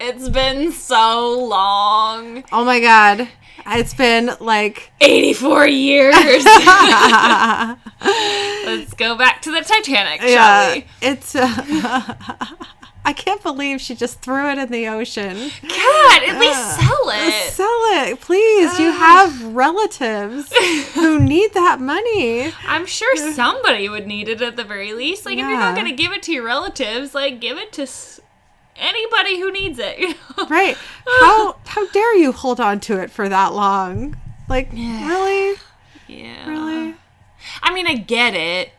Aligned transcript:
It's 0.00 0.28
been 0.28 0.70
so 0.72 1.38
long. 1.38 2.44
Oh 2.52 2.64
my 2.64 2.78
god. 2.80 3.28
It's 3.66 3.94
been 3.94 4.30
like 4.40 4.92
84 5.00 5.66
years. 5.66 6.14
Let's 8.04 8.94
go 8.94 9.16
back 9.16 9.42
to 9.42 9.50
the 9.50 9.60
Titanic, 9.62 10.20
shall 10.20 10.30
yeah, 10.30 10.74
we? 10.74 10.84
it's 11.02 11.34
uh, 11.34 12.14
I 13.04 13.12
can't 13.12 13.42
believe 13.42 13.80
she 13.80 13.94
just 13.94 14.20
threw 14.20 14.50
it 14.50 14.58
in 14.58 14.70
the 14.70 14.86
ocean. 14.88 15.50
God, 15.62 16.22
at 16.28 16.38
least 16.38 16.76
sell 16.78 17.08
it. 17.08 17.50
Sell 17.50 17.80
it, 18.06 18.20
please. 18.20 18.78
You 18.78 18.92
have 18.92 19.54
relatives 19.54 20.52
who 20.94 21.18
need 21.18 21.54
that 21.54 21.80
money. 21.80 22.52
I'm 22.66 22.84
sure 22.86 23.16
somebody 23.32 23.88
would 23.88 24.06
need 24.06 24.28
it 24.28 24.42
at 24.42 24.56
the 24.56 24.64
very 24.64 24.92
least. 24.92 25.24
Like, 25.24 25.38
if 25.38 25.40
you're 25.40 25.58
not 25.58 25.74
going 25.74 25.88
to 25.88 25.94
give 25.94 26.12
it 26.12 26.22
to 26.24 26.32
your 26.32 26.44
relatives, 26.44 27.14
like, 27.14 27.40
give 27.40 27.56
it 27.56 27.72
to 27.72 27.86
anybody 28.78 29.38
who 29.40 29.52
needs 29.52 29.78
it. 29.78 29.98
You 29.98 30.08
know? 30.36 30.46
Right. 30.48 30.76
How 31.20 31.56
how 31.66 31.86
dare 31.88 32.16
you 32.16 32.32
hold 32.32 32.60
on 32.60 32.80
to 32.80 32.98
it 33.00 33.10
for 33.10 33.28
that 33.28 33.52
long? 33.52 34.16
Like, 34.48 34.72
really? 34.72 35.58
Yeah. 36.06 36.48
Really? 36.48 36.94
I 37.62 37.74
mean, 37.74 37.86
I 37.86 37.94
get 37.96 38.34
it. 38.34 38.70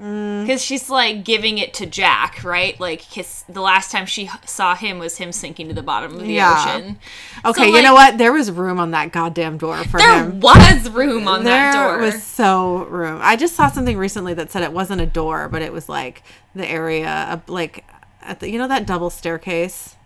Mm. 0.00 0.42
Because 0.46 0.62
she's 0.64 0.88
like 0.88 1.24
giving 1.24 1.58
it 1.58 1.74
to 1.74 1.86
Jack, 1.86 2.44
right? 2.44 2.78
Like, 2.78 3.00
his, 3.02 3.42
the 3.48 3.60
last 3.60 3.90
time 3.90 4.06
she 4.06 4.30
saw 4.46 4.76
him 4.76 5.00
was 5.00 5.16
him 5.18 5.32
sinking 5.32 5.66
to 5.68 5.74
the 5.74 5.82
bottom 5.82 6.14
of 6.14 6.20
the 6.20 6.32
Yeah. 6.32 6.54
ocean. 6.76 6.98
Okay, 7.44 7.62
So, 7.62 7.66
you 7.66 7.72
like, 7.74 7.82
know 7.82 7.94
what? 7.94 8.16
There 8.16 8.32
was 8.32 8.48
room 8.52 8.78
on 8.78 8.92
that 8.92 9.10
goddamn 9.10 9.58
door 9.58 9.76
for 9.84 9.98
There 9.98 10.22
him. 10.22 10.38
There 10.38 10.52
was 10.52 10.88
room 10.90 11.26
on 11.26 11.42
there 11.42 11.72
that 11.72 11.74
door. 11.74 11.98
There 11.98 12.12
was 12.12 12.22
so 12.22 12.84
room. 12.84 13.18
I 13.20 13.34
just 13.34 13.56
saw 13.56 13.68
something 13.68 13.98
recently 13.98 14.34
that 14.34 14.52
said 14.52 14.62
it 14.62 14.72
wasn't 14.72 15.00
a 15.00 15.06
door, 15.06 15.48
but 15.48 15.62
it 15.62 15.72
was 15.72 15.88
like 15.88 16.22
the 16.54 16.64
area 16.68 17.26
of 17.32 17.48
like 17.48 17.84
at 18.28 18.40
the 18.40 18.50
you 18.50 18.58
know 18.58 18.68
that 18.68 18.86
double 18.86 19.10
staircase 19.10 19.96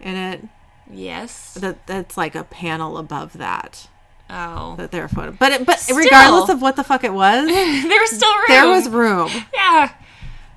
in 0.00 0.16
it 0.16 0.42
Yes. 0.90 1.54
that 1.54 1.86
that's 1.86 2.16
like 2.16 2.34
a 2.34 2.44
panel 2.44 2.96
above 2.98 3.34
that 3.38 3.88
Oh. 4.28 4.74
that 4.76 4.90
they're 4.90 5.06
photo. 5.08 5.30
But 5.38 5.52
it, 5.52 5.66
but 5.66 5.78
Still. 5.78 5.96
regardless 5.98 6.48
of 6.50 6.60
what 6.60 6.74
the 6.74 6.82
fuck 6.82 7.04
it 7.04 7.12
was, 7.12 7.46
there 7.48 8.00
was 8.00 8.10
still 8.10 8.34
room. 8.34 8.44
there 8.48 8.66
was 8.68 8.88
room. 8.88 9.30
Yeah. 9.54 9.92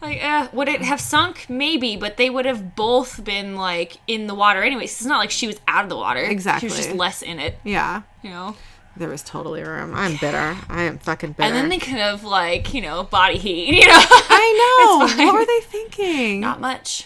Like, 0.01 0.23
uh, 0.23 0.47
would 0.53 0.67
it 0.69 0.81
have 0.81 0.99
sunk? 1.01 1.45
Maybe, 1.49 1.95
but 1.97 2.17
they 2.17 2.29
would 2.31 2.45
have 2.45 2.75
both 2.75 3.23
been 3.23 3.55
like 3.55 3.97
in 4.07 4.25
the 4.27 4.33
water 4.33 4.63
anyways. 4.63 4.91
It's 4.93 5.05
not 5.05 5.17
like 5.19 5.29
she 5.29 5.45
was 5.45 5.59
out 5.67 5.83
of 5.83 5.89
the 5.89 5.97
water. 5.97 6.21
Exactly. 6.21 6.67
She 6.69 6.73
was 6.75 6.83
just 6.85 6.95
less 6.97 7.21
in 7.21 7.37
it, 7.37 7.59
Yeah, 7.63 8.01
you 8.23 8.29
know. 8.31 8.55
There 8.97 9.09
was 9.09 9.23
totally 9.23 9.63
room. 9.63 9.93
I'm 9.95 10.17
bitter. 10.17 10.57
I 10.69 10.83
am 10.83 10.97
fucking 10.99 11.33
bitter. 11.33 11.43
And 11.43 11.55
then 11.55 11.69
they 11.69 11.77
could 11.77 11.93
have 11.97 12.23
like, 12.23 12.73
you 12.73 12.81
know, 12.81 13.03
body 13.03 13.37
heat. 13.37 13.73
You 13.79 13.85
know. 13.87 13.93
I 14.01 15.07
know. 15.17 15.25
What 15.25 15.33
were 15.33 15.45
they 15.45 15.59
thinking? 15.61 16.39
Not 16.41 16.59
much. 16.59 17.05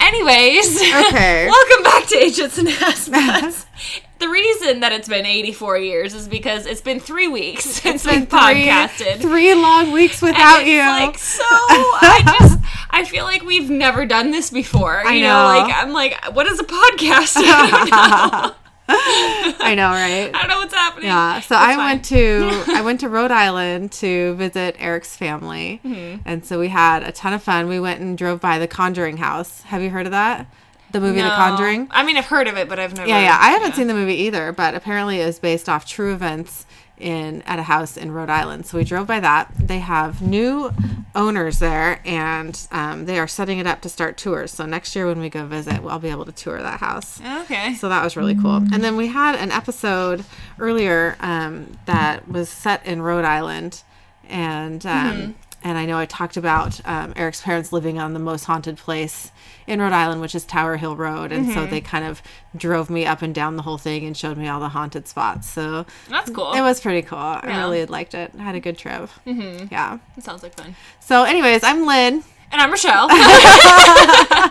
Anyways. 0.00 0.76
Okay. 0.82 1.46
Welcome 1.50 1.82
back 1.84 2.06
to 2.08 2.16
Agents 2.18 2.58
and 2.58 2.68
Aspects. 2.68 3.66
the 4.18 4.28
reason 4.28 4.80
that 4.80 4.92
it's 4.92 5.08
been 5.08 5.24
84 5.24 5.78
years 5.78 6.12
is 6.14 6.28
because 6.28 6.66
it's 6.66 6.82
been 6.82 7.00
three 7.00 7.28
weeks 7.28 7.64
since 7.64 8.04
we 8.04 8.12
Been 8.12 8.26
three, 8.26 8.38
podcasted. 8.66 9.20
three 9.20 9.54
long 9.54 9.92
weeks 9.92 10.20
without 10.20 10.60
it's 10.60 10.68
you. 10.68 10.78
Like 10.80 11.16
so, 11.18 11.42
I 11.46 12.36
just 12.40 12.58
I 12.90 13.04
feel 13.04 13.24
like 13.24 13.42
we've 13.44 13.70
never 13.70 14.04
done 14.04 14.30
this 14.30 14.50
before. 14.50 15.00
You 15.04 15.10
I 15.10 15.20
know. 15.20 15.28
know. 15.28 15.44
like 15.66 15.74
I'm 15.74 15.92
like, 15.92 16.34
what 16.34 16.46
is 16.46 16.60
a 16.60 16.64
podcast? 16.64 18.54
I 18.88 19.74
know. 19.76 19.88
Right? 19.90 20.30
I 20.34 20.40
don't 20.40 20.48
know 20.48 20.58
what's 20.58 20.74
happening. 20.74 21.06
Yeah. 21.06 21.40
So 21.40 21.54
It's 21.54 21.62
I 21.64 21.74
fine. 21.76 21.84
went 21.86 22.04
to 22.06 22.64
I 22.68 22.82
went 22.82 23.00
to 23.00 23.08
Rhode 23.08 23.30
Island 23.30 23.92
to 23.92 24.34
visit 24.34 24.76
Eric's 24.78 25.16
family, 25.16 25.80
Mm-hmm. 25.84 26.22
and 26.24 26.44
so 26.44 26.58
we 26.60 26.68
had 26.68 27.02
a 27.02 27.12
ton 27.12 27.32
of 27.32 27.42
fun. 27.42 27.68
We 27.68 27.80
went 27.80 28.00
and 28.00 28.16
drove 28.16 28.40
by 28.40 28.58
the 28.58 28.66
Conjuring 28.68 29.16
house. 29.18 29.62
Have 29.62 29.82
you 29.82 29.90
heard 29.90 30.06
of 30.06 30.12
that? 30.12 30.46
The 30.92 31.00
movie 31.00 31.20
The 31.22 31.28
Conjuring. 31.30 31.88
I 31.90 32.04
mean, 32.04 32.16
I've 32.16 32.26
heard 32.26 32.46
of 32.46 32.56
it, 32.56 32.68
but 32.68 32.78
I've 32.78 32.94
never. 32.94 33.08
Yeah, 33.08 33.20
yeah. 33.20 33.38
I 33.40 33.50
haven't 33.50 33.74
seen 33.74 33.88
the 33.88 33.94
movie 33.94 34.14
either, 34.14 34.52
but 34.52 34.74
apparently 34.74 35.20
it 35.20 35.26
was 35.26 35.38
based 35.40 35.68
off 35.68 35.86
true 35.86 36.12
events 36.12 36.66
in 36.98 37.42
at 37.42 37.58
a 37.58 37.64
house 37.64 37.96
in 37.96 38.12
Rhode 38.12 38.30
Island. 38.30 38.66
So 38.66 38.78
we 38.78 38.84
drove 38.84 39.06
by 39.06 39.20
that. 39.20 39.52
They 39.58 39.80
have 39.80 40.22
new 40.22 40.72
owners 41.14 41.58
there, 41.58 42.00
and 42.04 42.66
um, 42.70 43.06
they 43.06 43.18
are 43.18 43.28
setting 43.28 43.58
it 43.58 43.66
up 43.66 43.80
to 43.82 43.88
start 43.88 44.16
tours. 44.16 44.52
So 44.52 44.66
next 44.66 44.94
year 44.96 45.06
when 45.06 45.20
we 45.20 45.28
go 45.28 45.46
visit, 45.46 45.80
I'll 45.84 45.98
be 45.98 46.08
able 46.10 46.24
to 46.24 46.32
tour 46.32 46.60
that 46.60 46.80
house. 46.80 47.20
Okay. 47.42 47.74
So 47.74 47.88
that 47.88 48.02
was 48.02 48.16
really 48.16 48.34
cool. 48.34 48.56
And 48.56 48.82
then 48.82 48.96
we 48.96 49.08
had 49.08 49.36
an 49.36 49.50
episode 49.50 50.24
earlier 50.58 51.16
um, 51.20 51.76
that 51.86 52.28
was 52.28 52.48
set 52.48 52.84
in 52.86 53.02
Rhode 53.02 53.24
Island, 53.24 53.82
and 54.28 54.84
um, 54.86 55.34
and 55.64 55.76
I 55.78 55.86
know 55.86 55.96
I 55.98 56.06
talked 56.06 56.36
about 56.36 56.80
um, 56.86 57.12
Eric's 57.16 57.40
parents 57.40 57.72
living 57.72 57.98
on 57.98 58.12
the 58.12 58.18
most 58.20 58.44
haunted 58.44 58.76
place 58.76 59.32
in 59.66 59.80
Rhode 59.80 59.92
Island, 59.94 60.20
which 60.20 60.34
is 60.34 60.44
Tower 60.44 60.76
Hill 60.76 60.94
Road, 60.94 61.32
and 61.32 61.50
so 61.52 61.64
they 61.66 61.80
kind 61.80 62.04
of 62.04 62.22
drove 62.54 62.90
me 62.90 63.06
up 63.06 63.22
and 63.22 63.34
down 63.34 63.56
the 63.56 63.62
whole 63.62 63.78
thing 63.78 64.04
and 64.04 64.14
showed 64.16 64.36
me 64.36 64.46
all 64.46 64.60
the 64.60 64.68
haunted 64.68 65.08
spots. 65.08 65.48
So 65.48 65.86
That's 66.08 66.30
cool. 66.30 66.52
it 66.52 66.60
was 66.60 66.80
pretty 66.80 67.00
cool. 67.02 67.18
I 67.18 67.40
Yeah. 67.44 67.60
really 67.62 67.86
liked 67.86 68.14
it. 68.14 68.30
I 68.38 68.42
had 68.42 68.54
a 68.54 68.60
good 68.60 68.76
trip. 68.76 69.08
Mm-hmm. 69.26 69.68
Yeah. 69.72 69.98
It 70.18 70.22
sounds 70.22 70.42
like 70.42 70.54
fun. 70.54 70.76
So, 71.00 71.24
anyways, 71.24 71.64
I'm 71.64 71.86
Lynn. 71.86 72.22
And 72.52 72.60
I'm 72.60 72.70
Rochelle. 72.70 73.10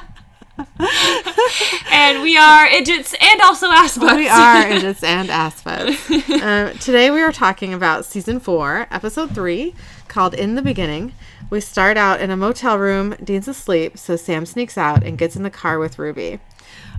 and 1.91 2.21
we 2.21 2.35
are 2.37 2.65
Idiots 2.67 3.15
and 3.19 3.41
also 3.41 3.67
Aspects. 3.67 4.15
We 4.15 4.27
are 4.27 4.67
Idiots 4.67 5.03
and 5.03 5.29
Aspects. 5.29 6.09
Um, 6.43 6.77
today 6.79 7.09
we 7.09 7.21
are 7.21 7.31
talking 7.31 7.73
about 7.73 8.03
season 8.05 8.39
four, 8.39 8.85
episode 8.91 9.33
three, 9.33 9.73
called 10.13 10.33
In 10.35 10.55
the 10.55 10.61
Beginning. 10.61 11.13
We 11.49 11.59
start 11.59 11.97
out 11.97 12.21
in 12.21 12.29
a 12.31 12.37
motel 12.37 12.77
room. 12.77 13.15
Dean's 13.23 13.47
asleep, 13.47 13.97
so 13.97 14.15
Sam 14.15 14.45
sneaks 14.45 14.77
out 14.77 15.03
and 15.03 15.17
gets 15.17 15.35
in 15.35 15.43
the 15.43 15.49
car 15.49 15.79
with 15.79 15.97
Ruby. 15.99 16.39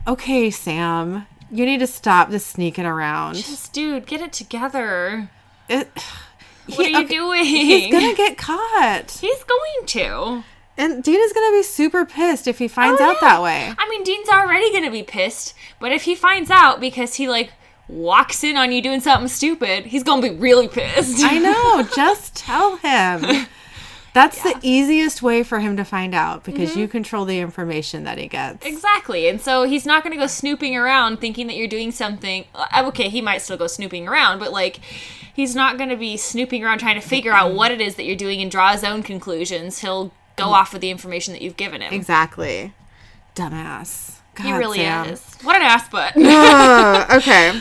Okay, 0.07 0.51
Sam, 0.51 1.27
you 1.51 1.65
need 1.65 1.79
to 1.79 1.87
stop 1.87 2.31
this 2.31 2.45
sneaking 2.45 2.85
around. 2.87 3.37
Just, 3.37 3.73
dude, 3.73 4.07
get 4.07 4.21
it 4.21 4.33
together. 4.33 5.31
It, 5.69 5.89
What 6.67 6.87
are 6.87 6.89
you 6.89 6.99
okay, 7.05 7.09
doing? 7.09 7.45
He's 7.45 7.93
gonna 7.93 8.15
get 8.15 8.39
caught, 8.39 9.11
He's 9.21 9.45
going 9.45 9.87
to. 9.87 10.45
and 10.79 11.03
Dean 11.05 11.21
is 11.21 11.33
gonna 11.35 11.55
be 11.57 11.63
super 11.63 12.07
pissed 12.07 12.47
if 12.49 12.59
he 12.59 12.69
finds 12.69 13.01
Oh, 13.03 13.05
out 13.05 13.17
yeah. 13.21 13.29
that 13.29 13.43
way. 13.43 13.75
I 13.79 13.89
mean, 13.91 14.03
Dean's 14.03 14.31
already 14.31 14.73
gonna 14.73 14.91
be 14.91 15.03
pissed, 15.03 15.53
but 15.79 15.93
if 15.93 16.05
he 16.05 16.15
finds 16.15 16.51
out 16.51 16.81
because 16.81 17.17
he 17.17 17.29
like 17.29 17.53
walks 17.89 18.43
in 18.45 18.56
on 18.56 18.72
you 18.72 18.81
doing 18.83 19.00
something 19.00 19.28
stupid, 19.28 19.87
he's 19.87 20.03
gonna 20.03 20.22
be 20.22 20.31
really 20.34 20.69
pissed. 20.69 21.22
I 21.22 21.39
know. 21.39 21.83
Just 21.97 22.34
tell 22.37 22.77
him. 22.77 23.47
That's 24.15 24.41
the 24.45 24.55
easiest 24.62 25.22
way 25.22 25.43
for 25.43 25.59
him 25.59 25.77
to 25.77 25.84
find 25.84 26.15
out 26.15 26.44
because 26.44 26.71
Mm-hmm. 26.71 26.78
you 26.78 26.89
control 26.89 27.25
the 27.25 27.41
information 27.41 28.05
that 28.05 28.17
he 28.17 28.28
gets. 28.28 28.65
Exactly. 28.65 29.28
And 29.28 29.41
so 29.41 29.65
he's 29.65 29.84
not 29.84 30.05
going 30.05 30.12
to 30.12 30.17
go 30.17 30.28
snooping 30.28 30.77
around 30.77 31.17
thinking 31.21 31.49
that 31.49 31.56
you're 31.56 31.67
doing 31.67 31.91
something. 31.91 32.44
uh, 32.55 32.84
Okay, 32.87 33.09
he 33.09 33.21
might 33.21 33.39
still 33.43 33.56
go 33.56 33.67
snooping 33.67 34.06
around, 34.06 34.39
but 34.39 34.53
like 34.53 34.78
he's 35.34 35.56
not 35.56 35.78
going 35.78 35.91
to 35.91 35.97
be 35.97 36.17
snooping 36.17 36.62
around 36.65 36.78
trying 36.78 36.94
to 36.94 37.05
figure 37.06 37.33
out 37.33 37.55
what 37.55 37.73
it 37.73 37.81
is 37.81 37.97
that 37.97 38.05
you're 38.05 38.15
doing 38.15 38.41
and 38.41 38.53
draw 38.53 38.71
his 38.71 38.84
own 38.84 39.03
conclusions. 39.03 39.81
He'll 39.81 40.12
go 40.37 40.44
off 40.50 40.73
with 40.73 40.81
the 40.81 40.91
information 40.91 41.33
that 41.33 41.43
you've 41.43 41.56
given 41.56 41.81
him. 41.83 41.93
Exactly. 41.93 42.73
Dumbass. 43.34 44.14
God, 44.34 44.47
He 44.47 44.53
really 44.53 44.78
Sam. 44.78 45.06
is. 45.09 45.22
What 45.43 45.56
an 45.56 45.62
ass 45.62 45.89
butt. 45.89 46.17
Uh, 46.17 47.06
okay. 47.17 47.61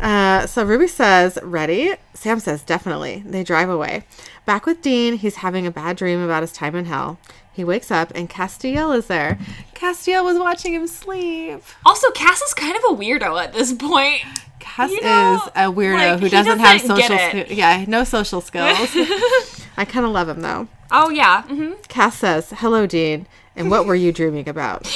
Uh, 0.00 0.46
so 0.46 0.64
Ruby 0.64 0.86
says, 0.88 1.38
ready? 1.42 1.94
Sam 2.14 2.40
says, 2.40 2.62
definitely. 2.62 3.22
They 3.26 3.44
drive 3.44 3.68
away. 3.68 4.04
Back 4.46 4.64
with 4.66 4.80
Dean, 4.82 5.18
he's 5.18 5.36
having 5.36 5.66
a 5.66 5.70
bad 5.70 5.96
dream 5.96 6.20
about 6.22 6.42
his 6.42 6.52
time 6.52 6.74
in 6.74 6.86
hell. 6.86 7.18
He 7.52 7.64
wakes 7.64 7.90
up 7.90 8.10
and 8.14 8.28
Castiel 8.30 8.96
is 8.96 9.06
there. 9.08 9.38
Castiel 9.74 10.24
was 10.24 10.38
watching 10.38 10.72
him 10.72 10.86
sleep. 10.86 11.62
also, 11.84 12.10
Cass 12.12 12.40
is 12.40 12.54
kind 12.54 12.76
of 12.76 12.82
a 12.90 12.94
weirdo 12.96 13.42
at 13.42 13.52
this 13.52 13.72
point. 13.74 14.22
Cass 14.58 14.90
You 14.90 15.02
know, 15.02 15.34
is 15.44 15.50
a 15.54 15.72
weirdo 15.72 16.12
like, 16.12 16.20
who 16.20 16.28
doesn't, 16.30 16.58
have 16.58 16.80
doesn't 16.80 16.96
get 16.96 17.08
social 17.08 17.28
skills. 17.28 17.50
Yeah, 17.50 17.84
no 17.86 18.04
social 18.04 18.40
skills. 18.40 18.78
I 19.76 19.84
kind 19.86 20.06
of 20.06 20.12
love 20.12 20.28
him 20.30 20.40
though. 20.40 20.68
Oh, 20.90 21.10
yeah. 21.10 21.42
hmm 21.42 21.72
Cass 21.88 22.16
says, 22.18 22.50
hello, 22.56 22.86
Dean. 22.86 23.26
And 23.56 23.70
what 23.70 23.84
were 23.84 23.94
you 23.94 24.12
dreaming 24.12 24.48
about? 24.48 24.86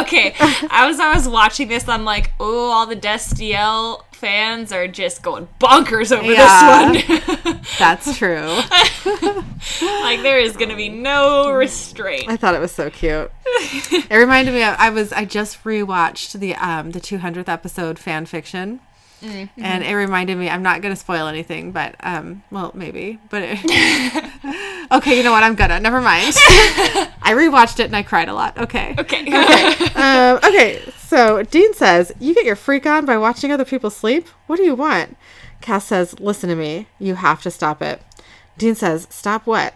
Okay, 0.00 0.34
I 0.70 0.86
was 0.86 0.98
I 1.00 1.14
was 1.14 1.28
watching 1.28 1.68
this. 1.68 1.88
I'm 1.88 2.04
like, 2.04 2.30
oh, 2.40 2.70
all 2.70 2.86
the 2.86 2.96
Destiel 2.96 4.02
fans 4.12 4.72
are 4.72 4.88
just 4.88 5.22
going 5.22 5.46
bonkers 5.60 6.10
over 6.16 6.30
Yeah. 6.32 6.92
this 6.92 7.08
one. 7.44 7.60
That's 7.78 8.16
true. 8.16 8.46
like 10.02 10.22
there 10.22 10.38
is 10.38 10.56
gonna 10.56 10.76
be 10.76 10.88
no 10.88 11.50
restraint. 11.50 12.28
I 12.28 12.36
thought 12.36 12.54
it 12.54 12.60
was 12.60 12.72
so 12.72 12.90
cute. 12.90 13.30
It 13.46 14.10
reminded 14.16 14.54
me 14.54 14.62
of 14.62 14.74
I 14.78 14.90
was 14.90 15.12
I 15.12 15.24
just 15.24 15.62
rewatched 15.64 16.38
the 16.38 16.54
um 16.56 16.92
the 16.92 17.00
200th 17.00 17.48
episode 17.48 17.98
fan 17.98 18.26
fiction. 18.26 18.80
Mm-hmm. 19.22 19.64
And 19.64 19.82
it 19.82 19.94
reminded 19.94 20.36
me 20.36 20.48
I'm 20.50 20.62
not 20.62 20.82
going 20.82 20.94
to 20.94 21.00
spoil 21.00 21.26
anything, 21.26 21.72
but 21.72 21.94
um 22.00 22.42
well 22.50 22.70
maybe, 22.74 23.18
but 23.30 23.42
it, 23.44 23.58
Okay, 24.92 25.16
you 25.16 25.22
know 25.24 25.32
what? 25.32 25.42
I'm 25.42 25.54
gonna. 25.54 25.80
Never 25.80 26.00
mind. 26.00 26.34
I 26.36 27.32
rewatched 27.34 27.80
it 27.80 27.86
and 27.86 27.96
I 27.96 28.02
cried 28.02 28.28
a 28.28 28.34
lot. 28.34 28.56
Okay. 28.58 28.94
Okay. 28.98 29.26
Um, 29.96 30.38
okay, 30.44 30.82
so 30.98 31.42
Dean 31.42 31.72
says, 31.74 32.12
You 32.20 32.34
get 32.34 32.44
your 32.44 32.54
freak 32.56 32.86
on 32.86 33.06
by 33.06 33.16
watching 33.16 33.50
other 33.50 33.64
people 33.64 33.90
sleep? 33.90 34.28
What 34.46 34.56
do 34.56 34.62
you 34.62 34.74
want? 34.74 35.16
Cass 35.60 35.86
says, 35.86 36.20
Listen 36.20 36.50
to 36.50 36.54
me. 36.54 36.86
You 36.98 37.14
have 37.14 37.42
to 37.42 37.50
stop 37.50 37.80
it. 37.82 38.02
Dean 38.58 38.74
says, 38.74 39.06
Stop 39.10 39.46
what? 39.46 39.74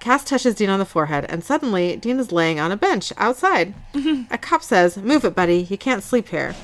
Cass 0.00 0.24
touches 0.24 0.54
Dean 0.54 0.70
on 0.70 0.78
the 0.78 0.84
forehead, 0.84 1.26
and 1.28 1.44
suddenly 1.44 1.96
Dean 1.96 2.18
is 2.18 2.32
laying 2.32 2.58
on 2.58 2.72
a 2.72 2.76
bench 2.76 3.12
outside. 3.16 3.74
a 4.30 4.38
cop 4.38 4.62
says, 4.62 4.96
Move 4.96 5.24
it, 5.24 5.34
buddy. 5.34 5.62
You 5.68 5.76
can't 5.76 6.02
sleep 6.02 6.28
here. 6.28 6.54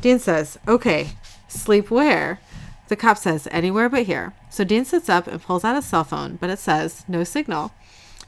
Dean 0.00 0.18
says, 0.18 0.58
Okay, 0.66 1.10
sleep 1.48 1.90
where? 1.90 2.40
The 2.88 2.96
cop 2.96 3.18
says, 3.18 3.48
Anywhere 3.50 3.88
but 3.88 4.04
here. 4.04 4.32
So 4.48 4.64
Dean 4.64 4.84
sits 4.84 5.08
up 5.08 5.26
and 5.26 5.42
pulls 5.42 5.64
out 5.64 5.76
his 5.76 5.84
cell 5.84 6.04
phone, 6.04 6.36
but 6.36 6.50
it 6.50 6.58
says, 6.58 7.04
No 7.08 7.24
signal. 7.24 7.72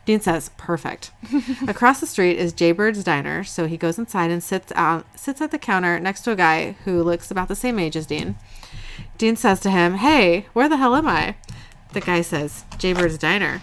Dean 0.07 0.21
says, 0.21 0.51
"Perfect." 0.57 1.13
Across 1.69 2.01
the 2.01 2.07
street 2.07 2.39
is 2.39 2.53
Jaybird's 2.53 3.05
diner, 3.05 3.45
so 3.45 3.67
he 3.67 3.77
goes 3.77 3.99
inside 3.99 4.31
and 4.31 4.43
sits 4.43 4.73
out 4.75 5.07
sits 5.15 5.41
at 5.41 5.51
the 5.51 5.59
counter 5.59 6.01
next 6.01 6.23
to 6.23 6.33
a 6.33 6.37
guy 6.37 6.73
who 6.85 7.03
looks 7.03 7.31
about 7.31 7.49
the 7.49 7.55
same 7.55 7.79
age 7.79 7.97
as 7.97 8.07
Dean. 8.07 8.37
Dean 9.19 9.37
says 9.37 9.61
to 9.61 9.71
him, 9.71 9.95
"Hey, 9.99 10.47
where 10.53 10.69
the 10.69 10.79
hell 10.79 10.97
am 10.97 11.07
I?" 11.07 11.37
The 11.93 12.01
guy 12.01 12.23
says, 12.23 12.65
"Jaybird's 12.79 13.19
diner." 13.19 13.61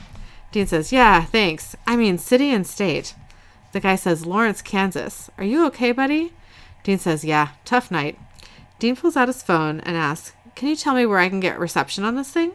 Dean 0.51 0.67
says, 0.67 0.91
"Yeah, 0.93 1.25
thanks. 1.25 1.75
I 1.85 1.95
mean, 1.95 2.17
city 2.17 2.51
and 2.51 2.65
state." 2.65 3.15
The 3.73 3.79
guy 3.79 3.95
says, 3.95 4.25
"Lawrence, 4.25 4.61
Kansas. 4.61 5.29
Are 5.37 5.43
you 5.43 5.65
okay, 5.67 5.91
buddy?" 5.91 6.33
Dean 6.83 6.99
says, 6.99 7.25
"Yeah, 7.25 7.49
tough 7.65 7.91
night." 7.91 8.17
Dean 8.79 8.95
pulls 8.95 9.17
out 9.17 9.27
his 9.27 9.43
phone 9.43 9.79
and 9.81 9.97
asks, 9.97 10.33
"Can 10.55 10.67
you 10.67 10.75
tell 10.75 10.93
me 10.93 11.05
where 11.05 11.19
I 11.19 11.29
can 11.29 11.39
get 11.39 11.59
reception 11.59 12.03
on 12.03 12.15
this 12.15 12.29
thing?" 12.29 12.51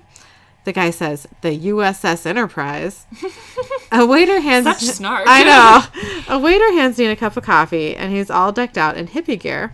The 0.65 0.73
guy 0.73 0.91
says, 0.91 1.27
"The 1.41 1.57
USS 1.57 2.25
Enterprise." 2.25 3.07
a 3.93 4.07
waiter 4.07 4.41
hands 4.41 4.65
Such 4.65 4.83
snark. 4.83 5.25
I 5.27 5.43
know. 5.45 6.13
A 6.29 6.39
waiter 6.39 6.73
hands 6.73 6.97
Dean 6.97 7.11
a 7.11 7.17
cup 7.17 7.37
of 7.37 7.43
coffee, 7.43 7.97
and 7.97 8.13
he's 8.13 8.31
all 8.31 8.53
decked 8.53 8.79
out 8.79 8.97
in 8.97 9.09
hippie 9.09 9.39
gear. 9.39 9.73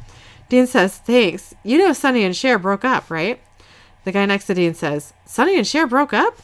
Dean 0.48 0.66
says, 0.66 0.96
"Thanks. 0.96 1.54
You 1.62 1.78
know 1.78 1.92
Sonny 1.92 2.24
and 2.24 2.34
Cher 2.34 2.58
broke 2.58 2.84
up, 2.84 3.10
right?" 3.10 3.40
The 4.04 4.12
guy 4.12 4.24
next 4.24 4.46
to 4.46 4.54
Dean 4.54 4.72
says, 4.74 5.12
"Sonny 5.26 5.56
and 5.56 5.66
Cher 5.66 5.86
broke 5.86 6.14
up?" 6.14 6.38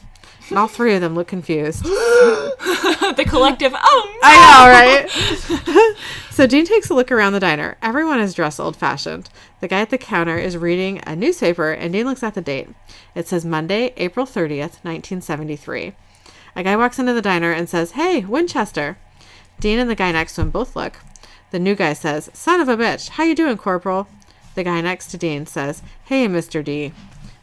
And 0.49 0.59
all 0.59 0.67
three 0.67 0.93
of 0.93 1.01
them 1.01 1.15
look 1.15 1.27
confused. 1.27 1.83
the 1.85 3.25
collective. 3.27 3.73
Oh 3.75 4.11
no! 4.13 4.19
I 4.21 5.07
know, 5.07 5.83
right? 5.83 5.95
so 6.31 6.45
Dean 6.45 6.65
takes 6.65 6.89
a 6.89 6.93
look 6.93 7.11
around 7.11 7.33
the 7.33 7.39
diner. 7.39 7.77
Everyone 7.81 8.19
is 8.19 8.33
dressed 8.33 8.59
old 8.59 8.75
fashioned. 8.75 9.29
The 9.59 9.67
guy 9.67 9.81
at 9.81 9.89
the 9.89 9.97
counter 9.97 10.37
is 10.37 10.57
reading 10.57 11.01
a 11.07 11.15
newspaper, 11.15 11.71
and 11.71 11.93
Dean 11.93 12.05
looks 12.05 12.23
at 12.23 12.35
the 12.35 12.41
date. 12.41 12.69
It 13.15 13.27
says 13.27 13.45
Monday, 13.45 13.93
April 13.97 14.25
30th, 14.25 14.83
1973. 14.83 15.93
A 16.55 16.63
guy 16.63 16.75
walks 16.77 16.99
into 16.99 17.13
the 17.13 17.21
diner 17.21 17.51
and 17.51 17.67
says, 17.67 17.91
Hey, 17.91 18.23
Winchester. 18.23 18.97
Dean 19.59 19.79
and 19.79 19.89
the 19.89 19.95
guy 19.95 20.11
next 20.11 20.35
to 20.35 20.41
him 20.41 20.51
both 20.51 20.75
look. 20.75 20.99
The 21.51 21.59
new 21.59 21.75
guy 21.75 21.93
says, 21.93 22.29
Son 22.33 22.59
of 22.59 22.69
a 22.69 22.77
bitch, 22.77 23.09
how 23.09 23.23
you 23.23 23.35
doing, 23.35 23.57
Corporal? 23.57 24.07
The 24.55 24.63
guy 24.63 24.81
next 24.81 25.07
to 25.07 25.17
Dean 25.17 25.45
says, 25.45 25.81
Hey, 26.05 26.27
Mr. 26.27 26.63
D. 26.63 26.93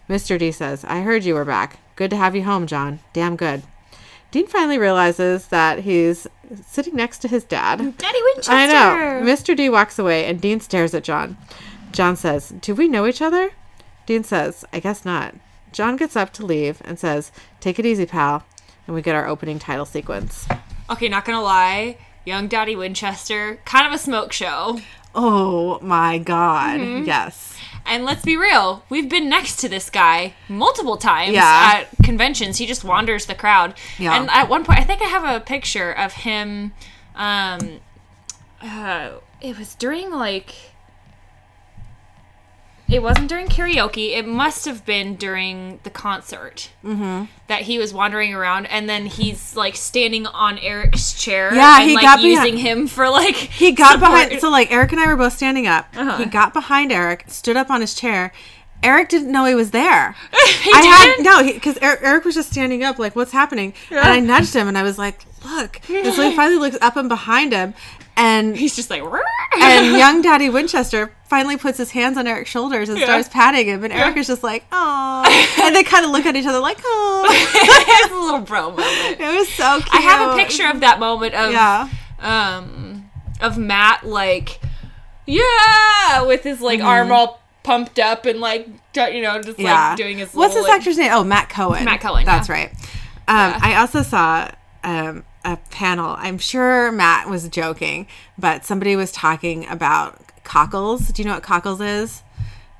Mr. 0.09 0.39
D 0.39 0.51
says, 0.51 0.85
I 0.85 1.01
heard 1.01 1.25
you 1.25 1.35
were 1.35 1.45
back. 1.45 1.79
Good 2.03 2.11
to 2.11 2.17
have 2.17 2.35
you 2.35 2.43
home, 2.43 2.67
John. 2.67 2.99
Damn 3.13 3.37
good. 3.37 3.63
Dean 4.33 4.49
finally 4.49 4.77
realizes 4.77 5.47
that 5.47 5.79
he's 5.79 6.27
sitting 6.67 6.97
next 6.97 7.21
to 7.21 7.29
his 7.29 7.45
dad. 7.45 7.79
Daddy 7.97 8.19
Winchester. 8.25 8.51
I 8.51 8.67
know. 8.67 9.23
Mr. 9.25 9.57
D 9.57 9.69
walks 9.69 10.01
away 10.01 10.25
and 10.25 10.41
Dean 10.41 10.59
stares 10.59 10.95
at 10.95 11.05
John. 11.05 11.37
John 11.93 12.17
says, 12.17 12.49
Do 12.61 12.75
we 12.75 12.89
know 12.89 13.07
each 13.07 13.23
other? 13.23 13.53
Dean 14.05 14.25
says, 14.25 14.65
I 14.73 14.81
guess 14.81 15.05
not. 15.05 15.37
John 15.71 15.97
gets 15.97 16.17
up 16.17 16.33
to 16.33 16.45
leave 16.45 16.83
and 16.85 16.99
says, 16.99 17.31
Take 17.61 17.79
it 17.79 17.87
easy, 17.87 18.05
pal. 18.05 18.45
And 18.89 18.97
we 18.97 19.01
get 19.01 19.15
our 19.15 19.29
opening 19.29 19.61
title 19.61 19.87
sequence. 19.87 20.49
Okay, 20.91 21.09
not 21.09 21.25
gonna 21.25 21.41
lie. 21.41 21.99
Young 22.25 22.49
Daddy 22.49 22.75
Winchester, 22.75 23.61
kind 23.65 23.87
of 23.87 23.93
a 23.93 23.99
smoke 23.99 24.33
show. 24.33 24.81
Oh 25.15 25.79
my 25.81 26.19
god. 26.19 26.81
Mm-hmm. 26.81 27.05
Yes. 27.05 27.57
And 27.85 28.05
let's 28.05 28.25
be 28.25 28.37
real, 28.37 28.85
we've 28.89 29.09
been 29.09 29.29
next 29.29 29.57
to 29.57 29.69
this 29.69 29.91
guy 29.91 30.35
multiple 30.49 30.97
times 30.97 31.33
Yeah. 31.33 31.73
at 31.83 31.89
conventions. 32.05 32.59
He 32.59 32.67
just 32.67 32.85
wanders 32.85 33.27
the 33.27 33.35
crowd. 33.35 33.75
Yeah. 33.99 34.15
And 34.15 34.31
at 34.31 34.49
one 34.49 34.65
point, 34.65 34.79
I 34.79 34.85
think 34.85 35.03
I 35.03 35.07
have 35.07 35.25
a 35.25 35.41
picture 35.45 35.91
of 35.93 36.13
him. 36.13 36.73
Um, 37.15 37.81
uh, 38.63 39.11
it 39.41 39.59
was 39.59 39.75
during 39.75 40.11
like. 40.11 40.55
It 42.93 43.03
wasn't 43.03 43.29
during 43.29 43.49
karaoke. 43.49 44.17
It 44.17 44.27
must 44.27 44.67
have 44.67 44.85
been 44.85 45.17
during 45.17 45.81
the 45.83 45.91
concert 45.91 46.71
mm-hmm. 46.85 47.25
that 47.47 47.63
he 47.63 47.79
was 47.79 47.95
wandering 47.95 48.35
around, 48.35 48.67
and 48.67 48.89
then 48.89 49.07
he's 49.07 49.57
like 49.57 49.77
standing 49.77 50.27
on 50.27 50.59
Eric's 50.59 51.15
chair. 51.15 51.55
Yeah, 51.55 51.81
and, 51.81 51.89
he 51.89 51.95
like 51.95 52.03
got 52.03 52.21
behind- 52.21 52.49
using 52.49 52.59
him 52.59 52.87
for 52.87 53.09
like 53.09 53.35
He 53.35 53.73
got 53.73 53.93
support. 53.93 54.13
behind 54.13 54.41
so 54.41 54.51
like 54.51 54.71
Eric 54.71 54.93
and 54.93 55.01
I 55.01 55.07
were 55.07 55.17
both 55.17 55.33
standing 55.33 55.67
up. 55.67 55.89
Uh-huh. 55.97 56.19
He 56.19 56.27
got 56.27 56.53
behind 56.53 56.93
Eric, 56.93 57.25
stood 57.29 57.57
up 57.57 57.71
on 57.71 57.81
his 57.81 57.95
chair. 57.95 58.33
Eric 58.83 59.09
didn't 59.09 59.31
know 59.33 59.45
he 59.45 59.55
was 59.55 59.71
there. 59.71 60.15
He 60.63 60.71
I 60.73 60.81
had 60.83 61.05
didn't? 61.07 61.25
no, 61.25 61.43
because 61.53 61.77
Eric, 61.83 62.01
Eric 62.03 62.25
was 62.25 62.37
just 62.37 62.53
standing 62.53 62.85
up, 62.85 62.97
like, 62.99 63.17
"What's 63.17 63.33
happening?" 63.33 63.75
And 63.91 63.99
I 63.99 64.21
nudged 64.21 64.55
him, 64.55 64.69
and 64.69 64.79
I 64.79 64.85
was 64.85 64.97
like, 64.97 65.25
"Look!" 65.45 65.81
And 65.91 66.15
so 66.15 66.23
he 66.31 66.37
finally 66.37 66.57
looks 66.59 66.79
up 66.81 66.97
and 66.97 67.09
behind 67.09 67.53
him, 67.53 67.75
and 68.17 68.57
He's 68.63 68.77
just 68.77 68.91
like. 68.91 69.03
and 69.59 69.97
young 69.99 70.23
Daddy 70.23 70.49
Winchester 70.49 71.13
finally 71.29 71.57
puts 71.57 71.79
his 71.79 71.91
hands 71.91 72.17
on 72.17 72.29
Eric's 72.29 72.49
shoulders 72.51 72.89
and 72.91 72.99
Yeah. 72.99 73.07
starts 73.07 73.29
patting 73.29 73.67
him, 73.67 73.83
and 73.83 73.93
Eric 73.93 74.17
is 74.19 74.29
just 74.29 74.45
like, 74.45 74.65
"Oh," 74.71 75.25
and 75.65 75.75
they 75.75 75.83
kind 75.83 76.05
of 76.05 76.13
look 76.13 76.27
at 76.27 76.37
each 76.37 76.47
other 76.47 76.61
like, 76.61 76.79
"Oh." 76.85 77.27
it's 77.29 78.13
a 78.13 78.17
little 78.17 78.41
bro 78.41 78.71
moment. 78.71 78.87
it 79.21 79.35
was 79.37 79.49
so 79.49 79.81
cute. 79.81 79.95
I 79.95 80.01
have 80.01 80.31
a 80.31 80.37
picture 80.37 80.69
of 80.69 80.79
that 80.81 81.01
moment 81.01 81.35
of 81.35 81.51
Yeah. 81.51 81.89
um 82.21 83.11
of 83.41 83.59
Matt 83.59 84.07
like 84.07 84.61
yeah 85.27 86.23
with 86.23 86.43
his 86.45 86.61
like 86.61 86.81
arm 86.81 87.11
all 87.13 87.42
pumped 87.63 87.99
up 87.99 88.27
and 88.27 88.41
like 88.41 88.67
you 88.97 89.23
know 89.23 89.41
just 89.43 89.59
Mm-hmm. 89.59 89.63
Yeah. 89.63 89.89
like 89.91 89.97
doing 89.97 90.19
his 90.19 90.33
What's 90.35 90.55
this 90.55 90.65
like- 90.65 90.79
actor's 90.81 90.99
name? 90.99 91.11
Oh, 91.13 91.25
Matt 91.25 91.49
Cohen. 91.49 91.85
Matt 91.85 92.01
Cohen, 92.01 92.25
That's 92.25 92.49
yeah. 92.49 92.55
right. 92.55 92.71
Um, 93.29 93.55
I 93.63 93.77
also 93.77 94.03
saw 94.03 94.51
um, 94.85 95.25
a 95.45 95.57
panel. 95.71 96.15
I'm 96.19 96.39
sure 96.39 96.91
Matt 96.91 97.29
was 97.31 97.49
joking, 97.49 98.07
but 98.37 98.65
somebody 98.65 98.97
was 98.97 99.13
talking 99.13 99.67
about 99.69 100.19
cockles. 100.45 101.09
Do 101.09 101.23
you 101.23 101.29
know 101.29 101.35
what 101.35 101.43
cockles 101.45 101.81
is? 101.81 102.23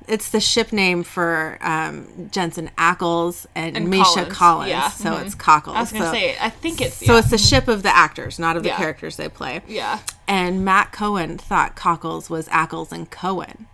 It's 0.05 0.29
the 0.31 0.41
ship 0.41 0.73
name 0.73 1.03
for 1.03 1.57
um, 1.61 2.29
Jensen 2.29 2.69
Ackles 2.77 3.45
and, 3.55 3.77
And 3.77 3.89
Misha 3.89 4.03
Collins, 4.25 4.33
Collins. 4.33 4.69
yeah, 4.69 4.89
So 4.89 5.11
mhm. 5.11 5.25
it's 5.25 5.33
cockles. 5.33 5.77
I 5.77 5.79
was 5.79 5.91
gonna 5.93 6.05
so, 6.07 6.11
say 6.11 6.35
I 6.41 6.49
think 6.49 6.81
it's 6.81 6.95
so 6.97 7.13
yeah. 7.13 7.19
it's 7.19 7.29
the 7.29 7.37
ship 7.37 7.69
of 7.69 7.83
the 7.83 7.95
actors, 7.95 8.37
not 8.37 8.57
of 8.57 8.63
the 8.63 8.69
Yeah. 8.69 8.77
characters 8.77 9.15
they 9.15 9.29
play. 9.29 9.61
yeah 9.65 9.99
And 10.27 10.65
Matt 10.65 10.91
Cohen 10.91 11.37
thought 11.37 11.77
cockles 11.77 12.29
was 12.29 12.49
Ackles 12.49 12.91
and 12.91 13.09
Cohen. 13.09 13.67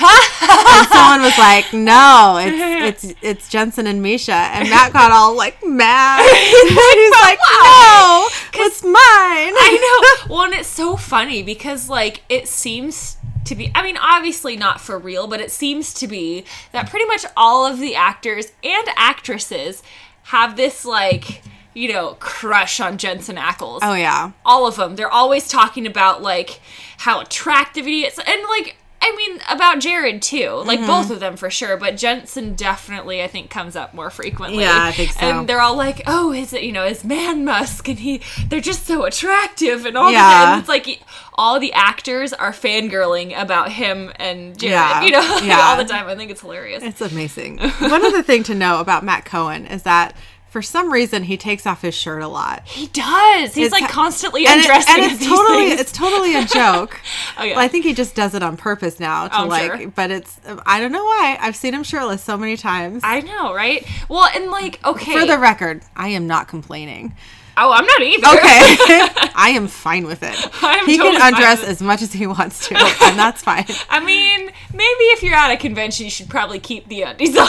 And 0.00 0.88
someone 0.88 1.22
was 1.22 1.36
like, 1.38 1.72
"No, 1.72 2.38
it's 2.40 3.04
it's 3.04 3.14
it's 3.22 3.48
Jensen 3.48 3.86
and 3.86 4.02
Misha." 4.02 4.32
And 4.32 4.68
Matt 4.70 4.92
got 4.92 5.12
all 5.12 5.36
like 5.36 5.64
mad. 5.64 6.20
He's 6.32 7.12
like, 7.22 7.38
"No, 7.62 8.28
it's 8.54 8.82
mine." 8.82 8.94
I 8.94 9.78
know. 9.80 10.32
Well, 10.32 10.44
and 10.44 10.54
it's 10.54 10.68
so 10.68 10.96
funny 10.96 11.42
because 11.42 11.88
like 11.88 12.22
it 12.28 12.48
seems 12.48 13.16
to 13.44 13.54
be. 13.54 13.70
I 13.74 13.82
mean, 13.82 13.96
obviously 13.98 14.56
not 14.56 14.80
for 14.80 14.98
real, 14.98 15.26
but 15.26 15.40
it 15.40 15.50
seems 15.50 15.92
to 15.94 16.06
be 16.06 16.44
that 16.72 16.88
pretty 16.88 17.06
much 17.06 17.26
all 17.36 17.66
of 17.66 17.78
the 17.78 17.94
actors 17.94 18.52
and 18.62 18.88
actresses 18.96 19.82
have 20.24 20.56
this 20.56 20.84
like 20.84 21.42
you 21.74 21.92
know 21.92 22.16
crush 22.20 22.80
on 22.80 22.98
Jensen 22.98 23.36
Ackles. 23.36 23.80
Oh 23.82 23.94
yeah, 23.94 24.32
all 24.44 24.66
of 24.66 24.76
them. 24.76 24.96
They're 24.96 25.10
always 25.10 25.48
talking 25.48 25.86
about 25.86 26.22
like 26.22 26.60
how 26.98 27.20
attractive 27.20 27.84
he 27.84 28.06
is, 28.06 28.18
and 28.18 28.42
like 28.48 28.76
I 29.02 29.14
mean 29.16 29.40
about 29.48 29.80
Jared 29.80 30.22
too. 30.22 30.62
Like 30.64 30.78
Mm-hmm. 30.78 30.86
both 30.86 31.10
of 31.10 31.20
them 31.20 31.36
for 31.36 31.50
sure, 31.50 31.76
but 31.76 31.96
Jensen 31.96 32.54
definitely 32.54 33.22
I 33.22 33.26
think 33.28 33.50
comes 33.50 33.76
up 33.76 33.92
more 33.94 34.10
frequently. 34.10 34.62
Yeah, 34.62 34.84
I 34.84 34.92
think 34.92 35.10
so. 35.10 35.20
And 35.20 35.48
they're 35.48 35.60
all 35.60 35.76
like, 35.76 36.02
"Oh, 36.06 36.30
his 36.30 36.52
you 36.52 36.72
know 36.72 36.86
his 36.86 37.04
man 37.04 37.44
musk, 37.44 37.88
and 37.88 37.98
he 37.98 38.20
they're 38.48 38.60
just 38.60 38.86
so 38.86 39.04
attractive 39.04 39.84
and 39.86 39.96
all 39.98 40.10
Yeah. 40.10 40.18
that." 40.20 40.52
And 40.52 40.60
it's 40.60 40.68
like 40.68 41.00
all 41.34 41.58
the 41.60 41.72
actors 41.72 42.32
are 42.32 42.52
fangirling 42.52 43.38
about 43.38 43.72
him 43.72 44.12
and 44.16 44.58
Jared. 44.58 44.72
Yeah, 44.72 45.02
You 45.02 45.10
know, 45.10 45.38
yeah. 45.44 45.60
all 45.62 45.76
the 45.76 45.84
time. 45.84 46.06
I 46.06 46.14
think 46.14 46.30
it's 46.30 46.40
hilarious. 46.42 46.82
it's 46.82 47.00
amazing. 47.00 47.58
One 47.58 48.04
other 48.04 48.22
thing 48.22 48.42
to 48.44 48.54
know 48.54 48.80
about 48.80 49.04
Matt 49.04 49.24
Cohen 49.24 49.66
is 49.66 49.82
that 49.82 50.14
for 50.52 50.60
some 50.62 50.92
reason 50.92 51.24
he 51.24 51.36
takes 51.36 51.66
off 51.66 51.80
his 51.82 51.94
shirt 51.94 52.22
a 52.22 52.28
lot. 52.28 52.62
he 52.66 52.86
does. 52.88 53.54
He's 53.54 53.66
It's- 53.66 53.80
like 53.80 53.90
constantly 53.90 54.46
And, 54.46 54.60
it- 54.60 54.66
undressing. 54.66 55.02
and 55.02 55.12
it's 55.12 55.26
totally 55.26 55.68
things. 55.70 55.80
it's 55.80 55.92
totally 55.92 56.34
a 56.36 56.44
joke. 56.44 57.00
Oh, 57.38 57.44
yeah. 57.44 57.56
Well, 57.56 57.64
I 57.64 57.68
think 57.68 57.84
he 57.86 57.94
just 57.94 58.14
does 58.14 58.34
it 58.34 58.42
on 58.42 58.58
purpose 58.58 59.00
now 59.00 59.26
to 59.28 59.34
oh, 59.34 59.42
I'm 59.44 59.48
like 59.48 59.80
sure. 59.80 59.88
but 59.88 60.10
it's 60.10 60.38
I 60.66 60.78
don't 60.80 60.92
know 60.92 61.02
why. 61.04 61.38
I've 61.40 61.56
seen 61.56 61.72
him 61.72 61.82
shirtless 61.82 62.22
so 62.22 62.36
many 62.36 62.58
times. 62.58 63.00
I 63.04 63.20
know, 63.20 63.54
right? 63.54 63.86
Well, 64.10 64.28
and 64.34 64.50
like, 64.50 64.78
okay. 64.84 65.18
For 65.18 65.24
the 65.26 65.38
record, 65.38 65.80
I 65.96 66.08
am 66.08 66.26
not 66.26 66.46
complaining. 66.48 67.14
oh, 67.56 67.72
I'm 67.72 67.86
not 67.86 68.02
either. 68.02 68.26
Okay. 68.28 69.30
I 69.34 69.52
am 69.56 69.66
fine 69.66 70.04
with 70.06 70.22
it. 70.22 70.36
I'm 70.62 70.84
he 70.86 70.98
totally 70.98 71.16
can 71.16 71.32
undress 71.34 71.64
as 71.64 71.80
much 71.80 72.02
as 72.02 72.12
he 72.12 72.26
wants 72.26 72.68
to, 72.68 72.76
and 73.02 73.18
that's 73.18 73.40
fine. 73.42 73.64
I 73.88 74.00
mean, 74.04 74.50
maybe 74.72 75.04
if 75.16 75.22
you're 75.22 75.34
at 75.34 75.50
a 75.50 75.56
convention, 75.56 76.04
you 76.04 76.10
should 76.10 76.28
probably 76.28 76.60
keep 76.60 76.88
the 76.88 77.02
undies 77.02 77.34
on. 77.36 77.46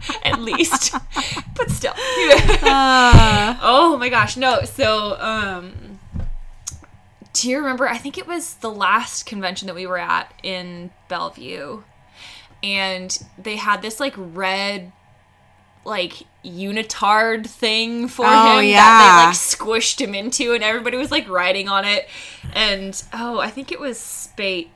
At 0.22 0.40
least. 0.40 0.94
But 1.56 1.70
still. 1.70 1.92
Uh, 1.92 3.56
oh 3.62 3.96
my 4.00 4.08
gosh, 4.08 4.36
no. 4.36 4.62
So, 4.62 5.20
um 5.20 5.98
do 7.32 7.48
you 7.48 7.58
remember 7.58 7.86
I 7.88 7.96
think 7.98 8.18
it 8.18 8.26
was 8.26 8.54
the 8.54 8.70
last 8.70 9.24
convention 9.26 9.66
that 9.66 9.74
we 9.74 9.86
were 9.86 9.98
at 9.98 10.32
in 10.42 10.90
Bellevue. 11.08 11.82
And 12.62 13.16
they 13.38 13.56
had 13.56 13.82
this 13.82 14.00
like 14.00 14.14
red 14.16 14.92
like 15.84 16.24
unitard 16.44 17.46
thing 17.46 18.08
for 18.08 18.24
Oh, 18.26 18.58
him 18.58 18.64
yeah. 18.68 18.76
that 18.76 19.20
they 19.22 19.26
like 19.28 19.36
squished 19.36 20.00
him 20.00 20.14
into 20.14 20.52
and 20.54 20.62
everybody 20.64 20.96
was 20.96 21.10
like 21.10 21.28
riding 21.28 21.68
on 21.68 21.84
it 21.86 22.06
and 22.54 23.02
oh 23.14 23.38
i 23.38 23.48
think 23.48 23.72
it 23.72 23.80
was 23.80 23.98
spate 23.98 24.70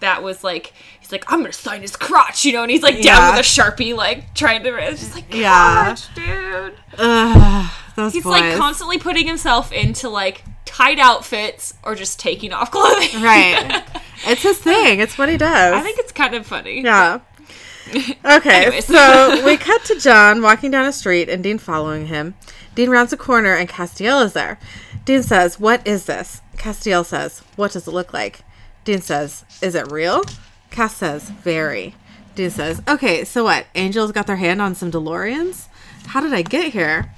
that 0.00 0.22
was 0.22 0.42
like 0.42 0.72
he's 1.00 1.12
like 1.12 1.24
i'm 1.30 1.40
gonna 1.40 1.52
sign 1.52 1.80
his 1.82 1.94
crotch 1.96 2.44
you 2.44 2.52
know 2.52 2.62
and 2.62 2.70
he's 2.70 2.82
like 2.82 2.94
down 2.96 3.04
Yeah. 3.04 3.30
with 3.30 3.40
a 3.40 3.42
sharpie 3.42 3.94
like 3.94 4.34
trying 4.34 4.62
to 4.62 4.74
it's 4.76 5.00
just 5.00 5.14
like 5.14 5.32
Yeah. 5.32 5.94
dude 6.14 6.74
Ugh, 6.98 7.70
those 7.96 8.12
he's 8.14 8.24
boys. 8.24 8.32
like 8.32 8.56
constantly 8.56 8.98
putting 8.98 9.26
himself 9.26 9.72
into 9.72 10.08
like 10.08 10.42
tight 10.64 10.98
outfits 10.98 11.74
or 11.84 11.94
just 11.94 12.18
taking 12.18 12.52
off 12.52 12.70
clothing 12.72 13.22
right. 13.22 13.82
It's 14.26 14.42
his 14.42 14.56
thing. 14.58 15.00
It's 15.00 15.18
what 15.18 15.28
he 15.28 15.36
does. 15.36 15.74
i 15.74 15.80
think 15.82 15.98
it's 15.98 16.12
kind 16.12 16.34
of 16.34 16.46
funny 16.46 16.80
Yeah. 16.82 17.20
Okay, 18.24 18.80
so 18.80 19.44
we 19.44 19.58
cut 19.58 19.84
to 19.84 20.00
John 20.00 20.40
walking 20.40 20.70
down 20.70 20.86
a 20.86 20.92
street 20.92 21.28
and 21.28 21.42
Dean 21.42 21.58
following 21.58 22.06
him. 22.06 22.34
Dean 22.74 22.88
rounds 22.88 23.12
a 23.12 23.16
corner 23.18 23.54
and 23.54 23.68
Castiel 23.68 24.24
is 24.24 24.32
there. 24.32 24.58
Dean 25.04 25.22
says, 25.22 25.60
What 25.60 25.86
is 25.86 26.06
this? 26.06 26.40
Castiel 26.56 27.04
says, 27.04 27.40
What 27.56 27.72
does 27.72 27.86
it 27.86 27.92
look 27.92 28.14
like? 28.14 28.40
Dean 28.84 29.00
says, 29.00 29.44
Is 29.62 29.74
it 29.74 29.90
real? 29.90 30.22
Cass 30.70 30.96
says, 30.96 31.30
Very. 31.30 31.94
Dean 32.34 32.50
says, 32.50 32.82
Okay, 32.88 33.24
so 33.24 33.44
what? 33.44 33.66
Angels 33.74 34.12
got 34.12 34.26
their 34.26 34.36
hand 34.36 34.60
on 34.60 34.74
some 34.74 34.90
DeLoreans? 34.90 35.68
How 36.06 36.20
did 36.20 36.34
I 36.34 36.42
get 36.42 36.72
here? 36.72 37.10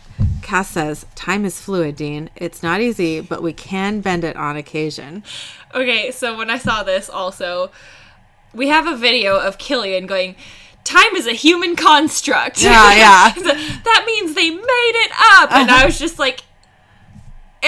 Cass 0.43 0.71
says, 0.71 1.07
Time 1.15 1.45
is 1.45 1.61
fluid, 1.61 1.97
Dean. 1.97 2.31
It's 2.37 2.63
not 2.63 2.81
easy, 2.81 3.21
but 3.21 3.43
we 3.43 3.53
can 3.53 4.01
bend 4.01 4.25
it 4.25 4.37
on 4.37 4.57
occasion. 4.57 5.25
Okay, 5.75 6.11
so 6.13 6.37
when 6.37 6.51
I 6.51 6.59
saw 6.59 6.83
this, 6.83 7.11
also, 7.11 7.71
we 8.55 8.69
have 8.69 8.87
a 8.87 8.97
video 8.97 9.39
of 9.39 9.59
Killian 9.59 10.07
going, 10.07 10.37
Time 10.85 11.17
is 11.17 11.27
a 11.27 11.33
human 11.33 11.75
construct. 11.75 12.63
Yeah, 12.63 12.95
yeah. 12.95 13.33
That 13.85 14.05
means 14.07 14.35
they 14.35 14.51
made 14.51 14.61
it 14.63 15.11
up. 15.33 15.51
And 15.53 15.69
I 15.69 15.85
was 15.85 15.99
just 15.99 16.21
like, 16.21 16.43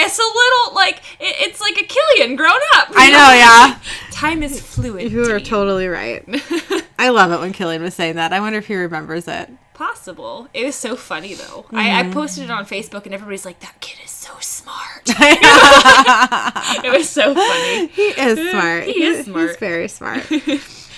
it's 0.05 0.17
a 0.19 0.21
little 0.21 0.75
like, 0.75 0.97
it, 1.19 1.35
it's 1.47 1.61
like 1.61 1.77
a 1.77 1.83
Killian 1.83 2.35
grown 2.35 2.59
up. 2.75 2.89
I 2.95 3.09
know, 3.09 3.31
yeah. 3.33 3.79
Time 4.11 4.43
is 4.43 4.59
fluid. 4.61 5.11
You 5.11 5.31
are 5.31 5.39
totally 5.39 5.87
right. 5.87 6.23
I 6.99 7.09
love 7.09 7.31
it 7.31 7.39
when 7.39 7.53
Killian 7.53 7.81
was 7.81 7.93
saying 7.95 8.15
that. 8.15 8.33
I 8.33 8.39
wonder 8.39 8.59
if 8.59 8.67
he 8.67 8.75
remembers 8.75 9.27
it. 9.27 9.49
Possible. 9.73 10.49
It 10.53 10.65
was 10.65 10.75
so 10.75 10.95
funny 10.97 11.33
though. 11.35 11.65
I, 11.71 11.89
Mm-hmm. 11.89 12.09
I 12.09 12.13
posted 12.13 12.43
it 12.43 12.51
on 12.51 12.65
Facebook 12.65 13.05
and 13.05 13.13
everybody's 13.13 13.45
like, 13.45 13.61
that 13.61 13.79
kid 13.79 13.97
is 14.03 14.11
so 14.11 14.31
smart. 14.41 15.03
it 15.07 16.91
was 16.91 17.07
so 17.09 17.33
funny. 17.33 17.87
He 17.87 18.01
is 18.07 18.51
smart. 18.51 18.83
He 18.83 19.03
is 19.03 19.17
He's 19.17 19.25
smart. 19.25 19.59
very 19.59 19.87
smart. 19.87 20.25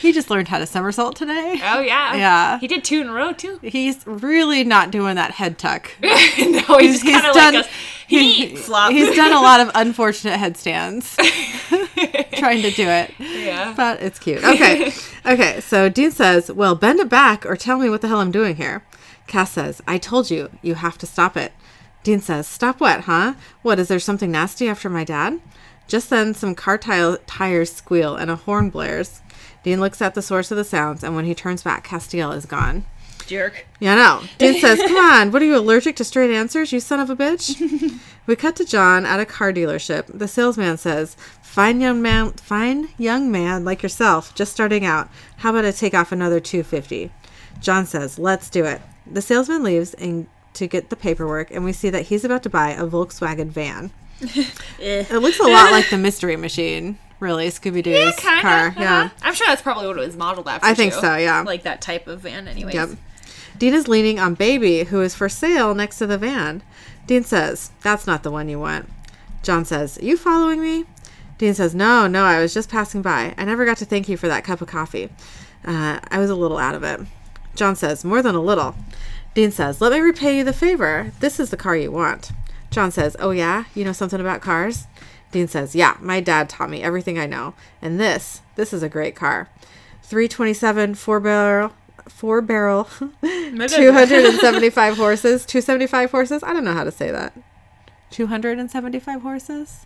He 0.02 0.12
just 0.12 0.30
learned 0.30 0.48
how 0.50 0.58
to 0.60 0.66
somersault 0.66 1.16
today. 1.16 1.60
Oh 1.64 1.80
yeah. 1.80 2.16
Yeah. 2.16 2.60
He 2.60 2.68
did 2.68 2.84
two 2.84 3.02
in 3.02 3.08
a 3.08 3.14
row 3.14 3.32
too. 3.34 3.60
He's 3.62 4.06
really 4.06 4.64
not 4.64 4.92
doing 4.92 5.16
that 5.16 5.32
head 5.32 5.58
tuck. 5.58 5.92
no, 6.02 6.10
he's, 6.80 7.02
He's 7.02 7.12
kind 7.14 7.26
of 7.28 7.34
done- 7.36 7.54
like 7.56 7.66
a 7.66 7.70
he 8.08 8.56
flop. 8.58 8.92
He's 8.92 9.16
done 9.16 9.32
a 9.32 9.40
lot 9.42 9.62
of 9.62 9.72
unfortunate 9.74 10.38
headstands 10.38 11.16
trying 12.38 12.62
to 12.62 12.72
do 12.72 12.88
it. 12.88 13.14
yeah. 13.20 13.74
But 13.76 14.02
it's 14.02 14.20
cute. 14.20 14.44
Okay. 14.44 14.92
Okay. 15.26 15.62
So 15.62 15.88
Dean 15.90 16.12
says, 16.12 16.52
Well, 16.52 16.76
bend 16.76 17.00
it 17.00 17.10
back 17.10 17.46
or 17.46 17.56
tell 17.56 17.78
me 17.78 17.90
what 17.90 18.02
the 18.02 18.08
hell 18.08 18.20
I'm 18.20 18.32
doing 18.32 18.56
here. 18.58 18.84
Cass 19.28 19.52
says, 19.52 19.82
I 19.88 19.98
told 19.98 20.30
you, 20.30 20.50
you 20.62 20.76
have 20.76 20.98
to 20.98 21.06
stop 21.06 21.38
it. 21.38 21.54
Dean 22.04 22.20
says, 22.20 22.48
Stop 22.48 22.82
what, 22.82 23.02
huh? 23.02 23.36
What, 23.62 23.80
is 23.80 23.88
there 23.88 24.00
something 24.00 24.32
nasty 24.32 24.68
after 24.68 24.90
my 24.90 25.04
dad? 25.06 25.40
Just 25.88 26.10
then, 26.10 26.34
some 26.34 26.56
car 26.56 26.78
tile- 26.78 27.18
tires 27.28 27.72
squeal 27.72 28.16
and 28.16 28.30
a 28.32 28.36
horn 28.36 28.70
blares. 28.70 29.22
Dean 29.64 29.80
looks 29.80 30.02
at 30.02 30.16
the 30.16 30.22
source 30.22 30.52
of 30.52 30.58
the 30.58 30.64
sounds, 30.64 31.04
and 31.04 31.16
when 31.16 31.26
he 31.26 31.36
turns 31.36 31.64
back, 31.64 31.88
Castiel 31.88 32.36
is 32.36 32.46
gone. 32.46 32.86
Jerk. 33.28 33.66
Yeah, 33.80 33.96
no. 33.96 34.24
Dean 34.38 34.60
says, 34.60 34.80
Come 34.88 34.98
on, 34.98 35.32
what 35.32 35.42
are 35.42 35.46
you 35.46 35.58
allergic 35.58 35.96
to 35.98 36.04
straight 36.04 36.34
answers, 36.36 36.72
you 36.72 36.80
son 36.80 37.00
of 37.00 37.10
a 37.10 37.16
bitch? 37.16 38.00
we 38.26 38.36
cut 38.36 38.56
to 38.58 38.66
John 38.66 39.06
at 39.06 39.20
a 39.20 39.26
car 39.26 39.54
dealership. 39.54 40.06
The 40.08 40.28
salesman 40.28 40.78
says, 40.78 41.16
Fine 41.42 41.82
young 41.82 42.02
man 42.02 42.32
fine 42.34 42.90
young 42.98 43.30
man 43.32 43.66
like 43.66 43.84
yourself, 43.84 44.34
just 44.36 44.54
starting 44.54 44.86
out. 44.86 45.10
How 45.38 45.52
about 45.52 45.66
I 45.66 45.72
take 45.72 45.94
off 45.94 46.12
another 46.12 46.40
two 46.40 46.64
fifty? 46.64 47.12
John 47.60 47.86
says, 47.86 48.18
Let's 48.18 48.50
do 48.50 48.66
it. 48.66 48.82
The 49.06 49.22
salesman 49.22 49.64
leaves 49.64 49.94
and 49.94 50.28
to 50.54 50.68
get 50.68 50.90
the 50.90 50.96
paperwork, 50.96 51.52
and 51.52 51.64
we 51.64 51.74
see 51.74 51.90
that 51.90 52.08
he's 52.08 52.26
about 52.26 52.44
to 52.44 52.50
buy 52.50 52.72
a 52.72 52.86
Volkswagen 52.86 53.50
van. 53.50 53.92
It 54.80 55.12
looks 55.22 55.40
a 55.40 55.44
lot 55.44 55.72
like 55.72 55.90
the 55.90 55.98
mystery 55.98 56.36
machine, 56.36 56.98
really, 57.22 57.48
Scooby 57.48 57.82
Doo's 57.82 58.16
Kind 58.18 58.42
car. 58.42 58.68
of. 58.68 58.78
Yeah. 58.78 59.10
I'm 59.22 59.34
sure 59.34 59.48
that's 59.48 59.62
probably 59.62 59.88
what 59.88 59.98
it 59.98 60.06
was 60.06 60.18
modeled 60.18 60.50
after. 60.50 60.68
I 60.68 60.74
think 60.74 60.94
too. 60.94 61.00
so, 61.00 61.16
yeah. 61.16 61.42
Like 61.44 61.64
that 61.64 61.82
type 61.82 62.08
of 62.08 62.20
van, 62.22 62.50
anyways. 62.50 62.74
Yep. 62.76 62.90
Dean 63.58 63.74
is 63.74 63.88
leaning 63.88 64.20
on 64.20 64.34
Baby, 64.34 64.84
who 64.86 65.02
is 65.02 65.16
for 65.16 65.30
sale 65.30 65.74
next 65.76 66.00
to 66.00 66.08
the 66.08 66.18
van. 66.18 66.64
Dean 67.08 67.24
says, 67.24 67.72
That's 67.82 68.06
not 68.08 68.24
the 68.24 68.32
one 68.32 68.50
you 68.50 68.60
want. 68.60 68.90
John 69.44 69.64
says, 69.66 69.98
You 70.02 70.18
following 70.18 70.62
me? 70.62 70.86
Dean 71.38 71.54
says, 71.54 71.74
No, 71.76 72.08
no, 72.08 72.24
I 72.24 72.42
was 72.42 72.54
just 72.54 72.70
passing 72.70 73.02
by. 73.02 73.34
I 73.38 73.46
never 73.46 73.66
got 73.66 73.78
to 73.78 73.86
thank 73.86 74.10
you 74.10 74.18
for 74.18 74.28
that 74.28 74.44
cup 74.44 74.62
of 74.62 74.68
coffee. 74.68 75.10
Uh, 75.64 76.00
I 76.10 76.18
was 76.18 76.30
a 76.30 76.36
little 76.36 76.58
out 76.58 76.76
of 76.76 76.84
it. 76.84 77.02
John 77.56 77.76
says, 77.76 78.04
More 78.04 78.22
than 78.22 78.36
a 78.36 78.42
little. 78.42 78.76
Dean 79.36 79.52
says, 79.52 79.80
Let 79.80 79.92
me 79.92 80.00
repay 80.00 80.38
you 80.38 80.44
the 80.44 80.54
favor. 80.54 81.12
This 81.20 81.40
is 81.40 81.52
the 81.52 81.58
car 81.58 81.76
you 81.76 81.92
want. 81.92 82.32
John 82.72 82.92
says, 82.92 83.16
Oh, 83.20 83.32
yeah? 83.32 83.66
You 83.76 83.84
know 83.84 83.92
something 83.94 84.20
about 84.22 84.42
cars? 84.42 84.88
Dean 85.32 85.48
says, 85.48 85.76
Yeah, 85.76 85.98
my 86.00 86.20
dad 86.20 86.50
taught 86.50 86.70
me 86.70 86.84
everything 86.84 87.18
I 87.18 87.26
know. 87.26 87.54
And 87.82 88.00
this, 88.00 88.42
this 88.56 88.74
is 88.74 88.84
a 88.84 88.90
great 88.90 89.16
car. 89.16 89.50
327 90.04 90.96
four 90.96 91.20
barrel, 91.20 91.72
four 92.08 92.42
barrel, 92.42 92.84
275 93.22 94.98
horses. 94.98 95.46
275 95.46 96.12
horses? 96.12 96.44
I 96.44 96.54
don't 96.54 96.66
know 96.66 96.74
how 96.74 96.84
to 96.84 96.92
say 96.92 97.12
that. 97.12 97.34
275 98.12 99.22
horses? 99.22 99.86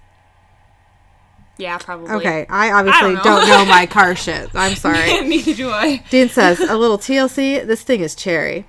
Yeah, 1.58 1.78
probably. 1.78 2.10
Okay, 2.12 2.46
I 2.50 2.72
obviously 2.72 3.14
don't 3.14 3.24
don't, 3.24 3.48
know. 3.48 3.64
know 3.64 3.66
my 3.66 3.86
car 3.90 4.16
shit. 4.16 4.50
I'm 4.56 4.76
sorry. 4.76 5.22
Neither 5.28 5.54
do 5.54 5.70
I. 5.70 6.04
Dean 6.10 6.28
says, 6.28 6.60
a 6.60 6.76
little 6.76 6.98
TLC, 6.98 7.66
this 7.66 7.82
thing 7.84 8.02
is 8.02 8.14
cherry. 8.16 8.66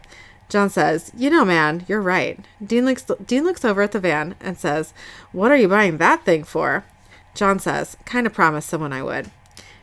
John 0.48 0.70
says, 0.70 1.10
you 1.16 1.28
know, 1.28 1.44
man, 1.44 1.84
you're 1.88 2.00
right. 2.00 2.38
Dean 2.64 2.84
looks, 2.84 3.04
Dean 3.26 3.44
looks 3.44 3.64
over 3.64 3.82
at 3.82 3.92
the 3.92 4.00
van 4.00 4.36
and 4.40 4.56
says, 4.56 4.94
what 5.32 5.50
are 5.50 5.56
you 5.56 5.68
buying 5.68 5.98
that 5.98 6.24
thing 6.24 6.44
for? 6.44 6.84
John 7.34 7.58
says, 7.58 7.96
kind 8.04 8.26
of 8.26 8.32
promised 8.32 8.68
someone 8.68 8.92
I 8.92 9.02
would. 9.02 9.30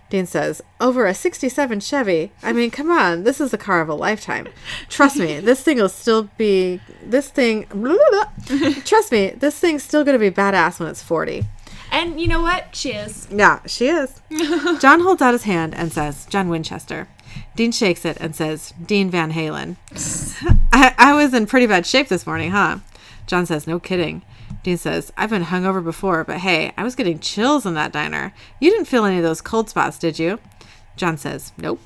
Dean 0.10 0.25
says, 0.25 0.62
over 0.79 1.05
a 1.05 1.13
67 1.13 1.79
Chevy. 1.79 2.32
I 2.41 2.53
mean, 2.53 2.72
come 2.72 2.91
on, 2.91 3.24
this 3.24 3.41
is 3.41 3.51
the 3.51 3.58
car 3.58 3.82
of 3.82 3.89
a 3.89 3.96
lifetime. 3.96 4.48
Trust 4.88 5.17
me, 5.17 5.39
this 5.39 5.62
thing 5.63 5.77
will 5.77 5.89
still 5.89 6.29
be, 6.38 6.79
this 7.03 7.29
thing, 7.29 7.65
trust 8.86 9.12
me, 9.12 9.32
this 9.32 9.60
thing's 9.60 9.84
still 9.84 10.03
going 10.03 10.13
to 10.13 10.20
be 10.20 10.29
badass 10.29 10.79
when 10.79 10.89
it's 10.89 11.03
40. 11.03 11.46
And 11.91 12.20
you 12.20 12.27
know 12.27 12.41
what? 12.41 12.75
She 12.75 12.91
is. 12.91 13.27
Yeah, 13.32 13.60
she 13.65 13.88
is. 13.88 14.22
John 14.79 15.01
holds 15.01 15.22
out 15.22 15.34
his 15.34 15.43
hand 15.43 15.75
and 15.75 15.91
says, 15.91 16.25
John 16.25 16.50
Winchester. 16.50 17.08
Dean 17.56 17.72
shakes 17.72 18.06
it 18.06 18.18
and 18.20 18.36
says, 18.36 18.74
Dean 18.84 19.10
Van 19.10 19.32
Halen. 19.32 19.75
I, 20.74 20.96
I 20.98 21.13
was 21.13 21.34
in 21.34 21.46
pretty 21.46 21.68
bad 21.68 21.86
shape 21.86 22.08
this 22.08 22.25
morning, 22.25 22.52
huh? 22.52 22.80
John 23.28 23.46
says, 23.46 23.68
No 23.68 23.80
kidding. 23.80 24.24
Dean 24.63 24.78
says, 24.78 25.12
I've 25.18 25.30
been 25.30 25.44
hungover 25.44 25.84
before, 25.84 26.24
but 26.24 26.38
hey, 26.38 26.74
I 26.78 26.84
was 26.84 26.96
getting 26.96 27.20
chills 27.20 27.66
in 27.66 27.74
that 27.74 27.92
diner. 27.92 28.34
You 28.60 28.72
didn't 28.72 28.86
feel 28.86 29.06
any 29.06 29.18
of 29.18 29.24
those 29.24 29.42
cold 29.42 29.70
spots, 29.70 29.98
did 29.98 30.20
you? 30.20 30.40
John 30.96 31.18
says, 31.18 31.52
Nope. 31.58 31.82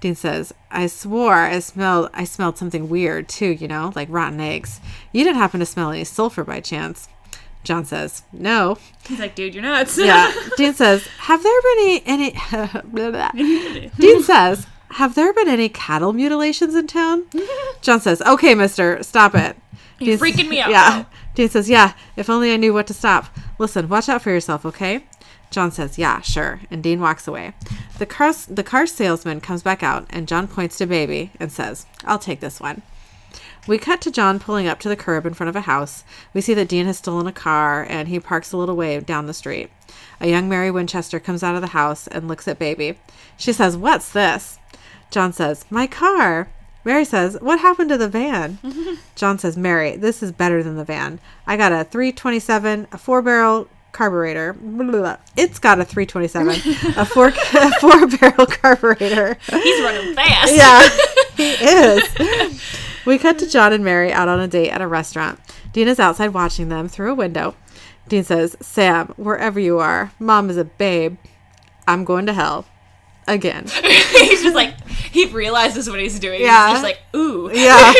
Dean 0.00 0.14
says, 0.14 0.52
I 0.70 0.86
swore 0.86 1.34
I 1.34 1.58
smelled 1.60 2.10
I 2.12 2.24
smelled 2.24 2.58
something 2.58 2.88
weird 2.88 3.28
too, 3.28 3.48
you 3.48 3.66
know, 3.66 3.92
like 3.94 4.08
rotten 4.10 4.40
eggs. 4.40 4.80
You 5.12 5.24
didn't 5.24 5.38
happen 5.38 5.60
to 5.60 5.66
smell 5.66 5.90
any 5.90 6.04
sulfur 6.04 6.44
by 6.44 6.60
chance. 6.60 7.08
John 7.66 7.84
says, 7.84 8.22
No. 8.32 8.78
He's 9.08 9.18
like, 9.18 9.34
dude, 9.34 9.52
you're 9.52 9.62
nuts. 9.62 9.98
Yeah. 9.98 10.32
Dean 10.56 10.72
says, 10.72 11.06
"Have 11.18 11.42
there 11.42 11.60
been 11.62 12.00
any?" 12.06 12.32
any. 12.32 13.90
Dean 13.98 14.22
says, 14.22 14.66
"Have 14.90 15.16
there 15.16 15.32
been 15.32 15.48
any 15.48 15.68
cattle 15.68 16.12
mutilations 16.12 16.74
in 16.76 16.86
town?" 16.86 17.26
John 17.82 18.00
says, 18.00 18.22
"Okay, 18.22 18.54
Mister, 18.54 19.02
stop 19.02 19.34
it." 19.34 19.56
You're 19.98 20.16
Dean 20.16 20.32
freaking 20.32 20.48
me 20.48 20.60
out 20.60 20.70
Yeah. 20.70 20.88
now. 20.88 21.06
Dean 21.34 21.48
says, 21.48 21.68
"Yeah. 21.68 21.94
If 22.16 22.30
only 22.30 22.52
I 22.52 22.56
knew 22.56 22.72
what 22.72 22.86
to 22.86 22.94
stop. 22.94 23.26
Listen, 23.58 23.88
watch 23.88 24.08
out 24.08 24.22
for 24.22 24.30
yourself, 24.30 24.64
okay?" 24.64 25.04
John 25.50 25.72
says, 25.72 25.98
"Yeah, 25.98 26.20
sure." 26.20 26.60
And 26.70 26.82
Dean 26.84 27.00
walks 27.00 27.26
away. 27.26 27.52
The 27.98 28.06
car 28.06 28.32
the 28.48 28.62
car 28.64 28.86
salesman 28.86 29.40
comes 29.40 29.62
back 29.64 29.82
out, 29.82 30.06
and 30.10 30.28
John 30.28 30.46
points 30.46 30.78
to 30.78 30.86
Baby 30.86 31.32
and 31.40 31.50
says, 31.50 31.86
"I'll 32.04 32.18
take 32.20 32.38
this 32.40 32.60
one." 32.60 32.82
We 33.66 33.78
cut 33.78 34.00
to 34.02 34.10
John 34.10 34.38
pulling 34.38 34.68
up 34.68 34.78
to 34.80 34.88
the 34.88 34.96
curb 34.96 35.26
in 35.26 35.34
front 35.34 35.48
of 35.48 35.56
a 35.56 35.62
house. 35.62 36.04
We 36.32 36.40
see 36.40 36.54
that 36.54 36.68
Dean 36.68 36.86
has 36.86 36.98
stolen 36.98 37.26
a 37.26 37.32
car 37.32 37.84
and 37.88 38.08
he 38.08 38.20
parks 38.20 38.52
a 38.52 38.56
little 38.56 38.76
way 38.76 38.98
down 39.00 39.26
the 39.26 39.34
street. 39.34 39.70
A 40.20 40.28
young 40.28 40.48
Mary 40.48 40.70
Winchester 40.70 41.18
comes 41.18 41.42
out 41.42 41.56
of 41.56 41.60
the 41.60 41.68
house 41.68 42.06
and 42.06 42.28
looks 42.28 42.46
at 42.48 42.58
Baby. 42.58 42.98
She 43.36 43.52
says, 43.52 43.76
What's 43.76 44.10
this? 44.12 44.58
John 45.10 45.32
says, 45.32 45.64
My 45.70 45.86
car. 45.86 46.48
Mary 46.84 47.04
says, 47.04 47.36
What 47.40 47.58
happened 47.58 47.90
to 47.90 47.98
the 47.98 48.08
van? 48.08 48.58
John 49.16 49.38
says, 49.38 49.56
Mary, 49.56 49.96
this 49.96 50.22
is 50.22 50.30
better 50.30 50.62
than 50.62 50.76
the 50.76 50.84
van. 50.84 51.18
I 51.46 51.56
got 51.56 51.72
a 51.72 51.84
327, 51.84 52.86
a 52.92 52.98
four 52.98 53.20
barrel 53.20 53.68
carburetor. 53.92 54.52
Blah, 54.52 54.84
blah, 54.90 55.00
blah. 55.00 55.16
It's 55.36 55.58
got 55.58 55.80
a 55.80 55.84
327, 55.84 56.94
a 56.96 57.04
four, 57.04 57.28
a 57.54 57.80
four 57.80 58.06
barrel 58.06 58.46
carburetor. 58.46 59.36
He's 59.50 59.82
running 59.82 60.14
fast. 60.14 60.54
Yeah, 60.54 60.88
he 61.36 61.52
is. 61.52 62.85
We 63.06 63.18
cut 63.18 63.38
to 63.38 63.48
John 63.48 63.72
and 63.72 63.84
Mary 63.84 64.12
out 64.12 64.28
on 64.28 64.40
a 64.40 64.48
date 64.48 64.70
at 64.70 64.82
a 64.82 64.86
restaurant. 64.88 65.38
Dean 65.72 65.86
is 65.86 66.00
outside 66.00 66.34
watching 66.34 66.68
them 66.68 66.88
through 66.88 67.12
a 67.12 67.14
window. 67.14 67.54
Dean 68.08 68.24
says, 68.24 68.56
Sam, 68.60 69.14
wherever 69.16 69.60
you 69.60 69.78
are, 69.78 70.12
mom 70.18 70.50
is 70.50 70.56
a 70.56 70.64
babe. 70.64 71.16
I'm 71.86 72.04
going 72.04 72.26
to 72.26 72.32
hell. 72.32 72.66
Again. 73.28 73.66
he's 73.82 74.42
just 74.42 74.54
like 74.54 74.88
he 74.88 75.26
realizes 75.26 75.88
what 75.88 76.00
he's 76.00 76.18
doing. 76.20 76.40
Yeah. 76.40 76.68
He's 76.68 76.74
just 76.74 76.82
like, 76.82 76.98
ooh. 77.14 77.50
Yeah. 77.54 77.92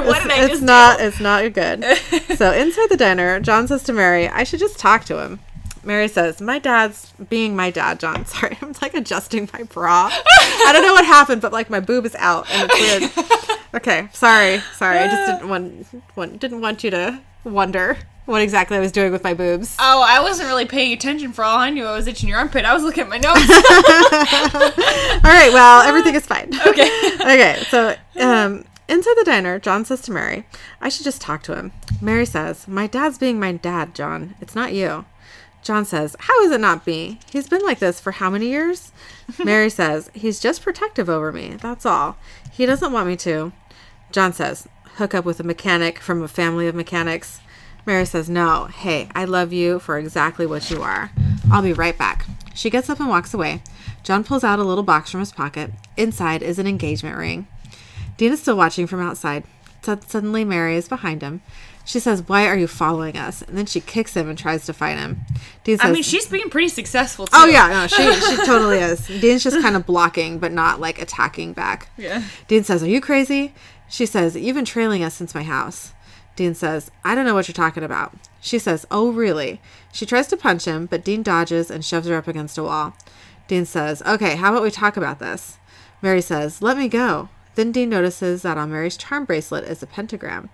What 0.00 0.16
it's, 0.16 0.22
did 0.22 0.32
I 0.32 0.42
it's 0.42 0.48
just 0.48 0.62
not 0.62 1.00
it's 1.00 1.20
not 1.20 1.52
good. 1.52 1.84
so 2.36 2.52
inside 2.52 2.88
the 2.88 2.96
diner, 2.96 3.40
John 3.40 3.66
says 3.68 3.82
to 3.84 3.92
Mary, 3.92 4.28
I 4.28 4.44
should 4.44 4.60
just 4.60 4.78
talk 4.78 5.04
to 5.06 5.22
him. 5.22 5.40
Mary 5.84 6.06
says, 6.06 6.40
My 6.40 6.58
dad's 6.60 7.12
being 7.28 7.56
my 7.56 7.70
dad, 7.70 7.98
John. 7.98 8.24
Sorry, 8.26 8.56
I'm 8.62 8.74
like 8.80 8.94
adjusting 8.94 9.48
my 9.52 9.64
bra. 9.64 10.10
I 10.12 10.70
don't 10.72 10.82
know 10.82 10.92
what 10.92 11.04
happened, 11.04 11.42
but 11.42 11.52
like 11.52 11.70
my 11.70 11.80
boob 11.80 12.06
is 12.06 12.14
out 12.16 12.48
and 12.50 12.70
it's 12.70 13.10
weird. 13.10 13.58
Okay, 13.74 14.08
sorry, 14.12 14.58
sorry. 14.74 14.98
I 14.98 15.06
just 15.08 15.32
didn't 15.32 15.48
want, 15.48 15.86
want 16.14 16.38
didn't 16.40 16.60
want 16.60 16.84
you 16.84 16.90
to 16.90 17.20
wonder 17.44 17.96
what 18.26 18.42
exactly 18.42 18.76
I 18.76 18.80
was 18.80 18.92
doing 18.92 19.12
with 19.12 19.24
my 19.24 19.34
boobs. 19.34 19.76
Oh, 19.78 20.04
I 20.06 20.20
wasn't 20.20 20.48
really 20.48 20.66
paying 20.66 20.92
attention. 20.92 21.32
For 21.32 21.42
all 21.42 21.58
I 21.58 21.70
knew, 21.70 21.84
I 21.84 21.94
was 21.94 22.06
itching 22.06 22.28
your 22.28 22.38
armpit. 22.38 22.64
I 22.64 22.74
was 22.74 22.82
looking 22.82 23.04
at 23.04 23.08
my 23.08 23.18
notes. 23.18 23.40
All 25.24 25.30
right, 25.30 25.50
well, 25.52 25.82
everything 25.88 26.14
is 26.14 26.26
fine. 26.26 26.50
okay. 26.66 26.88
okay, 27.20 27.62
so 27.68 27.96
um, 28.20 28.64
inside 28.88 29.14
the 29.16 29.24
diner, 29.24 29.58
John 29.58 29.84
says 29.84 30.02
to 30.02 30.12
Mary, 30.12 30.46
I 30.80 30.88
should 30.88 31.04
just 31.04 31.20
talk 31.20 31.42
to 31.44 31.56
him. 31.56 31.72
Mary 32.00 32.26
says, 32.26 32.68
My 32.68 32.86
dad's 32.86 33.18
being 33.18 33.40
my 33.40 33.52
dad, 33.52 33.94
John. 33.94 34.34
It's 34.40 34.54
not 34.54 34.72
you. 34.72 35.04
John 35.62 35.84
says, 35.84 36.14
How 36.20 36.42
is 36.42 36.52
it 36.52 36.60
not 36.60 36.86
me? 36.86 37.18
He's 37.30 37.48
been 37.48 37.62
like 37.62 37.78
this 37.80 38.00
for 38.00 38.12
how 38.12 38.30
many 38.30 38.48
years? 38.48 38.92
Mary 39.44 39.70
says, 39.70 40.10
He's 40.14 40.40
just 40.40 40.62
protective 40.62 41.08
over 41.08 41.32
me. 41.32 41.56
That's 41.60 41.86
all. 41.86 42.16
He 42.52 42.66
doesn't 42.66 42.92
want 42.92 43.08
me 43.08 43.16
to. 43.16 43.52
John 44.12 44.32
says, 44.32 44.68
Hook 44.96 45.14
up 45.14 45.24
with 45.24 45.40
a 45.40 45.44
mechanic 45.44 45.98
from 45.98 46.22
a 46.22 46.28
family 46.28 46.68
of 46.68 46.74
mechanics. 46.74 47.40
Mary 47.86 48.04
says, 48.04 48.28
No. 48.28 48.66
Hey, 48.66 49.08
I 49.14 49.24
love 49.24 49.52
you 49.52 49.78
for 49.78 49.98
exactly 49.98 50.46
what 50.46 50.70
you 50.70 50.82
are. 50.82 51.10
I'll 51.50 51.62
be 51.62 51.72
right 51.72 51.96
back. 51.96 52.26
She 52.54 52.70
gets 52.70 52.90
up 52.90 53.00
and 53.00 53.08
walks 53.08 53.32
away. 53.32 53.62
John 54.02 54.22
pulls 54.22 54.44
out 54.44 54.58
a 54.58 54.64
little 54.64 54.84
box 54.84 55.10
from 55.10 55.20
his 55.20 55.32
pocket. 55.32 55.70
Inside 55.96 56.42
is 56.42 56.58
an 56.58 56.66
engagement 56.66 57.16
ring. 57.16 57.46
Dean 58.16 58.32
is 58.32 58.40
still 58.40 58.56
watching 58.56 58.86
from 58.86 59.00
outside. 59.00 59.44
Su- 59.82 59.98
Suddenly, 60.06 60.44
Mary 60.44 60.76
is 60.76 60.88
behind 60.88 61.22
him. 61.22 61.40
She 61.84 61.98
says, 61.98 62.28
Why 62.28 62.46
are 62.46 62.56
you 62.56 62.66
following 62.66 63.16
us? 63.16 63.42
And 63.42 63.56
then 63.56 63.66
she 63.66 63.80
kicks 63.80 64.14
him 64.14 64.28
and 64.28 64.38
tries 64.38 64.66
to 64.66 64.72
fight 64.72 64.98
him. 64.98 65.22
Dean 65.64 65.78
says, 65.78 65.90
I 65.90 65.92
mean, 65.92 66.02
she's 66.02 66.26
being 66.26 66.50
pretty 66.50 66.68
successful 66.68 67.26
oh, 67.32 67.46
too. 67.46 67.50
Oh, 67.50 67.52
yeah, 67.52 67.68
no, 67.68 67.86
she, 67.86 68.20
she 68.36 68.36
totally 68.44 68.78
is. 68.78 69.06
Dean's 69.06 69.42
just 69.42 69.60
kind 69.60 69.74
of 69.74 69.86
blocking, 69.86 70.38
but 70.38 70.52
not 70.52 70.80
like 70.80 71.00
attacking 71.00 71.54
back. 71.54 71.88
Yeah. 71.96 72.22
Dean 72.46 72.62
says, 72.62 72.82
Are 72.82 72.88
you 72.88 73.00
crazy? 73.00 73.54
She 73.92 74.06
says, 74.06 74.34
You've 74.36 74.56
been 74.56 74.64
trailing 74.64 75.04
us 75.04 75.12
since 75.12 75.34
my 75.34 75.42
house. 75.42 75.92
Dean 76.34 76.54
says, 76.54 76.90
I 77.04 77.14
don't 77.14 77.26
know 77.26 77.34
what 77.34 77.46
you're 77.46 77.52
talking 77.52 77.82
about. 77.82 78.14
She 78.40 78.58
says, 78.58 78.86
Oh, 78.90 79.12
really? 79.12 79.60
She 79.92 80.06
tries 80.06 80.28
to 80.28 80.36
punch 80.38 80.64
him, 80.64 80.86
but 80.86 81.04
Dean 81.04 81.22
dodges 81.22 81.70
and 81.70 81.84
shoves 81.84 82.08
her 82.08 82.16
up 82.16 82.26
against 82.26 82.56
a 82.56 82.62
wall. 82.62 82.96
Dean 83.48 83.66
says, 83.66 84.00
Okay, 84.04 84.36
how 84.36 84.50
about 84.50 84.62
we 84.62 84.70
talk 84.70 84.96
about 84.96 85.18
this? 85.18 85.58
Mary 86.00 86.22
says, 86.22 86.62
Let 86.62 86.78
me 86.78 86.88
go. 86.88 87.28
Then 87.54 87.70
Dean 87.70 87.90
notices 87.90 88.40
that 88.40 88.56
on 88.56 88.70
Mary's 88.70 88.96
charm 88.96 89.26
bracelet 89.26 89.64
is 89.64 89.82
a 89.82 89.86
pentagram. 89.86 90.48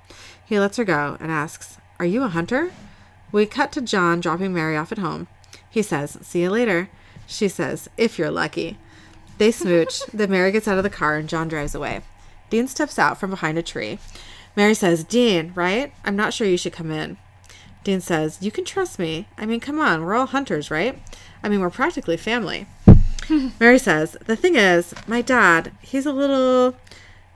He 0.44 0.58
lets 0.58 0.76
her 0.76 0.84
go 0.84 1.16
and 1.20 1.30
asks, 1.30 1.78
Are 2.00 2.06
you 2.06 2.24
a 2.24 2.28
hunter? 2.28 2.72
We 3.30 3.46
cut 3.46 3.70
to 3.72 3.80
John 3.80 4.18
dropping 4.18 4.52
Mary 4.52 4.76
off 4.76 4.90
at 4.90 4.98
home. 4.98 5.28
He 5.70 5.82
says, 5.82 6.18
See 6.22 6.42
you 6.42 6.50
later. 6.50 6.90
She 7.28 7.46
says, 7.46 7.88
If 7.96 8.18
you're 8.18 8.32
lucky. 8.32 8.78
They 9.38 9.52
smooch. 9.52 10.00
then 10.12 10.32
Mary 10.32 10.50
gets 10.50 10.66
out 10.66 10.78
of 10.78 10.82
the 10.82 10.90
car 10.90 11.14
and 11.14 11.28
John 11.28 11.46
drives 11.46 11.76
away. 11.76 12.02
Dean 12.50 12.68
steps 12.68 12.98
out 12.98 13.18
from 13.18 13.30
behind 13.30 13.58
a 13.58 13.62
tree. 13.62 13.98
Mary 14.56 14.74
says, 14.74 15.04
Dean, 15.04 15.52
right? 15.54 15.92
I'm 16.04 16.16
not 16.16 16.32
sure 16.32 16.46
you 16.46 16.56
should 16.56 16.72
come 16.72 16.90
in. 16.90 17.16
Dean 17.84 18.00
says, 18.00 18.38
You 18.40 18.50
can 18.50 18.64
trust 18.64 18.98
me. 18.98 19.28
I 19.36 19.46
mean, 19.46 19.60
come 19.60 19.80
on, 19.80 20.04
we're 20.04 20.14
all 20.14 20.26
hunters, 20.26 20.70
right? 20.70 21.00
I 21.42 21.48
mean, 21.48 21.60
we're 21.60 21.70
practically 21.70 22.16
family. 22.16 22.66
Mary 23.60 23.78
says, 23.78 24.16
The 24.26 24.36
thing 24.36 24.56
is, 24.56 24.94
my 25.06 25.22
dad, 25.22 25.72
he's 25.80 26.06
a 26.06 26.12
little. 26.12 26.76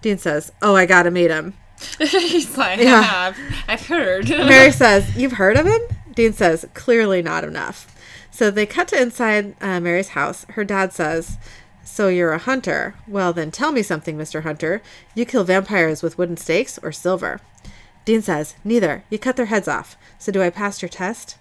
Dean 0.01 0.19
says, 0.19 0.53
Oh, 0.61 0.75
I 0.75 0.87
gotta 0.87 1.11
meet 1.11 1.31
him. 1.31 1.55
he's 1.99 2.57
like, 2.57 2.81
Yeah. 2.81 3.33
I've, 3.35 3.65
I've 3.69 3.87
heard. 3.87 4.29
Mary 4.31 4.73
says, 4.73 5.17
You've 5.17 5.33
heard 5.33 5.57
of 5.57 5.67
him? 5.67 5.81
Dean 6.15 6.33
says, 6.33 6.67
Clearly 6.75 7.23
not 7.23 7.45
enough. 7.45 7.89
So 8.31 8.51
they 8.51 8.67
cut 8.67 8.89
to 8.89 9.01
inside 9.01 9.55
uh, 9.61 9.79
Mary's 9.79 10.09
house. 10.09 10.45
Her 10.51 10.65
dad 10.65 10.93
says, 10.93 11.39
So 11.85 12.09
you're 12.09 12.33
a 12.33 12.39
hunter? 12.39 12.95
Well, 13.07 13.33
then 13.33 13.51
tell 13.51 13.73
me 13.73 13.83
something, 13.83 14.17
Mr. 14.17 14.43
Hunter. 14.43 14.83
You 15.15 15.25
kill 15.25 15.45
vampires 15.45 16.03
with 16.03 16.17
wooden 16.17 16.37
stakes 16.37 16.79
or 16.83 16.93
silver? 16.93 17.41
Dean 18.05 18.23
says, 18.23 18.55
Neither. 18.65 19.05
You 19.11 19.19
cut 19.19 19.37
their 19.37 19.47
heads 19.47 19.69
off. 19.69 19.97
So 20.19 20.33
do 20.33 20.43
I 20.43 20.51
pass 20.51 20.83
your 20.83 20.89
test? 20.89 21.37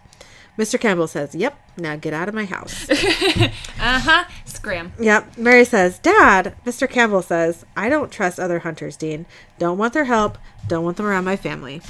Mr. 0.57 0.79
Campbell 0.79 1.07
says, 1.07 1.33
Yep. 1.33 1.57
Now 1.77 1.95
get 1.95 2.13
out 2.13 2.27
of 2.27 2.35
my 2.35 2.45
house. 2.45 2.89
uh 2.89 3.49
huh. 3.79 4.25
Scram. 4.45 4.93
Yep. 4.99 5.37
Mary 5.37 5.65
says, 5.65 5.99
Dad, 5.99 6.55
Mr. 6.65 6.89
Campbell 6.89 7.21
says, 7.21 7.65
I 7.75 7.89
don't 7.89 8.11
trust 8.11 8.39
other 8.39 8.59
hunters, 8.59 8.97
Dean. 8.97 9.25
Don't 9.57 9.77
want 9.77 9.93
their 9.93 10.05
help. 10.05 10.37
Don't 10.67 10.83
want 10.83 10.97
them 10.97 11.05
around 11.05 11.23
my 11.23 11.37
family. 11.37 11.81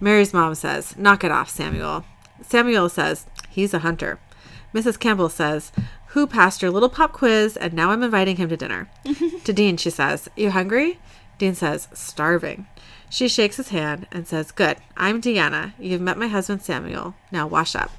Mary's 0.00 0.32
mom 0.32 0.54
says, 0.54 0.96
Knock 0.96 1.24
it 1.24 1.32
off, 1.32 1.50
Samuel. 1.50 2.04
Samuel 2.42 2.88
says, 2.88 3.26
He's 3.50 3.74
a 3.74 3.80
hunter. 3.80 4.18
Mrs. 4.72 4.98
Campbell 4.98 5.28
says, 5.28 5.72
Who 6.12 6.26
passed 6.26 6.62
your 6.62 6.70
little 6.70 6.88
pop 6.88 7.12
quiz 7.12 7.56
and 7.56 7.74
now 7.74 7.90
I'm 7.90 8.02
inviting 8.02 8.36
him 8.36 8.48
to 8.48 8.56
dinner? 8.56 8.88
to 9.44 9.52
Dean, 9.52 9.76
she 9.76 9.90
says, 9.90 10.28
You 10.36 10.50
hungry? 10.50 10.98
Dean 11.38 11.54
says, 11.54 11.88
Starving. 11.92 12.66
She 13.10 13.28
shakes 13.28 13.56
his 13.56 13.68
hand 13.68 14.06
and 14.10 14.26
says, 14.26 14.50
Good. 14.50 14.78
I'm 14.96 15.20
Deanna. 15.20 15.72
You've 15.78 16.00
met 16.00 16.18
my 16.18 16.28
husband, 16.28 16.62
Samuel. 16.62 17.14
Now 17.30 17.46
wash 17.46 17.74
up. 17.74 17.90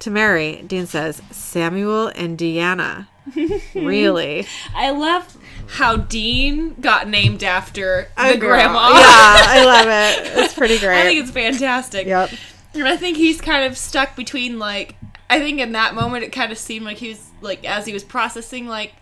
To 0.00 0.10
Mary, 0.10 0.62
Dean 0.66 0.86
says, 0.86 1.22
Samuel 1.30 2.08
and 2.08 2.36
Deanna. 2.38 3.06
really? 3.74 4.46
I 4.74 4.90
love 4.90 5.36
how 5.68 5.96
Dean 5.96 6.74
got 6.80 7.08
named 7.08 7.44
after 7.44 8.08
A 8.16 8.32
the 8.32 8.38
girl. 8.38 8.50
grandma. 8.50 8.88
Yeah, 8.88 8.96
I 8.98 9.64
love 9.64 9.86
it. 9.88 10.32
It's 10.44 10.54
pretty 10.54 10.78
great. 10.78 10.98
I 10.98 11.02
think 11.04 11.20
it's 11.20 11.30
fantastic. 11.30 12.06
Yep. 12.06 12.30
And 12.74 12.84
I 12.88 12.96
think 12.96 13.16
he's 13.16 13.40
kind 13.40 13.64
of 13.64 13.76
stuck 13.78 14.16
between 14.16 14.58
like 14.58 14.96
I 15.32 15.38
think 15.40 15.60
in 15.60 15.72
that 15.72 15.94
moment 15.94 16.24
it 16.24 16.32
kind 16.32 16.52
of 16.52 16.58
seemed 16.58 16.84
like 16.84 16.98
he 16.98 17.08
was 17.10 17.30
like 17.40 17.64
as 17.64 17.86
he 17.86 17.92
was 17.92 18.04
processing 18.04 18.66
like 18.66 18.92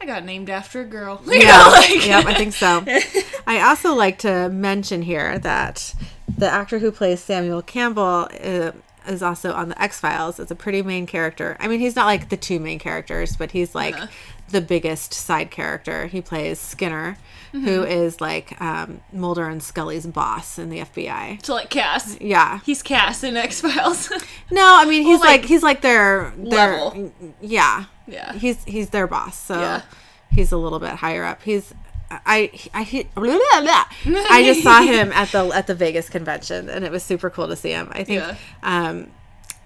I 0.00 0.06
got 0.06 0.24
named 0.24 0.48
after 0.48 0.80
a 0.80 0.84
girl. 0.86 1.20
You 1.26 1.40
Yeah. 1.40 1.46
know, 1.58 1.68
like- 1.72 2.06
yep, 2.06 2.24
I 2.26 2.34
think 2.34 2.52
so. 2.54 2.84
I 3.46 3.60
also 3.68 3.94
like 3.94 4.18
to 4.20 4.48
mention 4.48 5.02
here 5.02 5.38
that 5.40 5.94
the 6.38 6.48
actor 6.48 6.78
who 6.78 6.90
plays 6.90 7.20
Samuel 7.20 7.60
Campbell 7.62 8.28
uh, 8.42 8.72
is 9.06 9.22
also 9.22 9.52
on 9.52 9.68
the 9.70 9.82
X 9.82 10.00
Files. 10.00 10.38
It's 10.40 10.50
a 10.50 10.54
pretty 10.54 10.82
main 10.82 11.06
character. 11.06 11.56
I 11.60 11.68
mean, 11.68 11.80
he's 11.80 11.96
not 11.96 12.06
like 12.06 12.28
the 12.30 12.36
two 12.38 12.58
main 12.60 12.78
characters, 12.78 13.36
but 13.36 13.50
he's 13.52 13.74
like 13.74 13.94
Uh-huh. 13.94 14.06
the 14.50 14.60
biggest 14.62 15.12
side 15.12 15.50
character. 15.50 16.06
He 16.06 16.20
plays 16.22 16.58
Skinner, 16.60 17.18
Mm-hmm. 17.52 17.64
who 17.66 17.82
is 17.82 18.20
like 18.20 18.60
um, 18.60 19.00
Mulder 19.12 19.48
and 19.48 19.60
Scully's 19.60 20.06
boss 20.06 20.56
in 20.56 20.70
the 20.70 20.78
FBI. 20.80 21.42
to 21.42 21.52
like 21.54 21.68
Cass. 21.68 22.16
Yeah. 22.20 22.60
He's 22.64 22.80
Cass 22.82 23.24
in 23.24 23.36
X 23.36 23.60
Files. 23.60 24.08
No, 24.52 24.62
I 24.64 24.84
mean 24.84 25.02
he's 25.04 25.18
like, 25.20 25.40
like, 25.42 25.44
he's 25.46 25.62
like 25.62 25.80
their 25.80 26.32
their 26.36 26.72
level. 26.80 27.12
yeah 27.40 27.84
Yeah. 28.06 28.32
he's 28.34 28.62
he's 28.64 28.90
their 28.90 29.06
boss 29.06 29.36
so 29.38 29.58
Yeah. 29.60 29.82
he's 30.30 30.52
a 30.52 30.56
little 30.56 30.78
bit 30.78 30.90
higher 30.90 31.24
up. 31.24 31.42
He's 31.42 31.74
I 32.10 32.50
I 32.74 32.82
he- 32.84 33.04
blah, 33.14 33.24
blah, 33.52 33.60
blah. 33.62 33.84
I 34.30 34.42
just 34.44 34.62
saw 34.62 34.82
him 34.82 35.12
at 35.12 35.30
the 35.32 35.44
at 35.54 35.66
the 35.66 35.74
Vegas 35.74 36.08
convention 36.08 36.68
and 36.68 36.84
it 36.84 36.90
was 36.92 37.02
super 37.02 37.30
cool 37.30 37.48
to 37.48 37.56
see 37.56 37.70
him. 37.70 37.88
I 37.92 38.04
think 38.04 38.20
Yeah. 38.22 38.36
um 38.62 39.08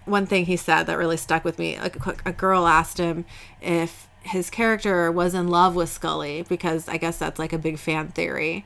one 0.06 0.26
thing 0.26 0.44
he 0.46 0.56
said 0.56 0.84
that 0.84 0.98
really 0.98 1.16
stuck 1.16 1.44
with 1.44 1.58
me 1.58 1.78
like 1.80 1.96
a, 2.06 2.16
a 2.26 2.32
girl 2.32 2.66
asked 2.66 2.98
him 2.98 3.24
if 3.62 4.08
his 4.24 4.50
character 4.50 5.12
was 5.12 5.34
in 5.34 5.48
love 5.48 5.74
with 5.74 5.88
Scully 5.88 6.42
because 6.48 6.88
I 6.88 6.96
guess 6.96 7.18
that's 7.18 7.38
like 7.38 7.52
a 7.52 7.58
big 7.58 7.78
fan 7.78 8.08
theory. 8.08 8.64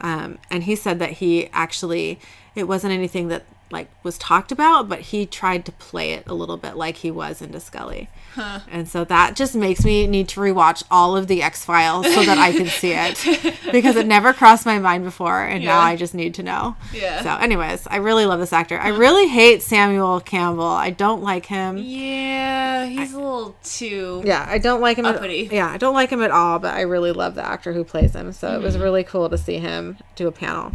Um, 0.00 0.38
and 0.50 0.64
he 0.64 0.74
said 0.76 0.98
that 0.98 1.10
he 1.12 1.48
actually 1.52 2.18
it 2.54 2.68
wasn't 2.68 2.92
anything 2.92 3.28
that 3.28 3.44
like 3.70 3.88
was 4.04 4.18
talked 4.18 4.52
about, 4.52 4.88
but 4.88 5.00
he 5.00 5.26
tried 5.26 5.64
to 5.66 5.72
play 5.72 6.12
it 6.12 6.24
a 6.26 6.34
little 6.34 6.56
bit 6.56 6.76
like 6.76 6.98
he 6.98 7.10
was 7.10 7.42
into 7.42 7.58
Scully. 7.60 8.08
And 8.36 8.88
so 8.88 9.04
that 9.04 9.36
just 9.36 9.54
makes 9.54 9.84
me 9.84 10.08
need 10.08 10.28
to 10.30 10.40
rewatch 10.40 10.82
all 10.90 11.16
of 11.16 11.28
the 11.28 11.40
X 11.42 11.64
Files 11.64 12.12
so 12.12 12.24
that 12.24 12.36
I 12.36 12.50
can 12.52 12.66
see 12.66 12.92
it 12.92 13.54
because 13.72 13.94
it 13.94 14.06
never 14.08 14.32
crossed 14.32 14.66
my 14.66 14.78
mind 14.80 15.04
before, 15.04 15.40
and 15.42 15.64
now 15.64 15.78
I 15.78 15.94
just 15.94 16.14
need 16.14 16.34
to 16.34 16.42
know. 16.42 16.74
Yeah. 16.92 17.22
So, 17.22 17.30
anyways, 17.42 17.86
I 17.86 17.96
really 17.96 18.26
love 18.26 18.40
this 18.40 18.52
actor. 18.52 18.76
I 18.78 18.88
really 18.88 19.28
hate 19.28 19.62
Samuel 19.62 20.18
Campbell. 20.20 20.64
I 20.64 20.90
don't 20.90 21.22
like 21.22 21.46
him. 21.46 21.78
yeah, 21.78 22.86
he's 22.86 23.12
a 23.12 23.18
little 23.18 23.54
too. 23.62 24.22
Yeah, 24.24 24.44
I 24.48 24.58
don't 24.58 24.80
like 24.80 24.98
him. 24.98 25.06
At, 25.06 25.52
yeah, 25.52 25.68
I 25.68 25.76
don't 25.76 25.94
like 25.94 26.10
him 26.10 26.20
at 26.22 26.30
all. 26.32 26.58
But 26.58 26.74
I 26.74 26.80
really 26.82 27.12
love 27.12 27.36
the 27.36 27.46
actor 27.46 27.72
who 27.72 27.84
plays 27.84 28.14
him. 28.14 28.32
So 28.32 28.48
it 28.48 28.50
Mm-hmm. 28.54 28.64
was 28.64 28.78
really 28.78 29.04
cool 29.04 29.28
to 29.30 29.38
see 29.38 29.58
him 29.58 29.96
do 30.16 30.26
a 30.28 30.32
panel. 30.32 30.72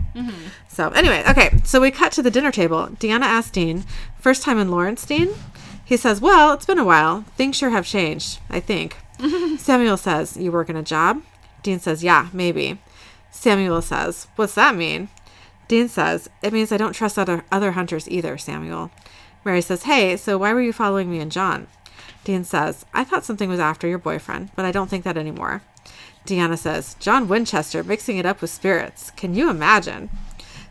So 0.69 0.89
anyway, 0.89 1.23
okay. 1.29 1.51
So 1.65 1.81
we 1.81 1.91
cut 1.91 2.11
to 2.13 2.21
the 2.21 2.31
dinner 2.31 2.51
table. 2.51 2.78
Deanna 2.87 3.23
asked 3.23 3.53
Dean, 3.53 3.83
first 4.19 4.43
time 4.43 4.57
in 4.59 4.71
Lawrence, 4.71 5.05
Dean. 5.05 5.29
He 5.83 5.97
says, 5.97 6.21
"Well, 6.21 6.53
it's 6.53 6.65
been 6.65 6.79
a 6.79 6.85
while. 6.85 7.23
Things 7.35 7.55
sure 7.55 7.69
have 7.71 7.85
changed. 7.85 8.39
I 8.49 8.59
think." 8.59 8.97
Samuel 9.57 9.97
says, 9.97 10.37
"You 10.37 10.51
work 10.51 10.69
in 10.69 10.75
a 10.75 10.83
job?" 10.83 11.21
Dean 11.63 11.79
says, 11.79 12.03
"Yeah, 12.03 12.29
maybe." 12.33 12.79
Samuel 13.31 13.81
says, 13.81 14.27
What's 14.35 14.55
that 14.55 14.75
mean? 14.75 15.09
Dean 15.67 15.87
says, 15.87 16.29
It 16.41 16.53
means 16.53 16.71
I 16.71 16.77
don't 16.77 16.93
trust 16.93 17.17
other, 17.17 17.43
other 17.51 17.71
hunters 17.71 18.09
either, 18.09 18.37
Samuel. 18.37 18.91
Mary 19.45 19.61
says, 19.61 19.83
Hey, 19.83 20.17
so 20.17 20.37
why 20.37 20.53
were 20.53 20.61
you 20.61 20.73
following 20.73 21.09
me 21.09 21.19
and 21.19 21.31
John? 21.31 21.67
Dean 22.23 22.43
says, 22.43 22.85
I 22.93 23.03
thought 23.03 23.23
something 23.23 23.49
was 23.49 23.59
after 23.59 23.87
your 23.87 23.97
boyfriend, 23.97 24.49
but 24.55 24.65
I 24.65 24.71
don't 24.71 24.89
think 24.89 25.03
that 25.03 25.17
anymore. 25.17 25.61
Deanna 26.25 26.57
says, 26.57 26.95
John 26.99 27.27
Winchester 27.27 27.83
mixing 27.83 28.17
it 28.17 28.25
up 28.25 28.41
with 28.41 28.49
spirits. 28.49 29.11
Can 29.11 29.33
you 29.33 29.49
imagine? 29.49 30.09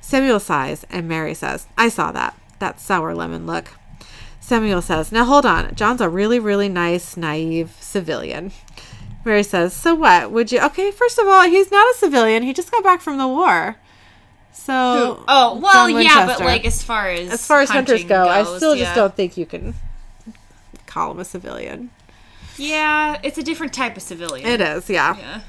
Samuel 0.09 0.41
sighs, 0.41 0.87
and 0.89 1.07
Mary 1.07 1.35
says, 1.35 1.67
I 1.77 1.91
saw 1.91 2.13
that. 2.13 2.35
That 2.61 2.81
sour 2.81 3.15
lemon 3.15 3.47
look. 3.47 3.67
Samuel 4.41 4.81
says, 4.81 5.13
Now 5.13 5.27
hold 5.27 5.45
on. 5.45 5.75
John's 5.75 6.01
a 6.01 6.09
really, 6.09 6.39
really 6.39 6.71
nice, 6.71 7.15
naive 7.15 7.77
civilian. 7.79 8.53
Mary 9.23 9.43
says, 9.43 9.75
So 9.75 9.95
what? 9.95 10.31
Would 10.31 10.51
you? 10.51 10.61
Okay, 10.61 10.91
first 10.93 11.19
of 11.19 11.27
all, 11.27 11.47
he's 11.47 11.71
not 11.71 11.95
a 11.95 11.99
civilian. 11.99 12.43
He 12.43 12.55
just 12.55 12.71
got 12.71 12.83
back 12.83 13.03
from 13.03 13.19
the 13.19 13.29
war. 13.29 13.77
So. 14.51 15.25
Oh 15.29 15.59
well, 15.59 15.91
yeah, 15.91 16.25
but 16.25 16.41
like 16.41 16.65
as 16.65 16.83
far 16.83 17.09
as 17.09 17.29
As 17.29 17.47
far 17.47 17.61
as 17.61 17.69
hunters 17.69 18.05
go, 18.05 18.27
I 18.27 18.45
still 18.57 18.75
yeah. 18.75 18.85
just 18.85 18.97
don't 18.97 19.15
think 19.15 19.37
you 19.37 19.45
can 19.45 19.75
call 20.87 21.11
him 21.11 21.19
a 21.19 21.25
civilian. 21.27 21.91
Yeah, 22.57 23.21
it's 23.23 23.37
a 23.37 23.43
different 23.43 23.75
type 23.75 23.95
of 23.99 24.03
civilian. 24.03 24.49
It 24.49 24.63
is, 24.63 24.89
yeah. 24.89 25.19
yeah. 25.19 25.41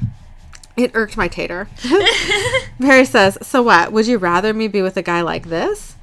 It 0.80 0.92
irked 0.94 1.18
my 1.18 1.28
tater. 1.28 1.68
Mary 2.80 3.04
says, 3.04 3.38
So 3.42 3.62
what? 3.62 3.92
Would 3.92 4.08
you 4.08 4.18
rather 4.18 4.54
me 4.54 4.70
be 4.70 4.82
with 4.82 4.96
a 4.96 5.02
guy 5.02 5.20
like 5.20 5.50
this? 5.50 5.98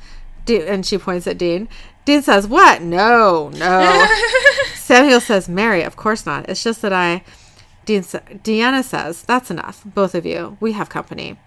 De- 0.44 0.68
and 0.68 0.84
she 0.84 0.98
points 0.98 1.26
at 1.26 1.38
Dean. 1.38 1.66
Dean 2.04 2.20
says, 2.20 2.46
What? 2.46 2.82
No, 2.82 3.48
no. 3.54 4.06
Samuel 4.74 5.20
says, 5.20 5.48
Mary, 5.48 5.82
of 5.82 5.96
course 5.96 6.26
not. 6.26 6.48
It's 6.50 6.62
just 6.62 6.82
that 6.82 6.92
I. 6.92 7.24
Dean 7.86 8.02
sa- 8.02 8.18
Deanna 8.18 8.84
says, 8.84 9.22
That's 9.22 9.50
enough. 9.50 9.82
Both 9.86 10.14
of 10.14 10.26
you. 10.26 10.58
We 10.60 10.72
have 10.72 10.90
company. 10.90 11.38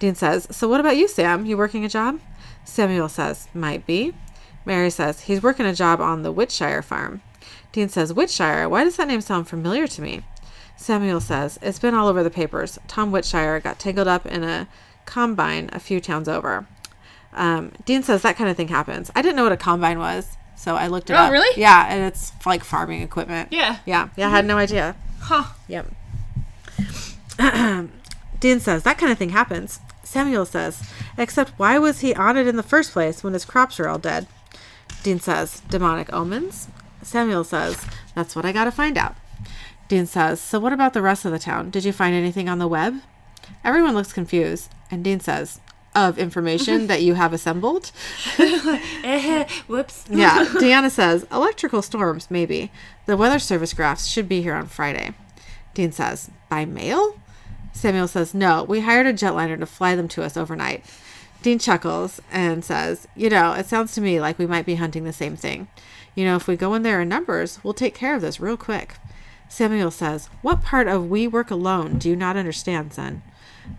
Dean 0.00 0.16
says, 0.16 0.48
So 0.50 0.66
what 0.68 0.80
about 0.80 0.96
you, 0.96 1.06
Sam? 1.06 1.46
You 1.46 1.56
working 1.56 1.84
a 1.84 1.88
job? 1.88 2.18
Samuel 2.64 3.08
says, 3.08 3.46
Might 3.54 3.86
be. 3.86 4.14
Mary 4.64 4.90
says, 4.90 5.20
He's 5.20 5.44
working 5.44 5.64
a 5.66 5.74
job 5.74 6.00
on 6.00 6.22
the 6.22 6.32
Whitshire 6.32 6.82
farm. 6.82 7.22
Dean 7.70 7.88
says, 7.88 8.12
Whitshire? 8.12 8.68
Why 8.68 8.82
does 8.82 8.96
that 8.96 9.06
name 9.06 9.20
sound 9.20 9.46
familiar 9.48 9.86
to 9.86 10.02
me? 10.02 10.22
Samuel 10.76 11.20
says, 11.20 11.58
It's 11.62 11.78
been 11.78 11.94
all 11.94 12.08
over 12.08 12.22
the 12.22 12.30
papers. 12.30 12.78
Tom 12.88 13.10
Whitshire 13.12 13.60
got 13.60 13.78
tangled 13.78 14.08
up 14.08 14.26
in 14.26 14.42
a 14.44 14.68
combine 15.06 15.70
a 15.72 15.78
few 15.80 16.00
towns 16.00 16.28
over. 16.28 16.66
Um, 17.32 17.72
Dean 17.84 18.02
says 18.02 18.22
that 18.22 18.36
kind 18.36 18.48
of 18.50 18.56
thing 18.56 18.68
happens. 18.68 19.10
I 19.14 19.22
didn't 19.22 19.36
know 19.36 19.42
what 19.44 19.52
a 19.52 19.56
combine 19.56 19.98
was, 19.98 20.36
so 20.56 20.76
I 20.76 20.86
looked 20.86 21.10
it 21.10 21.14
Oh, 21.14 21.16
up. 21.16 21.32
really? 21.32 21.60
Yeah, 21.60 21.86
and 21.88 22.02
it's 22.04 22.32
like 22.46 22.62
farming 22.64 23.02
equipment. 23.02 23.48
Yeah. 23.52 23.78
Yeah, 23.86 24.08
yeah, 24.16 24.28
I 24.28 24.30
had 24.30 24.44
no 24.46 24.56
idea. 24.56 24.94
Huh. 25.20 25.44
Yep. 25.68 25.86
Dean 28.40 28.60
says 28.60 28.82
that 28.82 28.98
kind 28.98 29.10
of 29.10 29.18
thing 29.18 29.30
happens. 29.30 29.80
Samuel 30.02 30.44
says, 30.46 30.88
except 31.18 31.52
why 31.58 31.78
was 31.78 32.00
he 32.00 32.14
on 32.14 32.36
it 32.36 32.46
in 32.46 32.56
the 32.56 32.62
first 32.62 32.92
place 32.92 33.24
when 33.24 33.32
his 33.32 33.44
crops 33.44 33.80
are 33.80 33.88
all 33.88 33.98
dead? 33.98 34.26
Dean 35.02 35.18
says, 35.18 35.60
demonic 35.68 36.12
omens. 36.12 36.68
Samuel 37.02 37.42
says, 37.44 37.84
that's 38.14 38.36
what 38.36 38.44
I 38.44 38.52
gotta 38.52 38.70
find 38.70 38.96
out. 38.96 39.16
Dean 39.94 40.06
says, 40.06 40.40
so 40.40 40.58
what 40.58 40.72
about 40.72 40.92
the 40.92 41.00
rest 41.00 41.24
of 41.24 41.30
the 41.30 41.38
town? 41.38 41.70
Did 41.70 41.84
you 41.84 41.92
find 41.92 42.16
anything 42.16 42.48
on 42.48 42.58
the 42.58 42.66
web? 42.66 42.96
Everyone 43.62 43.94
looks 43.94 44.12
confused, 44.12 44.68
and 44.90 45.04
Dean 45.04 45.20
says, 45.20 45.60
of 45.94 46.18
information 46.18 46.86
that 46.88 47.02
you 47.02 47.14
have 47.14 47.32
assembled? 47.32 47.92
Eh, 49.04 49.46
Whoops. 49.68 50.06
Yeah, 50.10 50.46
Deanna 50.46 50.90
says, 50.90 51.24
electrical 51.30 51.80
storms, 51.80 52.28
maybe. 52.28 52.72
The 53.06 53.16
weather 53.16 53.38
service 53.38 53.72
graphs 53.72 54.06
should 54.06 54.28
be 54.28 54.42
here 54.42 54.56
on 54.56 54.66
Friday. 54.66 55.14
Dean 55.74 55.92
says, 55.92 56.28
by 56.48 56.64
mail? 56.64 57.16
Samuel 57.72 58.08
says, 58.08 58.34
no, 58.34 58.64
we 58.64 58.80
hired 58.80 59.06
a 59.06 59.12
jetliner 59.12 59.60
to 59.60 59.64
fly 59.64 59.94
them 59.94 60.08
to 60.08 60.24
us 60.24 60.36
overnight. 60.36 60.84
Dean 61.40 61.60
chuckles 61.60 62.20
and 62.32 62.64
says, 62.64 63.06
you 63.14 63.30
know, 63.30 63.52
it 63.52 63.66
sounds 63.66 63.94
to 63.94 64.00
me 64.00 64.20
like 64.20 64.40
we 64.40 64.46
might 64.48 64.66
be 64.66 64.74
hunting 64.74 65.04
the 65.04 65.12
same 65.12 65.36
thing. 65.36 65.68
You 66.16 66.24
know, 66.24 66.34
if 66.34 66.48
we 66.48 66.56
go 66.56 66.74
in 66.74 66.82
there 66.82 67.00
in 67.00 67.08
numbers, 67.08 67.60
we'll 67.62 67.74
take 67.74 67.94
care 67.94 68.16
of 68.16 68.20
this 68.22 68.40
real 68.40 68.56
quick. 68.56 68.96
Samuel 69.54 69.92
says, 69.92 70.26
What 70.42 70.62
part 70.62 70.88
of 70.88 71.08
we 71.08 71.28
work 71.28 71.48
alone 71.48 71.98
do 71.98 72.08
you 72.08 72.16
not 72.16 72.36
understand, 72.36 72.92
son? 72.92 73.22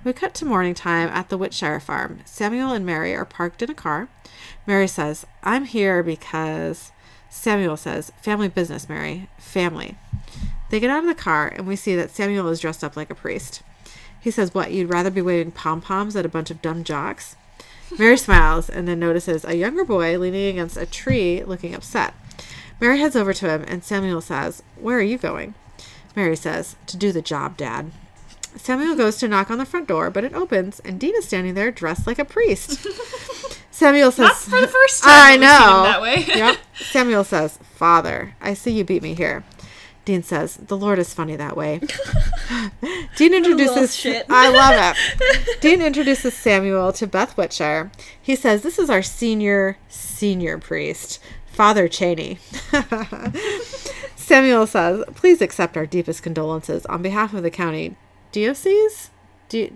We 0.06 0.14
cut 0.14 0.34
to 0.36 0.46
morning 0.46 0.74
time 0.74 1.10
at 1.10 1.28
the 1.28 1.38
Whitshire 1.38 1.82
farm. 1.82 2.22
Samuel 2.24 2.72
and 2.72 2.86
Mary 2.86 3.14
are 3.14 3.26
parked 3.26 3.62
in 3.62 3.70
a 3.70 3.74
car. 3.74 4.08
Mary 4.66 4.88
says, 4.88 5.26
I'm 5.44 5.66
here 5.66 6.02
because. 6.02 6.94
Samuel 7.30 7.76
says, 7.76 8.14
Family 8.22 8.48
business, 8.48 8.88
Mary. 8.88 9.28
Family. 9.38 9.98
They 10.70 10.80
get 10.80 10.90
out 10.90 11.04
of 11.04 11.10
the 11.10 11.14
car, 11.14 11.52
and 11.54 11.68
we 11.68 11.76
see 11.76 11.94
that 11.98 12.10
Samuel 12.10 12.48
is 12.48 12.62
dressed 12.62 12.82
up 12.82 12.96
like 12.96 13.10
a 13.10 13.16
priest. 13.16 13.62
He 14.18 14.32
says, 14.32 14.54
What, 14.54 14.72
you'd 14.72 14.90
rather 14.90 15.12
be 15.12 15.22
waving 15.22 15.52
pom 15.52 15.82
poms 15.82 16.16
at 16.16 16.26
a 16.26 16.30
bunch 16.30 16.50
of 16.50 16.62
dumb 16.62 16.86
jocks? 16.86 17.36
Mary 18.00 18.16
smiles 18.16 18.70
and 18.70 18.88
then 18.88 19.00
notices 19.00 19.44
a 19.44 19.58
younger 19.58 19.84
boy 19.84 20.18
leaning 20.18 20.48
against 20.48 20.78
a 20.78 20.86
tree 20.86 21.44
looking 21.44 21.76
upset. 21.76 22.14
Mary 22.80 23.00
heads 23.00 23.18
over 23.18 23.34
to 23.34 23.50
him, 23.50 23.66
and 23.68 23.84
Samuel 23.84 24.22
says, 24.22 24.64
Where 24.78 24.98
are 24.98 25.02
you 25.02 25.18
going? 25.18 25.54
Mary 26.16 26.36
says, 26.36 26.76
To 26.88 26.98
do 26.98 27.12
the 27.12 27.22
job, 27.22 27.58
Dad. 27.58 27.92
Samuel 28.56 28.96
goes 28.96 29.18
to 29.18 29.28
knock 29.28 29.52
on 29.52 29.58
the 29.58 29.66
front 29.66 29.88
door, 29.88 30.10
but 30.10 30.24
it 30.24 30.34
opens, 30.34 30.80
and 30.82 31.00
Dean 31.00 31.14
is 31.16 31.26
standing 31.26 31.56
there 31.56 31.72
dressed 31.72 32.08
like 32.08 32.20
a 32.20 32.26
priest. 32.26 32.88
Samuel 33.72 34.12
says, 34.12 34.28
Not 34.28 34.36
for 34.38 34.62
the 34.62 34.68
first 34.68 35.04
time. 35.04 35.12
I 35.12 35.38
that 35.38 35.42
we've 35.42 35.50
seen 35.50 35.68
him 35.68 35.76
know. 35.76 35.84
that 35.84 36.02
way. 36.02 36.26
yep. 36.28 36.58
Samuel 36.76 37.24
says, 37.26 37.60
Father, 37.76 38.36
I 38.40 38.54
see 38.54 38.72
you 38.72 38.86
beat 38.86 39.04
me 39.04 39.14
here. 39.14 39.44
Dean 40.06 40.24
says, 40.24 40.56
The 40.56 40.78
Lord 40.78 41.00
is 41.00 41.14
funny 41.14 41.36
that 41.36 41.58
way. 41.58 41.82
Dean 43.18 43.34
introduces. 43.34 44.06
I 44.30 44.50
love 44.50 44.96
it. 44.96 45.62
Dean 45.62 45.82
introduces 45.82 46.34
Samuel 46.36 46.94
to 46.94 47.08
Beth 47.08 47.36
Whitshire. 47.36 47.92
He 48.22 48.36
says, 48.36 48.62
This 48.62 48.78
is 48.78 48.90
our 48.90 49.02
senior, 49.02 49.78
senior 49.90 50.60
priest, 50.60 51.20
Father 51.48 51.88
Cheney. 51.88 52.38
Samuel 54.26 54.66
says, 54.66 55.04
Please 55.14 55.40
accept 55.40 55.78
our 55.78 55.86
deepest 55.86 56.24
condolences 56.24 56.84
on 56.88 57.04
behalf 57.04 57.36
of 57.36 57.44
the 57.44 57.52
county 57.52 57.96
diocese? 58.32 59.12
Di- 59.50 59.72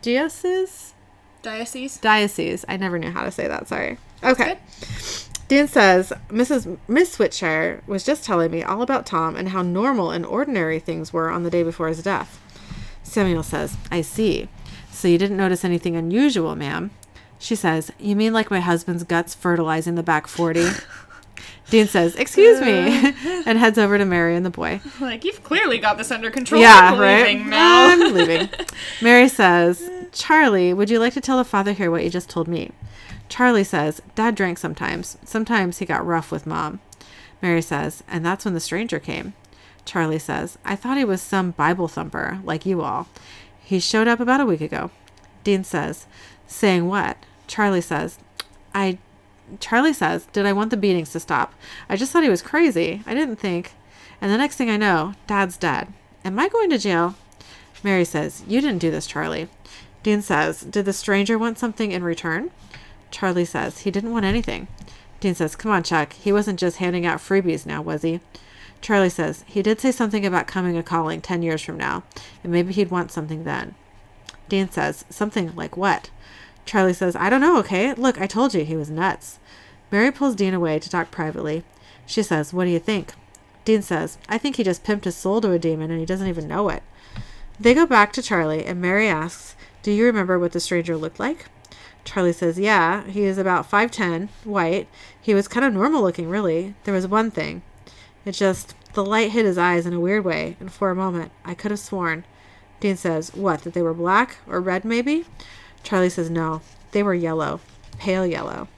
diocese? 0.00 0.94
Diocese. 1.42 1.98
Diocese. 1.98 2.64
I 2.68 2.78
never 2.78 2.98
knew 2.98 3.10
how 3.10 3.22
to 3.24 3.30
say 3.30 3.46
that. 3.48 3.68
Sorry. 3.68 3.98
Okay. 4.24 4.58
Dan 5.48 5.68
says, 5.68 6.10
Mrs. 6.30 6.78
Miss 6.88 7.18
Whitshire 7.18 7.82
was 7.86 8.02
just 8.02 8.24
telling 8.24 8.50
me 8.50 8.62
all 8.62 8.80
about 8.80 9.04
Tom 9.04 9.36
and 9.36 9.50
how 9.50 9.60
normal 9.60 10.10
and 10.10 10.24
ordinary 10.24 10.78
things 10.78 11.12
were 11.12 11.28
on 11.30 11.42
the 11.42 11.50
day 11.50 11.62
before 11.62 11.88
his 11.88 12.02
death. 12.02 12.40
Samuel 13.02 13.42
says, 13.42 13.76
I 13.90 14.00
see. 14.00 14.48
So 14.90 15.06
you 15.06 15.18
didn't 15.18 15.36
notice 15.36 15.66
anything 15.66 15.96
unusual, 15.96 16.56
ma'am. 16.56 16.92
She 17.38 17.54
says, 17.54 17.92
You 17.98 18.16
mean 18.16 18.32
like 18.32 18.50
my 18.50 18.60
husband's 18.60 19.04
guts 19.04 19.34
fertilizing 19.34 19.96
the 19.96 20.02
back 20.02 20.26
40? 20.26 20.66
Dean 21.70 21.86
says, 21.86 22.16
Excuse 22.16 22.60
me, 22.60 22.66
and 23.46 23.58
heads 23.58 23.78
over 23.78 23.96
to 23.96 24.04
Mary 24.04 24.36
and 24.36 24.44
the 24.44 24.50
boy. 24.50 24.80
Like 25.00 25.24
you've 25.24 25.42
clearly 25.42 25.78
got 25.78 25.98
this 25.98 26.10
under 26.10 26.30
control. 26.30 26.60
Yeah, 26.60 26.92
I'm 26.92 26.98
right. 26.98 27.26
leaving 27.26 27.48
now. 27.48 27.86
I'm 27.88 28.12
leaving. 28.12 28.48
Mary 29.00 29.28
says, 29.28 29.88
Charlie, 30.12 30.74
would 30.74 30.90
you 30.90 30.98
like 30.98 31.14
to 31.14 31.20
tell 31.20 31.38
the 31.38 31.44
father 31.44 31.72
here 31.72 31.90
what 31.90 32.04
you 32.04 32.10
just 32.10 32.28
told 32.28 32.48
me? 32.48 32.72
Charlie 33.28 33.64
says, 33.64 34.02
Dad 34.16 34.34
drank 34.34 34.58
sometimes. 34.58 35.16
Sometimes 35.24 35.78
he 35.78 35.86
got 35.86 36.04
rough 36.04 36.32
with 36.32 36.46
mom. 36.46 36.80
Mary 37.40 37.62
says, 37.62 38.02
and 38.08 38.26
that's 38.26 38.44
when 38.44 38.54
the 38.54 38.60
stranger 38.60 38.98
came. 38.98 39.32
Charlie 39.84 40.18
says, 40.18 40.58
I 40.64 40.76
thought 40.76 40.98
he 40.98 41.04
was 41.04 41.22
some 41.22 41.52
Bible 41.52 41.88
thumper, 41.88 42.40
like 42.44 42.66
you 42.66 42.82
all. 42.82 43.08
He 43.62 43.80
showed 43.80 44.08
up 44.08 44.20
about 44.20 44.40
a 44.40 44.46
week 44.46 44.60
ago. 44.60 44.90
Dean 45.44 45.64
says, 45.64 46.06
saying 46.46 46.88
what? 46.88 47.16
Charlie 47.46 47.80
says, 47.80 48.18
I. 48.74 48.98
Charlie 49.58 49.92
says, 49.92 50.26
Did 50.32 50.46
I 50.46 50.52
want 50.52 50.70
the 50.70 50.76
beatings 50.76 51.10
to 51.12 51.20
stop? 51.20 51.54
I 51.88 51.96
just 51.96 52.12
thought 52.12 52.22
he 52.22 52.28
was 52.28 52.42
crazy. 52.42 53.02
I 53.06 53.14
didn't 53.14 53.36
think. 53.36 53.72
And 54.20 54.30
the 54.30 54.38
next 54.38 54.56
thing 54.56 54.70
I 54.70 54.76
know, 54.76 55.14
Dad's 55.26 55.56
dead. 55.56 55.88
Am 56.24 56.38
I 56.38 56.48
going 56.48 56.70
to 56.70 56.78
jail? 56.78 57.14
Mary 57.82 58.04
says, 58.04 58.42
You 58.46 58.60
didn't 58.60 58.80
do 58.80 58.90
this, 58.90 59.06
Charlie. 59.06 59.48
Dean 60.02 60.22
says, 60.22 60.60
Did 60.60 60.84
the 60.84 60.92
stranger 60.92 61.38
want 61.38 61.58
something 61.58 61.92
in 61.92 62.04
return? 62.04 62.50
Charlie 63.10 63.44
says, 63.44 63.80
He 63.80 63.90
didn't 63.90 64.12
want 64.12 64.24
anything. 64.24 64.68
Dean 65.20 65.34
says, 65.34 65.56
Come 65.56 65.70
on, 65.70 65.82
Chuck. 65.82 66.12
He 66.12 66.32
wasn't 66.32 66.60
just 66.60 66.78
handing 66.78 67.06
out 67.06 67.18
freebies 67.18 67.66
now, 67.66 67.82
was 67.82 68.02
he? 68.02 68.20
Charlie 68.80 69.10
says, 69.10 69.44
He 69.46 69.62
did 69.62 69.80
say 69.80 69.92
something 69.92 70.24
about 70.24 70.46
coming 70.46 70.76
a 70.76 70.82
calling 70.82 71.20
10 71.20 71.42
years 71.42 71.62
from 71.62 71.76
now, 71.76 72.02
and 72.42 72.52
maybe 72.52 72.72
he'd 72.72 72.90
want 72.90 73.12
something 73.12 73.44
then. 73.44 73.74
Dean 74.48 74.70
says, 74.70 75.04
Something 75.10 75.54
like 75.54 75.76
what? 75.76 76.10
Charlie 76.64 76.94
says, 76.94 77.16
I 77.16 77.30
don't 77.30 77.40
know, 77.40 77.58
okay? 77.58 77.94
Look, 77.94 78.20
I 78.20 78.26
told 78.26 78.54
you 78.54 78.64
he 78.64 78.76
was 78.76 78.90
nuts. 78.90 79.39
Mary 79.90 80.10
pulls 80.10 80.34
Dean 80.34 80.54
away 80.54 80.78
to 80.78 80.90
talk 80.90 81.10
privately. 81.10 81.64
She 82.06 82.22
says, 82.22 82.52
What 82.52 82.64
do 82.64 82.70
you 82.70 82.78
think? 82.78 83.12
Dean 83.64 83.82
says, 83.82 84.18
I 84.28 84.38
think 84.38 84.56
he 84.56 84.64
just 84.64 84.84
pimped 84.84 85.04
his 85.04 85.16
soul 85.16 85.40
to 85.40 85.52
a 85.52 85.58
demon 85.58 85.90
and 85.90 86.00
he 86.00 86.06
doesn't 86.06 86.26
even 86.26 86.48
know 86.48 86.68
it. 86.68 86.82
They 87.58 87.74
go 87.74 87.86
back 87.86 88.12
to 88.14 88.22
Charlie, 88.22 88.64
and 88.64 88.80
Mary 88.80 89.06
asks, 89.06 89.54
Do 89.82 89.92
you 89.92 90.06
remember 90.06 90.38
what 90.38 90.52
the 90.52 90.60
stranger 90.60 90.96
looked 90.96 91.20
like? 91.20 91.46
Charlie 92.04 92.32
says, 92.32 92.58
Yeah, 92.58 93.04
he 93.06 93.24
is 93.24 93.36
about 93.38 93.70
5'10, 93.70 94.28
white. 94.44 94.88
He 95.20 95.34
was 95.34 95.48
kind 95.48 95.66
of 95.66 95.74
normal 95.74 96.02
looking, 96.02 96.28
really. 96.28 96.74
There 96.84 96.94
was 96.94 97.06
one 97.06 97.30
thing. 97.30 97.62
It 98.24 98.32
just, 98.32 98.74
the 98.94 99.04
light 99.04 99.32
hit 99.32 99.44
his 99.44 99.58
eyes 99.58 99.86
in 99.86 99.92
a 99.92 100.00
weird 100.00 100.24
way, 100.24 100.56
and 100.58 100.72
for 100.72 100.90
a 100.90 100.94
moment, 100.94 101.32
I 101.44 101.54
could 101.54 101.70
have 101.70 101.80
sworn 101.80 102.24
Dean 102.80 102.96
says, 102.96 103.34
What, 103.34 103.62
that 103.62 103.74
they 103.74 103.82
were 103.82 103.94
black 103.94 104.38
or 104.48 104.60
red, 104.60 104.84
maybe? 104.84 105.26
Charlie 105.82 106.08
says, 106.08 106.30
No, 106.30 106.62
they 106.92 107.02
were 107.02 107.14
yellow, 107.14 107.60
pale 107.98 108.26
yellow. 108.26 108.68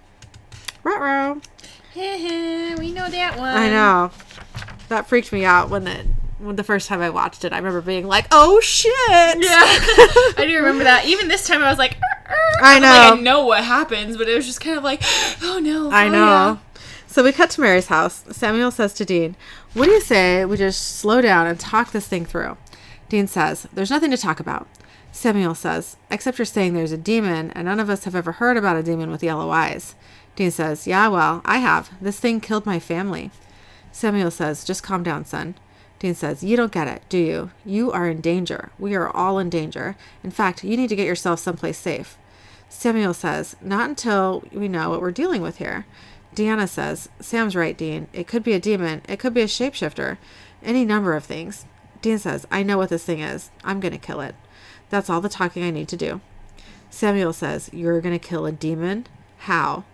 Ruh-roh. 0.85 1.41
we 1.95 2.93
know 2.93 3.09
that 3.09 3.39
one. 3.39 3.57
I 3.57 3.69
know. 3.69 4.11
That 4.89 5.07
freaked 5.07 5.33
me 5.33 5.45
out 5.45 5.71
when 5.71 5.87
it 5.87 6.07
when 6.39 6.57
the 6.57 6.65
first 6.65 6.89
time 6.89 7.01
I 7.01 7.11
watched 7.11 7.45
it. 7.45 7.53
I 7.53 7.57
remember 7.57 7.81
being 7.81 8.07
like, 8.07 8.27
"Oh 8.31 8.61
shit!" 8.61 8.93
Yeah, 8.99 9.33
I 9.41 10.45
do 10.47 10.57
remember 10.57 10.85
that. 10.85 11.05
Even 11.07 11.29
this 11.29 11.47
time, 11.47 11.63
I 11.63 11.71
was 11.71 11.79
like, 11.79 11.95
"Er, 11.95 12.33
er." 12.33 12.59
I 12.61 12.79
know. 12.79 12.89
Like, 12.89 13.19
I 13.19 13.21
know 13.21 13.47
what 13.47 13.65
happens, 13.65 14.17
but 14.17 14.29
it 14.29 14.35
was 14.35 14.45
just 14.45 14.61
kind 14.61 14.77
of 14.77 14.85
like, 14.85 15.03
oh 15.43 15.61
no. 15.63 15.91
I 15.91 16.07
oh, 16.07 16.11
know. 16.11 16.19
yeah. 16.19 16.57
So 17.13 17.23
we 17.23 17.33
cut 17.33 17.51
to 17.51 17.61
Mary's 17.61 17.89
house. 17.89 18.25
Samuel 18.31 18.71
says 18.71 18.95
to 18.95 19.05
Dean, 19.05 19.37
What 19.75 19.85
do 19.85 19.91
you 19.91 20.01
say 20.01 20.47
we 20.47 20.57
just 20.57 20.97
slow 20.97 21.21
down 21.21 21.47
and 21.47 21.61
talk 21.61 21.93
this 21.93 22.09
thing 22.09 22.25
through? 22.25 22.57
Dean 23.11 23.27
says, 23.27 23.67
There's 23.71 23.91
nothing 23.91 24.11
to 24.13 24.17
talk 24.17 24.41
about. 24.41 24.67
Samuel 25.13 25.55
says, 25.55 25.99
Except 26.11 26.39
you're 26.39 26.47
saying 26.47 26.73
there's 26.73 26.91
a 26.91 26.97
demon, 26.97 27.51
and 27.51 27.67
none 27.67 27.81
of 27.81 27.91
us 27.91 28.05
have 28.05 28.15
ever 28.15 28.33
heard 28.33 28.57
about 28.57 28.79
a 28.79 28.83
demon 28.83 29.11
with 29.11 29.23
yellow 29.23 29.51
eyes. 29.51 29.95
Dean 30.37 30.51
says, 30.51 30.87
Yeah, 30.87 31.09
well, 31.09 31.43
I 31.45 31.59
have. 31.59 31.91
This 32.01 32.19
thing 32.19 32.41
killed 32.41 32.67
my 32.67 32.79
family. 32.79 33.31
Samuel 33.91 34.31
says, 34.31 34.65
Just 34.65 34.83
calm 34.83 35.03
down, 35.03 35.25
son. 35.25 35.55
Dean 35.99 36.15
says, 36.15 36.43
You 36.43 36.57
don't 36.57 36.73
get 36.73 36.89
it, 36.89 37.03
do 37.09 37.19
you? 37.19 37.51
You 37.65 37.93
are 37.93 38.09
in 38.09 38.21
danger. 38.21 38.71
We 38.79 38.95
are 38.95 39.09
all 39.09 39.39
in 39.39 39.51
danger. 39.51 39.97
In 40.25 40.31
fact, 40.31 40.65
you 40.65 40.77
need 40.77 40.89
to 40.89 40.97
get 40.97 41.07
yourself 41.07 41.39
someplace 41.39 41.79
safe. 41.79 42.19
Samuel 42.69 43.15
says, 43.15 43.55
Not 43.61 43.91
until 43.91 44.43
we 44.53 44.69
know 44.69 44.91
what 44.91 45.01
we're 45.01 45.13
dealing 45.13 45.43
with 45.43 45.59
here. 45.59 45.87
Deanna 46.35 46.69
says, 46.69 47.09
Sam's 47.21 47.55
right, 47.55 47.77
Dean. 47.77 48.09
It 48.13 48.27
could 48.27 48.43
be 48.43 48.55
a 48.55 48.61
demon. 48.61 49.03
It 49.09 49.19
could 49.19 49.35
be 49.35 49.43
a 49.43 49.47
shapeshifter. 49.47 50.17
Any 50.63 50.85
number 50.85 51.15
of 51.15 51.25
things. 51.25 51.67
Dean 52.01 52.19
says, 52.19 52.47
I 52.51 52.63
know 52.63 52.79
what 52.79 52.89
this 52.89 53.05
thing 53.05 53.21
is. 53.21 53.51
I'm 53.63 53.79
going 53.79 53.93
to 53.93 53.99
kill 53.99 54.21
it. 54.21 54.35
That's 54.89 55.11
all 55.11 55.21
the 55.21 55.29
talking 55.29 55.63
I 55.63 55.71
need 55.71 55.89
to 55.89 55.97
do. 55.97 56.21
Samuel 56.91 57.33
says, 57.33 57.71
You're 57.73 58.01
going 58.01 58.19
to 58.19 58.27
kill 58.27 58.47
a 58.47 58.53
demon? 58.53 59.07
How? 59.39 59.85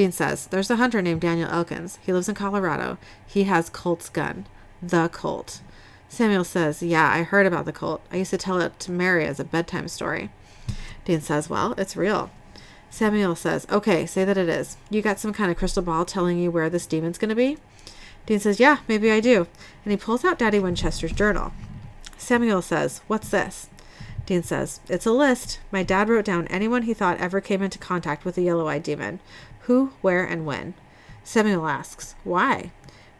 Dean 0.00 0.12
says, 0.12 0.46
There's 0.46 0.70
a 0.70 0.76
hunter 0.76 1.02
named 1.02 1.20
Daniel 1.20 1.50
Elkins. 1.50 1.98
He 2.00 2.10
lives 2.10 2.26
in 2.26 2.34
Colorado. 2.34 2.96
He 3.26 3.44
has 3.44 3.68
Colt's 3.68 4.08
gun. 4.08 4.46
The 4.80 5.10
Colt. 5.12 5.60
Samuel 6.08 6.44
says, 6.44 6.82
Yeah, 6.82 7.06
I 7.06 7.22
heard 7.22 7.44
about 7.44 7.66
the 7.66 7.72
Colt. 7.74 8.00
I 8.10 8.16
used 8.16 8.30
to 8.30 8.38
tell 8.38 8.62
it 8.62 8.80
to 8.80 8.90
Mary 8.90 9.26
as 9.26 9.38
a 9.38 9.44
bedtime 9.44 9.88
story. 9.88 10.30
Dean 11.04 11.20
says, 11.20 11.50
Well, 11.50 11.74
it's 11.76 11.98
real. 11.98 12.30
Samuel 12.88 13.36
says, 13.36 13.66
Okay, 13.70 14.06
say 14.06 14.24
that 14.24 14.38
it 14.38 14.48
is. 14.48 14.78
You 14.88 15.02
got 15.02 15.20
some 15.20 15.34
kind 15.34 15.50
of 15.50 15.58
crystal 15.58 15.82
ball 15.82 16.06
telling 16.06 16.38
you 16.38 16.50
where 16.50 16.70
this 16.70 16.86
demon's 16.86 17.18
going 17.18 17.28
to 17.28 17.34
be? 17.34 17.58
Dean 18.24 18.40
says, 18.40 18.58
Yeah, 18.58 18.78
maybe 18.88 19.10
I 19.10 19.20
do. 19.20 19.48
And 19.84 19.90
he 19.90 19.98
pulls 19.98 20.24
out 20.24 20.38
Daddy 20.38 20.60
Winchester's 20.60 21.12
journal. 21.12 21.52
Samuel 22.16 22.62
says, 22.62 23.02
What's 23.06 23.28
this? 23.28 23.68
Dean 24.24 24.42
says, 24.42 24.80
It's 24.88 25.04
a 25.04 25.12
list. 25.12 25.60
My 25.70 25.82
dad 25.82 26.08
wrote 26.08 26.24
down 26.24 26.46
anyone 26.46 26.84
he 26.84 26.94
thought 26.94 27.18
ever 27.18 27.42
came 27.42 27.60
into 27.60 27.78
contact 27.78 28.24
with 28.24 28.36
the 28.36 28.42
yellow 28.42 28.66
eyed 28.66 28.82
demon 28.82 29.20
who, 29.70 29.92
where, 30.00 30.24
and 30.24 30.44
when. 30.44 30.74
Samuel 31.22 31.68
asks, 31.68 32.16
Why? 32.24 32.72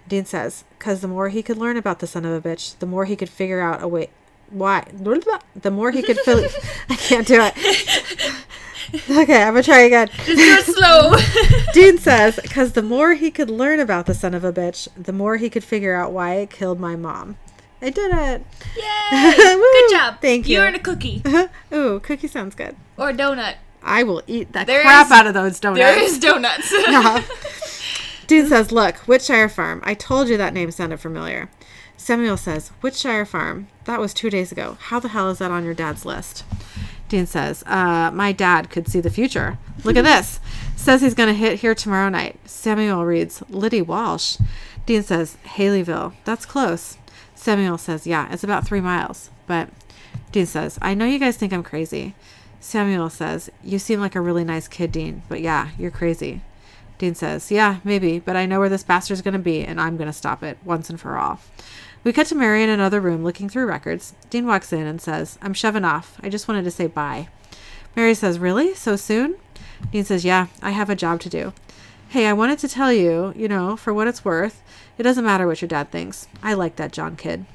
Dean 0.09 0.25
says, 0.25 0.65
Because 0.77 1.01
the 1.01 1.07
more 1.07 1.29
he 1.29 1.45
could 1.45 1.57
learn 1.57 1.77
about 1.77 2.01
the 2.01 2.09
son 2.09 2.25
of 2.25 2.33
a 2.33 2.49
bitch, 2.49 2.77
the 2.81 2.87
more 2.87 3.05
he 3.05 3.15
could 3.15 3.29
figure 3.29 3.61
out 3.61 3.81
a 3.81 3.87
way. 3.87 4.11
Why? 4.51 4.85
The 4.93 5.71
more 5.71 5.93
he 5.93 6.03
could 6.03 6.19
fill. 6.19 6.45
I 6.89 6.97
can't 6.97 7.27
do 7.27 7.41
it. 7.41 7.55
Okay, 9.09 9.41
I'm 9.41 9.53
gonna 9.53 9.63
try 9.63 9.83
again. 9.83 10.09
Just 10.25 10.67
do 10.67 10.73
slow. 10.73 11.15
Dean 11.73 11.97
says, 11.99 12.41
because 12.43 12.73
the 12.73 12.83
more 12.83 13.15
he 13.15 13.31
could 13.31 13.49
learn 13.49 13.79
about 13.79 14.07
the 14.07 14.15
son 14.15 14.35
of 14.35 14.43
a 14.43 14.53
bitch, 14.53 14.89
the 14.97 15.13
more 15.13 15.37
he 15.37 15.49
could 15.49 15.63
figure 15.63 15.95
out 15.95 16.11
why 16.11 16.35
it 16.35 16.51
killed 16.51 16.81
my 16.81 16.97
mom. 16.97 17.37
I 17.81 17.91
did 17.91 18.11
it. 18.13 18.45
Yay! 18.77 19.55
Good 19.55 19.91
job. 19.93 20.17
Thank 20.21 20.49
you. 20.49 20.57
You 20.57 20.63
earned 20.63 20.75
a 20.75 20.81
cookie 20.81 21.23
Ooh, 21.73 22.01
cookie 22.01 22.27
sounds 22.27 22.57
good. 22.57 22.75
or 22.97 23.11
a 23.11 23.15
donut. 23.15 23.59
I 23.83 24.03
will 24.03 24.23
eat 24.27 24.53
the 24.53 24.65
There 24.65 24.83
crap 24.83 25.07
is- 25.07 25.13
out 25.13 25.27
of 25.27 25.35
those 25.35 25.59
donuts. 25.61 25.81
There 25.81 25.99
is 26.03 26.19
donuts. 26.19 26.73
Yeah. 26.89 27.23
Dean 28.27 28.47
says, 28.47 28.71
Look, 28.71 28.97
Whitshire 29.09 29.49
Farm. 29.49 29.81
I 29.85 29.95
told 29.95 30.29
you 30.29 30.37
that 30.37 30.55
name 30.55 30.71
sounded 30.71 31.01
familiar. 31.01 31.51
Samuel 31.97 32.37
says, 32.37 32.69
Whitshire 32.81 33.25
Farm. 33.27 33.67
That 33.87 33.99
was 33.99 34.15
two 34.15 34.31
days 34.31 34.53
ago. 34.53 34.77
How 34.81 35.01
the 35.01 35.09
hell 35.09 35.29
is 35.31 35.39
that 35.39 35.51
on 35.51 35.65
your 35.65 35.75
dad's 35.75 36.07
list? 36.07 36.45
Dean 37.09 37.27
says, 37.27 37.65
uh, 37.67 38.11
My 38.15 38.31
dad 38.31 38.71
could 38.71 38.87
see 38.89 39.01
the 39.01 39.11
future. 39.11 39.59
Look 39.83 39.97
at 39.97 40.05
this. 40.05 40.39
Says 40.77 41.01
he's 41.03 41.15
going 41.15 41.29
to 41.29 41.35
hit 41.35 41.59
here 41.61 41.75
tomorrow 41.75 42.09
night. 42.09 42.39
Samuel 42.49 43.05
reads, 43.05 43.43
Liddy 43.51 43.83
Walsh. 43.83 44.37
Dean 44.87 45.03
says, 45.03 45.37
Haleyville. 45.45 46.13
That's 46.25 46.47
close. 46.47 46.99
Samuel 47.35 47.79
says, 47.79 48.07
Yeah, 48.07 48.33
it's 48.33 48.45
about 48.45 48.65
three 48.67 48.81
miles. 48.81 49.31
But 49.49 49.71
Dean 50.31 50.47
says, 50.47 50.79
I 50.81 50.95
know 50.95 51.05
you 51.05 51.19
guys 51.19 51.37
think 51.37 51.53
I'm 51.53 51.65
crazy. 51.65 52.15
Samuel 52.61 53.09
says, 53.09 53.51
You 53.65 53.79
seem 53.79 54.01
like 54.01 54.15
a 54.15 54.21
really 54.21 54.45
nice 54.45 54.69
kid, 54.69 54.93
Dean, 54.93 55.23
but 55.29 55.41
yeah, 55.41 55.71
you're 55.79 55.91
crazy. 55.91 56.43
Dean 56.99 57.15
says, 57.15 57.51
Yeah, 57.51 57.81
maybe, 57.83 58.19
but 58.19 58.37
I 58.37 58.47
know 58.47 58.61
where 58.61 58.69
this 58.69 58.85
bastard's 58.85 59.23
going 59.23 59.33
to 59.33 59.39
be, 59.41 59.65
and 59.65 59.81
I'm 59.81 59.97
going 59.97 60.09
to 60.09 60.13
stop 60.13 60.43
it 60.43 60.59
once 60.65 60.91
and 60.91 61.01
for 61.01 61.17
all. 61.17 61.41
We 62.05 62.13
cut 62.13 62.27
to 62.29 62.35
Mary 62.35 62.63
in 62.63 62.71
another 62.71 63.01
room 63.01 63.25
looking 63.25 63.49
through 63.49 63.67
records. 63.67 64.15
Dean 64.29 64.47
walks 64.47 64.73
in 64.73 64.87
and 64.87 65.01
says, 65.01 65.39
I'm 65.43 65.55
shoving 65.55 65.85
off. 65.85 66.19
I 66.23 66.29
just 66.29 66.49
wanted 66.49 66.65
to 66.65 66.71
say 66.71 66.87
bye. 66.87 67.29
Mary 67.97 68.15
says, 68.15 68.39
Really? 68.39 68.75
So 68.75 68.97
soon? 68.97 69.37
Dean 69.91 70.05
says, 70.05 70.25
Yeah, 70.25 70.49
I 70.63 70.71
have 70.71 70.91
a 70.91 70.97
job 70.97 71.21
to 71.21 71.29
do. 71.31 71.53
Hey, 72.09 72.27
I 72.27 72.33
wanted 72.33 72.59
to 72.61 72.69
tell 72.69 72.93
you, 72.93 73.33
you 73.37 73.49
know, 73.49 73.77
for 73.77 73.95
what 73.95 74.09
it's 74.09 74.25
worth, 74.25 74.63
it 74.99 75.03
doesn't 75.03 75.25
matter 75.25 75.47
what 75.47 75.63
your 75.63 75.69
dad 75.69 75.91
thinks. 75.91 76.27
I 76.43 76.55
like 76.55 76.77
that 76.77 76.93
John 76.93 77.17
kid. 77.17 77.47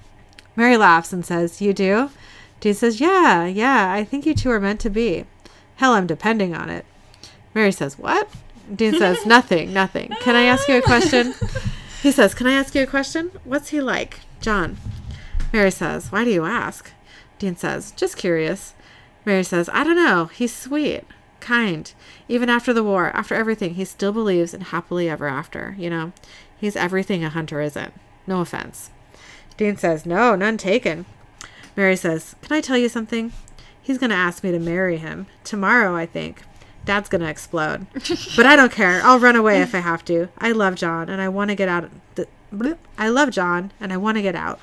Mary 0.55 0.77
laughs 0.77 1.11
and 1.13 1.25
says, 1.25 1.61
You 1.61 1.73
do? 1.73 2.09
Dean 2.59 2.73
says, 2.73 2.99
Yeah, 2.99 3.45
yeah, 3.45 3.91
I 3.91 4.03
think 4.03 4.25
you 4.25 4.33
two 4.33 4.49
are 4.51 4.59
meant 4.59 4.79
to 4.81 4.89
be. 4.89 5.25
Hell, 5.75 5.93
I'm 5.93 6.07
depending 6.07 6.55
on 6.55 6.69
it. 6.69 6.85
Mary 7.53 7.71
says, 7.71 7.97
What? 7.97 8.29
Dean 8.73 8.97
says, 8.97 9.25
Nothing, 9.25 9.73
nothing. 9.73 10.15
Can 10.21 10.35
I 10.35 10.43
ask 10.43 10.67
you 10.67 10.77
a 10.77 10.81
question? 10.81 11.33
He 12.05 12.11
says, 12.11 12.35
Can 12.35 12.45
I 12.45 12.53
ask 12.53 12.75
you 12.75 12.83
a 12.83 12.85
question? 12.85 13.31
What's 13.45 13.69
he 13.69 13.81
like? 13.81 14.19
John. 14.39 14.77
Mary 15.51 15.71
says, 15.71 16.11
Why 16.11 16.23
do 16.23 16.29
you 16.29 16.45
ask? 16.45 16.91
Dean 17.39 17.55
says, 17.55 17.91
Just 17.93 18.15
curious. 18.15 18.75
Mary 19.25 19.43
says, 19.43 19.71
I 19.73 19.83
don't 19.83 19.95
know. 19.95 20.25
He's 20.25 20.53
sweet, 20.53 21.03
kind. 21.39 21.91
Even 22.29 22.47
after 22.47 22.73
the 22.73 22.83
war, 22.83 23.09
after 23.15 23.33
everything, 23.33 23.73
he 23.73 23.85
still 23.85 24.11
believes 24.11 24.53
in 24.53 24.61
happily 24.61 25.09
ever 25.09 25.27
after. 25.27 25.75
You 25.79 25.89
know, 25.89 26.11
he's 26.55 26.75
everything 26.75 27.23
a 27.23 27.29
hunter 27.29 27.59
isn't. 27.59 27.91
No 28.27 28.41
offense. 28.41 28.91
Dean 29.57 29.75
says, 29.75 30.05
No, 30.05 30.35
none 30.35 30.57
taken. 30.57 31.07
Mary 31.75 31.95
says, 31.95 32.35
Can 32.41 32.55
I 32.55 32.61
tell 32.61 32.77
you 32.77 32.89
something? 32.89 33.31
He's 33.81 33.97
going 33.97 34.09
to 34.09 34.15
ask 34.15 34.43
me 34.43 34.51
to 34.51 34.59
marry 34.59 34.97
him. 34.97 35.27
Tomorrow, 35.43 35.95
I 35.95 36.05
think. 36.05 36.41
Dad's 36.85 37.09
going 37.09 37.21
to 37.21 37.29
explode. 37.29 37.88
but 38.35 38.45
I 38.45 38.55
don't 38.55 38.71
care. 38.71 39.01
I'll 39.03 39.19
run 39.19 39.35
away 39.35 39.61
if 39.61 39.75
I 39.75 39.79
have 39.79 40.05
to. 40.05 40.29
I 40.38 40.51
love 40.51 40.75
John 40.75 41.09
and 41.09 41.21
I 41.21 41.29
want 41.29 41.49
to 41.49 41.55
get 41.55 41.69
out. 41.69 41.89
The. 42.15 42.27
I 42.97 43.09
love 43.09 43.31
John 43.31 43.71
and 43.79 43.91
I 43.91 43.97
want 43.97 44.17
to 44.17 44.21
get 44.21 44.35
out. 44.35 44.59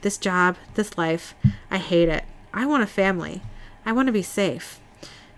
This 0.00 0.18
job, 0.18 0.56
this 0.74 0.98
life, 0.98 1.34
I 1.70 1.78
hate 1.78 2.08
it. 2.08 2.24
I 2.52 2.66
want 2.66 2.82
a 2.82 2.86
family. 2.86 3.42
I 3.84 3.92
want 3.92 4.06
to 4.06 4.12
be 4.12 4.22
safe. 4.22 4.80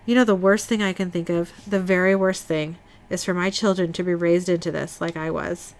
You 0.07 0.15
know, 0.15 0.25
the 0.25 0.35
worst 0.35 0.67
thing 0.67 0.83
I 0.83 0.93
can 0.93 1.11
think 1.11 1.29
of, 1.29 1.53
the 1.67 1.81
very 1.81 2.17
worst 2.17 2.45
thing, 2.45 2.77
is 3.11 3.25
for 3.25 3.35
my 3.35 3.51
children 3.51 3.93
to 3.93 4.03
be 4.03 4.15
raised 4.15 4.49
into 4.49 4.71
this 4.71 5.01
like 5.01 5.17
I 5.17 5.31
was. 5.31 5.75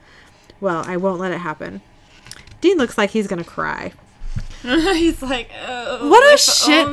Well, 0.61 0.85
I 0.87 0.97
won't 0.97 1.21
let 1.21 1.33
it 1.33 1.39
happen. 1.39 1.81
Dean 2.61 2.77
looks 2.77 2.99
like 2.99 3.11
he's 3.11 3.29
going 3.29 3.43
to 3.43 3.49
cry. 3.49 3.93
He's 4.63 5.23
like, 5.23 5.51
oh, 5.67 6.09
What 6.09 6.35
a 6.35 6.37
shit- 6.39 6.87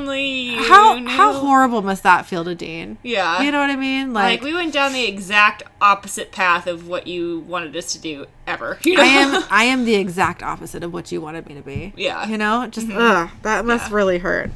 How 0.67 0.95
knew." 0.99 1.07
how 1.09 1.33
horrible 1.33 1.81
must 1.81 2.03
that 2.03 2.25
feel 2.25 2.43
to 2.43 2.53
Dean? 2.55 2.97
Yeah. 3.03 3.41
You 3.41 3.51
know 3.51 3.59
what 3.59 3.69
I 3.71 3.75
mean? 3.75 4.13
Like, 4.13 4.39
Like, 4.39 4.41
we 4.43 4.53
went 4.53 4.71
down 4.73 4.93
the 4.93 5.05
exact 5.07 5.63
opposite 5.81 6.31
path 6.31 6.67
of 6.67 6.87
what 6.87 7.07
you 7.07 7.39
wanted 7.47 7.75
us 7.75 7.91
to 7.93 7.99
do 7.99 8.25
ever. 8.45 8.77
You 8.85 8.95
know? 8.97 9.03
I 9.03 9.05
am 9.07 9.43
I 9.49 9.63
am 9.65 9.85
the 9.85 9.95
exact 9.95 10.43
opposite 10.43 10.83
of 10.83 10.93
what 10.93 11.11
you 11.11 11.19
wanted 11.21 11.47
me 11.47 11.55
to 11.55 11.61
be. 11.61 11.93
Yeah. 11.97 12.21
Mm-hmm. 12.23 12.31
You 12.31 12.37
know? 12.37 12.67
Just 12.67 12.87
ugh, 12.91 13.29
that 13.41 13.65
must 13.65 13.89
Yeah. 13.89 13.95
really 13.95 14.17
hurt. 14.19 14.51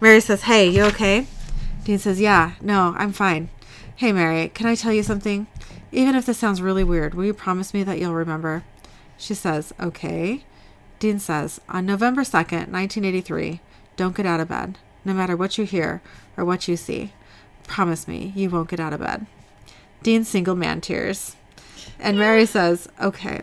Mary 0.00 0.20
says, 0.20 0.42
"Hey, 0.42 0.68
you 0.68 0.84
okay?" 0.84 1.26
Dean 1.84 1.98
says, 1.98 2.20
"Yeah. 2.20 2.52
No, 2.60 2.94
I'm 2.96 3.12
fine." 3.12 3.48
"Hey, 3.96 4.12
Mary, 4.12 4.48
can 4.48 4.66
I 4.66 4.74
tell 4.74 4.92
you 4.92 5.02
something? 5.02 5.46
Even 5.92 6.14
if 6.14 6.26
this 6.26 6.38
sounds 6.38 6.60
really 6.60 6.82
weird, 6.84 7.14
will 7.14 7.24
you 7.24 7.34
promise 7.34 7.72
me 7.74 7.82
that 7.84 7.98
you'll 7.98 8.14
remember?" 8.14 8.64
She 9.18 9.34
says, 9.34 9.72
"Okay." 9.78 10.44
Dean 10.98 11.18
says, 11.18 11.60
"On 11.68 11.84
November 11.84 12.22
2nd, 12.22 12.68
1983, 12.70 13.60
don't 13.96 14.16
get 14.16 14.26
out 14.26 14.40
of 14.40 14.48
bed, 14.48 14.78
no 15.04 15.12
matter 15.12 15.36
what 15.36 15.58
you 15.58 15.64
hear 15.64 16.02
or 16.36 16.44
what 16.44 16.68
you 16.68 16.76
see. 16.76 17.12
Promise 17.66 18.08
me 18.08 18.32
you 18.34 18.50
won't 18.50 18.68
get 18.68 18.80
out 18.80 18.92
of 18.92 19.00
bed." 19.00 19.26
Dean 20.02 20.22
single 20.22 20.54
man 20.54 20.80
tears. 20.80 21.34
And 21.98 22.18
Mary 22.18 22.44
says, 22.44 22.88
okay. 23.00 23.42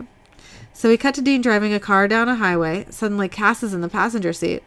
So 0.72 0.88
we 0.88 0.96
cut 0.96 1.14
to 1.16 1.20
Dean 1.20 1.42
driving 1.42 1.74
a 1.74 1.80
car 1.80 2.08
down 2.08 2.28
a 2.28 2.36
highway. 2.36 2.86
Suddenly, 2.88 3.28
Cass 3.28 3.62
is 3.62 3.74
in 3.74 3.80
the 3.80 3.88
passenger 3.88 4.32
seat. 4.32 4.62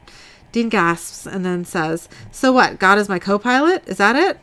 Dean 0.52 0.70
gasps 0.70 1.26
and 1.26 1.46
then 1.46 1.66
says, 1.66 2.08
So 2.32 2.52
what? 2.52 2.80
God 2.80 2.98
is 2.98 3.10
my 3.10 3.20
co 3.20 3.40
pilot? 3.40 3.84
Is 3.88 3.98
that 3.98 4.16
it? 4.16 4.40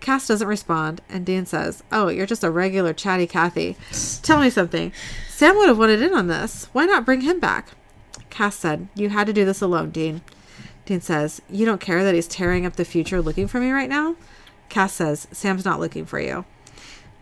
Cass 0.00 0.26
doesn't 0.26 0.48
respond, 0.48 1.02
and 1.10 1.26
Dean 1.26 1.44
says, 1.44 1.82
Oh, 1.92 2.08
you're 2.08 2.26
just 2.26 2.44
a 2.44 2.50
regular 2.50 2.94
chatty 2.94 3.26
Cathy. 3.26 3.76
Tell 4.22 4.40
me 4.40 4.48
something. 4.48 4.92
Sam 5.28 5.56
would 5.56 5.68
have 5.68 5.78
wanted 5.78 6.00
in 6.00 6.14
on 6.14 6.28
this. 6.28 6.68
Why 6.72 6.86
not 6.86 7.04
bring 7.04 7.20
him 7.22 7.40
back? 7.40 7.68
Cass 8.30 8.56
said, 8.56 8.88
You 8.94 9.10
had 9.10 9.26
to 9.26 9.32
do 9.32 9.44
this 9.44 9.60
alone, 9.60 9.90
Dean. 9.90 10.22
Dean 10.86 11.00
says, 11.00 11.42
You 11.50 11.66
don't 11.66 11.80
care 11.80 12.02
that 12.04 12.14
he's 12.14 12.28
tearing 12.28 12.64
up 12.64 12.76
the 12.76 12.84
future 12.84 13.20
looking 13.20 13.46
for 13.48 13.60
me 13.60 13.70
right 13.70 13.88
now? 13.88 14.16
Cass 14.68 14.92
says, 14.94 15.26
Sam's 15.32 15.64
not 15.64 15.80
looking 15.80 16.06
for 16.06 16.20
you. 16.20 16.44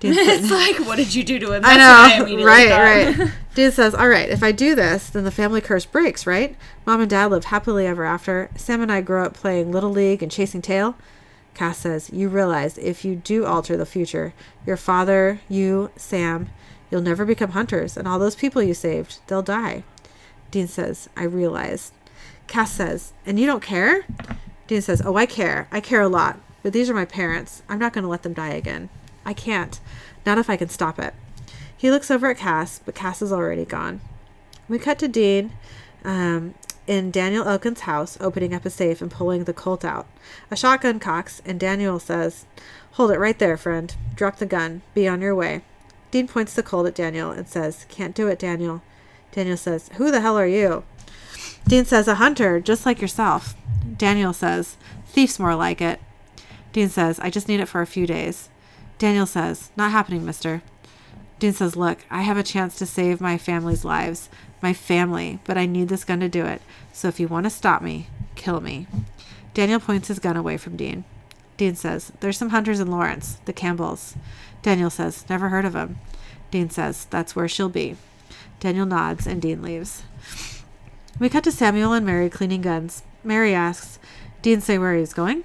Dean 0.01 0.15
says, 0.15 0.43
it's 0.45 0.51
like, 0.53 0.87
what 0.87 0.97
did 0.97 1.15
you 1.15 1.25
do 1.25 1.39
to 1.41 1.53
him? 1.53 1.65
I 1.65 1.77
That's 1.77 2.11
what 2.13 2.19
know. 2.19 2.25
immediately 2.25 2.45
right, 2.45 2.69
thought. 3.17 3.19
right. 3.19 3.33
Dean 3.55 3.71
says, 3.73 3.95
All 3.95 4.09
right, 4.09 4.29
if 4.29 4.43
I 4.43 4.53
do 4.53 4.75
this, 4.75 5.11
then 5.11 5.25
the 5.25 5.31
family 5.31 5.61
curse 5.61 5.85
breaks, 5.87 6.27
right? 6.27 6.55
Mom 6.87 7.01
and 7.01 7.11
dad 7.11 7.31
live 7.31 7.47
happily 7.47 7.87
ever 7.87 8.05
after. 8.05 8.51
Sam 8.57 8.81
and 8.81 8.93
I 8.93 9.01
grow 9.01 9.25
up 9.25 9.35
playing 9.35 9.73
Little 9.73 9.91
League 9.91 10.23
and 10.23 10.31
chasing 10.31 10.63
tail. 10.63 10.97
Cass 11.55 11.79
says, 11.79 12.11
You 12.13 12.29
realize 12.29 12.79
if 12.79 13.05
you 13.05 13.17
do 13.17 13.45
alter 13.45 13.77
the 13.77 13.87
future, 13.87 14.35
your 14.65 14.77
father, 14.77 15.41
you, 15.49 15.91
Sam, 15.97 16.51
you'll 16.91 17.01
never 17.03 17.25
become 17.25 17.51
hunters, 17.51 17.97
and 17.97 18.07
all 18.07 18.21
those 18.21 18.37
people 18.37 18.63
you 18.63 18.75
saved, 18.75 19.19
they'll 19.27 19.43
die. 19.43 19.83
Dean 20.51 20.69
says, 20.69 21.09
I 21.17 21.25
realize. 21.25 21.93
Cass 22.47 22.73
says, 22.73 23.13
And 23.27 23.39
you 23.39 23.47
don't 23.47 23.63
care? 23.63 24.07
Dean 24.67 24.81
says, 24.81 25.03
Oh, 25.05 25.17
I 25.17 25.27
care. 25.27 25.69
I 25.71 25.81
care 25.81 26.01
a 26.01 26.09
lot. 26.09 26.39
But 26.63 26.73
these 26.73 26.91
are 26.91 26.95
my 26.95 27.05
parents. 27.05 27.63
I'm 27.69 27.79
not 27.79 27.93
going 27.93 28.05
to 28.05 28.11
let 28.11 28.23
them 28.23 28.33
die 28.35 28.51
again. 28.51 28.89
I 29.25 29.33
can't. 29.33 29.79
Not 30.27 30.39
if 30.39 30.51
I 30.51 30.57
can 30.57 30.69
stop 30.69 30.99
it. 30.99 31.15
He 31.77 31.91
looks 31.91 32.11
over 32.11 32.29
at 32.31 32.39
Cass, 32.39 32.81
but 32.85 32.95
Cass 32.95 33.23
is 33.23 33.33
already 33.33 33.65
gone. 33.65 34.01
We 34.69 34.79
cut 34.79 34.99
to 34.99 35.09
Dean 35.09 35.53
um, 36.05 36.55
in 36.87 37.11
Daniel 37.11 37.47
Elkin's 37.47 37.81
house, 37.81 38.19
opening 38.21 38.53
up 38.53 38.65
a 38.65 38.71
safe 38.71 39.01
and 39.01 39.11
pulling 39.11 39.45
the 39.45 39.53
Colt 39.53 39.85
out. 39.85 40.07
A 40.51 40.57
shotgun 40.57 40.99
cocks, 40.99 41.41
and 41.45 41.61
Daniel 41.61 41.99
says, 41.99 42.47
Hold 42.93 43.13
it 43.13 43.19
right 43.19 43.39
there, 43.39 43.57
friend. 43.57 43.95
Drop 44.17 44.39
the 44.39 44.47
gun. 44.47 44.83
Be 44.93 45.07
on 45.07 45.21
your 45.21 45.35
way. 45.35 45.63
Dean 46.11 46.27
points 46.27 46.55
the 46.55 46.63
Colt 46.63 46.87
at 46.87 46.95
Daniel 46.95 47.31
and 47.31 47.47
says, 47.47 47.87
Can't 47.89 48.15
do 48.15 48.27
it, 48.29 48.39
Daniel. 48.39 48.83
Daniel 49.39 49.57
says, 49.57 49.89
Who 49.99 50.11
the 50.11 50.21
hell 50.21 50.37
are 50.37 50.49
you? 50.49 50.83
Dean 51.69 51.85
says, 51.85 52.09
A 52.09 52.17
hunter, 52.17 52.59
just 52.59 52.85
like 52.85 53.01
yourself. 53.01 53.55
Daniel 53.97 54.33
says, 54.33 54.77
Thief's 55.07 55.39
more 55.39 55.55
like 55.55 55.81
it. 55.81 56.01
Dean 56.73 56.89
says, 56.89 57.21
I 57.21 57.31
just 57.31 57.47
need 57.47 57.61
it 57.61 57.69
for 57.69 57.81
a 57.81 57.87
few 57.87 58.05
days. 58.05 58.49
Daniel 58.99 59.27
says, 59.27 59.71
Not 59.77 59.93
happening, 59.93 60.27
mister. 60.27 60.61
Dean 61.39 61.53
says, 61.53 61.77
Look, 61.77 61.99
I 62.11 62.23
have 62.23 62.37
a 62.37 62.43
chance 62.43 62.77
to 62.79 62.85
save 62.85 63.21
my 63.21 63.39
family's 63.39 63.85
lives. 63.85 64.29
My 64.61 64.73
family, 64.73 65.39
but 65.45 65.57
I 65.57 65.67
need 65.67 65.87
this 65.87 66.05
gun 66.05 66.19
to 66.19 66.29
do 66.29 66.45
it. 66.45 66.61
So 66.93 67.07
if 67.07 67.21
you 67.21 67.29
want 67.29 67.45
to 67.47 67.51
stop 67.51 67.81
me, 67.81 68.09
kill 68.35 68.61
me. 68.61 68.89
Daniel 69.55 69.79
points 69.79 70.09
his 70.09 70.19
gun 70.19 70.37
away 70.37 70.57
from 70.57 70.77
Dean. 70.77 71.05
Dean 71.57 71.77
says, 71.77 72.11
There's 72.19 72.37
some 72.37 72.51
hunters 72.51 72.81
in 72.81 72.91
Lawrence, 72.91 73.39
the 73.45 73.53
Campbells. 73.53 74.17
Daniel 74.63 74.91
says, 74.91 75.25
Never 75.31 75.51
heard 75.51 75.65
of 75.65 75.75
them. 75.75 76.01
Dean 76.51 76.71
says, 76.71 77.05
That's 77.05 77.37
where 77.37 77.47
she'll 77.47 77.69
be. 77.69 77.95
Daniel 78.61 78.87
nods, 78.87 79.27
and 79.27 79.41
Dean 79.41 79.63
leaves. 79.63 80.03
We 81.19 81.29
cut 81.29 81.45
to 81.45 81.53
Samuel 81.53 81.93
and 81.93 82.07
Mary 82.07 82.31
cleaning 82.31 82.63
guns. 82.63 83.03
Mary 83.25 83.55
asks, 83.55 83.99
Dean 84.43 84.61
say 84.61 84.79
where 84.79 84.95
he's 84.95 85.13
going? 85.13 85.45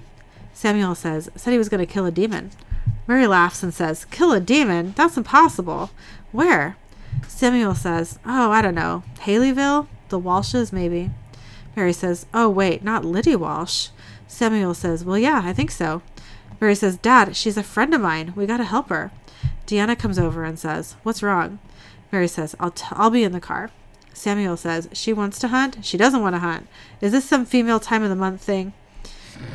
Samuel 0.54 0.95
says, 0.95 1.30
Said 1.36 1.52
he 1.52 1.58
was 1.58 1.69
going 1.69 1.86
to 1.86 1.91
kill 1.91 2.06
a 2.06 2.12
demon. 2.12 2.52
Mary 3.08 3.28
laughs 3.28 3.63
and 3.63 3.73
says, 3.73 4.06
Kill 4.06 4.32
a 4.32 4.39
demon? 4.39 4.93
That's 4.95 5.17
impossible. 5.17 5.89
Where? 6.32 6.78
Samuel 7.28 7.76
says, 7.76 8.19
Oh, 8.26 8.52
I 8.52 8.62
don't 8.62 8.76
know. 8.76 9.04
Haleyville? 9.19 9.88
The 10.10 10.19
Walshes, 10.19 10.71
maybe. 10.71 11.10
Mary 11.76 11.93
says, 11.93 12.26
Oh, 12.34 12.49
wait, 12.49 12.84
not 12.84 13.04
Liddy 13.04 13.36
Walsh. 13.36 13.89
Samuel 14.28 14.73
says, 14.73 15.04
Well, 15.04 15.17
yeah, 15.17 15.41
I 15.43 15.54
think 15.54 15.71
so. 15.71 16.02
Mary 16.62 16.76
says, 16.76 16.97
Dad, 16.97 17.36
she's 17.36 17.58
a 17.58 17.63
friend 17.63 17.93
of 17.93 18.02
mine. 18.02 18.34
We 18.36 18.45
gotta 18.45 18.63
help 18.63 18.89
her. 18.89 19.12
Deanna 19.65 19.97
comes 19.97 20.19
over 20.19 20.43
and 20.43 20.58
says, 20.58 20.95
What's 21.04 21.23
wrong? 21.23 21.60
Mary 22.13 22.28
says, 22.28 22.56
I'll, 22.60 22.71
t- 22.71 22.86
I'll 22.91 23.10
be 23.10 23.23
in 23.23 23.32
the 23.32 23.41
car. 23.41 23.71
Samuel 24.13 24.56
says, 24.56 24.88
She 24.93 25.12
wants 25.12 25.39
to 25.39 25.47
hunt? 25.47 25.80
She 25.84 25.97
doesn't 25.97 26.21
want 26.21 26.36
to 26.36 26.39
hunt. 26.39 26.67
Is 27.02 27.12
this 27.12 27.26
some 27.26 27.43
female 27.45 27.80
time 27.80 28.04
of 28.04 28.10
the 28.10 28.15
month 28.15 28.39
thing? 28.41 28.73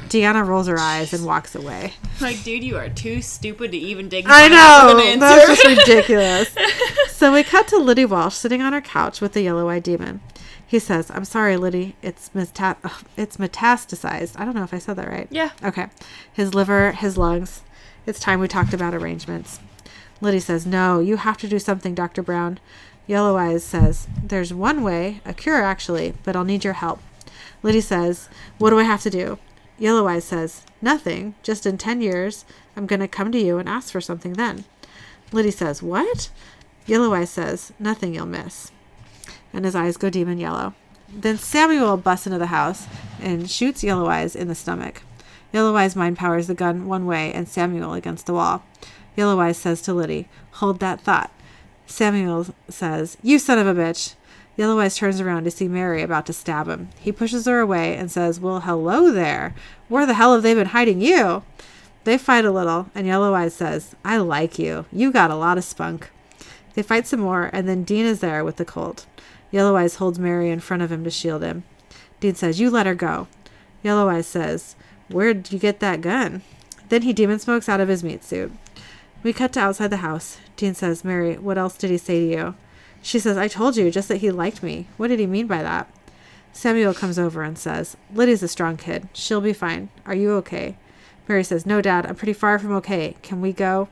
Deanna 0.09 0.45
rolls 0.45 0.67
her 0.67 0.77
eyes 0.79 1.13
and 1.13 1.25
walks 1.25 1.55
away. 1.55 1.95
Like, 2.21 2.43
dude, 2.43 2.65
you 2.65 2.77
are 2.77 2.89
too 2.89 3.23
stupid 3.23 3.71
to 3.71 3.79
even 3.79 4.09
dig. 4.09 4.25
I 4.29 4.49
know. 4.49 5.19
That's 5.21 5.47
just 5.63 5.79
ridiculous. 5.87 6.53
so 7.11 7.33
we 7.33 7.45
cut 7.45 7.69
to 7.69 7.79
Liddy 7.79 8.05
Walsh 8.05 8.35
sitting 8.35 8.61
on 8.61 8.73
her 8.73 8.81
couch 8.81 9.21
with 9.21 9.35
the 9.35 9.43
yellow 9.43 9.69
eyed 9.69 9.85
demon. 9.85 10.21
He 10.67 10.81
says, 10.81 11.13
I'm 11.13 11.25
sorry, 11.25 11.57
Liddy. 11.57 11.95
It's, 12.03 12.35
meta- 12.35 12.77
ugh, 12.83 13.05
it's 13.17 13.37
metastasized. 13.37 14.33
I 14.37 14.45
don't 14.45 14.57
know 14.57 14.65
if 14.65 14.75
I 14.75 14.79
said 14.79 14.97
that 14.97 15.07
right. 15.07 15.29
yeah. 15.31 15.51
Okay. 15.63 15.87
His 16.33 16.55
liver, 16.55 16.91
his 16.91 17.17
lungs. 17.17 17.63
It's 18.05 18.19
time 18.19 18.41
we 18.41 18.49
talked 18.49 18.75
about 18.75 18.95
arrangements. 18.95 19.61
Liddy 20.21 20.41
says, 20.41 20.67
No, 20.67 21.01
you 21.01 21.17
have 21.17 21.37
to 21.39 21.49
do 21.49 21.59
something, 21.59 21.95
Dr. 21.95 22.23
Brown. 22.23 22.59
Yellow 23.07 23.37
Eyes 23.37 23.65
says, 23.65 24.09
There's 24.23 24.53
one 24.53 24.83
way, 24.83 25.21
a 25.25 25.33
cure 25.33 25.63
actually, 25.63 26.15
but 26.25 26.37
I'll 26.37 26.45
need 26.45 26.65
your 26.65 26.75
help. 26.75 27.01
Liddy 27.63 27.81
says, 27.81 28.29
What 28.59 28.71
do 28.71 28.79
I 28.79 28.85
have 28.85 29.03
to 29.03 29.11
do? 29.11 29.39
Yellow 29.79 30.09
Eyes 30.09 30.25
says, 30.25 30.63
Nothing. 30.83 31.35
Just 31.43 31.67
in 31.67 31.79
10 31.79 32.01
years, 32.01 32.45
I'm 32.77 32.87
going 32.87 33.01
to 33.01 33.09
come 33.09 33.33
to 33.33 33.41
you 33.41 33.59
and 33.59 33.69
ask 33.69 33.93
for 33.93 34.01
something 34.01 34.35
then. 34.35 34.65
Liddy 35.33 35.51
says, 35.51 35.83
What? 35.83 36.31
Yellow 36.87 37.15
Eyes 37.15 37.31
says, 37.31 37.73
Nothing 37.79 38.15
you'll 38.15 38.27
miss. 38.27 38.73
And 39.53 39.65
his 39.65 39.77
eyes 39.77 39.97
go 39.97 40.11
demon 40.11 40.39
yellow. 40.39 40.75
Then 41.09 41.39
Samuel 41.39 41.97
busts 41.97 42.27
into 42.27 42.39
the 42.39 42.47
house 42.47 42.87
and 43.21 43.51
shoots 43.51 43.83
Yellow 43.83 44.09
Eyes 44.09 44.37
in 44.37 44.49
the 44.49 44.55
stomach. 44.55 45.03
Yellow 45.53 45.75
Eyes 45.77 45.97
mind 45.97 46.19
powers 46.19 46.47
the 46.47 46.55
gun 46.55 46.87
one 46.87 47.07
way 47.07 47.33
and 47.33 47.49
Samuel 47.49 47.95
against 47.95 48.27
the 48.27 48.35
wall. 48.35 48.63
Yellow 49.19 49.41
Eyes 49.41 49.59
says 49.59 49.83
to 49.83 49.93
Liddy, 49.93 50.29
Hold 50.53 50.79
that 50.79 51.01
thought. 51.01 51.33
Samuel 51.87 52.47
says, 52.69 53.17
You 53.21 53.41
son 53.41 53.59
of 53.59 53.67
a 53.67 53.75
bitch. 53.75 54.15
Yellow 54.57 54.79
Eyes 54.79 54.97
turns 54.97 55.21
around 55.21 55.43
to 55.43 55.51
see 55.51 55.67
Mary 55.67 56.03
about 56.03 56.25
to 56.27 56.33
stab 56.33 56.69
him. 56.69 56.91
He 57.01 57.11
pushes 57.11 57.45
her 57.47 57.59
away 57.59 57.97
and 57.97 58.13
says, 58.13 58.39
Well, 58.39 58.61
hello 58.61 59.11
there. 59.11 59.57
Where 59.89 60.07
the 60.07 60.15
hell 60.15 60.35
have 60.35 60.45
they 60.45 60.55
been 60.55 60.69
hiding 60.69 61.01
you? 61.01 61.43
They 62.05 62.17
fight 62.17 62.45
a 62.45 62.53
little, 62.53 62.91
and 62.95 63.09
Yellow 63.09 63.35
Eyes 63.35 63.55
says, 63.55 63.97
I 64.05 64.19
like 64.19 64.57
you. 64.57 64.87
You 64.93 65.11
got 65.11 65.33
a 65.33 65.37
lot 65.37 65.59
of 65.59 65.65
spunk. 65.65 66.11
They 66.75 66.83
fight 66.85 67.09
some 67.09 67.19
more, 67.19 67.51
and 67.53 67.69
then 67.69 67.83
Dean 67.83 68.07
is 68.07 68.21
there 68.21 68.45
with 68.45 68.55
the 68.55 68.65
Colt. 68.65 69.07
Yellow 69.51 69.75
Eyes 69.75 69.97
holds 69.97 70.21
Mary 70.21 70.49
in 70.49 70.61
front 70.61 70.85
of 70.85 70.93
him 70.93 71.03
to 71.03 71.11
shield 71.11 71.43
him. 71.43 71.65
Dean 72.21 72.37
says, 72.37 72.61
You 72.61 72.71
let 72.71 72.87
her 72.87 72.95
go. 72.95 73.27
Yellow 73.83 74.09
Eyes 74.09 74.29
says, 74.29 74.77
Where'd 75.09 75.51
you 75.51 75.59
get 75.59 75.81
that 75.81 76.03
gun? 76.03 76.43
Then 76.89 77.03
he 77.03 77.13
demon 77.13 77.41
smokes 77.41 77.69
out 77.69 77.81
of 77.81 77.89
his 77.89 78.05
meat 78.05 78.23
suit. 78.23 78.53
We 79.23 79.33
cut 79.33 79.53
to 79.55 79.61
outside 79.61 79.89
the 79.89 79.99
house. 79.99 80.39
Dean 80.57 80.75
says, 80.75 81.05
Mary, 81.05 81.37
what 81.37 81.59
else 81.59 81.77
did 81.77 81.91
he 81.91 81.99
say 81.99 82.21
to 82.21 82.31
you? 82.31 82.55
She 83.03 83.19
says, 83.19 83.37
I 83.37 83.49
told 83.49 83.77
you 83.77 83.91
just 83.91 84.09
that 84.09 84.19
he 84.19 84.31
liked 84.31 84.63
me. 84.63 84.87
What 84.97 85.09
did 85.09 85.19
he 85.19 85.27
mean 85.27 85.47
by 85.47 85.63
that? 85.63 85.93
Samuel 86.53 86.95
comes 86.95 87.19
over 87.19 87.43
and 87.43 87.59
says, 87.59 87.97
Lydia's 88.13 88.43
a 88.43 88.49
strong 88.49 88.77
kid. 88.77 89.09
She'll 89.13 89.41
be 89.41 89.53
fine. 89.53 89.89
Are 90.07 90.15
you 90.15 90.33
okay? 90.35 90.77
Mary 91.29 91.45
says, 91.45 91.67
No, 91.67 91.81
Dad, 91.81 92.07
I'm 92.07 92.15
pretty 92.15 92.33
far 92.33 92.59
from 92.59 92.73
okay. 92.73 93.17
Can 93.23 93.41
we 93.41 93.53
go? 93.53 93.89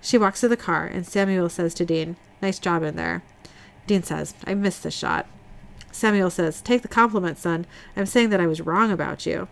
She 0.00 0.18
walks 0.18 0.40
to 0.40 0.48
the 0.48 0.56
car, 0.56 0.86
and 0.86 1.06
Samuel 1.06 1.48
says 1.48 1.74
to 1.74 1.84
Dean, 1.84 2.16
Nice 2.40 2.58
job 2.58 2.82
in 2.82 2.96
there. 2.96 3.22
Dean 3.86 4.02
says, 4.02 4.34
I 4.46 4.54
missed 4.54 4.82
the 4.82 4.90
shot. 4.90 5.26
Samuel 5.90 6.30
says, 6.30 6.60
Take 6.60 6.82
the 6.82 6.88
compliment, 6.88 7.38
son. 7.38 7.66
I'm 7.96 8.06
saying 8.06 8.30
that 8.30 8.40
I 8.40 8.46
was 8.46 8.60
wrong 8.60 8.90
about 8.90 9.26
you. 9.26 9.48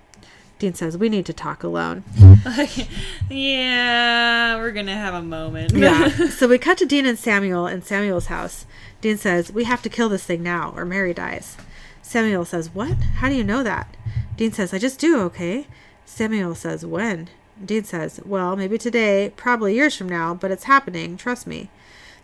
Dean 0.65 0.73
says, 0.73 0.97
We 0.97 1.11
need 1.11 1.27
to 1.27 1.35
talk 1.35 1.63
alone. 1.63 2.05
yeah, 3.29 4.57
we're 4.57 4.71
gonna 4.71 4.97
have 4.97 5.13
a 5.13 5.21
moment. 5.21 5.73
Yeah. 5.73 6.09
so 6.31 6.49
we 6.49 6.57
cut 6.57 6.79
to 6.79 6.87
Dean 6.87 7.05
and 7.05 7.19
Samuel 7.19 7.67
in 7.67 7.83
Samuel's 7.83 8.29
house. 8.29 8.65
Dean 9.03 9.19
says, 9.19 9.53
We 9.53 9.65
have 9.65 9.83
to 9.83 9.91
kill 9.91 10.09
this 10.09 10.25
thing 10.25 10.43
now, 10.43 10.73
or 10.75 10.87
Mary 10.87 11.13
dies. 11.13 11.59
Samuel 12.01 12.47
says, 12.47 12.75
What? 12.75 12.97
How 13.17 13.29
do 13.29 13.35
you 13.35 13.45
know 13.45 13.63
that? 13.63 13.95
Dean 14.39 14.53
says, 14.53 14.73
I 14.73 14.79
just 14.79 14.99
do, 14.99 15.21
okay? 15.25 15.67
Samuel 16.07 16.55
says, 16.55 16.87
When? 16.87 17.29
Dean 17.63 17.85
says, 17.85 18.19
Well, 18.25 18.57
maybe 18.57 18.79
today, 18.79 19.35
probably 19.37 19.75
years 19.75 19.95
from 19.95 20.09
now, 20.09 20.33
but 20.33 20.51
it's 20.51 20.65
happening, 20.65 21.19
trust 21.19 21.47
me. 21.47 21.69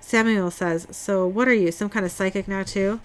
Samuel 0.00 0.50
says, 0.50 0.87
So 0.92 1.26
what 1.26 1.46
are 1.46 1.53
you, 1.53 1.70
some 1.72 1.90
kind 1.90 2.07
of 2.07 2.12
psychic 2.12 2.48
now, 2.48 2.62
too? 2.62 3.00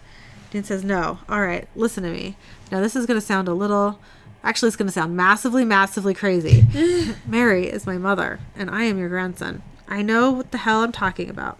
Dean 0.51 0.63
says, 0.63 0.85
No. 0.85 1.19
All 1.27 1.41
right, 1.41 1.67
listen 1.75 2.03
to 2.03 2.09
me. 2.09 2.37
Now, 2.71 2.79
this 2.79 2.95
is 2.95 3.05
going 3.05 3.19
to 3.19 3.25
sound 3.25 3.49
a 3.49 3.53
little. 3.53 3.99
Actually, 4.45 4.67
it's 4.67 4.77
going 4.77 4.87
to 4.87 4.93
sound 4.93 5.17
massively, 5.17 5.65
massively 5.65 6.13
crazy. 6.13 6.67
Mary 7.25 7.65
is 7.67 7.87
my 7.87 7.97
mother, 7.97 8.39
and 8.55 8.69
I 8.69 8.83
am 8.83 8.99
your 8.99 9.09
grandson. 9.09 9.63
I 9.87 10.03
know 10.03 10.31
what 10.31 10.51
the 10.51 10.59
hell 10.59 10.83
I'm 10.83 10.91
talking 10.91 11.31
about. 11.31 11.57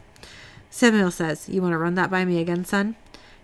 Samuel 0.70 1.10
says, 1.10 1.49
You 1.49 1.64
want 1.64 1.74
to 1.74 1.80
run 1.80 1.95
that 1.95 2.12
by 2.12 2.26
me 2.26 2.39
again, 2.39 2.64
son? 2.64 2.95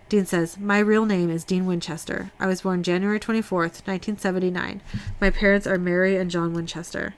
Dean 0.08 0.26
says, 0.26 0.58
My 0.58 0.78
real 0.78 1.04
name 1.06 1.28
is 1.28 1.42
Dean 1.42 1.66
Winchester. 1.66 2.30
I 2.38 2.46
was 2.46 2.60
born 2.60 2.84
January 2.84 3.18
24th, 3.18 3.84
1979. 3.84 4.80
My 5.20 5.30
parents 5.30 5.66
are 5.66 5.78
Mary 5.78 6.16
and 6.16 6.30
John 6.30 6.54
Winchester. 6.54 7.14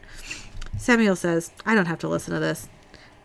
Samuel 0.79 1.17
says, 1.17 1.51
I 1.67 1.75
don't 1.75 1.87
have 1.87 1.99
to 1.99 2.09
listen 2.09 2.33
to 2.33 2.41
this. 2.41 2.71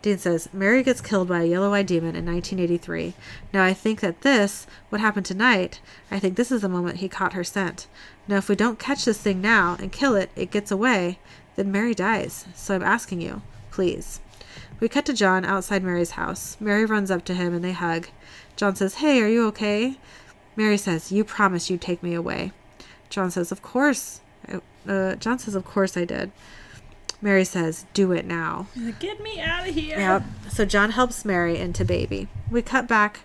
Dean 0.02 0.16
says, 0.16 0.48
Mary 0.52 0.82
gets 0.82 1.00
killed 1.00 1.28
by 1.28 1.42
a 1.42 1.46
yellow 1.46 1.74
eyed 1.74 1.86
demon 1.86 2.16
in 2.16 2.24
1983. 2.24 3.14
Now 3.52 3.62
I 3.62 3.74
think 3.74 4.00
that 4.00 4.22
this, 4.22 4.66
what 4.88 5.00
happened 5.00 5.26
tonight, 5.26 5.80
I 6.10 6.18
think 6.18 6.36
this 6.36 6.50
is 6.50 6.62
the 6.62 6.68
moment 6.68 6.98
he 6.98 7.08
caught 7.08 7.34
her 7.34 7.44
scent. 7.44 7.86
Now 8.30 8.36
if 8.36 8.48
we 8.48 8.54
don't 8.54 8.78
catch 8.78 9.04
this 9.04 9.18
thing 9.18 9.40
now 9.40 9.76
and 9.80 9.90
kill 9.90 10.14
it, 10.14 10.30
it 10.36 10.52
gets 10.52 10.70
away, 10.70 11.18
then 11.56 11.72
Mary 11.72 11.94
dies. 11.94 12.46
So 12.54 12.76
I'm 12.76 12.82
asking 12.82 13.20
you, 13.20 13.42
please. 13.72 14.20
We 14.78 14.88
cut 14.88 15.04
to 15.06 15.12
John 15.12 15.44
outside 15.44 15.82
Mary's 15.82 16.12
house. 16.12 16.56
Mary 16.60 16.84
runs 16.84 17.10
up 17.10 17.24
to 17.24 17.34
him 17.34 17.52
and 17.52 17.64
they 17.64 17.72
hug. 17.72 18.06
John 18.54 18.76
says, 18.76 18.94
Hey, 18.94 19.20
are 19.20 19.28
you 19.28 19.46
okay? 19.48 19.96
Mary 20.54 20.76
says, 20.76 21.10
You 21.10 21.24
promised 21.24 21.70
you'd 21.70 21.80
take 21.80 22.04
me 22.04 22.14
away. 22.14 22.52
John 23.08 23.32
says, 23.32 23.50
Of 23.50 23.62
course. 23.62 24.20
Uh, 24.86 25.16
John 25.16 25.40
says, 25.40 25.56
Of 25.56 25.64
course 25.64 25.96
I 25.96 26.04
did. 26.04 26.30
Mary 27.20 27.44
says, 27.44 27.84
Do 27.94 28.12
it 28.12 28.24
now. 28.24 28.68
Get 29.00 29.20
me 29.20 29.40
out 29.40 29.68
of 29.68 29.74
here. 29.74 29.98
Yep. 29.98 30.22
So 30.50 30.64
John 30.64 30.92
helps 30.92 31.24
Mary 31.24 31.58
into 31.58 31.84
baby. 31.84 32.28
We 32.48 32.62
cut 32.62 32.86
back 32.86 33.20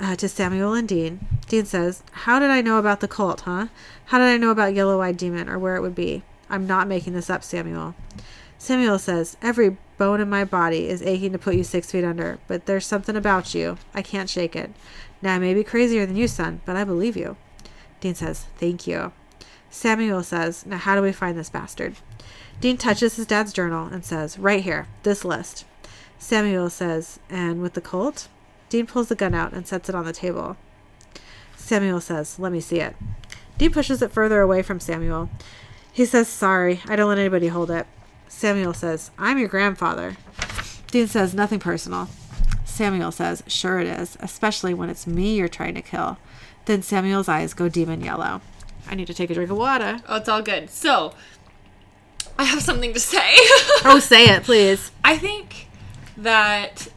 uh, 0.00 0.16
to 0.16 0.28
Samuel 0.28 0.72
and 0.72 0.88
Dean. 0.88 1.26
Dean 1.48 1.66
says, 1.66 2.02
How 2.12 2.38
did 2.38 2.50
I 2.50 2.62
know 2.62 2.78
about 2.78 3.00
the 3.00 3.08
Colt, 3.08 3.42
huh? 3.42 3.66
How 4.06 4.18
did 4.18 4.24
I 4.24 4.36
know 4.36 4.50
about 4.50 4.74
Yellow 4.74 5.00
Eyed 5.02 5.16
Demon 5.16 5.48
or 5.48 5.58
where 5.58 5.76
it 5.76 5.82
would 5.82 5.94
be? 5.94 6.22
I'm 6.48 6.66
not 6.66 6.88
making 6.88 7.12
this 7.12 7.30
up, 7.30 7.44
Samuel. 7.44 7.94
Samuel 8.58 8.98
says, 8.98 9.36
Every 9.42 9.76
bone 9.98 10.20
in 10.20 10.30
my 10.30 10.44
body 10.44 10.88
is 10.88 11.02
aching 11.02 11.32
to 11.32 11.38
put 11.38 11.54
you 11.54 11.64
six 11.64 11.92
feet 11.92 12.04
under, 12.04 12.38
but 12.48 12.66
there's 12.66 12.86
something 12.86 13.16
about 13.16 13.54
you. 13.54 13.76
I 13.94 14.02
can't 14.02 14.30
shake 14.30 14.56
it. 14.56 14.70
Now, 15.22 15.34
I 15.34 15.38
may 15.38 15.54
be 15.54 15.62
crazier 15.62 16.06
than 16.06 16.16
you, 16.16 16.28
son, 16.28 16.62
but 16.64 16.76
I 16.76 16.84
believe 16.84 17.16
you. 17.16 17.36
Dean 18.00 18.14
says, 18.14 18.46
Thank 18.56 18.86
you. 18.86 19.12
Samuel 19.68 20.22
says, 20.22 20.64
Now, 20.66 20.78
how 20.78 20.96
do 20.96 21.02
we 21.02 21.12
find 21.12 21.38
this 21.38 21.50
bastard? 21.50 21.96
Dean 22.60 22.76
touches 22.76 23.16
his 23.16 23.26
dad's 23.26 23.52
journal 23.52 23.86
and 23.86 24.04
says, 24.04 24.38
Right 24.38 24.64
here, 24.64 24.88
this 25.02 25.24
list. 25.24 25.64
Samuel 26.18 26.70
says, 26.70 27.18
And 27.28 27.62
with 27.62 27.74
the 27.74 27.80
Colt? 27.80 28.28
Dean 28.70 28.86
pulls 28.86 29.08
the 29.08 29.14
gun 29.14 29.34
out 29.34 29.52
and 29.52 29.66
sets 29.66 29.88
it 29.88 29.94
on 29.94 30.06
the 30.06 30.12
table. 30.12 30.56
Samuel 31.56 32.00
says, 32.00 32.38
Let 32.38 32.52
me 32.52 32.60
see 32.60 32.80
it. 32.80 32.96
Dean 33.58 33.72
pushes 33.72 34.00
it 34.00 34.12
further 34.12 34.40
away 34.40 34.62
from 34.62 34.80
Samuel. 34.80 35.28
He 35.92 36.06
says, 36.06 36.28
Sorry, 36.28 36.80
I 36.88 36.96
don't 36.96 37.08
let 37.08 37.18
anybody 37.18 37.48
hold 37.48 37.70
it. 37.70 37.86
Samuel 38.28 38.72
says, 38.72 39.10
I'm 39.18 39.38
your 39.38 39.48
grandfather. 39.48 40.16
Dean 40.90 41.08
says, 41.08 41.34
Nothing 41.34 41.58
personal. 41.58 42.08
Samuel 42.64 43.12
says, 43.12 43.42
Sure 43.48 43.80
it 43.80 43.88
is, 43.88 44.16
especially 44.20 44.72
when 44.72 44.88
it's 44.88 45.06
me 45.06 45.36
you're 45.36 45.48
trying 45.48 45.74
to 45.74 45.82
kill. 45.82 46.16
Then 46.66 46.82
Samuel's 46.82 47.28
eyes 47.28 47.54
go 47.54 47.68
demon 47.68 48.02
yellow. 48.02 48.40
I 48.88 48.94
need 48.94 49.08
to 49.08 49.14
take 49.14 49.30
a 49.30 49.34
drink 49.34 49.50
of 49.50 49.56
water. 49.56 49.98
Oh, 50.08 50.16
it's 50.16 50.28
all 50.28 50.42
good. 50.42 50.70
So, 50.70 51.12
I 52.38 52.44
have 52.44 52.62
something 52.62 52.94
to 52.94 53.00
say. 53.00 53.34
Oh, 53.84 54.00
say 54.02 54.26
it, 54.26 54.44
please. 54.44 54.92
I 55.04 55.18
think 55.18 55.68
that 56.16 56.88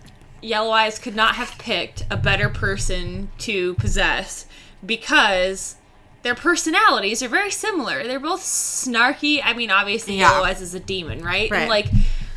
Yellow 0.43 0.71
Eyes 0.71 0.99
could 0.99 1.15
not 1.15 1.35
have 1.35 1.57
picked 1.57 2.05
a 2.11 2.17
better 2.17 2.49
person 2.49 3.29
to 3.39 3.73
possess 3.75 4.45
because 4.85 5.75
their 6.23 6.35
personalities 6.35 7.21
are 7.23 7.27
very 7.27 7.51
similar. 7.51 8.03
They're 8.03 8.19
both 8.19 8.41
snarky. 8.41 9.41
I 9.43 9.53
mean, 9.53 9.71
obviously, 9.71 10.17
Yeah. 10.17 10.31
Yellow 10.31 10.45
Eyes 10.45 10.61
is 10.61 10.73
a 10.73 10.79
demon, 10.79 11.23
right? 11.23 11.49
Right. 11.49 11.61
And 11.61 11.69
like, 11.69 11.87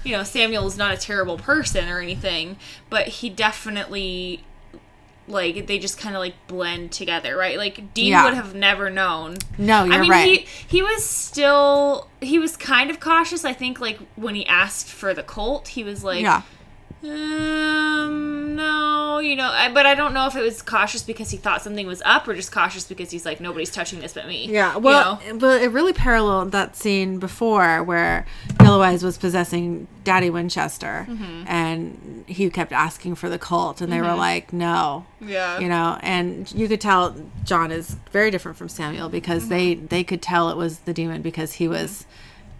you 0.05 0.13
know, 0.13 0.23
Samuel 0.23 0.67
is 0.67 0.77
not 0.77 0.93
a 0.93 0.97
terrible 0.97 1.37
person 1.37 1.89
or 1.89 2.01
anything, 2.01 2.57
but 2.91 3.09
he 3.09 3.29
definitely. 3.31 4.43
Like 5.29 5.67
they 5.67 5.81
just 5.81 5.99
kind 5.99 6.15
of 6.15 6.21
like 6.21 6.35
blend 6.47 6.93
together, 6.93 7.37
right? 7.37 7.59
Like 7.59 7.93
Dean 7.95 8.11
Yeah. 8.13 8.25
would 8.27 8.35
have 8.35 8.55
never 8.55 8.91
known 8.91 9.39
No, 9.59 9.83
you're 9.83 9.91
right. 9.91 9.99
I 9.99 10.01
mean, 10.01 10.11
right. 10.13 10.39
he 10.41 10.47
he 10.69 10.83
was 10.83 11.05
still 11.05 12.07
he 12.21 12.39
was 12.39 12.57
kind 12.57 12.91
of 12.91 13.01
cautious. 13.01 13.45
I 13.45 13.53
think 13.53 13.81
like 13.81 13.99
when 14.15 14.37
he 14.37 14.47
asked 14.47 14.87
for 14.87 15.13
the 15.15 15.25
Colt, 15.25 15.67
he 15.67 15.83
was 15.83 16.05
like, 16.05 16.23
yeah. 16.23 16.43
Um, 17.09 18.55
no, 18.57 19.19
you 19.19 19.37
know. 19.37 19.49
I, 19.53 19.73
but 19.73 19.87
I 19.87 19.95
don't 19.95 20.13
know 20.15 20.27
if 20.27 20.37
it 20.37 20.43
was 20.43 20.63
cautious 20.63 21.03
because 21.03 21.31
he 21.31 21.37
thought 21.37 21.63
something 21.63 21.87
was 21.87 22.03
up, 22.05 22.27
or 22.29 22.35
just 22.35 22.53
cautious 22.53 22.87
because 22.87 23.11
he's 23.11 23.25
like, 23.25 23.41
nobody's 23.41 23.71
touching 23.71 24.01
this 24.01 24.13
but 24.13 24.27
me. 24.27 24.47
Yeah, 24.49 24.75
you 24.75 24.81
well, 24.81 25.21
know? 25.27 25.39
but 25.39 25.63
it 25.63 25.69
really 25.71 25.93
paralleled 25.93 26.53
that 26.53 26.77
scene 26.77 27.19
before 27.19 27.83
where 27.83 28.27
Yellow 28.63 28.83
Eyes 28.83 29.03
was 29.03 29.19
possessing 29.19 29.87
Daddy 30.05 30.31
Winchester, 30.31 31.07
Mm-hmm. 31.09 31.45
and 31.47 32.25
he 32.27 32.49
kept 32.51 32.73
asking 32.73 33.15
for 33.17 33.29
the 33.29 33.39
Colt, 33.39 33.81
and 33.81 33.93
they 33.93 34.01
were 34.01 34.15
like, 34.15 34.53
"No," 34.53 35.07
yeah, 35.21 35.59
you 35.59 35.69
know, 35.69 35.99
and 36.03 36.51
you 36.53 36.69
could 36.69 36.81
tell 36.81 37.15
John 37.45 37.71
is 37.73 37.97
very 38.13 38.31
different 38.31 38.57
from 38.59 38.69
Samuel 38.69 39.09
because 39.09 39.43
Mm-hmm. 39.45 39.51
they 39.51 39.75
they 39.75 40.05
could 40.05 40.23
tell 40.23 40.51
it 40.51 40.57
was 40.57 40.81
the 40.81 40.93
demon 40.93 41.23
because 41.23 41.55
he 41.55 41.69
was 41.69 42.07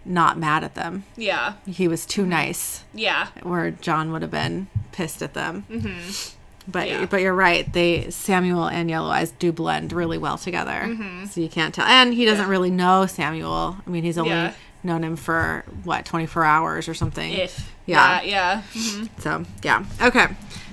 not 0.07 0.37
mad 0.37 0.63
at 0.63 0.75
them. 0.75 1.03
yeah, 1.15 1.53
He 1.67 1.87
was 1.87 2.05
too 2.05 2.25
nice, 2.25 2.83
yeah, 2.93 3.27
where 3.43 3.71
John 3.71 4.11
would 4.11 4.21
have 4.21 4.31
been 4.31 4.67
pissed 4.91 5.21
at 5.21 5.33
them. 5.33 5.65
Mm-hmm. 5.69 6.69
But 6.69 6.87
Yeah. 6.89 7.05
but 7.05 7.21
you're 7.21 7.33
right. 7.33 7.71
They 7.71 8.09
Samuel 8.09 8.67
and 8.67 8.89
Yellow 8.89 9.09
Eyes 9.09 9.31
do 9.31 9.51
blend 9.53 9.93
really 9.93 10.17
well 10.17 10.37
together. 10.37 10.83
Mm-hmm. 10.85 11.25
So 11.27 11.39
you 11.41 11.47
can't 11.49 11.73
tell. 11.73 11.85
And 11.85 12.13
he 12.13 12.25
doesn't 12.25 12.47
really 12.49 12.71
know 12.71 13.05
Samuel. 13.05 13.77
I 13.85 13.89
mean, 13.89 14.03
he's 14.03 14.17
only 14.17 14.31
Yeah. 14.31 14.53
known 14.83 15.03
him 15.03 15.15
for 15.15 15.63
what 15.85 16.03
24 16.05 16.43
hours 16.43 16.89
or 16.89 16.93
something. 16.93 17.31
if 17.31 17.71
Yeah. 17.85 18.21
yeah, 18.21 18.61
yeah. 18.75 19.01
So 19.19 19.45
yeah. 19.63 19.85
Okay. 20.01 20.27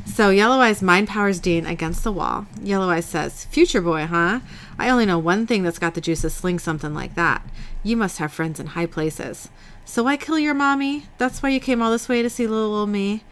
So 0.07 0.30
Yellow 0.30 0.57
Eyes 0.61 0.82
mind 0.82 1.07
powers 1.09 1.39
Dean 1.39 1.64
against 1.64 2.03
the 2.03 2.11
wall. 2.12 2.47
Yellow 2.62 2.91
Eyes 2.91 3.07
says, 3.07 3.45
"Future 3.47 3.80
boy, 3.80 4.07
huh? 4.07 4.41
I 4.79 4.91
only 4.91 5.07
know 5.07 5.18
one 5.18 5.47
thing 5.47 5.62
that's 5.62 5.79
got 5.79 5.95
the 5.95 6.01
juice 6.01 6.22
to 6.22 6.31
sling 6.31 6.59
something 6.59 6.95
like 6.95 7.14
that. 7.14 7.47
You 7.83 7.97
must 7.97 8.18
have 8.18 8.33
friends 8.33 8.59
in 8.59 8.68
high 8.68 8.87
places. 8.87 9.49
So 9.85 10.03
why 10.03 10.16
kill 10.16 10.39
your 10.39 10.55
mommy? 10.55 11.07
That's 11.18 11.43
why 11.43 11.51
you 11.51 11.61
came 11.61 11.83
all 11.83 11.91
this 11.91 12.09
way 12.09 12.22
to 12.22 12.31
see 12.31 12.47
little 12.47 12.75
old 12.75 12.89
me." 12.89 13.25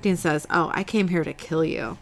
Dean 0.00 0.16
says, 0.16 0.46
"Oh, 0.50 0.70
I 0.74 0.84
came 0.84 1.08
here 1.08 1.24
to 1.24 1.32
kill 1.32 1.64
you." 1.64 1.98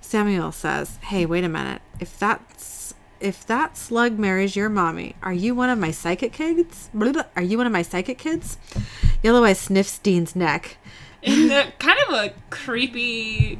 Samuel 0.00 0.52
says, 0.52 0.98
"Hey, 1.02 1.26
wait 1.26 1.44
a 1.44 1.48
minute. 1.48 1.82
If 1.98 2.18
that's 2.18 2.94
if 3.20 3.44
that 3.46 3.76
slug 3.76 4.18
marries 4.18 4.54
your 4.54 4.68
mommy, 4.68 5.16
are 5.22 5.32
you 5.32 5.54
one 5.54 5.70
of 5.70 5.78
my 5.78 5.90
psychic 5.90 6.32
kids? 6.32 6.88
Are 7.36 7.42
you 7.42 7.58
one 7.58 7.66
of 7.66 7.72
my 7.72 7.82
psychic 7.82 8.18
kids?" 8.18 8.58
Yellow 9.22 9.44
Eyes 9.44 9.58
sniffs 9.58 9.98
Dean's 9.98 10.36
neck. 10.36 10.76
In 11.22 11.50
a, 11.50 11.72
kind 11.80 11.98
of 12.06 12.14
a 12.14 12.32
creepy, 12.50 13.58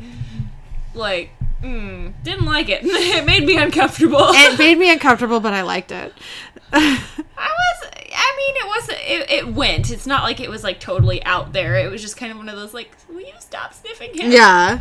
like, 0.95 1.31
mm, 1.63 2.13
didn't 2.23 2.47
like 2.47 2.69
it. 2.69 2.81
it 2.85 3.25
made 3.25 3.45
me 3.45 3.57
uncomfortable. 3.57 4.29
it 4.31 4.59
made 4.59 4.79
me 4.79 4.91
uncomfortable, 4.93 5.41
but 5.41 5.53
I 5.53 5.63
liked 5.63 5.93
it. 5.93 6.13
I 6.73 7.01
was. 7.37 7.91
I 8.11 8.35
mean, 8.37 8.57
it 8.57 8.67
wasn't. 8.67 8.99
It, 9.01 9.31
it 9.31 9.55
went. 9.55 9.91
It's 9.91 10.07
not 10.07 10.23
like 10.23 10.41
it 10.41 10.51
was 10.51 10.63
like 10.65 10.81
totally 10.81 11.23
out 11.25 11.53
there. 11.53 11.77
It 11.77 11.91
was 11.91 12.03
just 12.03 12.17
kind 12.17 12.31
of 12.33 12.39
one 12.39 12.49
of 12.49 12.57
those 12.57 12.75
like, 12.75 12.91
will 13.09 13.21
you 13.21 13.33
stop 13.39 13.75
sniffing 13.75 14.15
him? 14.15 14.33
yeah. 14.33 14.81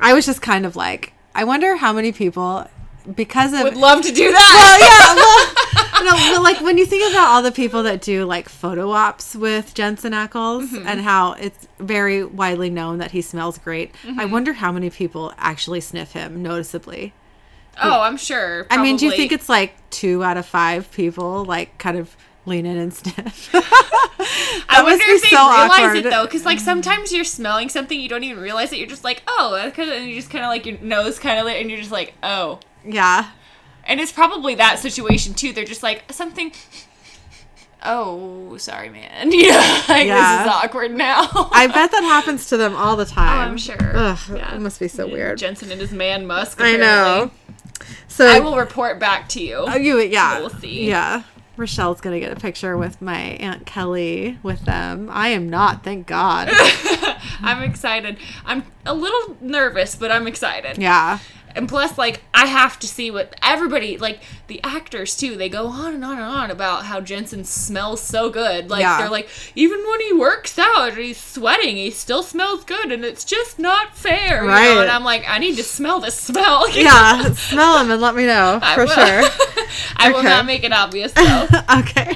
I 0.00 0.12
was 0.12 0.26
just 0.26 0.42
kind 0.42 0.66
of 0.66 0.76
like, 0.76 1.12
I 1.34 1.44
wonder 1.44 1.76
how 1.76 1.92
many 1.92 2.12
people, 2.12 2.68
because 3.14 3.52
of. 3.52 3.62
Would 3.62 3.76
love 3.76 4.02
to 4.02 4.12
do 4.12 4.30
that. 4.32 4.78
yeah, 4.80 5.14
well, 5.14 5.83
no, 6.02 6.10
but 6.34 6.42
like 6.42 6.60
when 6.60 6.78
you 6.78 6.86
think 6.86 7.10
about 7.12 7.28
all 7.28 7.42
the 7.42 7.52
people 7.52 7.82
that 7.84 8.00
do 8.00 8.24
like 8.24 8.48
photo 8.48 8.90
ops 8.90 9.34
with 9.34 9.74
Jensen 9.74 10.12
Ackles 10.12 10.68
Mm-hmm. 10.68 10.86
and 10.88 11.00
how 11.00 11.32
it's 11.34 11.68
very 11.78 12.24
widely 12.24 12.70
known 12.70 12.98
that 12.98 13.10
he 13.12 13.22
smells 13.22 13.58
great, 13.58 13.92
Mm-hmm. 14.04 14.20
I 14.20 14.24
wonder 14.24 14.52
how 14.54 14.72
many 14.72 14.90
people 14.90 15.32
actually 15.38 15.80
sniff 15.80 16.12
him 16.12 16.42
noticeably. 16.42 17.12
oh, 17.82 18.00
I'm 18.00 18.16
sure. 18.16 18.66
I 18.70 18.82
mean, 18.82 18.96
do 18.96 19.06
you 19.06 19.12
think 19.12 19.32
it's 19.32 19.48
like 19.48 19.74
two 19.90 20.22
out 20.24 20.36
of 20.36 20.46
five 20.46 20.90
people 20.92 21.44
like 21.44 21.76
kind 21.78 21.98
of 21.98 22.16
lean 22.46 22.66
in 22.66 22.76
and 22.76 22.92
sniff? 22.94 23.50
I 24.68 24.82
wonder 24.82 25.04
if 25.06 25.22
they 25.22 25.28
so 25.28 25.36
realize 25.48 25.70
awkward. 25.70 25.96
it 25.96 26.04
though, 26.10 26.24
because 26.24 26.44
like 26.44 26.58
sometimes 26.60 27.12
you're 27.12 27.24
smelling 27.24 27.68
something 27.68 27.98
you 28.00 28.08
don't 28.08 28.24
even 28.24 28.42
realize 28.42 28.72
it. 28.72 28.78
You're 28.78 28.88
just 28.88 29.04
like, 29.04 29.22
oh, 29.26 29.54
and 29.76 30.08
you 30.08 30.14
just 30.14 30.30
kind 30.30 30.44
of 30.44 30.48
like 30.48 30.66
your 30.66 30.78
nose 30.78 31.18
kind 31.18 31.38
of, 31.38 31.46
and 31.46 31.68
you're 31.70 31.78
just 31.78 31.92
like, 31.92 32.14
oh, 32.22 32.60
yeah. 32.84 33.30
And 33.86 34.00
it's 34.00 34.12
probably 34.12 34.54
that 34.56 34.78
situation 34.78 35.34
too. 35.34 35.52
They're 35.52 35.64
just 35.64 35.82
like 35.82 36.12
something. 36.12 36.52
Oh, 37.86 38.56
sorry, 38.56 38.88
man. 38.88 39.30
Yeah, 39.32 39.82
like, 39.88 40.06
Yeah. 40.06 40.44
this 40.44 40.46
is 40.46 40.52
awkward 40.64 40.92
now. 40.92 41.28
I 41.52 41.66
bet 41.66 41.90
that 41.90 42.02
happens 42.02 42.48
to 42.48 42.56
them 42.56 42.74
all 42.74 42.96
the 42.96 43.04
time. 43.04 43.38
Oh, 43.38 43.50
I'm 43.50 43.58
sure. 43.58 43.76
Ugh, 43.78 44.18
Yeah. 44.34 44.54
It 44.54 44.60
must 44.60 44.80
be 44.80 44.88
so 44.88 45.04
mm-hmm. 45.04 45.12
weird. 45.12 45.38
Jensen 45.38 45.70
and 45.70 45.80
his 45.80 45.92
man 45.92 46.26
Musk. 46.26 46.60
I 46.60 46.76
know. 46.76 47.30
So 48.08 48.26
I 48.26 48.40
will 48.40 48.56
report 48.56 48.98
back 48.98 49.28
to 49.30 49.42
you. 49.42 49.56
Oh, 49.56 49.76
you 49.76 50.00
yeah. 50.00 50.38
We'll 50.38 50.50
see. 50.50 50.88
Yeah. 50.88 51.24
Rochelle's 51.56 52.00
gonna 52.00 52.20
get 52.20 52.32
a 52.32 52.40
picture 52.40 52.76
with 52.76 53.00
my 53.02 53.16
Aunt 53.16 53.66
Kelly 53.66 54.38
with 54.42 54.64
them. 54.64 55.08
I 55.12 55.28
am 55.28 55.48
not, 55.48 55.84
thank 55.84 56.06
God. 56.06 56.48
I'm 57.40 57.62
excited. 57.62 58.16
I'm 58.44 58.64
a 58.86 58.94
little 58.94 59.36
nervous, 59.40 59.94
but 59.94 60.10
I'm 60.10 60.26
excited. 60.26 60.78
yeah. 60.78 61.18
And 61.56 61.68
plus, 61.68 61.96
like, 61.96 62.22
I 62.34 62.46
have 62.46 62.78
to 62.80 62.86
see 62.88 63.10
what 63.10 63.34
everybody, 63.42 63.96
like, 63.96 64.20
the 64.48 64.60
actors 64.64 65.16
too, 65.16 65.36
they 65.36 65.48
go 65.48 65.66
on 65.68 65.94
and 65.94 66.04
on 66.04 66.12
and 66.18 66.22
on 66.22 66.50
about 66.50 66.84
how 66.86 67.00
Jensen 67.00 67.44
smells 67.44 68.00
so 68.02 68.28
good. 68.28 68.70
Like, 68.70 68.80
Yeah. 68.80 68.98
they're 68.98 69.08
like, 69.10 69.28
even 69.54 69.78
when 69.88 70.00
he 70.00 70.12
works 70.12 70.58
out 70.58 70.92
or 70.92 71.00
he's 71.00 71.16
sweating, 71.20 71.76
he 71.76 71.90
still 71.90 72.22
smells 72.22 72.64
good, 72.64 72.90
and 72.92 73.04
it's 73.04 73.24
just 73.24 73.58
not 73.58 73.96
fair. 73.96 74.42
You 74.42 74.48
Right. 74.48 74.74
know? 74.74 74.82
And 74.82 74.90
I'm 74.90 75.04
like, 75.04 75.24
I 75.28 75.38
need 75.38 75.56
to 75.56 75.62
smell 75.64 76.00
this 76.00 76.14
smell. 76.18 76.68
Yeah. 76.74 77.32
Smell 77.34 77.78
them 77.78 77.90
and 77.92 78.00
let 78.02 78.14
me 78.16 78.26
know 78.26 78.58
I 78.60 78.74
for 78.74 78.84
will. 78.86 78.92
sure. 78.92 79.22
I 79.96 80.12
will 80.12 80.22
not 80.22 80.46
make 80.46 80.64
it 80.64 80.72
obvious, 80.72 81.12
though. 81.14 81.46
okay. 81.80 82.14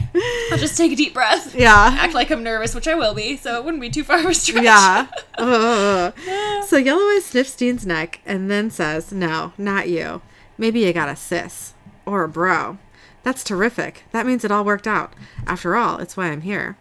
I'll 0.52 0.58
just 0.58 0.76
take 0.76 0.92
a 0.92 0.96
deep 0.96 1.14
breath. 1.14 1.54
Yeah. 1.54 1.96
Act 1.98 2.14
like 2.14 2.30
I'm 2.30 2.42
nervous, 2.42 2.74
which 2.74 2.88
I 2.88 2.94
will 2.94 3.14
be, 3.14 3.36
so 3.36 3.56
it 3.58 3.64
wouldn't 3.64 3.80
be 3.80 3.90
too 3.90 4.04
far 4.04 4.18
of 4.20 4.26
a 4.26 4.34
stretch. 4.34 4.64
Yeah. 4.64 5.06
So 6.66 6.76
Yellow 6.76 7.00
Eyes 7.14 7.24
sniffs 7.24 7.56
Dean's 7.56 7.86
neck 7.86 8.20
and 8.26 8.50
then 8.50 8.70
says, 8.70 9.10
No, 9.12 9.52
not 9.56 9.88
you. 9.88 10.20
Maybe 10.58 10.80
you 10.80 10.92
got 10.92 11.08
a 11.08 11.16
sis 11.16 11.72
or 12.04 12.24
a 12.24 12.28
bro. 12.28 12.78
That's 13.22 13.42
terrific. 13.44 14.04
That 14.12 14.26
means 14.26 14.44
it 14.44 14.50
all 14.50 14.64
worked 14.64 14.86
out. 14.86 15.12
After 15.46 15.76
all, 15.76 15.98
it's 15.98 16.16
why 16.16 16.26
I'm 16.26 16.42
here. 16.42 16.76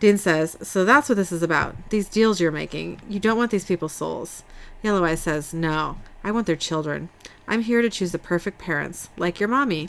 Dean 0.00 0.18
says, 0.18 0.56
So 0.62 0.84
that's 0.84 1.08
what 1.08 1.14
this 1.16 1.32
is 1.32 1.42
about. 1.42 1.76
These 1.90 2.08
deals 2.08 2.40
you're 2.40 2.50
making. 2.52 3.00
You 3.08 3.20
don't 3.20 3.36
want 3.38 3.50
these 3.50 3.64
people's 3.64 3.92
souls. 3.92 4.42
Yellow 4.82 5.04
Eyes 5.04 5.20
says, 5.22 5.54
No, 5.54 5.98
I 6.24 6.30
want 6.30 6.46
their 6.46 6.56
children. 6.56 7.08
I'm 7.48 7.62
here 7.62 7.82
to 7.82 7.90
choose 7.90 8.12
the 8.12 8.18
perfect 8.18 8.58
parents, 8.58 9.08
like 9.16 9.40
your 9.40 9.48
mommy. 9.48 9.88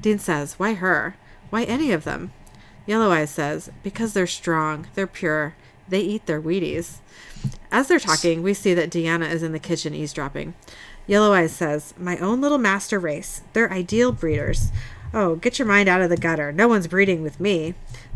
Dean 0.00 0.18
says, 0.18 0.54
Why 0.54 0.74
her? 0.74 1.16
Why 1.50 1.64
any 1.64 1.92
of 1.92 2.04
them? 2.04 2.32
Yellow 2.86 3.10
Eyes 3.10 3.30
says, 3.30 3.70
Because 3.82 4.12
they're 4.12 4.26
strong, 4.26 4.88
they're 4.94 5.06
pure, 5.06 5.54
they 5.88 6.00
eat 6.00 6.26
their 6.26 6.40
Wheaties. 6.40 6.98
As 7.70 7.88
they're 7.88 7.98
talking, 7.98 8.42
we 8.42 8.54
see 8.54 8.74
that 8.74 8.90
Deanna 8.90 9.30
is 9.30 9.42
in 9.42 9.52
the 9.52 9.58
kitchen 9.58 9.94
eavesdropping. 9.94 10.54
Yellow 11.06 11.32
Eyes 11.32 11.52
says, 11.52 11.94
My 11.98 12.18
own 12.18 12.40
little 12.40 12.58
master 12.58 12.98
race. 12.98 13.42
They're 13.52 13.72
ideal 13.72 14.12
breeders. 14.12 14.70
Oh, 15.14 15.36
get 15.36 15.58
your 15.58 15.68
mind 15.68 15.88
out 15.88 16.00
of 16.00 16.10
the 16.10 16.16
gutter. 16.16 16.52
No 16.52 16.68
one's 16.68 16.86
breeding 16.86 17.22
with 17.22 17.40
me. 17.40 17.74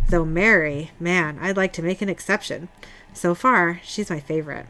Though 0.09 0.25
Mary, 0.25 0.93
man, 1.01 1.39
I'd 1.41 1.57
like 1.57 1.73
to 1.75 1.83
make 1.83 2.01
an 2.01 2.09
exception. 2.09 2.69
So 3.13 3.35
far, 3.35 3.81
she's 3.83 4.11
my 4.11 4.21
favorite. 4.21 4.67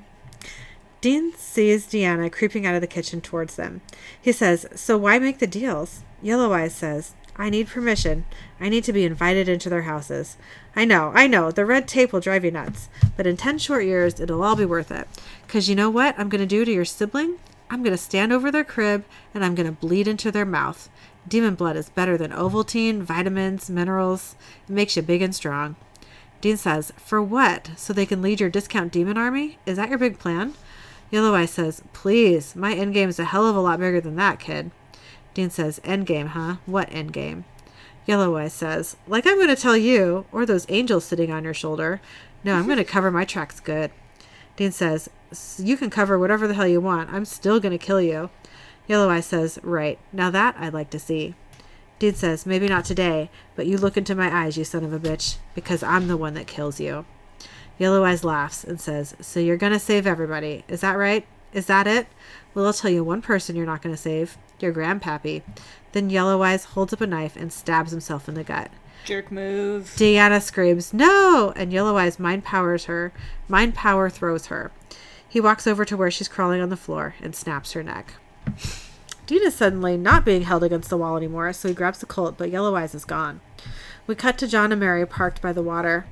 Dean 1.07 1.33
sees 1.37 1.87
Deanna 1.87 2.33
creeping 2.33 2.67
out 2.67 2.75
of 2.75 2.81
the 2.81 2.89
kitchen 2.89 3.21
towards 3.21 3.55
them. 3.55 3.81
He 4.21 4.33
says, 4.33 4.67
So 4.75 4.99
why 4.99 5.21
make 5.21 5.39
the 5.39 5.47
deals? 5.47 6.03
Yellow 6.21 6.53
Eyes 6.53 6.75
says, 6.75 7.15
I 7.37 7.49
need 7.49 7.69
permission. 7.69 8.25
I 8.59 8.69
need 8.69 8.83
to 8.83 8.93
be 8.93 9.05
invited 9.05 9.49
into 9.49 9.69
their 9.69 9.83
houses. 9.83 10.37
I 10.75 10.85
know, 10.85 11.13
I 11.15 11.29
know, 11.29 11.53
the 11.53 11.65
red 11.65 11.87
tape 11.87 12.13
will 12.13 12.19
drive 12.19 12.45
you 12.45 12.51
nuts. 12.51 12.89
But 13.17 13.25
in 13.25 13.37
10 13.37 13.59
short 13.59 13.85
years, 13.85 14.19
it'll 14.19 14.43
all 14.43 14.57
be 14.57 14.65
worth 14.65 14.91
it. 14.91 15.07
Because 15.47 15.69
you 15.69 15.77
know 15.77 15.91
what 15.91 16.19
I'm 16.19 16.29
going 16.29 16.41
to 16.41 16.45
do 16.45 16.65
to 16.65 16.73
your 16.73 16.85
sibling? 16.85 17.37
I'm 17.71 17.85
going 17.85 17.95
to 17.95 18.03
stand 18.03 18.33
over 18.33 18.51
their 18.51 18.65
crib 18.65 19.05
and 19.33 19.45
I'm 19.45 19.55
going 19.55 19.69
to 19.69 19.81
bleed 19.81 20.09
into 20.09 20.33
their 20.33 20.45
mouth. 20.45 20.91
Demon 21.29 21.55
blood 21.55 21.77
is 21.77 21.89
better 21.89 22.19
than 22.19 22.33
Ovaltine, 22.33 23.03
vitamins, 23.03 23.71
minerals. 23.71 24.35
It 24.69 24.73
makes 24.73 24.97
you 24.97 25.03
big 25.03 25.23
and 25.23 25.37
strong. 25.37 25.77
Dean 26.41 26.57
says, 26.57 26.93
For 26.97 27.23
what? 27.23 27.71
So 27.77 27.93
they 27.93 28.07
can 28.07 28.23
lead 28.23 28.41
your 28.41 28.51
discount 28.51 28.93
demon 28.93 29.17
army? 29.17 29.61
Is 29.67 29.77
that 29.77 29.89
your 29.89 29.99
big 29.99 30.19
plan? 30.19 30.55
Yellow 31.11 31.35
Eye 31.35 31.47
says, 31.47 31.83
Please, 31.93 32.57
my 32.57 32.75
endgame's 32.75 33.19
a 33.19 33.25
hell 33.25 33.47
of 33.47 33.57
a 33.57 33.61
lot 33.61 33.79
bigger 33.79 34.01
than 34.01 34.17
that, 34.17 34.41
kid. 34.41 34.71
Dean 35.35 35.51
says, 35.51 35.81
Endgame, 35.85 36.29
huh? 36.29 36.57
What 36.67 36.91
endgame? 36.91 37.45
Yellow 38.07 38.37
Eye 38.37 38.49
says, 38.49 38.97
Like 39.07 39.27
I'm 39.27 39.37
going 39.37 39.49
to 39.49 39.57
tell 39.57 39.77
you, 39.77 40.27
or 40.33 40.45
those 40.45 40.67
angels 40.69 41.05
sitting 41.05 41.31
on 41.31 41.45
your 41.45 41.55
shoulder. 41.55 42.01
No, 42.43 42.55
I'm 42.55 42.67
going 42.67 42.79
to 42.79 42.85
cover 42.85 43.11
my 43.11 43.25
tracks 43.25 43.61
good. 43.61 43.91
Dean 44.57 44.73
says, 44.73 45.09
You 45.59 45.77
can 45.77 45.91
cover 45.91 46.19
whatever 46.19 46.49
the 46.49 46.55
hell 46.55 46.67
you 46.67 46.81
want. 46.81 47.13
I'm 47.13 47.25
still 47.25 47.61
going 47.61 47.77
to 47.77 47.85
kill 47.85 48.01
you. 48.01 48.31
Yellow 48.89 49.09
Eye 49.09 49.21
says, 49.21 49.59
Right. 49.63 49.99
Now 50.13 50.31
that 50.31 50.57
I'd 50.59 50.75
like 50.75 50.91
to 50.91 50.99
see. 50.99 51.35
Dean 51.99 52.15
says, 52.15 52.47
Maybe 52.47 52.67
not 52.67 52.85
today, 52.85 53.31
but 53.55 53.67
you 53.67 53.79
look 53.79 53.97
into 53.97 54.15
my 54.15 54.35
eyes, 54.35 54.57
you 54.57 54.65
son 54.65 54.85
of 54.85 54.93
a 54.93 54.99
bitch, 54.99 55.37
because 55.55 55.83
I'm 55.83 56.09
the 56.09 56.17
one 56.17 56.35
that 56.35 56.47
kills 56.47 56.81
you. 56.81 57.05
Yellow 57.79 58.05
Eyes 58.05 58.25
laughs 58.25 58.65
and 58.65 58.81
says, 58.81 59.15
So 59.21 59.41
you're 59.41 59.57
going 59.57 59.73
to 59.73 59.79
save 59.79 60.07
everybody. 60.07 60.65
Is 60.69 60.81
that 60.81 60.95
right? 60.95 61.27
Is 61.53 61.67
that 61.67 61.87
it? 61.87 62.07
Well, 62.55 62.67
I'll 62.67 62.73
tell 62.73 62.91
you 62.91 63.05
one 63.05 63.23
person 63.23 63.57
you're 63.57 63.67
not 63.67 63.83
going 63.83 63.95
to 63.95 64.01
save 64.01 64.37
your 64.61 64.73
grandpappy. 64.73 65.43
Then 65.93 66.11
Yellow 66.11 66.43
Eyes 66.43 66.65
holds 66.65 66.93
up 66.93 67.01
a 67.01 67.07
knife 67.07 67.37
and 67.37 67.53
stabs 67.53 67.91
himself 67.91 68.29
in 68.29 68.35
the 68.35 68.45
gut. 68.45 68.71
Jerk 69.05 69.31
move. 69.31 69.95
Deanna 69.97 70.43
screams, 70.43 70.93
No! 70.93 71.53
And 71.55 71.73
Yellow 71.73 71.97
Eyes 71.97 72.19
mind 72.19 72.45
powers 72.45 72.87
her. 72.87 73.13
Mind 73.49 73.75
power 73.75 74.11
throws 74.11 74.47
her. 74.47 74.73
He 75.29 75.41
walks 75.41 75.67
over 75.67 75.85
to 75.85 75.97
where 75.97 76.11
she's 76.11 76.29
crawling 76.29 76.61
on 76.61 76.71
the 76.71 76.77
floor 76.77 77.15
and 77.21 77.35
snaps 77.35 77.73
her 77.73 77.83
neck. 77.83 78.15
Dean 79.27 79.43
is 79.43 79.55
suddenly 79.55 79.97
not 79.97 80.25
being 80.25 80.43
held 80.43 80.63
against 80.63 80.89
the 80.89 80.97
wall 80.97 81.17
anymore, 81.17 81.53
so 81.53 81.69
he 81.69 81.75
grabs 81.75 81.99
the 81.99 82.07
Colt, 82.07 82.37
but 82.39 82.51
Yellow 82.51 82.77
Eyes 82.77 82.95
is 82.95 83.05
gone. 83.05 83.41
We 84.07 84.15
cut 84.15 84.39
to 84.39 84.47
John 84.47 84.71
and 84.73 84.81
Mary 84.81 85.05
parked 85.05 85.43
by 85.43 85.53
the 85.53 85.63
water. 85.63 86.07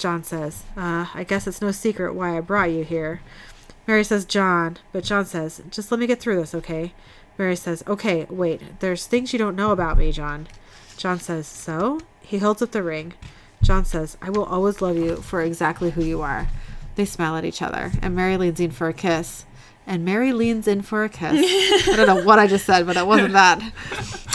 John 0.00 0.24
says, 0.24 0.64
uh, 0.78 1.06
I 1.14 1.24
guess 1.24 1.46
it's 1.46 1.60
no 1.60 1.70
secret 1.72 2.14
why 2.14 2.36
I 2.36 2.40
brought 2.40 2.70
you 2.70 2.82
here. 2.84 3.20
Mary 3.86 4.02
says, 4.02 4.24
John, 4.24 4.78
but 4.92 5.04
John 5.04 5.26
says, 5.26 5.62
just 5.70 5.90
let 5.90 6.00
me 6.00 6.06
get 6.06 6.20
through 6.20 6.36
this, 6.36 6.54
okay? 6.54 6.94
Mary 7.36 7.54
says, 7.54 7.84
okay, 7.86 8.26
wait, 8.30 8.80
there's 8.80 9.06
things 9.06 9.32
you 9.32 9.38
don't 9.38 9.56
know 9.56 9.72
about 9.72 9.98
me, 9.98 10.10
John. 10.10 10.48
John 10.96 11.20
says, 11.20 11.46
so? 11.46 12.00
He 12.22 12.38
holds 12.38 12.62
up 12.62 12.70
the 12.70 12.82
ring. 12.82 13.12
John 13.62 13.84
says, 13.84 14.16
I 14.22 14.30
will 14.30 14.44
always 14.44 14.80
love 14.80 14.96
you 14.96 15.16
for 15.16 15.42
exactly 15.42 15.90
who 15.90 16.02
you 16.02 16.22
are. 16.22 16.48
They 16.94 17.04
smile 17.04 17.36
at 17.36 17.44
each 17.44 17.60
other, 17.60 17.92
and 18.00 18.16
Mary 18.16 18.38
leans 18.38 18.58
in 18.58 18.70
for 18.70 18.88
a 18.88 18.94
kiss. 18.94 19.44
And 19.90 20.04
Mary 20.04 20.32
leans 20.32 20.68
in 20.68 20.82
for 20.82 21.02
a 21.02 21.08
kiss. 21.08 21.32
I 21.88 21.96
don't 21.96 22.06
know 22.06 22.22
what 22.24 22.38
I 22.38 22.46
just 22.46 22.64
said, 22.64 22.86
but 22.86 22.96
it 22.96 23.04
wasn't 23.04 23.32
that. 23.32 23.60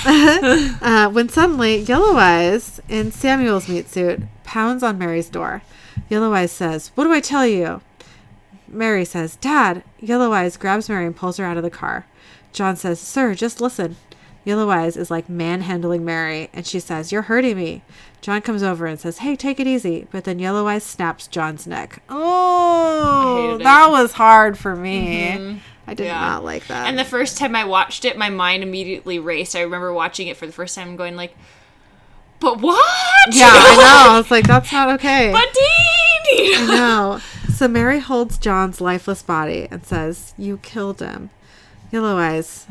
uh, 0.82 1.10
when 1.10 1.30
suddenly, 1.30 1.78
Yellow 1.78 2.18
Eyes, 2.18 2.82
in 2.90 3.10
Samuel's 3.10 3.70
meat 3.70 3.88
suit, 3.88 4.20
pounds 4.44 4.84
on 4.84 4.98
Mary's 4.98 5.30
door. 5.30 5.62
Yellow 6.10 6.34
Eyes 6.34 6.52
says, 6.52 6.92
What 6.96 7.06
do 7.06 7.14
I 7.14 7.22
tell 7.22 7.48
you? 7.48 7.80
Mary 8.68 9.06
says, 9.06 9.38
Dad. 9.38 9.82
Yellow 10.02 10.34
Eyes 10.34 10.58
grabs 10.58 10.90
Mary 10.90 11.06
and 11.06 11.16
pulls 11.16 11.38
her 11.38 11.46
out 11.46 11.56
of 11.56 11.64
the 11.64 11.70
car. 11.70 12.06
John 12.52 12.76
says, 12.76 13.00
Sir, 13.00 13.34
just 13.34 13.62
listen. 13.62 13.96
Yellow 14.46 14.70
Eyes 14.70 14.96
is 14.96 15.12
like 15.12 15.28
manhandling 15.28 16.06
Mary, 16.06 16.50
and 16.54 16.66
she 16.66 16.80
says, 16.80 17.12
You're 17.12 17.24
hurting 17.24 17.58
me. 17.58 17.82
John 18.22 18.42
comes 18.42 18.64
over 18.64 18.86
and 18.86 19.00
says, 19.00 19.18
Hey, 19.18 19.36
take 19.36 19.60
it 19.60 19.68
easy. 19.68 20.08
But 20.12 20.24
then 20.24 20.40
Yellow 20.40 20.68
Eyes 20.68 20.84
snaps 20.84 21.28
John's 21.28 21.68
neck. 21.68 22.02
Oh, 22.10 23.58
that 23.62 23.90
was 23.90 24.14
hard 24.14 24.58
for 24.58 24.76
me. 24.76 25.32
Mm-hmm. 25.32 25.58
I 25.88 25.94
did 25.94 26.06
yeah. 26.06 26.20
not 26.20 26.44
like 26.44 26.68
that. 26.68 26.88
And 26.88 26.98
the 26.98 27.06
first 27.06 27.38
time 27.38 27.56
I 27.56 27.66
watched 27.66 28.06
it, 28.06 28.18
my 28.18 28.30
mind 28.30 28.64
immediately 28.64 29.20
raced. 29.20 29.56
I 29.56 29.62
remember 29.62 29.94
watching 29.94 30.28
it 30.28 30.38
for 30.38 30.46
the 30.46 30.52
first 30.52 30.76
time 30.76 30.90
and 30.90 30.98
going 30.98 31.16
like, 31.16 31.36
but 32.40 32.60
what? 32.60 33.36
Yeah, 33.36 33.50
I 33.52 33.76
know. 34.06 34.14
I 34.14 34.18
was 34.18 34.32
like, 34.32 34.48
that's 34.48 34.72
not 34.72 34.90
okay. 34.96 35.32
But 35.32 35.48
Dean! 35.54 36.56
I 36.58 36.66
know. 36.68 37.20
So 37.54 37.68
Mary 37.68 38.00
holds 38.00 38.38
John's 38.38 38.82
lifeless 38.82 39.22
body 39.22 39.68
and 39.72 39.86
says, 39.86 40.34
You 40.38 40.58
killed 40.58 41.00
him. 41.00 41.30
Yellow 41.92 42.18
Eyes, 42.18 42.68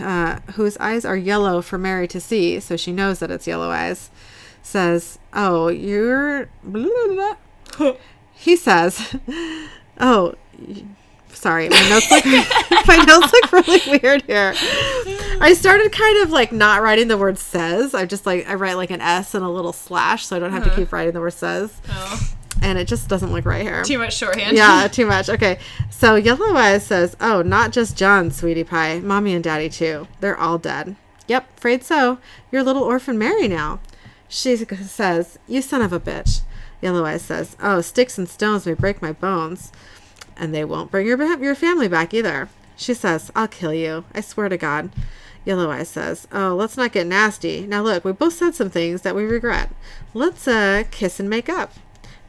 uh, 0.00 0.40
whose 0.54 0.76
eyes 0.78 1.04
are 1.04 1.16
yellow 1.16 1.62
for 1.62 1.78
Mary 1.78 2.08
to 2.08 2.20
see, 2.20 2.60
so 2.60 2.76
she 2.76 2.92
knows 2.92 3.18
that 3.20 3.30
it's 3.30 3.46
Yellow 3.46 3.70
Eyes, 3.70 4.10
says, 4.62 5.18
Oh, 5.32 5.68
you're. 5.68 6.48
he 8.34 8.56
says, 8.56 9.16
Oh, 9.98 10.34
sorry, 11.28 11.68
my 11.68 11.88
notes 11.88 12.10
look 12.10 12.24
my 12.86 12.96
notes 12.96 13.32
look 13.32 13.52
really 13.52 13.98
weird 14.00 14.22
here. 14.22 14.54
I 15.40 15.54
started 15.54 15.92
kind 15.92 16.22
of 16.22 16.30
like 16.30 16.52
not 16.52 16.82
writing 16.82 17.08
the 17.08 17.18
word 17.18 17.38
says. 17.38 17.94
I 17.94 18.06
just 18.06 18.26
like 18.26 18.48
I 18.48 18.54
write 18.54 18.74
like 18.74 18.90
an 18.90 19.00
S 19.00 19.34
and 19.34 19.44
a 19.44 19.48
little 19.48 19.72
slash, 19.72 20.26
so 20.26 20.36
I 20.36 20.38
don't 20.38 20.52
have 20.52 20.62
uh-huh. 20.62 20.70
to 20.70 20.76
keep 20.76 20.92
writing 20.92 21.14
the 21.14 21.20
word 21.20 21.34
says. 21.34 21.80
Oh. 21.88 22.32
And 22.62 22.78
it 22.78 22.88
just 22.88 23.08
doesn't 23.08 23.32
look 23.32 23.44
right 23.44 23.62
here. 23.62 23.82
Too 23.84 23.98
much 23.98 24.16
shorthand. 24.16 24.56
Yeah, 24.56 24.88
too 24.92 25.06
much. 25.06 25.28
Okay. 25.28 25.58
So 25.90 26.16
Yellow 26.16 26.54
Eyes 26.56 26.86
says, 26.86 27.16
Oh, 27.20 27.42
not 27.42 27.72
just 27.72 27.96
John, 27.96 28.30
sweetie 28.30 28.64
pie. 28.64 29.00
Mommy 29.00 29.34
and 29.34 29.44
daddy 29.44 29.68
too. 29.68 30.08
They're 30.20 30.36
all 30.36 30.58
dead. 30.58 30.96
Yep, 31.28 31.58
afraid 31.58 31.84
so. 31.84 32.18
You're 32.50 32.62
little 32.62 32.82
orphan 32.82 33.18
Mary 33.18 33.48
now. 33.48 33.80
She 34.28 34.56
says, 34.56 35.38
You 35.46 35.62
son 35.62 35.82
of 35.82 35.92
a 35.92 36.00
bitch. 36.00 36.40
Yellow 36.80 37.04
Eyes 37.04 37.22
says, 37.22 37.56
Oh, 37.60 37.80
sticks 37.80 38.18
and 38.18 38.28
stones 38.28 38.66
may 38.66 38.74
break 38.74 39.00
my 39.02 39.12
bones 39.12 39.72
and 40.36 40.54
they 40.54 40.64
won't 40.64 40.90
bring 40.90 41.06
your, 41.06 41.22
your 41.42 41.54
family 41.54 41.88
back 41.88 42.12
either. 42.12 42.48
She 42.76 42.94
says, 42.94 43.30
I'll 43.34 43.48
kill 43.48 43.72
you. 43.72 44.04
I 44.14 44.20
swear 44.20 44.48
to 44.48 44.58
God. 44.58 44.90
Yellow 45.44 45.70
Eyes 45.70 45.88
says, 45.88 46.28
Oh, 46.32 46.54
let's 46.54 46.76
not 46.76 46.92
get 46.92 47.06
nasty. 47.06 47.66
Now 47.66 47.82
look, 47.82 48.04
we 48.04 48.12
both 48.12 48.34
said 48.34 48.54
some 48.54 48.70
things 48.70 49.02
that 49.02 49.14
we 49.14 49.24
regret. 49.24 49.70
Let's, 50.12 50.46
uh, 50.46 50.84
kiss 50.90 51.18
and 51.20 51.30
make 51.30 51.48
up. 51.48 51.72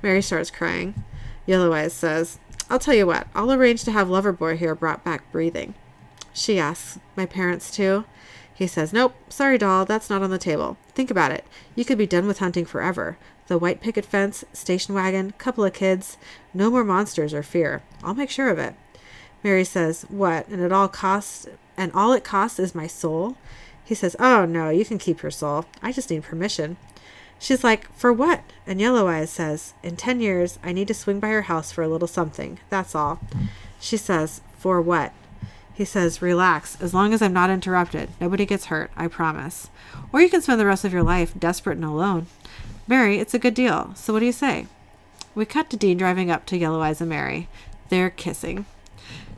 Mary 0.08 0.22
starts 0.22 0.50
crying. 0.50 1.04
Yellow 1.46 1.74
Eyes 1.74 1.92
says, 1.92 2.40
I'll 2.70 2.80
tell 2.80 2.94
you 2.94 3.06
what, 3.06 3.28
I'll 3.36 3.52
arrange 3.52 3.84
to 3.84 3.92
have 3.92 4.08
Loverboy 4.08 4.56
here 4.56 4.74
brought 4.74 5.04
back 5.04 5.30
breathing. 5.34 5.74
She 6.32 6.58
asks, 6.58 6.98
My 7.18 7.26
parents 7.26 7.70
too? 7.70 8.06
He 8.54 8.68
says, 8.68 8.94
Nope, 8.94 9.16
sorry, 9.28 9.58
doll, 9.58 9.84
that's 9.84 10.10
not 10.10 10.22
on 10.22 10.30
the 10.30 10.38
table. 10.38 10.78
Think 10.94 11.12
about 11.12 11.34
it. 11.34 11.44
You 11.76 11.84
could 11.84 11.98
be 11.98 12.08
done 12.08 12.26
with 12.26 12.40
hunting 12.40 12.64
forever. 12.64 13.18
The 13.48 13.58
white 13.58 13.82
picket 13.82 14.06
fence, 14.06 14.46
station 14.54 14.96
wagon, 14.96 15.34
couple 15.38 15.66
of 15.66 15.74
kids. 15.74 16.16
No 16.54 16.70
more 16.70 16.86
monsters 16.86 17.34
or 17.34 17.44
fear. 17.44 17.84
I'll 18.02 18.16
make 18.16 18.30
sure 18.30 18.48
of 18.48 18.58
it. 18.58 18.76
Mary 19.44 19.66
says, 19.66 20.06
What? 20.08 20.48
And 20.48 20.62
it 20.62 20.72
all 20.72 20.88
costs 20.88 21.50
and 21.76 21.92
all 21.92 22.14
it 22.14 22.24
costs 22.24 22.60
is 22.60 22.74
my 22.74 22.88
soul? 22.88 23.36
He 23.84 23.94
says, 23.94 24.16
Oh 24.20 24.46
no, 24.46 24.70
you 24.70 24.86
can 24.86 25.00
keep 25.00 25.22
your 25.22 25.32
soul. 25.32 25.66
I 25.82 25.92
just 25.92 26.10
need 26.10 26.24
permission. 26.24 26.78
She's 27.40 27.64
like, 27.64 27.92
For 27.94 28.12
what? 28.12 28.44
And 28.66 28.82
Yellow 28.82 29.08
Eyes 29.08 29.30
says, 29.30 29.74
In 29.84 29.96
ten 29.96 30.20
years 30.20 30.60
I 30.64 30.72
need 30.72 30.88
to 30.90 30.94
swing 30.94 31.20
by 31.20 31.30
her 31.30 31.44
house 31.44 31.72
for 31.72 31.84
a 31.84 31.88
little 31.88 32.08
something. 32.08 32.60
That's 32.70 32.96
all. 32.96 33.20
She 33.80 33.98
says, 33.98 34.42
For 34.58 34.82
what? 34.82 35.14
He 35.74 35.86
says, 35.86 36.22
Relax, 36.22 36.82
as 36.82 36.94
long 36.94 37.14
as 37.14 37.22
I'm 37.22 37.34
not 37.34 37.52
interrupted. 37.52 38.10
Nobody 38.20 38.46
gets 38.46 38.66
hurt, 38.66 38.90
I 38.98 39.08
promise. 39.08 39.70
Or 40.12 40.22
you 40.22 40.30
can 40.30 40.42
spend 40.42 40.60
the 40.60 40.66
rest 40.66 40.84
of 40.84 40.94
your 40.94 41.04
life 41.04 41.34
desperate 41.38 41.78
and 41.78 41.86
alone. 41.86 42.26
Mary, 42.88 43.20
it's 43.20 43.34
a 43.34 43.40
good 43.40 43.54
deal. 43.54 43.94
So 43.96 44.14
what 44.14 44.20
do 44.20 44.26
you 44.26 44.32
say? 44.32 44.66
We 45.36 45.46
cut 45.46 45.70
to 45.70 45.78
Dean 45.78 45.98
driving 45.98 46.32
up 46.32 46.48
to 46.48 46.58
Yellow 46.58 46.82
Eyes 46.82 47.00
and 47.00 47.10
Mary. 47.10 47.48
They're 47.90 48.10
kissing. 48.10 48.66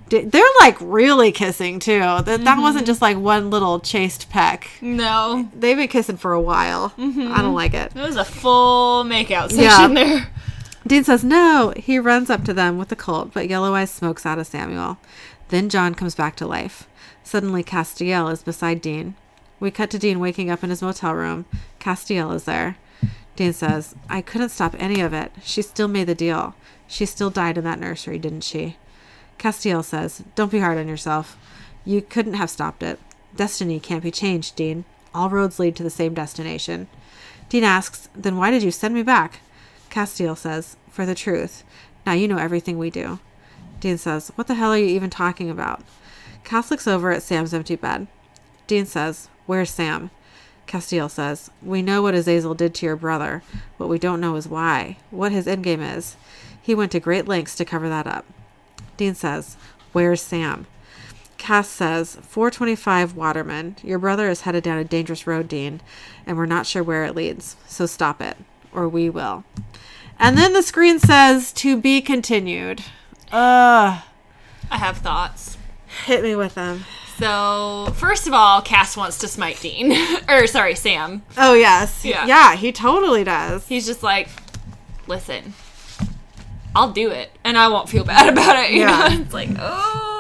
They're 0.09 0.43
like 0.59 0.77
really 0.79 1.31
kissing 1.31 1.79
too. 1.79 1.99
That 1.99 2.25
mm-hmm. 2.25 2.43
that 2.43 2.59
wasn't 2.59 2.87
just 2.87 3.01
like 3.01 3.17
one 3.17 3.49
little 3.49 3.79
chaste 3.79 4.29
peck. 4.29 4.69
No, 4.81 5.49
they've 5.53 5.77
been 5.77 5.87
kissing 5.87 6.17
for 6.17 6.33
a 6.33 6.41
while. 6.41 6.89
Mm-hmm. 6.97 7.31
I 7.33 7.41
don't 7.41 7.55
like 7.55 7.73
it. 7.73 7.95
It 7.95 8.01
was 8.01 8.15
a 8.15 8.25
full 8.25 9.03
makeout 9.03 9.51
session 9.51 9.59
yeah. 9.59 9.87
there. 9.87 10.31
Dean 10.87 11.03
says 11.03 11.23
no. 11.23 11.73
He 11.77 11.99
runs 11.99 12.29
up 12.29 12.43
to 12.45 12.53
them 12.53 12.77
with 12.77 12.89
the 12.89 12.95
Colt, 12.95 13.31
but 13.33 13.49
Yellow 13.49 13.75
Eyes 13.75 13.91
smokes 13.91 14.25
out 14.25 14.39
of 14.39 14.47
Samuel. 14.47 14.97
Then 15.49 15.69
John 15.69 15.93
comes 15.93 16.15
back 16.15 16.35
to 16.37 16.47
life. 16.47 16.87
Suddenly, 17.23 17.63
Castiel 17.63 18.31
is 18.31 18.41
beside 18.41 18.81
Dean. 18.81 19.15
We 19.59 19.69
cut 19.71 19.91
to 19.91 19.99
Dean 19.99 20.19
waking 20.19 20.49
up 20.49 20.63
in 20.63 20.69
his 20.69 20.81
motel 20.81 21.13
room. 21.13 21.45
Castiel 21.79 22.33
is 22.33 22.45
there. 22.45 22.77
Dean 23.35 23.53
says, 23.53 23.95
I 24.09 24.21
couldn't 24.21 24.49
stop 24.49 24.75
any 24.79 24.99
of 25.01 25.13
it. 25.13 25.31
She 25.43 25.61
still 25.61 25.87
made 25.87 26.07
the 26.07 26.15
deal. 26.15 26.55
She 26.87 27.05
still 27.05 27.29
died 27.29 27.57
in 27.57 27.63
that 27.65 27.79
nursery, 27.79 28.17
didn't 28.17 28.43
she? 28.43 28.77
Castiel 29.39 29.83
says, 29.83 30.23
Don't 30.35 30.51
be 30.51 30.59
hard 30.59 30.77
on 30.77 30.87
yourself. 30.87 31.37
You 31.85 32.01
couldn't 32.01 32.33
have 32.33 32.49
stopped 32.49 32.83
it. 32.83 32.99
Destiny 33.35 33.79
can't 33.79 34.03
be 34.03 34.11
changed, 34.11 34.55
Dean. 34.55 34.85
All 35.15 35.29
roads 35.29 35.57
lead 35.57 35.75
to 35.77 35.83
the 35.83 35.89
same 35.89 36.13
destination. 36.13 36.87
Dean 37.47 37.63
asks, 37.63 38.09
Then 38.13 38.37
why 38.37 38.51
did 38.51 38.61
you 38.61 38.69
send 38.69 38.93
me 38.93 39.01
back? 39.01 39.39
Castiel 39.89 40.37
says, 40.37 40.75
For 40.91 41.05
the 41.05 41.15
truth. 41.15 41.63
Now 42.05 42.13
you 42.13 42.27
know 42.27 42.37
everything 42.37 42.77
we 42.77 42.89
do. 42.89 43.19
Dean 43.79 43.97
says, 43.97 44.31
What 44.35 44.47
the 44.47 44.55
hell 44.55 44.73
are 44.73 44.77
you 44.77 44.85
even 44.85 45.09
talking 45.09 45.49
about? 45.49 45.81
Cass 46.43 46.69
looks 46.69 46.87
over 46.87 47.11
at 47.11 47.23
Sam's 47.23 47.53
empty 47.53 47.75
bed. 47.75 48.07
Dean 48.67 48.85
says, 48.85 49.29
Where's 49.45 49.69
Sam? 49.69 50.11
Castiel 50.67 51.09
says, 51.09 51.49
We 51.61 51.81
know 51.81 52.01
what 52.01 52.13
Azazel 52.13 52.53
did 52.53 52.75
to 52.75 52.85
your 52.85 52.95
brother. 52.95 53.41
What 53.77 53.89
we 53.89 53.97
don't 53.97 54.21
know 54.21 54.35
is 54.35 54.47
why, 54.47 54.97
what 55.11 55.31
his 55.31 55.47
endgame 55.47 55.97
is. 55.97 56.17
He 56.61 56.75
went 56.75 56.91
to 56.91 56.99
great 56.99 57.27
lengths 57.27 57.55
to 57.55 57.65
cover 57.65 57.87
that 57.89 58.05
up. 58.05 58.25
Dean 58.99 59.15
says, 59.15 59.55
Where's 59.93 60.21
Sam? 60.21 60.67
Cass 61.37 61.69
says, 61.69 62.17
425 62.17 63.15
Waterman. 63.15 63.77
Your 63.81 63.97
brother 63.97 64.27
is 64.27 64.41
headed 64.41 64.61
down 64.61 64.77
a 64.77 64.83
dangerous 64.83 65.25
road, 65.25 65.47
Dean, 65.47 65.79
and 66.27 66.37
we're 66.37 66.45
not 66.45 66.67
sure 66.67 66.83
where 66.83 67.05
it 67.05 67.15
leads. 67.15 67.55
So 67.65 67.85
stop 67.85 68.21
it, 68.21 68.35
or 68.73 68.89
we 68.89 69.09
will. 69.09 69.45
And 70.19 70.37
then 70.37 70.51
the 70.51 70.61
screen 70.61 70.99
says, 70.99 71.53
To 71.53 71.79
be 71.79 72.01
continued. 72.01 72.81
Ugh. 73.31 74.03
I 74.69 74.77
have 74.77 74.97
thoughts. 74.97 75.57
Hit 76.05 76.21
me 76.21 76.35
with 76.35 76.55
them. 76.55 76.83
So, 77.17 77.93
first 77.95 78.27
of 78.27 78.33
all, 78.33 78.61
Cass 78.61 78.97
wants 78.97 79.17
to 79.19 79.29
smite 79.29 79.61
Dean. 79.61 79.93
or, 80.29 80.45
sorry, 80.45 80.75
Sam. 80.75 81.23
Oh, 81.37 81.53
yes. 81.53 82.03
Yeah. 82.03 82.25
Yeah, 82.25 82.55
he 82.57 82.73
totally 82.73 83.23
does. 83.23 83.65
He's 83.65 83.85
just 83.85 84.03
like, 84.03 84.27
listen, 85.07 85.53
I'll 86.75 86.91
do 86.91 87.09
it 87.11 87.31
and 87.43 87.57
I 87.57 87.67
won't 87.67 87.89
feel 87.89 88.03
bad 88.15 88.31
about 88.31 88.55
it. 88.57 88.71
You 88.71 88.81
Yeah. 88.81 89.07
know? 89.09 89.21
It's 89.21 89.33
like, 89.33 89.49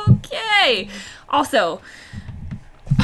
okay. 0.09 0.89
Also, 1.29 1.81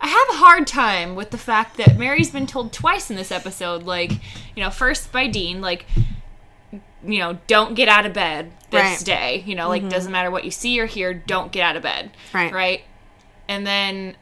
I 0.00 0.06
have 0.06 0.28
a 0.30 0.38
hard 0.38 0.66
time 0.66 1.14
with 1.16 1.30
the 1.30 1.38
fact 1.38 1.76
that 1.78 1.96
Mary's 1.98 2.30
been 2.30 2.46
told 2.46 2.72
twice 2.72 3.10
in 3.10 3.16
this 3.16 3.32
episode, 3.32 3.82
like, 3.82 4.12
you 4.54 4.62
know, 4.62 4.70
first 4.70 5.10
by 5.10 5.26
Dean, 5.26 5.60
like, 5.60 5.86
you 7.04 7.18
know, 7.18 7.38
don't 7.46 7.74
get 7.74 7.88
out 7.88 8.06
of 8.06 8.12
bed 8.12 8.52
this 8.70 8.80
Right. 8.82 8.94
Mm-hmm. 8.96 9.04
day. 9.04 9.42
You 9.46 9.54
know, 9.56 9.68
like, 9.68 9.88
doesn't 9.88 10.12
matter 10.12 10.30
what 10.30 10.44
you 10.44 10.50
see 10.50 10.78
or 10.80 10.86
hear, 10.86 11.14
don't 11.14 11.50
get 11.52 11.62
out 11.62 11.76
of 11.76 11.82
bed. 11.82 12.10
Right. 12.32 12.52
Right. 12.52 12.82
And 13.48 13.66
then 13.66 14.16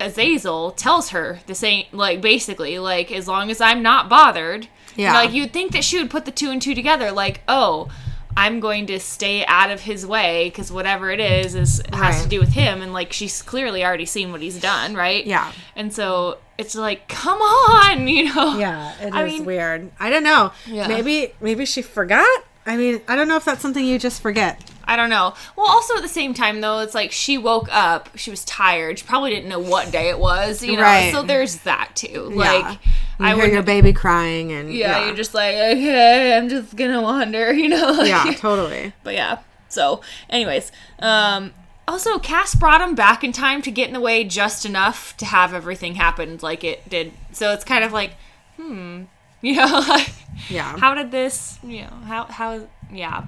Azazel 0.00 0.72
tells 0.72 1.10
her 1.10 1.40
the 1.46 1.54
same, 1.54 1.86
like, 1.92 2.20
basically, 2.20 2.78
like, 2.78 3.10
as 3.10 3.26
long 3.26 3.50
as 3.50 3.60
I'm 3.60 3.82
not 3.82 4.08
bothered. 4.08 4.68
Yeah. 4.98 5.14
Like, 5.14 5.32
you'd 5.32 5.52
think 5.54 5.72
that 5.72 5.84
she 5.84 5.96
would 5.98 6.10
put 6.10 6.26
the 6.26 6.30
two 6.30 6.50
and 6.50 6.60
two 6.60 6.74
together, 6.74 7.10
like, 7.12 7.40
oh, 7.48 7.88
I'm 8.36 8.60
going 8.60 8.86
to 8.86 9.00
stay 9.00 9.44
out 9.46 9.70
of 9.70 9.80
his 9.80 10.06
way 10.06 10.48
because 10.48 10.70
whatever 10.70 11.10
it 11.10 11.18
is 11.18 11.54
is 11.56 11.82
has 11.92 12.22
to 12.22 12.28
do 12.28 12.38
with 12.38 12.50
him, 12.50 12.82
and 12.82 12.92
like 12.92 13.12
she's 13.12 13.42
clearly 13.42 13.84
already 13.84 14.06
seen 14.06 14.30
what 14.30 14.40
he's 14.42 14.60
done, 14.60 14.94
right? 14.94 15.26
Yeah. 15.26 15.50
And 15.74 15.92
so 15.92 16.38
it's 16.56 16.74
like, 16.76 17.08
come 17.08 17.38
on, 17.38 18.06
you 18.16 18.32
know? 18.32 18.56
Yeah, 18.58 18.94
it 19.00 19.08
is 19.08 19.14
I 19.14 19.24
mean- 19.24 19.44
weird. 19.44 19.90
I 19.98 20.10
don't 20.10 20.22
know. 20.22 20.52
Yeah. 20.66 20.86
Maybe 20.86 21.32
maybe 21.40 21.64
she 21.64 21.82
forgot. 21.82 22.44
I 22.64 22.76
mean, 22.76 23.00
I 23.08 23.16
don't 23.16 23.28
know 23.28 23.36
if 23.36 23.44
that's 23.46 23.62
something 23.62 23.84
you 23.84 23.98
just 23.98 24.20
forget. 24.20 24.62
I 24.84 24.94
don't 24.96 25.10
know. 25.10 25.34
Well, 25.56 25.66
also 25.66 25.96
at 25.96 26.02
the 26.02 26.08
same 26.08 26.32
time 26.34 26.60
though, 26.60 26.78
it's 26.80 26.94
like 26.94 27.10
she 27.12 27.38
woke 27.38 27.68
up, 27.74 28.10
she 28.16 28.30
was 28.30 28.44
tired, 28.44 28.98
she 29.00 29.06
probably 29.06 29.30
didn't 29.30 29.48
know 29.48 29.58
what 29.58 29.90
day 29.90 30.10
it 30.10 30.18
was, 30.18 30.62
you 30.62 30.76
know. 30.76 30.82
Right. 30.82 31.12
So 31.12 31.22
there's 31.22 31.56
that 31.62 31.90
too. 31.96 32.30
Yeah. 32.36 32.76
You 33.20 33.26
I 33.26 33.34
hear 33.34 33.46
your 33.46 33.62
baby 33.62 33.92
crying 33.92 34.52
and 34.52 34.72
yeah, 34.72 35.06
you're 35.06 35.16
just 35.16 35.34
like, 35.34 35.54
okay, 35.54 36.36
I'm 36.36 36.48
just 36.48 36.76
gonna 36.76 37.02
wander, 37.02 37.52
you 37.62 37.68
know. 37.68 37.90
Like, 37.92 38.08
yeah, 38.08 38.32
totally. 38.36 38.92
But 39.02 39.14
yeah. 39.14 39.38
So, 39.68 40.00
anyways, 40.30 40.70
um, 41.00 41.52
also 41.86 42.18
Cass 42.18 42.54
brought 42.54 42.80
him 42.80 42.94
back 42.94 43.24
in 43.24 43.32
time 43.32 43.60
to 43.62 43.70
get 43.70 43.88
in 43.88 43.94
the 43.94 44.00
way 44.00 44.24
just 44.24 44.64
enough 44.64 45.16
to 45.18 45.24
have 45.26 45.52
everything 45.52 45.96
happen 45.96 46.38
like 46.42 46.62
it 46.64 46.88
did. 46.88 47.12
So 47.32 47.52
it's 47.52 47.64
kind 47.64 47.82
of 47.84 47.92
like, 47.92 48.12
hmm, 48.56 49.02
you 49.42 49.56
know, 49.56 49.84
like, 49.88 50.10
Yeah. 50.48 50.78
how 50.78 50.94
did 50.94 51.10
this, 51.10 51.58
you 51.62 51.82
know, 51.82 51.90
how 52.06 52.24
how 52.26 52.68
yeah. 52.92 53.26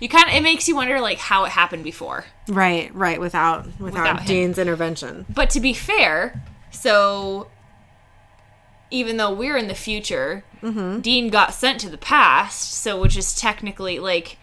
You 0.00 0.08
kind 0.08 0.28
of 0.28 0.34
it 0.34 0.42
makes 0.42 0.66
you 0.68 0.74
wonder 0.76 1.00
like 1.00 1.18
how 1.18 1.44
it 1.44 1.50
happened 1.50 1.84
before. 1.84 2.24
right, 2.48 2.92
right. 2.94 3.20
Without 3.20 3.66
without, 3.78 3.82
Without. 3.82 4.26
Dean's 4.26 4.58
intervention. 4.58 5.24
But 5.32 5.50
to 5.50 5.60
be 5.60 5.72
fair, 5.74 6.42
so 6.70 7.46
even 8.92 9.16
though 9.16 9.32
we're 9.32 9.56
in 9.56 9.68
the 9.68 9.74
future, 9.74 10.44
Mm-hmm. 10.62 11.00
Dean 11.00 11.28
got 11.28 11.52
sent 11.52 11.80
to 11.80 11.88
the 11.90 11.98
past, 11.98 12.72
so 12.72 13.00
which 13.00 13.16
is 13.16 13.34
technically 13.34 13.98
like 13.98 14.38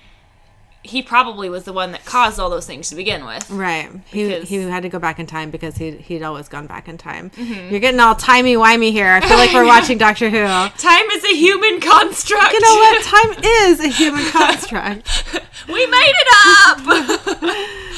he 0.83 1.01
probably 1.01 1.49
was 1.49 1.65
the 1.65 1.73
one 1.73 1.91
that 1.91 2.05
caused 2.05 2.39
all 2.39 2.49
those 2.49 2.65
things 2.65 2.89
to 2.89 2.95
begin 2.95 3.25
with. 3.25 3.49
Right. 3.49 3.89
He 4.07 4.39
he 4.41 4.61
had 4.61 4.83
to 4.83 4.89
go 4.89 4.97
back 4.97 5.19
in 5.19 5.25
time 5.25 5.51
because 5.51 5.77
he 5.77 5.91
he'd 5.91 6.23
always 6.23 6.47
gone 6.47 6.67
back 6.67 6.87
in 6.87 6.97
time. 6.97 7.31
Mm-hmm. 7.31 7.69
You're 7.69 7.81
getting 7.81 7.99
all 7.99 8.15
timey 8.15 8.55
wimey 8.55 8.91
here. 8.91 9.11
I 9.11 9.19
feel 9.19 9.37
like 9.37 9.51
we're 9.53 9.65
watching 9.65 9.97
Doctor 9.97 10.29
Who. 10.29 10.37
Time 10.37 11.05
is 11.11 11.23
a 11.25 11.35
human 11.35 11.81
construct. 11.81 12.53
You 12.53 12.61
know 12.61 12.75
what? 12.75 13.03
Time 13.09 13.43
is 13.43 13.79
a 13.81 13.87
human 13.89 14.25
construct. 14.25 15.25
we 15.67 15.85
made 15.85 16.13
it 16.15 16.27
up. 16.31 16.79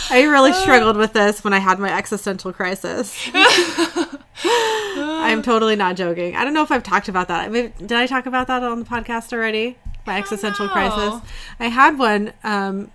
I 0.09 0.23
really 0.23 0.53
struggled 0.53 0.97
with 0.97 1.13
this 1.13 1.43
when 1.43 1.53
I 1.53 1.59
had 1.59 1.77
my 1.77 1.95
existential 1.95 2.51
crisis. 2.51 3.29
I'm 4.43 5.41
totally 5.43 5.75
not 5.75 5.95
joking. 5.95 6.35
I 6.35 6.43
don't 6.43 6.53
know 6.53 6.63
if 6.63 6.71
I've 6.71 6.83
talked 6.83 7.07
about 7.07 7.27
that. 7.27 7.51
Did 7.51 7.91
I 7.91 8.07
talk 8.07 8.25
about 8.25 8.47
that 8.47 8.63
on 8.63 8.79
the 8.79 8.85
podcast 8.85 9.31
already? 9.33 9.77
My 10.05 10.17
existential 10.17 10.67
know. 10.67 10.71
crisis. 10.71 11.29
I 11.59 11.67
had 11.67 11.97
one 11.97 12.33
um, 12.43 12.91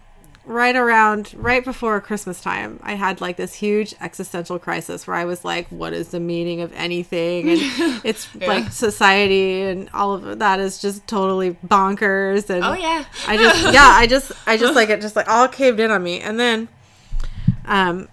right 0.47 0.77
around, 0.77 1.35
right 1.35 1.65
before 1.65 2.01
Christmas 2.01 2.41
time. 2.41 2.79
I 2.83 2.95
had 2.95 3.21
like 3.21 3.37
this 3.37 3.55
huge 3.55 3.95
existential 4.01 4.59
crisis 4.59 5.07
where 5.07 5.17
I 5.17 5.25
was 5.25 5.45
like, 5.45 5.69
what 5.69 5.93
is 5.93 6.09
the 6.09 6.21
meaning 6.21 6.61
of 6.61 6.73
anything? 6.73 7.51
And 7.51 7.61
it's 8.05 8.35
like 8.37 8.73
society 8.73 9.63
and 9.63 9.91
all 9.93 10.15
of 10.15 10.39
that 10.39 10.61
is 10.61 10.81
just 10.81 11.07
totally 11.07 11.57
bonkers. 11.67 12.49
And 12.49 12.65
oh 12.65 12.75
yeah. 12.75 13.05
I 13.27 13.37
just 13.37 13.63
yeah, 13.75 13.91
I 13.93 14.07
just 14.07 14.33
I 14.47 14.57
just 14.57 14.75
like 14.75 14.89
it 14.89 15.01
just 15.01 15.17
like 15.17 15.29
all 15.29 15.49
caved 15.49 15.81
in 15.81 15.91
on 15.91 16.03
me. 16.03 16.21
And 16.21 16.39
then 16.39 16.69
um 17.67 18.09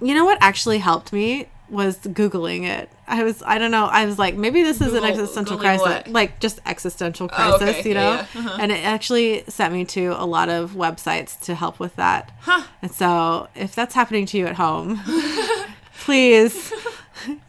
you 0.00 0.14
know 0.14 0.24
what 0.24 0.38
actually 0.40 0.78
helped 0.78 1.12
me 1.12 1.48
was 1.70 1.98
googling 1.98 2.66
it. 2.66 2.88
I 3.06 3.24
was 3.24 3.42
I 3.44 3.58
don't 3.58 3.70
know, 3.70 3.86
I 3.86 4.06
was 4.06 4.18
like 4.18 4.34
maybe 4.36 4.62
this 4.62 4.80
is 4.80 4.94
an 4.94 5.04
existential 5.04 5.56
Googling 5.56 5.60
crisis, 5.78 5.80
what? 5.86 6.08
like 6.08 6.40
just 6.40 6.60
existential 6.66 7.28
Oh, 7.32 7.34
crisis, 7.58 7.76
okay. 7.80 7.88
you 7.88 7.94
know? 7.94 8.12
Yeah, 8.12 8.26
yeah. 8.34 8.40
Uh-huh. 8.40 8.58
And 8.60 8.72
it 8.72 8.84
actually 8.84 9.44
sent 9.48 9.72
me 9.74 9.84
to 9.86 10.08
a 10.18 10.24
lot 10.26 10.48
of 10.48 10.72
websites 10.72 11.38
to 11.42 11.54
help 11.54 11.78
with 11.78 11.96
that. 11.96 12.32
Huh. 12.40 12.62
And 12.82 12.90
so 12.92 13.48
if 13.54 13.74
that's 13.74 13.94
happening 13.94 14.24
to 14.26 14.38
you 14.38 14.46
at 14.46 14.54
home, 14.56 15.00
please 16.00 16.72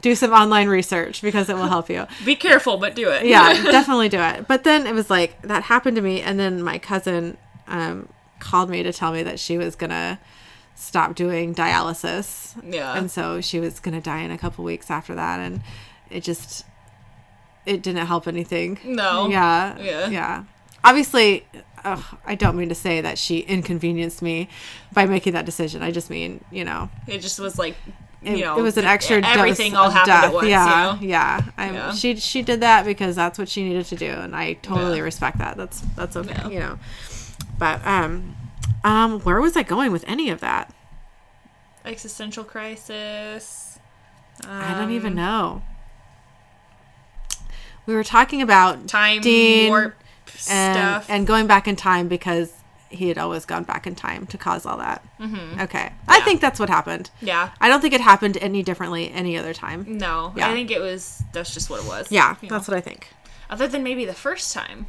do 0.01 0.15
some 0.15 0.31
online 0.33 0.67
research 0.67 1.21
because 1.21 1.49
it 1.49 1.55
will 1.55 1.67
help 1.67 1.89
you 1.89 2.05
Be 2.25 2.35
careful, 2.35 2.77
but 2.77 2.95
do 2.95 3.09
it. 3.09 3.25
yeah, 3.25 3.53
definitely 3.63 4.09
do 4.09 4.19
it. 4.19 4.47
But 4.47 4.63
then 4.63 4.87
it 4.87 4.93
was 4.93 5.09
like 5.09 5.41
that 5.43 5.63
happened 5.63 5.95
to 5.95 6.01
me, 6.01 6.21
and 6.21 6.39
then 6.39 6.61
my 6.61 6.77
cousin 6.79 7.37
um, 7.67 8.09
called 8.39 8.69
me 8.69 8.83
to 8.83 8.91
tell 8.91 9.11
me 9.11 9.23
that 9.23 9.39
she 9.39 9.57
was 9.57 9.75
gonna 9.75 10.19
stop 10.81 11.13
doing 11.13 11.53
dialysis, 11.53 12.53
Yeah. 12.67 12.93
and 12.97 13.11
so 13.11 13.41
she 13.41 13.59
was 13.59 13.79
gonna 13.79 14.01
die 14.01 14.19
in 14.21 14.31
a 14.31 14.37
couple 14.37 14.63
weeks 14.63 14.89
after 14.89 15.13
that, 15.15 15.39
and 15.39 15.61
it 16.09 16.23
just 16.23 16.65
it 17.65 17.81
didn't 17.83 18.05
help 18.07 18.27
anything. 18.27 18.79
No. 18.85 19.27
Yeah. 19.29 19.77
Yeah. 19.79 20.07
Yeah. 20.09 20.43
Obviously. 20.83 21.45
ugh, 21.85 22.03
I 22.25 22.35
don't 22.35 22.57
mean 22.57 22.67
to 22.69 22.75
say 22.75 22.99
that 22.99 23.17
she 23.17 23.39
inconvenienced 23.39 24.21
me 24.21 24.49
by 24.91 25.05
making 25.05 25.31
that 25.33 25.45
decision. 25.45 25.81
I 25.81 25.91
just 25.91 26.09
mean, 26.09 26.43
you 26.51 26.65
know, 26.65 26.89
It 27.07 27.19
just 27.19 27.39
was 27.39 27.57
like 27.57 27.75
it, 28.21 28.37
you 28.37 28.43
know 28.43 28.57
it 28.59 28.61
was 28.61 28.75
an 28.77 28.83
extra 28.83 29.21
everything 29.25 29.71
dose 29.71 29.79
all 29.79 29.87
of 29.87 29.93
happened 29.93 30.07
death. 30.07 30.23
at 30.25 30.33
once. 30.33 30.47
Yeah, 30.49 30.65
You 30.95 31.01
know? 31.01 31.07
yeah. 31.07 31.41
I'm, 31.57 31.73
Yeah. 31.75 31.91
She 31.93 32.15
she 32.17 32.41
did 32.41 32.59
that 32.61 32.83
because 32.85 33.15
that's 33.15 33.37
what 33.39 33.47
she 33.47 33.63
needed 33.63 33.85
to 33.87 33.95
do, 33.95 34.09
and 34.11 34.35
I 34.35 34.53
totally 34.53 34.97
Yeah. 34.97 35.03
respect 35.03 35.37
that. 35.37 35.55
That's 35.57 35.79
that's 35.95 36.15
okay, 36.17 36.33
Yeah. 36.35 36.49
you 36.49 36.59
know. 36.59 36.79
But 37.57 37.85
um, 37.85 38.35
um, 38.83 39.19
where 39.21 39.41
was 39.41 39.55
I 39.55 39.63
going 39.63 39.91
with 39.91 40.03
any 40.07 40.29
of 40.29 40.39
that? 40.39 40.73
Existential 41.85 42.43
crisis. 42.43 43.79
I 44.47 44.73
don't 44.73 44.91
even 44.91 45.13
um, 45.13 45.15
know. 45.15 45.61
We 47.85 47.95
were 47.95 48.03
talking 48.03 48.41
about 48.41 48.87
Time 48.87 49.21
Dean 49.21 49.69
warp 49.69 49.95
and 50.49 50.75
stuff. 50.75 51.09
and 51.09 51.25
going 51.25 51.47
back 51.47 51.67
in 51.67 51.75
time 51.75 52.07
because 52.07 52.53
he 52.89 53.07
had 53.07 53.17
always 53.17 53.45
gone 53.45 53.63
back 53.63 53.85
in 53.87 53.95
time 53.95 54.27
to 54.27 54.37
cause 54.37 54.65
all 54.65 54.77
that. 54.77 55.03
Mm-hmm. 55.19 55.61
Okay, 55.61 55.91
I 56.07 56.21
think 56.21 56.41
that's 56.41 56.59
what 56.59 56.69
happened. 56.69 57.09
yeah. 57.21 57.51
I 57.59 57.67
don't 57.67 57.81
think 57.81 57.93
it 57.93 58.01
happened 58.01 58.37
any 58.41 58.63
differently 58.63 59.11
any 59.11 59.37
other 59.37 59.53
time. 59.53 59.85
No. 59.97 60.33
Yeah. 60.35 60.49
I 60.49 60.53
think 60.53 60.71
it 60.71 60.79
was 60.79 61.23
that's 61.33 61.53
just 61.53 61.69
what 61.69 61.83
it 61.83 61.87
was. 61.87 62.11
Yeah, 62.11 62.35
you 62.41 62.49
know? 62.49 62.55
that's 62.55 62.67
what 62.67 62.77
I 62.77 62.81
think. 62.81 63.09
Other 63.49 63.67
than 63.67 63.83
maybe 63.83 64.05
the 64.05 64.13
first 64.13 64.53
time. 64.53 64.85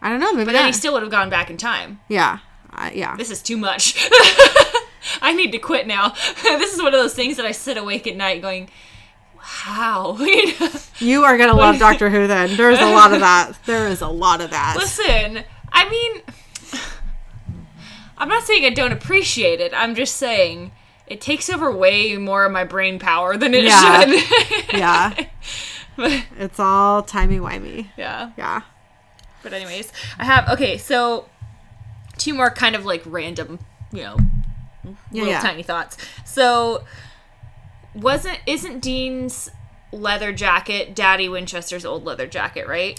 I 0.00 0.10
don't 0.10 0.20
know. 0.20 0.32
Maybe 0.32 0.46
But 0.46 0.52
then 0.52 0.66
he 0.66 0.72
still 0.72 0.92
would 0.92 1.02
have 1.02 1.10
gone 1.10 1.30
back 1.30 1.50
in 1.50 1.56
time. 1.56 2.00
Yeah. 2.08 2.38
Uh, 2.72 2.90
yeah. 2.94 3.16
This 3.16 3.30
is 3.30 3.42
too 3.42 3.56
much. 3.56 3.94
I 5.22 5.32
need 5.34 5.52
to 5.52 5.58
quit 5.58 5.86
now. 5.86 6.10
this 6.42 6.72
is 6.74 6.78
one 6.82 6.88
of 6.94 7.00
those 7.00 7.14
things 7.14 7.36
that 7.36 7.46
I 7.46 7.52
sit 7.52 7.76
awake 7.76 8.06
at 8.06 8.16
night 8.16 8.42
going, 8.42 8.68
"How?" 9.38 10.16
You 11.00 11.22
are 11.24 11.38
gonna 11.38 11.54
love 11.54 11.78
Doctor 11.78 12.10
Who 12.10 12.26
then. 12.26 12.56
There's 12.56 12.80
a 12.80 12.86
lot 12.92 13.12
of 13.12 13.20
that. 13.20 13.52
There 13.66 13.86
is 13.88 14.00
a 14.00 14.08
lot 14.08 14.40
of 14.40 14.50
that. 14.50 14.74
Listen, 14.76 15.44
I 15.72 15.88
mean, 15.88 16.22
I'm 18.18 18.28
not 18.28 18.42
saying 18.42 18.64
I 18.64 18.70
don't 18.70 18.92
appreciate 18.92 19.60
it. 19.60 19.72
I'm 19.74 19.94
just 19.94 20.16
saying 20.16 20.72
it 21.06 21.20
takes 21.20 21.48
over 21.48 21.70
way 21.74 22.16
more 22.16 22.44
of 22.44 22.52
my 22.52 22.64
brain 22.64 22.98
power 22.98 23.36
than 23.36 23.54
it 23.54 23.64
Yeah. 23.64 24.00
should. 24.00 24.72
Yeah. 24.78 25.14
But- 25.96 26.24
It's 26.38 26.58
all 26.60 27.02
timey 27.02 27.38
wimey. 27.38 27.88
yeah. 27.96 28.32
Yeah. 28.36 28.62
But 29.42 29.52
anyways, 29.52 29.92
I 30.18 30.24
have 30.24 30.48
okay. 30.50 30.78
So 30.78 31.28
two 32.28 32.34
more 32.34 32.50
kind 32.50 32.76
of 32.76 32.84
like 32.84 33.02
random, 33.06 33.58
you 33.92 34.02
know, 34.02 34.16
Yeah. 34.84 34.90
little 35.12 35.28
yeah. 35.28 35.40
tiny 35.40 35.62
thoughts. 35.62 35.96
So 36.24 36.84
wasn't 37.94 38.38
isn't 38.46 38.80
Dean's 38.80 39.50
leather 39.92 40.32
jacket 40.32 40.94
Daddy 40.94 41.28
Winchester's 41.28 41.84
old 41.84 42.04
leather 42.04 42.26
jacket, 42.26 42.68
right? 42.68 42.98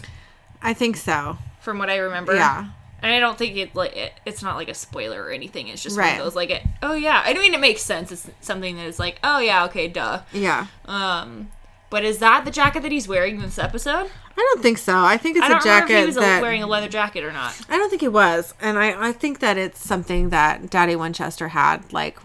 I 0.62 0.74
think 0.74 0.98
so. 0.98 1.38
From 1.62 1.78
what 1.78 1.90
I 1.90 1.98
remember. 1.98 2.36
Yeah. 2.36 2.70
And 3.02 3.14
I 3.14 3.20
don't 3.20 3.38
think 3.38 3.56
it 3.56 3.76
like 3.76 3.96
it, 3.96 4.14
it's 4.26 4.44
not 4.44 4.56
like 4.58 4.68
a 4.68 4.74
spoiler 4.74 5.24
or 5.24 5.32
anything. 5.32 5.68
It's 5.70 5.82
just 5.82 5.98
one 5.98 6.10
of 6.10 6.18
those 6.18 6.36
like 6.36 6.50
it. 6.50 6.64
Oh 6.84 6.94
yeah, 6.96 7.22
I 7.24 7.34
mean 7.34 7.54
it 7.54 7.60
makes 7.60 7.82
sense. 7.82 8.12
It's 8.12 8.30
something 8.42 8.76
that 8.76 8.86
is 8.88 9.00
like 9.00 9.20
oh 9.24 9.40
yeah 9.40 9.66
okay 9.66 9.88
duh. 9.88 10.22
Yeah. 10.34 10.68
Um, 10.86 11.50
but 11.90 12.04
is 12.04 12.20
that 12.20 12.46
the 12.46 12.52
jacket 12.52 12.82
that 12.84 12.92
he's 12.92 13.08
wearing 13.08 13.36
in 13.36 13.42
this 13.42 13.60
episode? 13.60 14.10
I 14.38 14.54
don't 14.54 14.62
think 14.62 14.78
so. 14.78 14.98
I 14.98 15.18
think 15.18 15.38
it's 15.38 15.46
I 15.46 15.52
a 15.52 15.84
if 15.84 15.90
he 15.90 16.06
was 16.06 16.16
that 16.16 16.42
wearing 16.42 16.64
a 16.64 16.68
leather 16.68 16.88
jacket 16.88 17.24
or 17.24 17.32
not. 17.34 17.60
I 17.70 17.78
don't 17.78 17.90
think 17.90 18.02
he 18.02 18.08
was, 18.08 18.54
and 18.62 18.78
I, 18.80 19.10
I 19.10 19.12
think 19.12 19.40
that 19.40 19.58
it's 19.58 19.86
something 19.86 20.30
that 20.30 20.70
Daddy 20.70 20.96
Winchester 20.96 21.50
had 21.50 21.92
like 21.92 22.18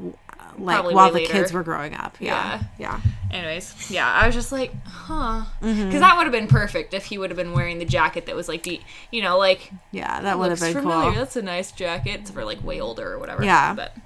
like 0.56 0.76
Probably 0.76 0.94
while 0.94 1.08
the 1.08 1.14
later. 1.14 1.32
kids 1.32 1.52
were 1.52 1.64
growing 1.64 1.94
up. 1.94 2.16
Yeah, 2.20 2.62
yeah, 2.78 3.00
Anyways, 3.32 3.90
yeah, 3.90 4.08
I 4.08 4.26
was 4.26 4.36
just 4.36 4.52
like, 4.52 4.72
huh, 4.86 5.46
because 5.60 5.76
Mm-hmm. 5.76 5.98
that 5.98 6.16
would 6.16 6.22
have 6.26 6.32
been 6.32 6.46
perfect 6.46 6.94
if 6.94 7.06
he 7.06 7.18
would 7.18 7.30
have 7.30 7.36
been 7.36 7.52
wearing 7.52 7.78
the 7.80 7.84
jacket 7.84 8.26
that 8.26 8.36
was 8.36 8.46
like 8.48 8.62
the, 8.62 8.80
you 9.10 9.20
know, 9.20 9.36
like 9.36 9.72
yeah. 9.90 10.20
That 10.20 10.38
would 10.38 10.50
have 10.50 10.60
been 10.60 10.74
familiar. 10.74 11.10
cool. 11.10 11.14
That's 11.18 11.34
a 11.34 11.42
nice 11.42 11.72
jacket. 11.72 12.20
It's 12.20 12.30
for 12.30 12.44
like 12.44 12.62
way 12.62 12.80
older 12.80 13.12
or 13.14 13.18
whatever. 13.18 13.42
Yeah. 13.44 13.74
But 13.74 13.96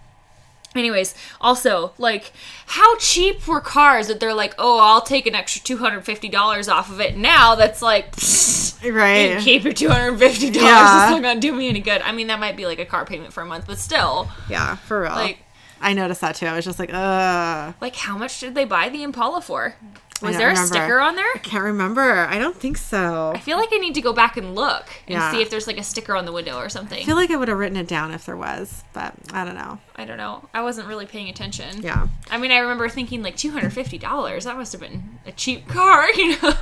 anyways, 0.74 1.14
also 1.40 1.92
like 1.98 2.32
how 2.66 2.96
cheap 2.98 3.46
were 3.48 3.60
cars 3.60 4.08
that 4.08 4.20
they're 4.20 4.34
like, 4.34 4.54
oh, 4.58 4.78
I'll 4.80 5.00
take 5.00 5.26
an 5.26 5.34
extra 5.34 5.62
two 5.62 5.78
hundred 5.78 6.04
fifty 6.04 6.28
dollars 6.28 6.68
off 6.68 6.90
of 6.90 7.00
it. 7.00 7.16
Now 7.16 7.54
that's 7.54 7.82
like. 7.82 8.12
pfft, 8.16 8.92
Right? 8.94 9.40
keep 9.40 9.64
your 9.64 9.72
two 9.72 9.88
hundred 9.88 10.18
fifty 10.18 10.50
dollars. 10.50 10.66
Yeah. 10.68 11.04
It's 11.04 11.10
not 11.12 11.22
gonna 11.22 11.40
do 11.40 11.52
me 11.52 11.68
any 11.68 11.80
good. 11.80 12.00
I 12.02 12.12
mean, 12.12 12.28
that 12.28 12.38
might 12.38 12.56
be 12.56 12.64
like 12.66 12.78
a 12.78 12.84
car 12.86 13.04
payment 13.04 13.32
for 13.32 13.42
a 13.42 13.46
month, 13.46 13.66
but 13.66 13.78
still, 13.78 14.28
Yeah, 14.48 14.76
for 14.76 15.00
real. 15.02 15.10
like, 15.12 15.38
I 15.80 15.94
noticed 15.94 16.20
that 16.20 16.36
too. 16.36 16.46
I 16.46 16.54
was 16.54 16.64
just 16.64 16.78
like, 16.78 16.92
uh, 16.92 17.72
like 17.80 17.96
how 17.96 18.16
much 18.18 18.38
did 18.40 18.54
they 18.54 18.64
buy 18.64 18.88
the 18.88 19.02
Impala 19.02 19.40
for? 19.40 19.74
Was 20.20 20.36
there 20.36 20.48
a 20.48 20.50
remember. 20.50 20.66
sticker 20.74 20.98
on 21.00 21.14
there? 21.16 21.26
I 21.34 21.38
can't 21.38 21.62
remember. 21.64 22.26
I 22.28 22.38
don't 22.38 22.56
think 22.56 22.76
so. 22.76 23.32
I 23.34 23.38
feel 23.38 23.56
like 23.56 23.68
I 23.72 23.76
need 23.78 23.94
to 23.94 24.00
go 24.00 24.12
back 24.12 24.36
and 24.36 24.54
look 24.54 24.86
and 25.06 25.14
Yeah. 25.14 25.30
see 25.30 25.40
if 25.42 25.48
there's 25.50 25.66
like 25.66 25.78
a 25.78 25.82
sticker 25.84 26.16
on 26.16 26.24
the 26.24 26.32
window 26.32 26.58
or 26.58 26.68
something. 26.68 27.00
I 27.00 27.04
feel 27.04 27.14
like 27.16 27.30
I 27.30 27.36
would 27.36 27.48
have 27.48 27.58
written 27.58 27.76
it 27.76 27.86
down 27.86 28.12
if 28.12 28.26
there 28.26 28.36
was, 28.36 28.82
but 28.92 29.14
I 29.32 29.44
don't 29.44 29.54
know. 29.54 29.78
I 29.96 30.04
don't 30.04 30.16
know. 30.16 30.48
I 30.52 30.62
wasn't 30.62 30.88
really 30.88 31.06
paying 31.06 31.28
attention. 31.28 31.82
Yeah, 31.82 32.08
I 32.30 32.38
mean, 32.38 32.50
I 32.52 32.58
remember 32.58 32.88
thinking 32.88 33.22
like 33.22 33.36
two 33.36 33.50
hundred 33.52 33.72
fifty 33.72 33.98
dollars. 33.98 34.44
That 34.44 34.56
must 34.56 34.72
have 34.72 34.80
been 34.80 35.18
a 35.26 35.32
cheap 35.32 35.68
car, 35.68 36.10
you 36.14 36.40
know? 36.42 36.52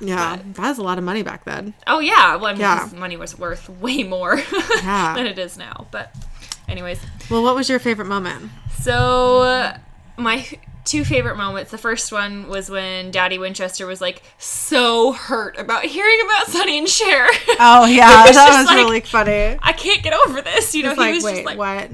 yeah, 0.00 0.38
that 0.54 0.68
was 0.68 0.78
a 0.78 0.82
lot 0.82 0.98
of 0.98 1.04
money 1.04 1.22
back 1.22 1.44
then. 1.44 1.74
oh 1.86 1.98
yeah. 2.00 2.36
Well, 2.36 2.46
I 2.46 2.52
mean, 2.52 2.60
Yeah. 2.60 2.88
money 2.96 3.16
was 3.16 3.38
worth 3.38 3.68
way 3.68 4.02
more 4.02 4.36
Yeah. 4.82 5.14
than 5.16 5.26
it 5.26 5.38
is 5.38 5.56
now. 5.58 5.86
But, 5.90 6.14
anyways, 6.68 7.00
Well, 7.30 7.42
what 7.42 7.54
was 7.56 7.68
your 7.68 7.78
favorite 7.78 8.06
moment? 8.08 8.50
so 8.80 9.40
uh, 9.42 9.78
my 10.16 10.46
two 10.86 11.04
favorite 11.04 11.36
moments. 11.36 11.70
The 11.70 11.78
first 11.78 12.12
one 12.12 12.48
was 12.48 12.70
when 12.70 13.10
Daddy 13.10 13.38
Winchester 13.38 13.86
was 13.86 14.00
like 14.00 14.22
so 14.38 15.12
hurt 15.12 15.58
about 15.58 15.84
hearing 15.84 16.18
about 16.24 16.46
Sonny 16.46 16.78
and 16.78 16.88
Cher. 16.88 17.26
Oh 17.60 17.84
yeah, 17.90 18.24
was 18.26 18.36
that 18.36 18.58
was 18.58 18.66
like, 18.66 18.76
really 18.76 19.00
funny. 19.00 19.58
I 19.62 19.72
can't 19.72 20.02
get 20.02 20.14
over 20.26 20.40
this. 20.40 20.74
You 20.74 20.84
know, 20.84 20.90
It's 20.90 20.98
he 20.98 21.04
like, 21.04 21.14
was 21.14 21.24
wait, 21.24 21.32
just 21.34 21.44
like, 21.44 21.58
what? 21.58 21.90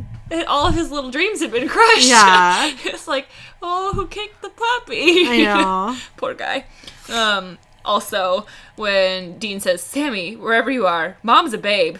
all 0.46 0.66
of 0.66 0.74
his 0.74 0.90
little 0.90 1.10
dreams 1.10 1.40
had 1.40 1.50
been 1.50 1.68
crushed. 1.68 2.08
Yeah. 2.08 2.72
it's 2.84 3.08
like, 3.08 3.26
oh, 3.60 3.92
who 3.94 4.06
kicked 4.06 4.42
the 4.42 4.50
puppy? 4.50 5.26
I 5.26 5.42
know. 5.42 5.96
Poor 6.16 6.34
guy. 6.34 6.64
Um, 7.12 7.58
also, 7.84 8.46
when 8.76 9.38
Dean 9.38 9.60
says, 9.60 9.82
Sammy, 9.82 10.36
wherever 10.36 10.70
you 10.70 10.86
are, 10.86 11.16
mom's 11.22 11.52
a 11.52 11.58
babe. 11.58 11.98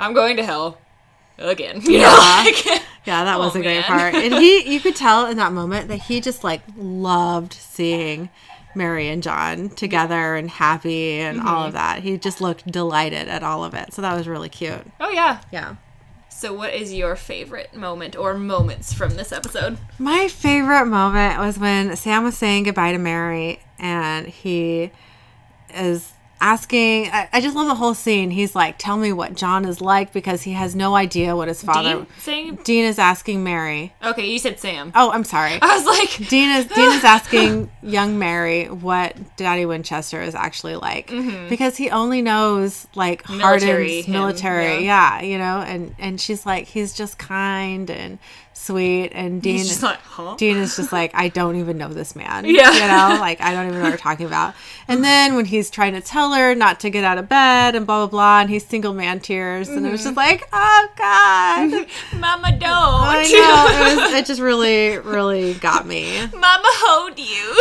I'm 0.00 0.14
going 0.14 0.36
to 0.36 0.44
hell. 0.44 0.78
Again. 1.38 1.80
You 1.82 1.92
know, 1.98 2.04
Yeah. 2.04 2.42
like- 2.44 2.82
Yeah, 3.06 3.24
that 3.24 3.36
Oh, 3.36 3.40
was 3.40 3.54
a 3.56 3.60
great 3.60 3.84
part. 3.84 4.14
And 4.14 4.34
he, 4.34 4.72
you 4.72 4.80
could 4.80 4.96
tell 4.96 5.26
in 5.26 5.36
that 5.36 5.52
moment 5.52 5.88
that 5.88 6.02
he 6.02 6.20
just 6.20 6.42
like 6.42 6.62
loved 6.76 7.52
seeing 7.52 8.30
Mary 8.74 9.08
and 9.08 9.22
John 9.22 9.68
together 9.68 10.34
and 10.36 10.48
happy 10.50 11.20
and 11.20 11.40
all 11.40 11.58
Mm-hmm. 11.58 11.66
of 11.68 11.72
that. 11.74 12.02
He 12.02 12.16
just 12.18 12.40
looked 12.40 12.66
delighted 12.70 13.28
at 13.28 13.42
all 13.42 13.62
of 13.62 13.74
it. 13.74 13.92
So 13.92 14.00
that 14.02 14.16
was 14.16 14.26
really 14.26 14.48
cute. 14.48 14.80
oh, 15.00 15.10
yeah. 15.10 15.40
Yeah. 15.52 15.76
So, 16.30 16.52
what 16.52 16.74
is 16.74 16.92
your 16.92 17.14
favorite 17.14 17.74
moment 17.74 18.16
or 18.16 18.34
moments 18.34 18.92
from 18.92 19.10
this 19.14 19.30
episode? 19.30 19.78
My 19.98 20.26
favorite 20.28 20.86
moment 20.86 21.38
was 21.38 21.58
when 21.58 21.94
Sam 21.94 22.24
was 22.24 22.36
saying 22.36 22.64
goodbye 22.64 22.90
to 22.92 22.98
Mary 22.98 23.60
and 23.78 24.26
he 24.26 24.90
is 25.72 26.13
asking 26.44 27.08
I, 27.10 27.28
I 27.32 27.40
just 27.40 27.56
love 27.56 27.66
the 27.66 27.74
whole 27.74 27.94
scene. 27.94 28.30
He's 28.30 28.54
like, 28.54 28.76
Tell 28.78 28.96
me 28.96 29.12
what 29.12 29.34
John 29.34 29.64
is 29.64 29.80
like 29.80 30.12
because 30.12 30.42
he 30.42 30.52
has 30.52 30.76
no 30.76 30.94
idea 30.94 31.34
what 31.34 31.48
his 31.48 31.62
father 31.62 31.94
Dean 31.96 32.06
saying? 32.18 32.58
Dean 32.64 32.84
is 32.84 32.98
asking 32.98 33.42
Mary. 33.42 33.92
Okay, 34.04 34.26
you 34.26 34.38
said 34.38 34.60
Sam. 34.60 34.92
Oh, 34.94 35.10
I'm 35.10 35.24
sorry. 35.24 35.58
I 35.60 35.76
was 35.76 35.86
like, 35.86 36.28
Dean 36.28 36.50
is 36.50 36.66
Dean 36.66 36.92
is 36.92 37.04
asking 37.16 37.70
young 37.82 38.18
Mary 38.18 38.66
what 38.66 39.16
Daddy 39.36 39.64
Winchester 39.66 40.20
is 40.22 40.34
actually 40.34 40.76
like 40.76 41.08
because 41.48 41.76
he 41.76 41.90
only 41.90 42.22
knows 42.22 42.86
like 42.94 43.24
Mm-hmm. 43.24 43.38
Military 43.38 44.02
hardened 44.02 44.12
military, 44.12 44.84
yeah. 44.84 45.22
you 45.22 45.38
know, 45.38 45.60
and 45.60 45.94
and 45.98 46.20
she's 46.20 46.44
like 46.44 46.66
he's 46.66 46.92
just 46.92 47.18
kind 47.18 47.90
and 47.90 48.18
sweet, 48.56 49.10
and 49.12 49.42
Dean 49.42 49.56
he's 49.58 49.68
just 49.68 49.82
like, 49.82 49.98
huh? 49.98 50.36
Dean 50.38 50.56
is 50.56 50.76
just 50.76 50.92
like 50.92 51.10
I 51.14 51.28
don't 51.28 51.56
even 51.56 51.76
know 51.76 51.88
this 51.88 52.16
man, 52.16 52.44
Yeah. 52.46 52.72
you 52.72 52.80
know, 52.80 53.20
like 53.20 53.40
I 53.42 53.52
don't 53.52 53.66
even 53.66 53.78
know 53.78 53.82
what 53.84 53.88
you're 53.90 53.98
talking 53.98 54.26
about. 54.26 54.54
And 54.88 55.02
then 55.04 55.34
when 55.34 55.44
he's 55.44 55.68
trying 55.70 55.92
to 55.94 56.00
tell 56.00 56.32
her 56.32 56.54
not 56.54 56.80
to 56.80 56.90
get 56.90 57.04
out 57.04 57.18
of 57.18 57.28
bed 57.28 57.74
and 57.74 57.84
blah 57.86 58.06
blah 58.06 58.10
blah, 58.10 58.40
and 58.40 58.48
he's 58.50 58.64
single 58.66 58.94
man 58.94 59.20
tears, 59.20 59.68
and 59.68 59.84
it 59.86 59.90
was 59.90 60.00
Mm-hmm. 60.00 60.08
just 60.08 60.16
like 60.16 60.48
oh 60.52 60.88
god. 60.96 61.86
Mama, 62.20 62.50
don't. 62.52 62.62
I 62.70 63.22
know. 63.30 63.92
It, 63.92 63.96
was, 64.02 64.12
it 64.14 64.26
just 64.26 64.40
really, 64.40 64.98
really 64.98 65.54
got 65.54 65.86
me. 65.86 66.20
Mama, 66.32 66.62
hold 66.64 67.18
you. 67.18 67.54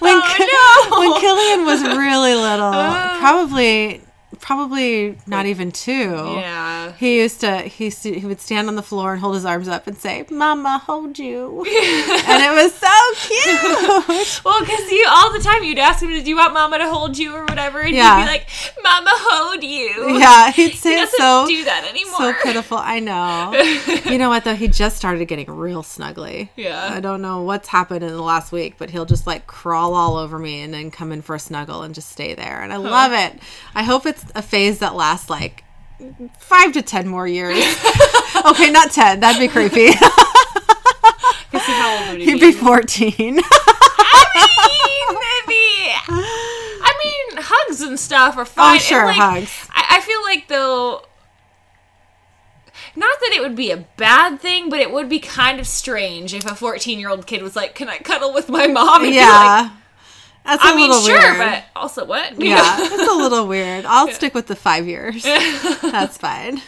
when, 0.00 0.20
Oh, 0.22 0.90
no. 0.90 0.98
When 1.00 1.20
Killian 1.20 1.64
was 1.66 1.82
really 1.96 2.34
little, 2.34 2.72
probably 3.18 4.00
probably 4.40 5.16
not 5.26 5.46
even 5.46 5.70
two. 5.72 5.92
yeah. 6.36 6.92
He 6.98 7.18
used 7.20 7.40
to 7.40 7.58
he 7.58 7.84
used 7.86 8.02
to, 8.02 8.18
he 8.18 8.26
would 8.26 8.40
stand 8.40 8.68
on 8.68 8.74
the 8.76 8.82
floor 8.82 9.12
and 9.12 9.20
hold 9.20 9.34
his 9.34 9.44
arms 9.44 9.68
up 9.68 9.86
and 9.86 9.96
say, 9.96 10.24
"Mama, 10.30 10.78
hold 10.84 11.18
you," 11.18 11.64
and 11.68 12.42
it 12.42 12.52
was 12.54 12.74
so 12.74 12.88
cute. 13.28 14.40
Well, 14.44 14.60
because 14.60 14.90
you 14.90 15.06
all 15.10 15.32
the 15.32 15.38
time 15.40 15.62
you'd 15.64 15.78
ask 15.78 16.02
him, 16.02 16.08
"Do 16.10 16.28
you 16.28 16.36
want 16.36 16.54
Mama 16.54 16.78
to 16.78 16.88
hold 16.90 17.16
you 17.18 17.34
or 17.34 17.44
whatever?" 17.44 17.80
And 17.80 17.94
Yeah. 17.94 18.18
he'd 18.18 18.24
be 18.24 18.30
like, 18.30 18.48
"Mama, 18.82 19.10
hold 19.12 19.62
you." 19.62 20.18
yeah, 20.18 20.50
he'd 20.50 20.70
He 20.72 20.76
say 20.76 20.96
doesn't 20.96 21.18
so 21.18 21.46
do 21.46 21.64
that 21.64 21.86
anymore. 21.88 22.18
so 22.18 22.32
pitiful. 22.42 22.78
I 22.78 23.00
know. 23.00 23.52
you 24.10 24.18
know 24.18 24.28
what 24.28 24.44
though? 24.44 24.54
He 24.54 24.68
just 24.68 24.96
started 24.96 25.24
getting 25.26 25.50
real 25.50 25.82
snuggly. 25.82 26.48
Yeah. 26.56 26.90
I 26.92 27.00
don't 27.00 27.22
know 27.22 27.42
what's 27.42 27.68
happened 27.68 28.02
in 28.02 28.10
the 28.10 28.22
last 28.22 28.52
week, 28.52 28.74
but 28.78 28.90
he'll 28.90 29.04
just 29.06 29.26
like 29.26 29.46
crawl 29.46 29.94
all 29.94 30.16
over 30.16 30.38
me 30.38 30.60
and 30.62 30.72
then 30.72 30.90
come 30.90 31.12
in 31.12 31.22
for 31.22 31.34
a 31.34 31.38
snuggle 31.40 31.82
and 31.82 31.94
just 31.94 32.10
stay 32.10 32.34
there. 32.34 32.62
And 32.62 32.72
I 32.72 32.76
love 32.76 33.12
it. 33.12 33.38
I 33.74 33.82
hope 33.82 34.06
it's 34.06 34.24
a 34.34 34.42
phase 34.42 34.78
that 34.80 34.94
lasts 34.94 35.28
like 35.30 35.64
five 36.38 36.72
to 36.72 36.82
ten 36.82 37.08
more 37.08 37.26
years. 37.26 37.56
okay, 38.46 38.70
not 38.70 38.90
ten. 38.90 39.20
That'd 39.20 39.40
be 39.40 39.48
creepy. 39.48 39.92
How 41.52 41.98
old 41.98 42.12
would 42.12 42.20
he 42.20 42.26
He'd 42.26 42.40
be? 42.40 42.50
be 42.50 42.52
fourteen. 42.52 43.40
I 43.42 45.06
mean, 45.08 45.18
maybe. 45.18 46.22
I 46.82 46.94
mean, 47.04 47.42
hugs 47.42 47.80
and 47.82 47.98
stuff 47.98 48.36
are 48.36 48.42
oh, 48.42 48.44
fine. 48.44 48.76
Oh, 48.76 48.78
sure, 48.78 49.06
like, 49.06 49.16
hugs. 49.16 49.68
I, 49.70 49.96
I 49.98 50.00
feel 50.00 50.22
like 50.22 50.48
though. 50.48 51.04
Not 52.96 53.20
that 53.20 53.30
it 53.32 53.40
would 53.40 53.54
be 53.54 53.70
a 53.70 53.76
bad 53.76 54.40
thing, 54.40 54.68
but 54.68 54.80
it 54.80 54.90
would 54.90 55.08
be 55.08 55.20
kind 55.20 55.60
of 55.60 55.66
strange 55.66 56.34
if 56.34 56.44
a 56.44 56.56
14 56.56 56.98
year 56.98 57.08
old 57.08 57.24
kid 57.26 57.40
was 57.40 57.54
like, 57.54 57.74
Can 57.74 57.88
I 57.88 57.98
cuddle 57.98 58.32
with 58.34 58.48
my 58.48 58.66
mom? 58.66 59.02
And 59.04 59.12
be 59.12 59.18
like, 59.18 59.26
yeah. 59.26 59.70
That's 60.44 60.64
a 60.64 60.68
I 60.68 60.74
mean, 60.76 60.92
sure, 61.04 61.18
weird. 61.18 61.38
but 61.38 61.64
also 61.76 62.04
what? 62.04 62.32
Yeah, 62.40 62.76
it's 62.80 63.12
a 63.12 63.16
little 63.16 63.46
weird. 63.46 63.84
I'll 63.84 64.08
stick 64.08 64.34
with 64.34 64.46
the 64.46 64.56
five 64.56 64.86
years. 64.86 65.22
That's 65.82 66.16
fine. 66.16 66.60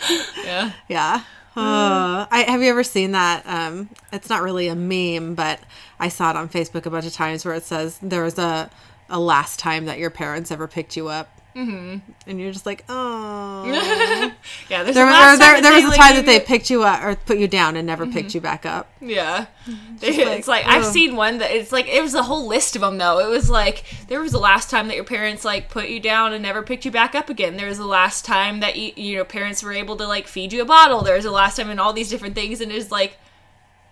yeah. 0.45 0.73
Yeah. 0.89 1.23
Uh, 1.55 2.27
I, 2.31 2.45
have 2.49 2.63
you 2.63 2.71
ever 2.71 2.83
seen 2.85 3.13
that? 3.13 3.43
Um, 3.47 3.91
it's 4.13 4.31
not 4.31 4.43
really 4.43 4.69
a 4.69 4.75
meme, 4.75 5.35
but 5.35 5.61
I 6.01 6.09
saw 6.09 6.31
it 6.31 6.37
on 6.37 6.49
Facebook 6.49 6.87
a 6.87 6.91
bunch 6.91 7.05
of 7.07 7.13
times 7.13 7.45
where 7.45 7.55
it 7.55 7.65
says 7.65 7.99
there 8.01 8.23
was 8.23 8.39
a, 8.39 8.71
a 9.11 9.21
last 9.21 9.59
time 9.59 9.85
that 9.85 9.99
your 9.99 10.11
parents 10.11 10.51
ever 10.51 10.67
picked 10.67 10.97
you 10.97 11.09
up. 11.09 11.29
Mm-hmm. 11.55 11.99
And 12.27 12.41
you're 12.41 12.53
just 12.53 12.67
like, 12.67 12.85
oh. 12.89 13.65
yeah, 14.69 14.83
there's 14.83 14.95
there, 14.95 15.07
was- 15.07 15.39
there, 15.39 15.61
there 15.61 15.73
was 15.73 15.85
a 15.85 15.89
like, 15.89 15.99
time 15.99 16.17
that 16.17 16.27
they 16.27 16.41
picked 16.41 16.71
you 16.71 16.83
up 16.83 17.03
or 17.03 17.15
put 17.15 17.39
you 17.39 17.49
down 17.49 17.77
and 17.77 17.87
never 17.87 18.07
picked 18.07 18.35
you 18.35 18.41
back 18.41 18.65
up. 18.65 18.91
Yeah. 19.01 19.47
Just 20.01 20.19
it's 20.19 20.49
like, 20.49 20.67
like 20.67 20.75
I've 20.75 20.85
seen 20.85 21.15
one 21.15 21.39
that 21.39 21.51
it's 21.53 21.71
like 21.71 21.87
it 21.89 22.03
was 22.03 22.15
a 22.15 22.23
whole 22.25 22.47
list 22.47 22.75
of 22.75 22.83
them 22.83 22.99
though. 22.99 23.19
It 23.19 23.29
was 23.29 23.49
like 23.49 23.85
there 24.09 24.21
was 24.21 24.33
the 24.33 24.39
last 24.39 24.71
time 24.71 24.89
that 24.89 24.97
your 24.97 25.05
parents 25.05 25.45
like 25.45 25.71
put 25.71 25.89
you 25.89 26.01
down 26.01 26.33
and 26.33 26.43
never 26.43 26.63
picked 26.63 26.85
you 26.85 26.91
back 26.91 27.15
up 27.15 27.29
again. 27.29 27.57
There 27.57 27.69
was 27.69 27.79
the 27.79 27.87
last 27.87 28.25
time 28.25 28.61
that 28.61 28.77
you, 28.77 28.93
you 28.97 29.17
know 29.17 29.25
parents 29.25 29.63
were 29.63 29.73
able 29.73 29.97
to 29.97 30.07
like 30.07 30.27
feed 30.27 30.53
you 30.53 30.63
a 30.63 30.65
bottle. 30.65 31.03
There 31.03 31.15
was 31.15 31.25
the 31.25 31.31
last 31.31 31.57
time 31.57 31.71
and 31.71 31.79
all 31.79 31.93
these 31.93 32.11
different 32.11 32.35
things 32.35 32.61
and 32.61 32.73
it's 32.73 32.91
like 32.91 33.19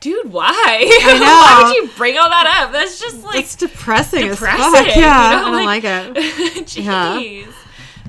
dude, 0.00 0.32
why? 0.32 0.52
I 0.54 1.18
know. 1.18 1.24
why 1.24 1.62
would 1.62 1.76
you 1.76 1.96
bring 1.96 2.18
all 2.18 2.28
that 2.28 2.62
up? 2.62 2.72
That's 2.72 2.98
just 2.98 3.22
like 3.24 3.40
It's 3.40 3.54
depressing, 3.54 4.28
as 4.28 4.36
depressing. 4.36 4.72
fuck. 4.72 4.86
Yeah, 4.86 4.94
you 4.94 5.00
know, 5.00 5.08
I 5.12 5.54
don't 5.56 5.66
like, 5.66 5.84
it. 5.84 6.14
Jeez. 6.66 7.52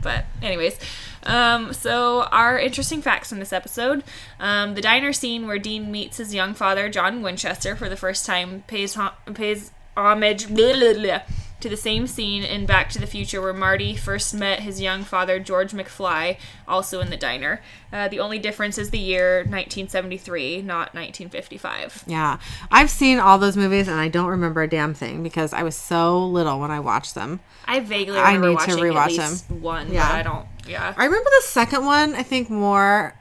But 0.02 0.26
anyways, 0.42 0.80
um, 1.24 1.74
so 1.74 2.24
our 2.24 2.58
interesting 2.58 3.02
facts 3.02 3.30
from 3.30 3.40
this 3.40 3.54
episode: 3.54 4.04
um, 4.40 4.74
the 4.74 4.82
diner 4.82 5.14
scene 5.14 5.46
where 5.46 5.60
Dean 5.60 5.92
meets 5.92 6.18
his 6.18 6.34
young 6.34 6.54
father, 6.54 6.90
John 6.90 7.22
Winchester, 7.22 7.76
for 7.76 7.88
the 7.88 7.98
first 7.98 8.26
time, 8.26 8.64
pays 8.68 8.98
pays 9.34 9.72
homage 9.96 10.48
blah, 10.48 10.74
blah, 10.74 10.94
blah, 10.94 11.22
to 11.62 11.70
the 11.70 11.78
same 11.78 12.08
scene 12.08 12.44
in 12.44 12.66
Back 12.66 12.90
to 12.92 13.00
the 13.00 13.08
Future 13.08 13.42
where 13.42 13.54
Marty 13.54 13.96
first 13.96 14.34
met 14.34 14.60
his 14.62 14.82
young 14.82 15.04
father, 15.04 15.40
George 15.40 15.72
McFly, 15.72 16.38
also 16.68 17.00
in 17.00 17.10
the 17.10 17.18
diner. 17.18 17.62
Uh, 17.94 18.08
the 18.08 18.20
only 18.20 18.40
difference 18.40 18.78
is 18.78 18.90
the 18.90 18.98
year 19.00 19.38
1973, 19.40 20.62
not 20.62 20.94
1955. 20.96 22.04
Yeah. 22.08 22.40
I've 22.72 22.90
seen 22.90 23.20
all 23.20 23.38
those 23.38 23.58
movies 23.58 23.88
and 23.88 24.00
I 24.00 24.08
don't 24.08 24.28
remember 24.28 24.62
a 24.62 24.68
damn 24.70 24.94
thing 24.94 25.24
because 25.24 25.54
I 25.54 25.64
was 25.64 25.76
so 25.76 26.26
little 26.26 26.60
when 26.60 26.72
I 26.72 26.80
watched 26.80 27.16
them. 27.16 27.40
I 27.66 27.80
vaguely 27.80 28.18
I 28.18 28.34
remember 28.34 28.50
need 28.50 28.60
to 28.60 28.76
watching 28.76 28.84
rewatch 28.84 29.20
at 29.20 29.30
least 29.30 29.52
one, 29.52 29.94
Yeah. 29.94 30.08
but 30.10 30.16
I 30.16 30.24
don't. 30.24 30.48
Yeah. 30.68 30.94
I 30.98 31.06
remember 31.06 31.30
the 31.42 31.48
second 31.48 31.86
one, 31.86 32.16
I 32.16 32.24
think 32.24 32.50
more, 32.50 33.16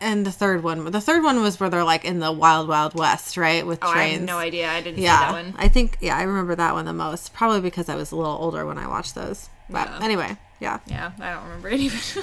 and 0.00 0.26
the 0.26 0.32
third 0.32 0.62
one. 0.62 0.84
The 0.90 1.00
third 1.00 1.22
one 1.22 1.40
was 1.42 1.58
where 1.58 1.70
they're 1.70 1.84
like 1.84 2.04
in 2.04 2.18
the 2.20 2.30
wild, 2.32 2.68
wild 2.68 2.94
west, 2.94 3.36
right? 3.36 3.66
With 3.66 3.78
Oh, 3.82 3.88
I 3.88 3.92
trains. 3.94 4.18
have 4.18 4.26
no 4.26 4.38
idea. 4.38 4.68
I 4.70 4.80
didn't 4.82 4.98
see 4.98 5.04
that 5.06 5.32
one. 5.32 5.54
I 5.56 5.68
think, 5.68 5.96
yeah, 6.00 6.16
I 6.16 6.22
remember 6.22 6.54
that 6.54 6.74
one 6.74 6.84
the 6.84 6.92
most. 6.92 7.32
Probably 7.32 7.60
because 7.60 7.88
I 7.88 7.94
was 7.94 8.12
a 8.12 8.16
little 8.16 8.32
older 8.36 8.66
when 8.66 8.78
I 8.78 8.86
watched 8.86 9.14
those. 9.14 9.48
But 9.70 9.88
Yeah. 9.88 9.98
anyway, 10.02 10.36
yeah. 10.60 10.80
Yeah, 10.86 11.12
I 11.20 11.32
don't 11.32 11.44
remember 11.44 11.68
any 11.68 11.86
of. 11.88 12.16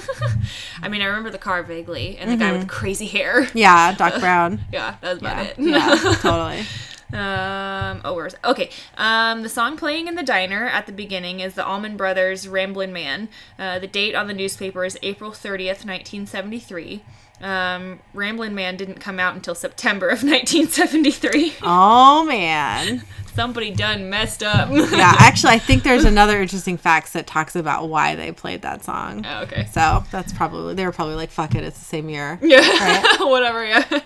I 0.82 0.88
mean, 0.88 1.02
I 1.02 1.06
remember 1.06 1.30
the 1.30 1.38
car 1.38 1.62
vaguely 1.64 2.16
and 2.18 2.30
the 2.30 2.36
guy 2.36 2.52
with 2.52 2.60
the 2.62 2.66
crazy 2.68 3.06
hair. 3.06 3.48
Yeah, 3.54 3.92
Doc 3.96 4.20
Brown. 4.20 4.60
Yeah, 4.72 4.94
that 5.00 5.10
was 5.10 5.18
about 5.18 5.36
Yeah, 5.36 5.42
it. 5.50 5.58
yeah, 5.58 6.14
totally. 6.20 6.64
Um. 7.12 8.00
Oh, 8.04 8.14
where's? 8.14 8.36
Okay. 8.44 8.70
Um. 8.96 9.42
The 9.42 9.48
song 9.48 9.76
playing 9.76 10.06
in 10.06 10.14
the 10.14 10.22
diner 10.22 10.66
at 10.66 10.86
the 10.86 10.92
beginning 10.92 11.40
is 11.40 11.54
the 11.54 11.66
Allman 11.66 11.96
Brothers' 11.96 12.46
"Ramblin' 12.46 12.92
Man." 12.92 13.28
Uh, 13.58 13.80
the 13.80 13.88
date 13.88 14.14
on 14.14 14.28
the 14.28 14.34
newspaper 14.34 14.84
is 14.84 14.96
April 15.02 15.32
thirtieth, 15.32 15.84
nineteen 15.84 16.24
seventy 16.26 16.60
three. 16.60 17.02
Um, 17.40 18.00
Ramblin' 18.12 18.54
Man 18.54 18.76
didn't 18.76 18.96
come 19.00 19.18
out 19.18 19.34
until 19.34 19.54
September 19.54 20.08
of 20.08 20.22
1973. 20.22 21.54
Oh, 21.62 22.24
man. 22.26 23.02
Somebody 23.34 23.70
done 23.70 24.10
messed 24.10 24.42
up. 24.42 24.68
Yeah, 24.70 25.14
actually, 25.18 25.52
I 25.54 25.58
think 25.58 25.82
there's 25.82 26.04
another 26.04 26.40
interesting 26.42 26.76
facts 26.76 27.12
that 27.12 27.26
talks 27.26 27.56
about 27.56 27.88
why 27.88 28.14
they 28.14 28.32
played 28.32 28.62
that 28.62 28.84
song. 28.84 29.24
Oh, 29.26 29.42
okay. 29.42 29.66
So 29.72 30.04
that's 30.10 30.32
probably, 30.32 30.74
they 30.74 30.84
were 30.84 30.92
probably 30.92 31.14
like, 31.14 31.30
fuck 31.30 31.54
it, 31.54 31.64
it's 31.64 31.78
the 31.78 31.84
same 31.84 32.08
year. 32.08 32.38
Yeah, 32.42 33.16
whatever. 33.20 33.64
Yeah. 33.64 34.00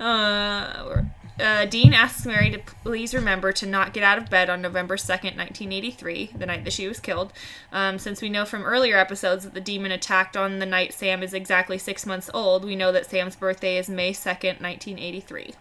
Uh, 0.00 1.02
uh, 1.40 1.64
Dean 1.66 1.92
asks 1.92 2.24
Mary 2.24 2.50
to 2.50 2.58
please 2.58 3.14
remember 3.14 3.52
to 3.52 3.66
not 3.66 3.92
get 3.92 4.02
out 4.02 4.18
of 4.18 4.30
bed 4.30 4.48
on 4.48 4.62
November 4.62 4.96
second, 4.96 5.36
nineteen 5.36 5.72
eighty-three, 5.72 6.30
the 6.36 6.46
night 6.46 6.64
that 6.64 6.72
she 6.72 6.86
was 6.86 7.00
killed. 7.00 7.32
Um, 7.72 7.98
since 7.98 8.22
we 8.22 8.28
know 8.28 8.44
from 8.44 8.64
earlier 8.64 8.96
episodes 8.96 9.44
that 9.44 9.54
the 9.54 9.60
demon 9.60 9.92
attacked 9.92 10.36
on 10.36 10.58
the 10.58 10.66
night 10.66 10.92
Sam 10.92 11.22
is 11.22 11.34
exactly 11.34 11.78
six 11.78 12.06
months 12.06 12.30
old, 12.32 12.64
we 12.64 12.76
know 12.76 12.92
that 12.92 13.06
Sam's 13.10 13.36
birthday 13.36 13.78
is 13.78 13.88
May 13.88 14.12
second, 14.12 14.60
nineteen 14.60 14.98
eighty-three. 14.98 15.54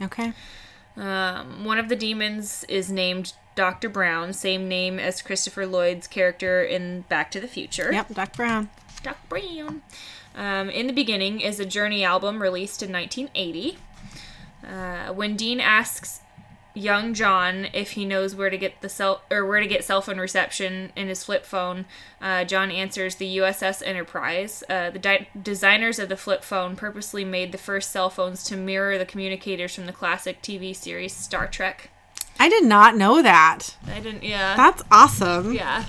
Okay. 0.00 0.32
Um, 0.96 1.64
one 1.64 1.78
of 1.78 1.88
the 1.88 1.96
demons 1.96 2.64
is 2.68 2.90
named 2.90 3.34
Dr. 3.54 3.88
Brown, 3.88 4.32
same 4.32 4.68
name 4.68 4.98
as 4.98 5.22
Christopher 5.22 5.66
Lloyd's 5.66 6.06
character 6.06 6.62
in 6.62 7.02
Back 7.02 7.30
to 7.32 7.40
the 7.40 7.48
Future. 7.48 7.92
Yep, 7.92 8.14
Doc 8.14 8.36
Brown. 8.36 8.70
Doc 9.02 9.18
Brown. 9.28 9.82
Um, 10.34 10.70
in 10.70 10.86
the 10.86 10.92
beginning 10.92 11.40
is 11.40 11.58
a 11.58 11.66
Journey 11.66 12.04
album 12.04 12.40
released 12.40 12.82
in 12.82 12.92
1980. 12.92 13.78
Uh, 14.66 15.12
when 15.12 15.36
Dean 15.36 15.60
asks 15.60 16.20
young 16.72 17.14
John 17.14 17.66
if 17.72 17.92
he 17.92 18.04
knows 18.04 18.34
where 18.34 18.48
to 18.48 18.56
get 18.56 18.80
the 18.80 18.88
cell 18.88 19.22
or 19.30 19.44
where 19.44 19.60
to 19.60 19.66
get 19.66 19.84
cell 19.84 20.00
phone 20.00 20.18
reception 20.18 20.92
in 20.94 21.08
his 21.08 21.24
flip 21.24 21.44
phone, 21.44 21.84
uh, 22.20 22.44
John 22.44 22.70
answers 22.70 23.16
the 23.16 23.38
USS 23.38 23.82
Enterprise. 23.84 24.62
Uh, 24.68 24.90
the 24.90 24.98
di- 24.98 25.28
designers 25.40 25.98
of 25.98 26.08
the 26.08 26.16
flip 26.16 26.44
phone 26.44 26.76
purposely 26.76 27.24
made 27.24 27.52
the 27.52 27.58
first 27.58 27.90
cell 27.90 28.10
phones 28.10 28.44
to 28.44 28.56
mirror 28.56 28.98
the 28.98 29.04
communicators 29.06 29.74
from 29.74 29.86
the 29.86 29.92
classic 29.92 30.42
TV 30.42 30.74
series 30.74 31.12
Star 31.12 31.46
Trek. 31.48 31.90
I 32.38 32.48
did 32.48 32.64
not 32.64 32.96
know 32.96 33.20
that. 33.20 33.76
I 33.86 34.00
didn't. 34.00 34.22
Yeah. 34.22 34.56
That's 34.56 34.82
awesome. 34.90 35.52
yeah. 35.52 35.84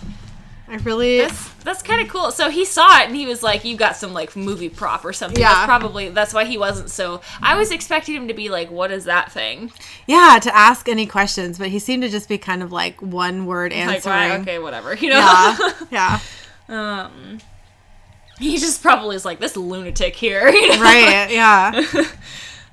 I 0.71 0.77
really. 0.77 1.17
That's 1.19 1.49
that's 1.65 1.81
kind 1.83 2.01
of 2.01 2.07
cool. 2.07 2.31
So 2.31 2.49
he 2.49 2.63
saw 2.63 3.01
it 3.01 3.07
and 3.07 3.15
he 3.15 3.25
was 3.25 3.43
like, 3.43 3.65
"You 3.65 3.75
got 3.75 3.97
some 3.97 4.13
like 4.13 4.37
movie 4.37 4.69
prop 4.69 5.03
or 5.03 5.11
something." 5.11 5.39
Yeah. 5.41 5.53
That's 5.53 5.65
probably 5.65 6.07
that's 6.09 6.33
why 6.33 6.45
he 6.45 6.57
wasn't 6.57 6.89
so. 6.89 7.19
I 7.41 7.55
was 7.57 7.71
expecting 7.71 8.15
him 8.15 8.29
to 8.29 8.33
be 8.33 8.47
like, 8.47 8.71
"What 8.71 8.89
is 8.89 9.03
that 9.03 9.31
thing?" 9.33 9.73
yeah, 10.07 10.39
to 10.41 10.55
ask 10.55 10.87
any 10.87 11.05
questions, 11.05 11.57
but 11.59 11.67
he 11.67 11.77
seemed 11.79 12.03
to 12.03 12.09
just 12.09 12.29
be 12.29 12.37
kind 12.37 12.63
of 12.63 12.71
like 12.71 13.01
one 13.01 13.45
word 13.45 13.73
Like, 13.73 13.95
answering. 13.97 14.15
why? 14.15 14.37
Okay, 14.37 14.59
whatever. 14.59 14.95
You 14.95 15.09
know. 15.09 15.17
Yeah. 15.91 16.19
yeah. 16.69 17.03
um. 17.05 17.39
He 18.39 18.57
just 18.57 18.81
probably 18.81 19.15
is 19.17 19.25
like 19.25 19.39
this 19.39 19.55
lunatic 19.57 20.15
here. 20.15 20.49
You 20.53 20.69
know? 20.69 20.81
Right. 20.81 21.29
Yeah. 21.31 21.83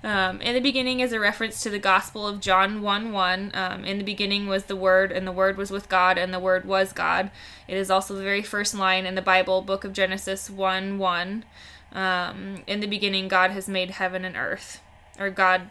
Um, 0.05 0.40
in 0.40 0.55
the 0.55 0.61
beginning 0.61 1.01
is 1.01 1.12
a 1.12 1.18
reference 1.18 1.61
to 1.62 1.70
the 1.70 1.78
Gospel 1.78 2.26
of 2.26 2.40
John 2.40 2.82
1 2.82 3.12
1. 3.12 3.51
Um, 3.55 3.84
in 3.84 3.99
the 3.99 4.05
beginning 4.05 4.46
was 4.46 4.64
the 4.64 4.76
Word, 4.76 5.11
and 5.11 5.26
the 5.26 5.32
Word 5.32 5.57
was 5.57 5.70
with 5.70 5.88
God, 5.88 6.16
and 6.18 6.32
the 6.32 6.38
Word 6.38 6.64
was 6.64 6.92
God. 6.92 7.30
It 7.66 7.76
is 7.76 7.90
also 7.90 8.14
the 8.14 8.22
very 8.22 8.42
first 8.42 8.74
line 8.74 9.07
in 9.07 9.14
the 9.16 9.22
Bible, 9.22 9.61
Book 9.61 9.84
of 9.84 9.92
Genesis 9.92 10.49
1 10.49 10.99
1. 10.99 11.44
Um, 11.92 12.62
in 12.66 12.80
the 12.80 12.86
beginning, 12.86 13.28
God 13.28 13.51
has 13.51 13.68
made 13.68 13.90
heaven 13.92 14.24
and 14.24 14.36
earth. 14.36 14.80
Or 15.18 15.30
God 15.30 15.70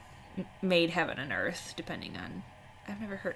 made 0.62 0.90
heaven 0.90 1.20
and 1.20 1.32
earth, 1.32 1.74
depending 1.78 2.18
on. 2.18 2.44
I've 2.88 3.00
never 3.00 3.18
heard. 3.18 3.36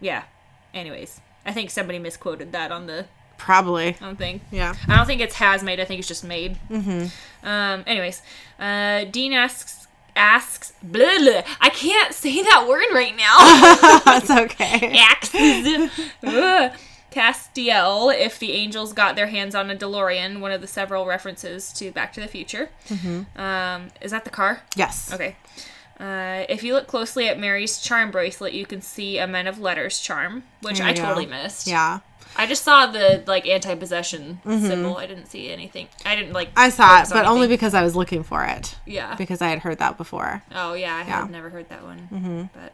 Yeah. 0.00 0.24
Anyways, 0.72 1.20
I 1.44 1.52
think 1.52 1.70
somebody 1.70 1.98
misquoted 1.98 2.52
that 2.52 2.72
on 2.72 2.86
the 2.86 3.06
Probably. 3.36 3.96
on 4.00 4.16
thing. 4.16 4.40
Yeah. 4.50 4.74
I 4.88 4.96
don't 4.96 5.06
think 5.06 5.20
it's 5.20 5.34
has 5.36 5.62
made. 5.62 5.80
I 5.80 5.84
think 5.84 5.98
it's 5.98 6.08
just 6.08 6.24
made. 6.24 6.58
Mm-hmm. 6.70 7.46
Um. 7.46 7.84
Anyways, 7.86 8.22
uh, 8.58 9.04
Dean 9.04 9.32
asks 9.32 9.81
asks 10.16 10.72
blah, 10.82 11.18
blah. 11.18 11.42
I 11.60 11.70
can't 11.70 12.14
say 12.14 12.42
that 12.42 12.66
word 12.68 12.84
right 12.92 13.16
now. 13.16 14.00
That's 14.04 14.30
okay. 14.52 14.94
Castiel 17.10 18.14
if 18.14 18.38
the 18.38 18.52
angels 18.52 18.92
got 18.92 19.16
their 19.16 19.26
hands 19.26 19.54
on 19.54 19.70
a 19.70 19.76
DeLorean, 19.76 20.40
one 20.40 20.50
of 20.50 20.60
the 20.60 20.66
several 20.66 21.04
references 21.06 21.72
to 21.74 21.90
Back 21.92 22.12
to 22.14 22.20
the 22.20 22.28
Future. 22.28 22.70
Um, 23.36 23.88
is 24.00 24.10
that 24.12 24.24
the 24.24 24.30
car? 24.30 24.62
Yes. 24.76 25.12
Okay. 25.12 25.36
Uh, 26.00 26.44
if 26.48 26.64
you 26.64 26.72
look 26.72 26.86
closely 26.88 27.28
at 27.28 27.38
Mary's 27.38 27.80
charm 27.80 28.10
bracelet, 28.10 28.54
you 28.54 28.66
can 28.66 28.80
see 28.80 29.18
a 29.18 29.26
Men 29.26 29.46
of 29.46 29.60
Letters 29.60 30.00
charm, 30.00 30.42
which 30.62 30.80
I 30.80 30.94
go. 30.94 31.02
totally 31.02 31.26
missed. 31.26 31.66
Yeah. 31.66 32.00
I 32.36 32.46
just 32.46 32.62
saw 32.64 32.86
the 32.86 33.22
like 33.26 33.46
anti-possession 33.46 34.40
symbol. 34.44 34.96
I 34.96 35.06
didn't 35.06 35.26
see 35.26 35.50
anything. 35.50 35.88
I 36.06 36.16
didn't 36.16 36.32
like. 36.32 36.48
Mm-hmm. 36.50 36.58
I 36.58 36.68
saw 36.70 37.02
it, 37.02 37.08
but 37.10 37.26
only 37.26 37.46
because 37.48 37.74
I 37.74 37.82
was 37.82 37.94
looking 37.96 38.22
for 38.22 38.44
it. 38.44 38.74
yeah. 38.86 39.14
Because 39.16 39.40
I 39.42 39.48
had 39.48 39.60
heard 39.60 39.78
that 39.78 39.96
before. 39.98 40.42
Oh 40.54 40.74
yeah, 40.74 40.94
I 40.96 41.00
Yeah. 41.00 41.04
have 41.20 41.30
never 41.30 41.50
heard 41.50 41.68
that 41.68 41.82
one. 41.84 42.08
Mm-hmm. 42.12 42.42
But 42.58 42.72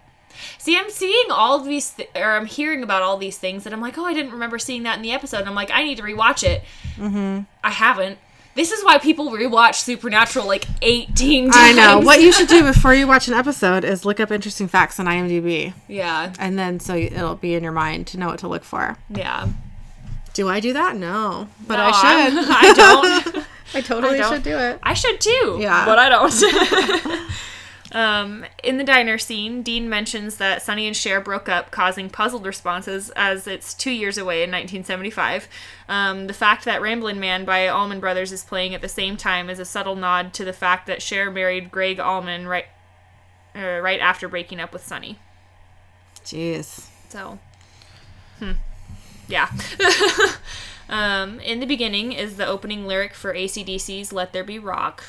see, 0.58 0.76
I'm 0.78 0.90
seeing 0.90 1.30
all 1.30 1.58
these, 1.60 1.90
th- 1.90 2.08
or 2.14 2.32
I'm 2.36 2.46
hearing 2.46 2.82
about 2.82 3.02
all 3.02 3.16
these 3.16 3.38
things 3.38 3.66
and 3.66 3.74
I'm 3.74 3.80
like, 3.80 3.98
oh, 3.98 4.04
I 4.04 4.14
didn't 4.14 4.32
remember 4.32 4.58
seeing 4.58 4.84
that 4.84 4.96
in 4.96 5.02
the 5.02 5.12
episode. 5.12 5.40
And 5.40 5.48
I'm 5.48 5.54
like, 5.54 5.70
I 5.72 5.82
need 5.82 5.96
to 5.96 6.02
rewatch 6.04 6.44
it. 6.44 6.62
Mm-hmm. 6.96 7.40
I 7.64 7.70
haven't. 7.70 8.18
This 8.54 8.72
is 8.72 8.84
why 8.84 8.98
people 8.98 9.30
rewatch 9.30 9.76
Supernatural 9.76 10.46
like 10.46 10.66
18 10.82 11.50
times. 11.50 11.56
I 11.56 11.72
know. 11.72 12.00
What 12.00 12.20
you 12.20 12.32
should 12.32 12.48
do 12.48 12.64
before 12.72 12.92
you 12.94 13.06
watch 13.06 13.28
an 13.28 13.34
episode 13.34 13.84
is 13.84 14.04
look 14.04 14.18
up 14.18 14.32
interesting 14.32 14.66
facts 14.66 14.98
on 14.98 15.06
IMDb. 15.06 15.74
Yeah. 15.86 16.32
And 16.40 16.58
then 16.58 16.80
so 16.80 16.94
it'll 16.96 17.36
be 17.36 17.54
in 17.54 17.62
your 17.62 17.72
mind 17.72 18.08
to 18.08 18.18
know 18.18 18.26
what 18.26 18.40
to 18.40 18.48
look 18.48 18.64
for. 18.64 18.96
Yeah. 19.10 19.48
Do 20.34 20.48
I 20.48 20.58
do 20.60 20.72
that? 20.72 20.96
No. 20.96 21.48
But 21.66 21.76
No, 21.76 21.84
I 21.84 21.92
should. 21.92 22.38
I'm- 22.38 22.46
I 22.50 22.72
don't. 23.32 23.46
I 23.74 23.80
totally 23.82 24.18
I 24.20 24.28
should 24.30 24.42
do 24.42 24.56
it. 24.56 24.78
I 24.82 24.94
should 24.94 25.20
too. 25.20 25.58
Yeah. 25.60 25.84
But 25.84 25.98
I 25.98 26.08
don't. 26.08 27.30
Um, 27.92 28.44
in 28.62 28.76
the 28.76 28.84
diner 28.84 29.16
scene, 29.16 29.62
Dean 29.62 29.88
mentions 29.88 30.36
that 30.36 30.60
Sonny 30.62 30.86
and 30.86 30.96
Cher 30.96 31.20
broke 31.20 31.48
up, 31.48 31.70
causing 31.70 32.10
puzzled 32.10 32.44
responses 32.44 33.10
as 33.16 33.46
it's 33.46 33.72
two 33.72 33.90
years 33.90 34.18
away 34.18 34.42
in 34.42 34.50
1975. 34.50 35.48
Um, 35.88 36.26
the 36.26 36.34
fact 36.34 36.64
that 36.66 36.82
Ramblin' 36.82 37.18
Man 37.18 37.44
by 37.46 37.66
Allman 37.68 38.00
Brothers 38.00 38.30
is 38.30 38.44
playing 38.44 38.74
at 38.74 38.82
the 38.82 38.88
same 38.88 39.16
time 39.16 39.48
is 39.48 39.58
a 39.58 39.64
subtle 39.64 39.96
nod 39.96 40.34
to 40.34 40.44
the 40.44 40.52
fact 40.52 40.86
that 40.86 41.00
Cher 41.00 41.30
married 41.30 41.70
Gregg 41.70 41.98
Allman 41.98 42.46
right, 42.46 42.66
uh, 43.56 43.80
right 43.80 44.00
after 44.00 44.28
breaking 44.28 44.60
up 44.60 44.72
with 44.72 44.86
Sonny. 44.86 45.18
Jeez. 46.24 46.88
So, 47.08 47.38
hmm. 48.38 48.52
Yeah. 49.28 49.50
Um, 50.90 51.38
in 51.40 51.60
the 51.60 51.66
beginning 51.66 52.12
is 52.12 52.36
the 52.36 52.46
opening 52.46 52.86
lyric 52.86 53.12
for 53.12 53.34
ACDC's 53.34 54.10
"Let 54.10 54.32
There 54.32 54.44
Be 54.44 54.58
Rock," 54.58 55.04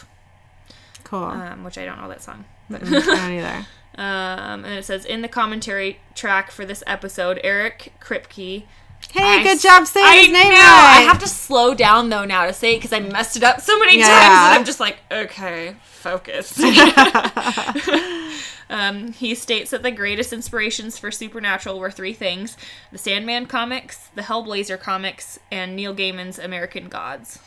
Cool. 1.06 1.24
um, 1.24 1.64
which 1.64 1.78
I 1.78 1.86
don't 1.86 2.02
know 2.02 2.10
that 2.10 2.22
song. 2.22 2.44
But 2.70 2.84
I 2.84 2.90
don't 2.90 3.32
either. 3.32 3.66
um, 3.96 4.66
and 4.66 4.74
it 4.74 4.86
says 4.86 5.06
in 5.06 5.22
the 5.22 5.28
commentary 5.28 6.00
track 6.16 6.52
for 6.52 6.66
this 6.66 6.84
episode, 6.88 7.40
Eric 7.44 7.94
Kripke. 8.02 8.64
Hey, 9.12 9.40
I 9.40 9.44
good 9.44 9.62
job 9.62 9.88
saying 9.88 10.06
I 10.06 10.18
his 10.18 10.28
name 10.28 10.50
know. 10.50 10.56
right. 10.56 10.98
I 11.00 11.06
have 11.08 11.20
to 11.20 11.28
slow 11.28 11.74
down 11.74 12.10
though 12.10 12.26
now 12.26 12.46
to 12.46 12.54
say 12.54 12.74
it 12.76 12.80
because 12.80 12.92
I 12.92 13.00
messed 13.00 13.38
it 13.38 13.44
up 13.44 13.62
so 13.62 13.80
many 13.80 13.98
Yeah. 13.98 14.08
times 14.08 14.20
that 14.20 14.56
I'm 14.60 14.66
just 14.66 14.82
like, 14.82 14.98
okay, 15.10 15.78
focus. 15.84 16.60
um, 18.70 19.14
he 19.14 19.34
states 19.36 19.72
that 19.72 19.84
the 19.84 19.92
greatest 19.92 20.34
inspirations 20.34 20.98
for 20.98 21.12
Supernatural 21.12 21.80
were 21.80 21.92
three 21.92 22.14
things: 22.14 22.58
the 22.92 22.98
Sandman 22.98 23.46
comics, 23.46 24.10
the 24.16 24.22
Hellblazer 24.24 24.80
comics, 24.80 25.40
and 25.52 25.76
Neil 25.76 25.96
Gaiman's 25.96 26.38
American 26.38 26.90
Gods. 26.90 27.40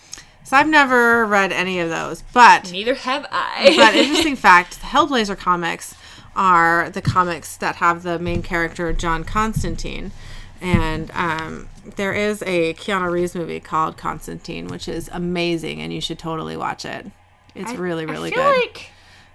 So 0.45 0.57
I've 0.57 0.68
never 0.68 1.24
read 1.24 1.53
any 1.53 1.78
of 1.80 1.88
those, 1.88 2.22
but 2.32 2.70
Neither 2.72 2.95
have 2.95 3.26
I. 3.30 3.72
but 3.76 3.95
interesting 3.95 4.36
fact: 4.36 4.80
the 4.80 4.86
Hellblazer 4.86 5.36
comics 5.38 5.95
are 6.34 6.90
the 6.90 7.03
comics 7.03 7.57
that 7.59 7.76
have 7.76 8.03
the 8.03 8.18
main 8.18 8.43
character 8.43 8.93
John 8.93 9.24
Constantine, 9.24 10.12
and 10.61 11.11
um, 11.12 11.68
there 11.97 12.12
is 12.12 12.43
a 12.43 12.74
Keanu 12.74 13.11
Reeves 13.11 13.34
movie 13.34 13.61
called 13.61 13.97
Constantine, 13.97 14.66
which 14.68 14.88
is 14.88 15.09
amazing, 15.12 15.80
and 15.80 15.93
you 15.93 16.01
should 16.01 16.18
totally 16.18 16.57
watch 16.57 16.84
it. 16.84 17.07
It's 17.55 17.74
really 17.74 18.07
really 18.07 18.32
I 18.32 18.34
feel 18.34 18.43
good. 18.45 18.57
like 18.57 18.90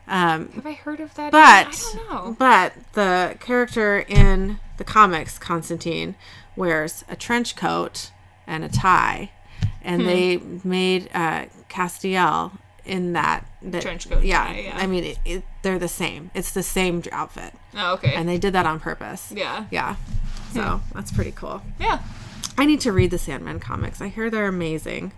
um, 0.08 0.49
have 0.53 0.66
I 0.66 0.74
heard 0.74 0.99
of 0.99 1.14
that? 1.16 1.32
but 1.32 1.68
I 1.68 1.72
don't 1.95 2.10
know. 2.10 2.36
but 2.39 2.74
the 2.93 3.38
character 3.39 3.99
in 3.99 4.60
the 4.78 4.84
comics 4.84 5.38
Constantine 5.38 6.16
wears 6.55 7.03
a 7.10 7.16
trench 7.16 7.55
coat 7.55 8.12
and 8.47 8.64
a 8.64 8.70
tie 8.70 9.32
and 9.84 10.02
Hmm. 10.02 10.08
they 10.08 10.38
made 10.64 11.10
uh, 11.14 11.46
Castiel 11.70 12.52
in 12.86 13.14
that, 13.14 13.46
that 13.62 13.82
Trench 13.82 14.10
coat 14.10 14.24
yeah, 14.24 14.52
yeah. 14.54 14.78
I 14.78 14.88
mean 14.88 15.04
it, 15.04 15.20
it, 15.26 15.44
they're 15.62 15.80
the 15.80 15.88
same 15.90 16.32
it's 16.34 16.52
the 16.52 16.64
same 16.64 17.04
outfit 17.12 17.54
Oh, 17.76 17.94
okay. 17.96 18.14
and 18.16 18.28
they 18.30 18.38
did 18.38 18.54
that 18.54 18.66
on 18.66 18.80
purpose 18.80 19.32
yeah. 19.36 19.66
yeah 19.72 19.96
so 20.54 20.82
that's 20.94 21.12
pretty 21.12 21.32
cool 21.32 21.62
Yeah. 21.80 22.00
I 22.58 22.66
need 22.66 22.80
to 22.82 22.92
read 22.92 23.12
the 23.12 23.18
Sandman 23.18 23.60
comics 23.60 24.02
I 24.02 24.08
hear 24.08 24.30
they're 24.30 24.48
amazing 24.48 25.12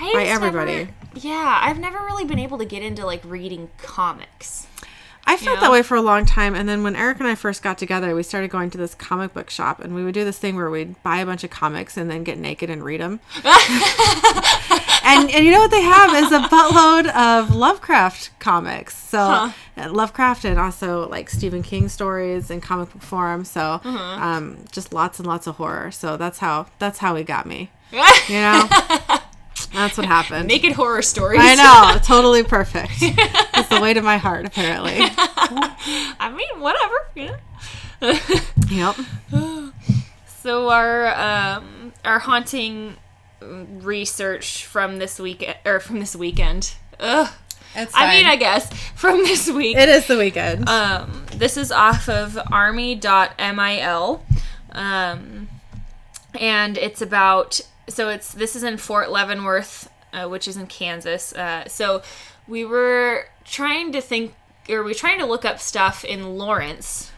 I 0.00 0.12
By 0.12 0.24
everybody. 0.24 0.74
never- 0.74 0.90
yeah, 1.14 1.58
I've 1.62 1.80
never 1.80 1.98
really 1.98 2.24
been 2.24 2.38
able 2.38 2.58
to 2.58 2.64
get 2.64 2.82
into 2.84 3.04
like 3.04 3.20
reading 3.24 3.68
comics. 3.78 4.68
I 5.30 5.36
felt 5.36 5.56
Yeah. 5.56 5.60
that 5.60 5.70
way 5.70 5.82
for 5.82 5.96
a 5.96 6.00
long 6.02 6.24
time, 6.24 6.54
and 6.54 6.68
then 6.68 6.82
when 6.82 6.96
Eric 6.96 7.18
and 7.20 7.28
I 7.28 7.34
first 7.34 7.62
got 7.62 7.76
together, 7.78 8.14
we 8.14 8.22
started 8.22 8.50
going 8.50 8.70
to 8.70 8.78
this 8.78 8.94
comic 8.94 9.34
book 9.34 9.50
shop, 9.50 9.78
and 9.80 9.94
we 9.94 10.02
would 10.04 10.14
do 10.14 10.24
this 10.24 10.38
thing 10.38 10.56
where 10.56 10.70
we'd 10.70 11.00
buy 11.02 11.18
a 11.18 11.26
bunch 11.26 11.44
of 11.44 11.50
comics 11.50 11.96
and 11.96 12.10
then 12.10 12.24
get 12.24 12.38
naked 12.38 12.70
and 12.70 12.82
read 12.82 13.00
them. 13.00 13.20
and 15.04 15.30
and 15.30 15.44
you 15.44 15.50
know 15.50 15.60
what 15.60 15.70
they 15.70 15.82
have 15.82 16.14
is 16.14 16.32
a 16.32 16.40
buttload 16.40 17.06
of 17.14 17.54
Lovecraft 17.54 18.30
comics. 18.38 18.96
So 18.96 19.18
Huh. 19.18 19.50
uh, 19.76 19.90
Lovecraft 19.92 20.44
and 20.44 20.58
also 20.58 21.08
like 21.08 21.30
Stephen 21.30 21.62
King 21.62 21.88
stories 21.88 22.50
and 22.50 22.62
comic 22.62 22.92
book 22.92 23.02
forums. 23.02 23.50
So 23.50 23.80
Uh-huh. 23.84 23.98
um, 24.24 24.58
just 24.72 24.92
lots 24.92 25.18
and 25.18 25.26
lots 25.28 25.46
of 25.46 25.56
horror. 25.56 25.90
So 25.90 26.16
that's 26.16 26.38
how 26.38 26.66
that's 26.78 26.98
how 26.98 27.16
he 27.16 27.24
got 27.24 27.46
me. 27.46 27.70
You 28.28 28.34
know, 28.40 28.68
that's 29.78 29.96
what 29.96 30.06
happened. 30.06 30.48
Naked 30.48 30.72
horror 30.72 31.02
stories. 31.02 31.40
I 31.42 31.54
know, 31.54 31.98
totally 32.04 32.42
perfect. 32.42 32.92
It's 33.00 33.68
the 33.68 33.80
way 33.80 33.94
to 33.94 34.02
my 34.02 34.16
heart, 34.18 34.46
apparently. 34.46 34.96
I 35.00 36.32
mean, 36.34 36.60
whatever. 36.60 36.94
Yeah. 37.14 37.36
Yep. 38.70 38.96
so 40.26 40.70
our 40.70 41.08
um 41.14 41.92
our 42.04 42.18
haunting 42.18 42.96
research 43.40 44.64
from 44.64 44.98
this 44.98 45.18
week 45.18 45.48
or 45.64 45.80
from 45.80 46.00
this 46.00 46.14
weekend. 46.16 46.74
Ugh. 47.00 47.28
It's 47.74 47.92
I 47.94 48.16
mean, 48.16 48.26
I 48.26 48.36
guess 48.36 48.72
from 48.94 49.18
this 49.18 49.48
week. 49.50 49.76
it 49.76 49.88
is 49.88 50.06
the 50.06 50.16
weekend. 50.16 50.68
Um, 50.68 51.26
this 51.34 51.56
is 51.56 51.70
off 51.70 52.08
of 52.08 52.38
army.mil. 52.50 54.22
Um, 54.72 55.48
and 56.38 56.78
it's 56.78 57.02
about, 57.02 57.60
so 57.88 58.08
it's, 58.08 58.32
this 58.32 58.54
is 58.56 58.62
in 58.62 58.76
Fort 58.76 59.10
Leavenworth, 59.10 59.90
uh, 60.12 60.28
which 60.28 60.46
is 60.48 60.56
in 60.56 60.66
Kansas. 60.66 61.32
Uh, 61.32 61.68
so 61.68 62.02
we 62.46 62.64
were 62.64 63.26
trying 63.44 63.92
to 63.92 64.00
think, 64.00 64.34
or 64.68 64.82
we 64.82 64.90
were 64.90 64.94
trying 64.94 65.18
to 65.18 65.26
look 65.26 65.44
up 65.44 65.58
stuff 65.60 66.04
in 66.04 66.36
Lawrence. 66.38 67.12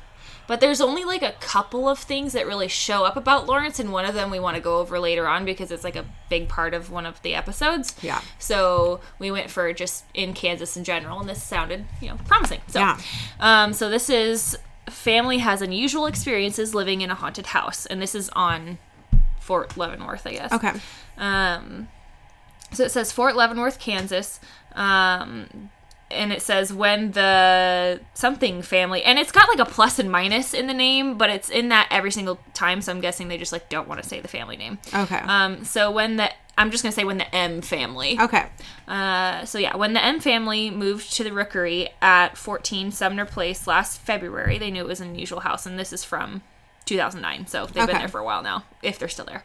But 0.47 0.59
there's 0.59 0.81
only 0.81 1.05
like 1.05 1.23
a 1.23 1.33
couple 1.39 1.89
of 1.89 2.01
things 2.01 2.33
that 2.33 2.45
really 2.45 2.67
show 2.67 3.05
up 3.05 3.17
about 3.17 3.47
Lawrence, 3.47 3.79
and 3.79 3.93
one 3.93 4.05
of 4.05 4.15
them 4.15 4.31
we 4.33 4.41
want 4.41 4.57
to 4.57 4.61
go 4.61 4.79
over 4.79 4.99
later 4.99 5.29
on 5.29 5.45
because 5.45 5.71
it's 5.71 5.85
like 5.85 5.95
a 5.95 6.05
big 6.29 6.49
part 6.49 6.75
of 6.75 6.91
one 6.91 7.07
of 7.07 7.23
the 7.23 7.37
episodes. 7.37 7.95
Yeah. 8.03 8.21
So 8.41 9.01
we 9.21 9.31
went 9.31 9.49
for 9.49 9.73
just 9.73 10.05
in 10.13 10.35
Kansas 10.35 10.77
in 10.77 10.83
general, 10.83 11.21
and 11.21 11.29
this 11.29 11.41
sounded, 11.41 11.85
you 12.01 12.09
know, 12.09 12.17
promising. 12.27 12.61
So, 12.67 12.81
Yeah. 12.81 12.99
um, 13.39 13.73
so 13.73 13.89
this 13.89 14.11
is 14.11 14.59
family 14.89 15.39
has 15.39 15.63
unusual 15.63 16.07
experiences 16.07 16.75
living 16.75 17.01
in 17.01 17.13
a 17.13 17.15
haunted 17.15 17.47
house, 17.47 17.87
and 17.87 18.03
this 18.03 18.17
is 18.17 18.29
on 18.31 18.79
Fort 19.51 19.77
Leavenworth, 19.77 20.29
I 20.29 20.33
guess. 20.35 20.53
okay. 20.53 20.73
Um, 21.19 21.89
so 22.73 22.85
it 22.85 22.93
says 22.93 23.11
Fort 23.11 23.35
Leavenworth, 23.35 23.81
Kansas. 23.81 24.39
Um, 24.77 25.71
and 26.09 26.33
it 26.33 26.41
says 26.41 26.73
when 26.73 27.11
the 27.11 28.01
something 28.15 28.63
family, 28.63 29.03
and 29.03 29.19
it's 29.19 29.33
got 29.33 29.49
like 29.49 29.59
a 29.59 29.69
plus 29.69 29.99
and 29.99 30.09
minus 30.09 30.55
in 30.55 30.69
the 30.69 30.73
name, 30.73 31.19
but 31.19 31.31
it's 31.31 31.49
in 31.49 31.69
that 31.71 31.89
every 31.91 32.13
single 32.13 32.39
time. 32.55 32.81
So 32.81 32.93
I'm 32.93 33.01
guessing 33.01 33.27
they 33.27 33.39
just 33.39 33.51
like 33.51 33.69
don't 33.69 33.89
want 33.89 34.01
to 34.01 34.09
say 34.09 34.21
the 34.21 34.29
family 34.29 34.57
name. 34.57 34.79
Okay. 34.95 35.19
Um, 35.19 35.65
so 35.65 35.91
when 35.91 36.15
the 36.15 36.31
I'm 36.57 36.71
just 36.71 36.85
gonna 36.85 36.93
say 36.93 37.03
when 37.03 37.19
the 37.19 37.35
M 37.35 37.61
family. 37.61 38.21
okay. 38.21 38.47
Uh, 38.87 39.45
so 39.47 39.59
yeah, 39.59 39.75
when 39.75 39.95
the 39.95 40.05
M 40.05 40.21
family 40.21 40.71
moved 40.71 41.13
to 41.15 41.25
the 41.25 41.33
Rookery 41.33 41.89
at 42.01 42.39
14 42.39 42.93
Sumner 42.93 43.25
Place 43.25 43.67
last 43.67 44.01
February, 44.01 44.59
they 44.59 44.71
knew 44.71 44.83
it 44.83 44.87
was 44.87 45.01
an 45.01 45.09
unusual 45.09 45.41
house, 45.41 45.67
and 45.67 45.77
this 45.77 45.93
is 45.93 46.05
from 46.05 46.43
2009, 46.91 47.47
so 47.47 47.67
they've 47.67 47.87
been 47.87 47.97
there 47.99 48.09
for 48.09 48.19
a 48.21 48.25
while 48.25 48.43
now, 48.43 48.65
if 48.83 48.99
they're 48.99 49.09
still 49.09 49.25
there. 49.25 49.45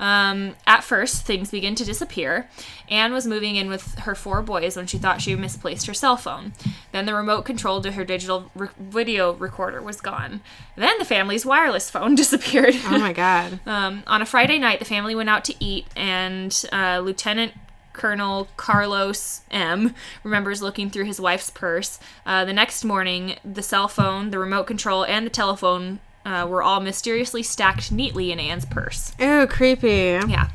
Um, 0.00 0.54
at 0.66 0.84
first, 0.84 1.26
things 1.26 1.50
begin 1.50 1.74
to 1.74 1.84
disappear. 1.84 2.48
Anne 2.88 3.12
was 3.12 3.26
moving 3.26 3.56
in 3.56 3.68
with 3.68 3.94
her 4.00 4.14
four 4.14 4.42
boys 4.42 4.76
when 4.76 4.86
she 4.86 4.96
thought 4.96 5.20
she 5.20 5.34
misplaced 5.34 5.86
her 5.86 5.94
cell 5.94 6.16
phone. 6.16 6.52
Then 6.92 7.04
the 7.06 7.14
remote 7.14 7.42
control 7.44 7.80
to 7.82 7.92
her 7.92 8.04
digital 8.04 8.50
re- 8.54 8.68
video 8.78 9.32
recorder 9.32 9.82
was 9.82 10.00
gone. 10.00 10.40
Then 10.76 10.98
the 10.98 11.04
family's 11.04 11.44
wireless 11.44 11.90
phone 11.90 12.14
disappeared. 12.22 12.74
Oh 12.84 12.98
my 12.98 13.12
god. 13.12 13.60
Um, 13.68 14.02
on 14.06 14.22
a 14.22 14.26
Friday 14.26 14.58
night, 14.58 14.78
the 14.78 14.84
family 14.84 15.14
went 15.14 15.28
out 15.28 15.44
to 15.44 15.54
eat, 15.60 15.86
and 15.94 16.64
uh, 16.72 17.00
Lieutenant 17.04 17.52
Colonel 17.92 18.48
Carlos 18.56 19.42
M. 19.50 19.94
remembers 20.24 20.62
looking 20.62 20.88
through 20.88 21.04
his 21.04 21.20
wife's 21.20 21.50
purse. 21.50 21.98
Uh, 22.24 22.44
the 22.44 22.52
next 22.52 22.84
morning, 22.84 23.36
the 23.44 23.62
cell 23.62 23.88
phone, 23.88 24.30
the 24.30 24.38
remote 24.38 24.66
control, 24.66 25.04
and 25.04 25.26
the 25.26 25.30
telephone 25.30 26.00
uh, 26.28 26.46
were 26.46 26.62
all 26.62 26.80
mysteriously 26.80 27.42
stacked 27.42 27.90
neatly 27.90 28.30
in 28.30 28.38
Anne's 28.38 28.66
purse. 28.66 29.12
Ew, 29.18 29.46
creepy. 29.46 30.18
Yeah. 30.28 30.50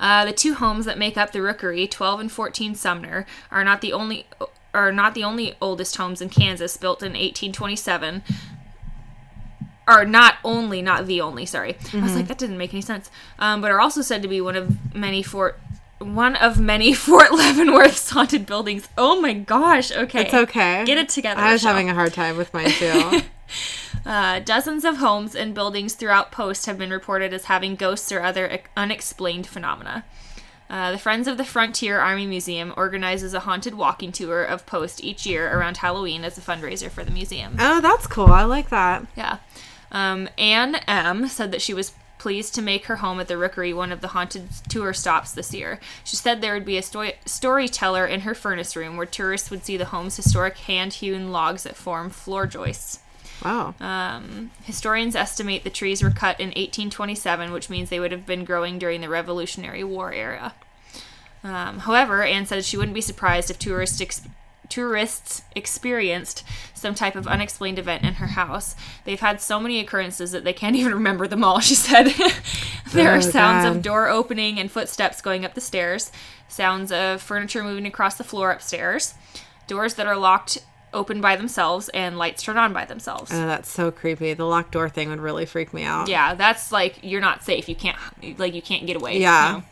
Uh, 0.00 0.24
the 0.24 0.32
two 0.32 0.54
homes 0.54 0.86
that 0.86 0.96
make 0.96 1.16
up 1.16 1.32
the 1.32 1.42
Rookery, 1.42 1.86
12 1.86 2.20
and 2.20 2.32
14 2.32 2.74
Sumner, 2.74 3.26
are 3.50 3.64
not 3.64 3.80
the 3.80 3.92
only 3.92 4.26
are 4.74 4.92
not 4.92 5.14
the 5.14 5.24
only 5.24 5.54
oldest 5.60 5.96
homes 5.96 6.20
in 6.20 6.28
Kansas 6.28 6.76
built 6.76 7.02
in 7.02 7.12
1827. 7.12 8.22
Are 9.86 10.04
not 10.04 10.34
only, 10.44 10.82
not 10.82 11.06
the 11.06 11.20
only. 11.20 11.46
Sorry, 11.46 11.76
I 11.94 12.02
was 12.02 12.14
like 12.14 12.28
that 12.28 12.36
didn't 12.38 12.58
make 12.58 12.74
any 12.74 12.82
sense. 12.82 13.10
Um, 13.38 13.60
but 13.62 13.70
are 13.70 13.80
also 13.80 14.02
said 14.02 14.20
to 14.22 14.28
be 14.28 14.40
one 14.40 14.54
of 14.54 14.94
many 14.94 15.22
Fort 15.22 15.58
one 15.98 16.36
of 16.36 16.60
many 16.60 16.92
Fort 17.06 17.32
Leavenworth's 17.32 18.10
haunted 18.10 18.44
buildings. 18.46 18.88
Oh 18.98 19.20
my 19.20 19.32
gosh! 19.32 19.90
Okay, 19.90 20.22
It's 20.22 20.34
okay. 20.34 20.84
Get 20.84 20.98
it 20.98 21.08
together. 21.08 21.40
I 21.40 21.52
was 21.52 21.62
Rochelle. 21.64 21.72
having 21.74 21.90
a 21.90 21.94
hard 21.94 22.12
time 22.12 22.36
with 22.36 22.52
mine 22.54 22.70
too. 22.70 23.20
Uh, 24.06 24.40
dozens 24.40 24.84
of 24.84 24.98
homes 24.98 25.34
and 25.34 25.54
buildings 25.54 25.94
throughout 25.94 26.32
Post 26.32 26.66
have 26.66 26.78
been 26.78 26.90
reported 26.90 27.32
as 27.32 27.44
having 27.44 27.74
ghosts 27.76 28.10
or 28.10 28.20
other 28.20 28.60
unexplained 28.76 29.46
phenomena. 29.46 30.04
Uh, 30.70 30.92
the 30.92 30.98
Friends 30.98 31.26
of 31.26 31.38
the 31.38 31.44
Frontier 31.44 31.98
Army 31.98 32.26
Museum 32.26 32.74
organizes 32.76 33.32
a 33.32 33.40
haunted 33.40 33.74
walking 33.74 34.12
tour 34.12 34.42
of 34.44 34.66
Post 34.66 35.02
each 35.02 35.24
year 35.24 35.50
around 35.56 35.78
Halloween 35.78 36.24
as 36.24 36.36
a 36.36 36.42
fundraiser 36.42 36.90
for 36.90 37.04
the 37.04 37.10
museum. 37.10 37.56
oh, 37.58 37.80
that's 37.80 38.06
cool. 38.06 38.26
I 38.26 38.44
like 38.44 38.68
that. 38.68 39.06
Yeah. 39.16 39.38
Um, 39.90 40.28
Anne 40.36 40.76
M. 40.86 41.26
said 41.28 41.52
that 41.52 41.62
she 41.62 41.72
was 41.72 41.94
pleased 42.18 42.54
to 42.54 42.60
make 42.60 42.86
her 42.86 42.96
home 42.96 43.20
at 43.20 43.28
the 43.28 43.38
Rookery 43.38 43.72
one 43.72 43.92
of 43.92 44.00
the 44.00 44.08
haunted 44.08 44.48
tour 44.68 44.92
stops 44.92 45.32
this 45.32 45.54
year. 45.54 45.80
She 46.04 46.16
said 46.16 46.40
there 46.40 46.52
would 46.52 46.64
be 46.66 46.76
a 46.76 46.82
sto- 46.82 47.12
storyteller 47.24 48.04
in 48.04 48.20
her 48.20 48.34
furnace 48.34 48.76
room 48.76 48.96
where 48.96 49.06
tourists 49.06 49.50
would 49.50 49.64
see 49.64 49.76
the 49.76 49.86
home's 49.86 50.16
historic 50.16 50.58
hand 50.58 50.94
hewn 50.94 51.30
logs 51.30 51.62
that 51.62 51.76
form 51.76 52.10
floor 52.10 52.46
joists. 52.46 53.00
Wow. 53.44 53.74
Um, 53.80 54.50
historians 54.64 55.14
estimate 55.14 55.64
the 55.64 55.70
trees 55.70 56.02
were 56.02 56.10
cut 56.10 56.40
in 56.40 56.48
1827, 56.48 57.52
which 57.52 57.70
means 57.70 57.88
they 57.90 58.00
would 58.00 58.12
have 58.12 58.26
been 58.26 58.44
growing 58.44 58.78
during 58.78 59.00
the 59.00 59.08
Revolutionary 59.08 59.84
War 59.84 60.12
era. 60.12 60.54
Um, 61.44 61.80
however, 61.80 62.22
Anne 62.24 62.46
said 62.46 62.64
she 62.64 62.76
wouldn't 62.76 62.94
be 62.94 63.00
surprised 63.00 63.50
if 63.50 63.58
tourists 63.58 64.00
ex- 64.00 64.22
tourists 64.68 65.42
experienced 65.54 66.44
some 66.74 66.94
type 66.94 67.16
of 67.16 67.26
unexplained 67.26 67.78
event 67.78 68.02
in 68.04 68.14
her 68.14 68.26
house. 68.26 68.74
They've 69.04 69.20
had 69.20 69.40
so 69.40 69.58
many 69.60 69.80
occurrences 69.80 70.32
that 70.32 70.44
they 70.44 70.52
can't 70.52 70.76
even 70.76 70.92
remember 70.92 71.26
them 71.28 71.44
all, 71.44 71.60
she 71.60 71.74
said. 71.76 72.08
there 72.92 73.12
Oh, 73.12 73.16
are 73.16 73.22
sounds 73.22 73.64
God. 73.64 73.76
of 73.76 73.82
door 73.82 74.08
opening 74.08 74.58
and 74.58 74.70
footsteps 74.70 75.20
going 75.22 75.44
up 75.44 75.54
the 75.54 75.60
stairs, 75.60 76.10
sounds 76.48 76.90
of 76.90 77.22
furniture 77.22 77.62
moving 77.62 77.86
across 77.86 78.16
the 78.16 78.24
floor 78.24 78.50
upstairs, 78.50 79.14
doors 79.68 79.94
that 79.94 80.06
are 80.08 80.16
locked 80.16 80.58
open 80.92 81.20
by 81.20 81.36
themselves, 81.36 81.88
and 81.90 82.18
lights 82.18 82.42
turn 82.42 82.56
on 82.56 82.72
by 82.72 82.84
themselves. 82.84 83.30
Oh, 83.32 83.46
that's 83.46 83.70
so 83.70 83.90
creepy. 83.90 84.34
The 84.34 84.44
locked 84.44 84.72
door 84.72 84.88
thing 84.88 85.08
would 85.10 85.20
really 85.20 85.46
freak 85.46 85.72
me 85.74 85.84
out. 85.84 86.08
yeah, 86.08 86.34
that's 86.34 86.72
like 86.72 86.98
you're 87.02 87.20
not 87.20 87.44
safe. 87.44 87.68
You 87.68 87.74
can't 87.74 87.96
like 88.38 88.54
you 88.54 88.62
can't 88.62 88.86
get 88.86 88.96
away. 88.96 89.18
Yeah. 89.18 89.48
you 89.48 89.58
know? 89.58 89.64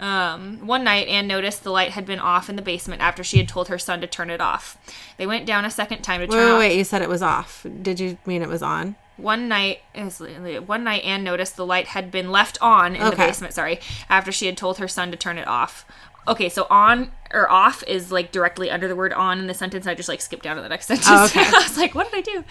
Um, 0.00 0.66
one 0.66 0.84
night, 0.84 1.08
Anne 1.08 1.26
noticed 1.26 1.64
the 1.64 1.72
light 1.72 1.90
had 1.90 2.06
been 2.06 2.20
off 2.20 2.48
in 2.48 2.54
the 2.54 2.62
basement 2.62 3.02
after 3.02 3.24
she 3.24 3.38
had 3.38 3.48
told 3.48 3.66
her 3.66 3.78
son 3.78 4.00
to 4.00 4.06
turn 4.06 4.30
it 4.30 4.40
off. 4.40 4.78
They 5.16 5.26
went 5.26 5.44
down 5.44 5.64
a 5.64 5.70
second 5.70 6.02
time 6.02 6.20
to 6.20 6.26
Wait, 6.26 6.30
turn 6.30 6.38
wait, 6.38 6.50
off. 6.50 6.54
Oh 6.54 6.58
wait. 6.60 6.78
You 6.78 6.84
said 6.84 7.02
it 7.02 7.08
was 7.08 7.22
off. 7.22 7.66
Did 7.82 7.98
you 7.98 8.16
mean 8.24 8.42
it 8.42 8.48
was 8.48 8.62
on? 8.62 8.94
One 9.16 9.48
night, 9.48 9.80
one 9.96 10.84
night, 10.84 11.02
Anne 11.02 11.24
noticed 11.24 11.56
the 11.56 11.66
light 11.66 11.88
had 11.88 12.12
been 12.12 12.30
left 12.30 12.56
on 12.62 12.94
in 12.94 13.04
the 13.04 13.16
basement. 13.16 13.52
Sorry, 13.52 13.80
after 14.08 14.30
she 14.30 14.46
had 14.46 14.56
told 14.56 14.78
her 14.78 14.86
son 14.86 15.10
to 15.10 15.16
turn 15.16 15.38
it 15.38 15.48
off. 15.48 15.84
Okay, 16.28 16.48
so 16.48 16.66
on 16.70 17.10
or 17.32 17.50
off 17.50 17.82
is 17.86 18.12
like 18.12 18.32
directly 18.32 18.70
under 18.70 18.88
the 18.88 18.96
word 18.96 19.12
on 19.12 19.38
in 19.38 19.46
the 19.46 19.54
sentence. 19.54 19.86
I 19.86 19.94
just 19.94 20.08
like 20.08 20.20
skipped 20.20 20.42
down 20.42 20.56
to 20.56 20.62
the 20.62 20.68
next 20.68 20.86
sentence. 20.88 21.08
Oh, 21.10 21.24
okay. 21.26 21.40
I 21.44 21.62
was 21.62 21.76
like, 21.76 21.94
what 21.94 22.10
did 22.10 22.18
I 22.18 22.20
do? 22.20 22.44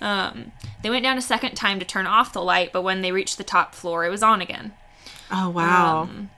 Um, 0.00 0.52
they 0.82 0.90
went 0.90 1.04
down 1.04 1.18
a 1.18 1.22
second 1.22 1.54
time 1.54 1.78
to 1.78 1.84
turn 1.84 2.06
off 2.06 2.32
the 2.32 2.42
light, 2.42 2.72
but 2.72 2.82
when 2.82 3.02
they 3.02 3.12
reached 3.12 3.38
the 3.38 3.44
top 3.44 3.74
floor, 3.74 4.04
it 4.04 4.10
was 4.10 4.22
on 4.22 4.40
again. 4.40 4.72
Oh, 5.30 5.48
wow. 5.48 6.02
Um, 6.02 6.30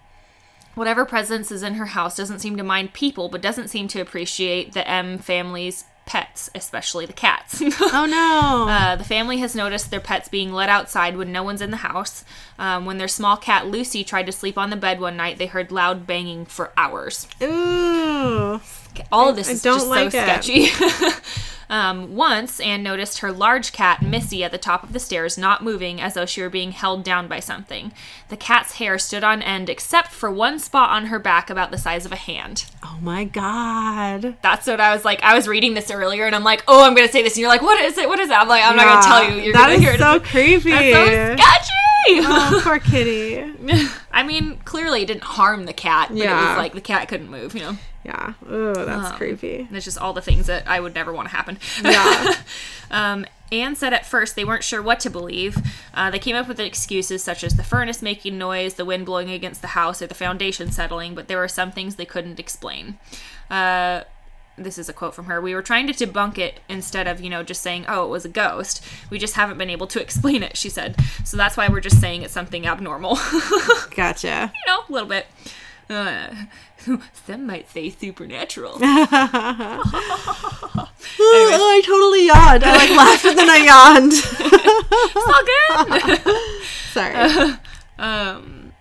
Whatever 0.74 1.04
presence 1.04 1.52
is 1.52 1.62
in 1.62 1.74
her 1.74 1.86
house 1.86 2.16
doesn't 2.16 2.38
seem 2.38 2.56
to 2.56 2.62
mind 2.62 2.94
people, 2.94 3.28
but 3.28 3.42
doesn't 3.42 3.68
seem 3.68 3.88
to 3.88 4.00
appreciate 4.00 4.72
the 4.72 4.88
M 4.88 5.18
family's 5.18 5.84
pets, 6.06 6.50
especially 6.54 7.06
the 7.06 7.12
cats. 7.12 7.62
oh, 7.80 8.06
no. 8.08 8.68
Uh, 8.68 8.96
the 8.96 9.04
family 9.04 9.38
has 9.38 9.54
noticed 9.54 9.90
their 9.90 10.00
pets 10.00 10.28
being 10.28 10.52
let 10.52 10.68
outside 10.68 11.16
when 11.16 11.32
no 11.32 11.42
one's 11.42 11.62
in 11.62 11.70
the 11.70 11.78
house. 11.78 12.24
Um, 12.58 12.84
when 12.84 12.98
their 12.98 13.08
small 13.08 13.36
cat 13.36 13.66
Lucy 13.66 14.04
tried 14.04 14.26
to 14.26 14.32
sleep 14.32 14.58
on 14.58 14.70
the 14.70 14.76
bed 14.76 15.00
one 15.00 15.16
night, 15.16 15.38
they 15.38 15.46
heard 15.46 15.72
loud 15.72 16.06
banging 16.06 16.46
for 16.46 16.72
hours. 16.76 17.26
Ooh. 17.42 18.60
All 19.10 19.28
of 19.28 19.36
this 19.36 19.48
I 19.48 19.52
is 19.52 19.62
don't 19.62 19.78
just 19.78 19.88
like 19.88 20.12
so 20.12 20.18
it. 20.18 20.22
sketchy. 20.22 20.68
um, 21.72 22.14
once, 22.14 22.60
Anne 22.60 22.82
noticed 22.82 23.18
her 23.20 23.32
large 23.32 23.72
cat, 23.72 24.02
Missy, 24.02 24.44
at 24.44 24.52
the 24.52 24.58
top 24.58 24.84
of 24.84 24.92
the 24.92 25.00
stairs, 25.00 25.38
not 25.38 25.64
moving 25.64 26.00
as 26.00 26.12
though 26.14 26.26
she 26.26 26.42
were 26.42 26.50
being 26.50 26.72
held 26.72 27.02
down 27.02 27.26
by 27.28 27.40
something. 27.40 27.92
The 28.28 28.36
cat's 28.36 28.74
hair 28.74 28.98
stood 28.98 29.24
on 29.24 29.40
end 29.40 29.70
except 29.70 30.12
for 30.12 30.30
one 30.30 30.58
spot 30.58 30.90
on 30.90 31.06
her 31.06 31.18
back 31.18 31.48
about 31.48 31.70
the 31.70 31.78
size 31.78 32.04
of 32.04 32.12
a 32.12 32.16
hand. 32.16 32.66
Oh, 32.84 32.98
my 33.00 33.24
God. 33.24 34.36
That's 34.42 34.66
what 34.66 34.80
I 34.80 34.94
was 34.94 35.04
like. 35.04 35.22
I 35.22 35.34
was 35.34 35.48
reading 35.48 35.72
this 35.74 35.90
earlier 35.90 36.26
and 36.26 36.34
I'm 36.36 36.44
like, 36.44 36.62
oh, 36.68 36.84
I'm 36.84 36.94
going 36.94 37.06
to 37.06 37.12
say 37.12 37.22
this. 37.22 37.34
And 37.34 37.40
you're 37.40 37.48
like, 37.48 37.62
what 37.62 37.82
is 37.82 37.96
it? 37.96 38.06
What 38.08 38.18
is 38.20 38.28
it? 38.28 38.34
I'm 38.34 38.48
like, 38.48 38.62
I'm 38.64 38.76
not 38.76 38.84
going 38.86 39.02
to 39.02 39.08
tell 39.08 39.24
you. 39.38 39.42
You're 39.42 39.54
going 39.54 39.70
to 39.74 39.78
hear 39.80 39.94
it. 39.94 39.98
That 39.98 40.16
is 40.16 40.22
so 40.22 40.30
creepy. 40.30 40.70
That's 40.70 41.36
so 41.38 41.42
sketchy. 41.42 41.68
oh, 42.26 42.60
poor 42.64 42.78
kitty. 42.80 43.42
I 44.12 44.22
mean, 44.24 44.58
clearly 44.66 45.02
it 45.02 45.06
didn't 45.06 45.22
harm 45.24 45.64
the 45.64 45.72
cat, 45.72 46.08
but 46.10 46.18
it 46.18 46.24
Yeah. 46.24 46.50
was 46.50 46.58
like 46.58 46.74
the 46.74 46.80
cat 46.82 47.08
couldn't 47.08 47.30
move, 47.30 47.54
you 47.54 47.60
know? 47.60 47.78
Yeah. 48.04 48.34
Ooh, 48.50 48.72
that's 48.74 49.10
Um, 49.10 49.16
creepy. 49.16 49.68
It's 49.70 49.84
just 49.84 49.98
all 49.98 50.12
the 50.12 50.20
things 50.22 50.46
that 50.46 50.66
I 50.66 50.80
would 50.80 50.94
never 50.94 51.12
want 51.12 51.28
to 51.28 51.36
happen. 51.36 51.58
Yeah. 51.84 52.34
um, 52.90 53.26
Anne 53.52 53.76
said 53.76 53.92
at 53.92 54.06
first 54.06 54.34
they 54.34 54.44
weren't 54.44 54.64
sure 54.64 54.80
what 54.82 54.98
to 55.00 55.10
believe. 55.10 55.58
Uh, 55.94 56.10
they 56.10 56.18
came 56.18 56.34
up 56.34 56.48
with 56.48 56.58
excuses 56.58 57.22
such 57.22 57.44
as 57.44 57.54
the 57.56 57.62
furnace 57.62 58.02
making 58.02 58.38
noise, 58.38 58.74
the 58.74 58.84
wind 58.84 59.06
blowing 59.06 59.30
against 59.30 59.60
the 59.60 59.68
house, 59.68 60.00
or 60.02 60.06
the 60.06 60.14
foundation 60.14 60.70
settling, 60.72 61.14
but 61.14 61.28
there 61.28 61.38
were 61.38 61.48
some 61.48 61.70
things 61.70 61.94
they 61.96 62.06
couldn't 62.06 62.40
explain. 62.40 62.98
Uh, 63.50 64.02
this 64.58 64.78
is 64.78 64.88
a 64.88 64.92
quote 64.92 65.14
from 65.14 65.26
her. 65.26 65.40
We 65.40 65.54
were 65.54 65.62
trying 65.62 65.86
to 65.86 65.92
debunk 65.92 66.38
it 66.38 66.60
instead 66.68 67.06
of, 67.06 67.20
you 67.20 67.30
know, 67.30 67.42
just 67.42 67.62
saying, 67.62 67.84
oh, 67.88 68.04
it 68.06 68.08
was 68.08 68.24
a 68.24 68.28
ghost. 68.28 68.82
We 69.10 69.18
just 69.18 69.34
haven't 69.34 69.58
been 69.58 69.70
able 69.70 69.86
to 69.88 70.00
explain 70.06 70.42
it, 70.42 70.56
she 70.56 70.68
said. 70.70 70.96
So 71.24 71.36
that's 71.36 71.56
why 71.56 71.68
we're 71.68 71.80
just 71.80 72.00
saying 72.00 72.22
it's 72.22 72.34
something 72.34 72.66
abnormal. 72.66 73.16
Gotcha. 73.94 74.52
you 74.54 74.72
know, 74.72 74.80
a 74.88 74.92
little 74.92 75.08
bit. 75.08 75.26
Uh, 75.92 76.34
some 77.26 77.46
might 77.46 77.68
say 77.70 77.90
supernatural. 77.90 78.78
Oh, 81.24 81.70
I 81.70 81.80
totally 81.84 82.26
yawned. 82.26 82.64
I 82.64 82.76
like 82.76 82.90
laughed 82.90 83.24
and 83.24 83.38
then 83.38 83.48
I 83.50 83.58
yawned. 83.58 84.12
it's 85.14 85.28
all 85.28 85.44
good. 86.16 86.20
Sorry. 86.92 87.14
um, 87.98 88.72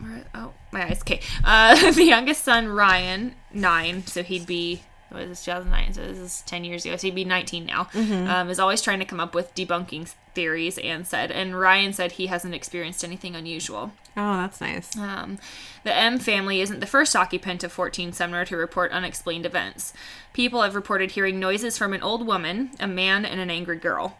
where- 0.00 0.24
oh, 0.34 0.52
my 0.72 0.86
eyes. 0.88 1.00
Okay. 1.00 1.20
Uh, 1.44 1.90
the 1.92 2.04
youngest 2.04 2.44
son, 2.44 2.68
Ryan, 2.68 3.34
nine, 3.52 4.06
so 4.06 4.22
he'd 4.22 4.46
be. 4.46 4.82
What 5.10 5.22
is 5.22 5.28
this, 5.28 5.44
2009? 5.44 5.94
So 5.94 6.00
this 6.02 6.18
is 6.18 6.42
10 6.46 6.64
years 6.64 6.84
ago. 6.84 6.96
So 6.96 7.06
he'd 7.06 7.14
be 7.14 7.24
19 7.24 7.66
now. 7.66 7.88
Um, 7.94 8.50
is 8.50 8.58
always 8.58 8.82
trying 8.82 8.98
to 8.98 9.04
come 9.04 9.20
up 9.20 9.34
with 9.34 9.54
debunking 9.54 10.12
theories, 10.34 10.78
Anne 10.78 11.04
said. 11.04 11.30
And 11.30 11.58
Ryan 11.58 11.92
said 11.92 12.12
he 12.12 12.26
hasn't 12.26 12.54
experienced 12.54 13.04
anything 13.04 13.34
unusual. 13.36 13.92
Oh, 14.16 14.36
that's 14.38 14.60
nice. 14.60 14.96
Um, 14.96 15.38
the 15.84 15.94
M 15.94 16.18
family 16.18 16.60
isn't 16.60 16.80
the 16.80 16.86
first 16.86 17.14
occupant 17.14 17.62
of 17.62 17.70
14 17.72 18.12
Sumner 18.12 18.44
to 18.46 18.56
report 18.56 18.90
unexplained 18.92 19.44
events. 19.46 19.92
People 20.32 20.62
have 20.62 20.74
reported 20.74 21.12
hearing 21.12 21.38
noises 21.38 21.78
from 21.78 21.92
an 21.92 22.02
old 22.02 22.26
woman, 22.26 22.70
a 22.80 22.86
man, 22.86 23.24
and 23.24 23.40
an 23.40 23.50
angry 23.50 23.76
girl. 23.76 24.16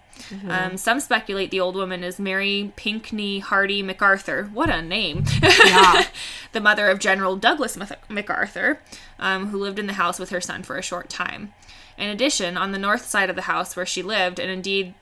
Um, 0.49 0.79
some 0.79 1.01
speculate 1.01 1.51
the 1.51 1.61
old 1.61 1.75
woman 1.75 2.03
is 2.03 2.19
Mary 2.19 2.73
Pinkney 2.77 3.41
Hardy 3.41 3.83
MacArthur. 3.83 4.45
What 4.53 4.71
a 4.71 4.81
name! 4.81 5.25
Yeah. 5.43 6.07
the 6.53 6.61
mother 6.61 6.89
of 6.89 6.99
General 7.01 7.37
Douglas 7.37 7.77
Mac- 7.77 8.11
MacArthur, 8.11 8.81
um, 9.19 9.49
who 9.49 9.59
lived 9.59 9.79
in 9.79 9.87
the 9.87 9.95
house 9.95 10.19
with 10.19 10.31
her 10.31 10.41
son 10.41 10.63
for 10.63 10.77
a 10.77 10.83
short 10.83 11.09
time. 11.09 11.53
In 11.99 12.09
addition, 12.09 12.57
on 12.57 12.73
the 12.73 12.79
north 12.79 13.07
side 13.07 13.31
of 13.31 13.37
the 13.37 13.43
house 13.43 13.77
where 13.77 13.87
she 13.87 14.03
lived, 14.03 14.39
and 14.39 14.51
indeed 14.51 14.95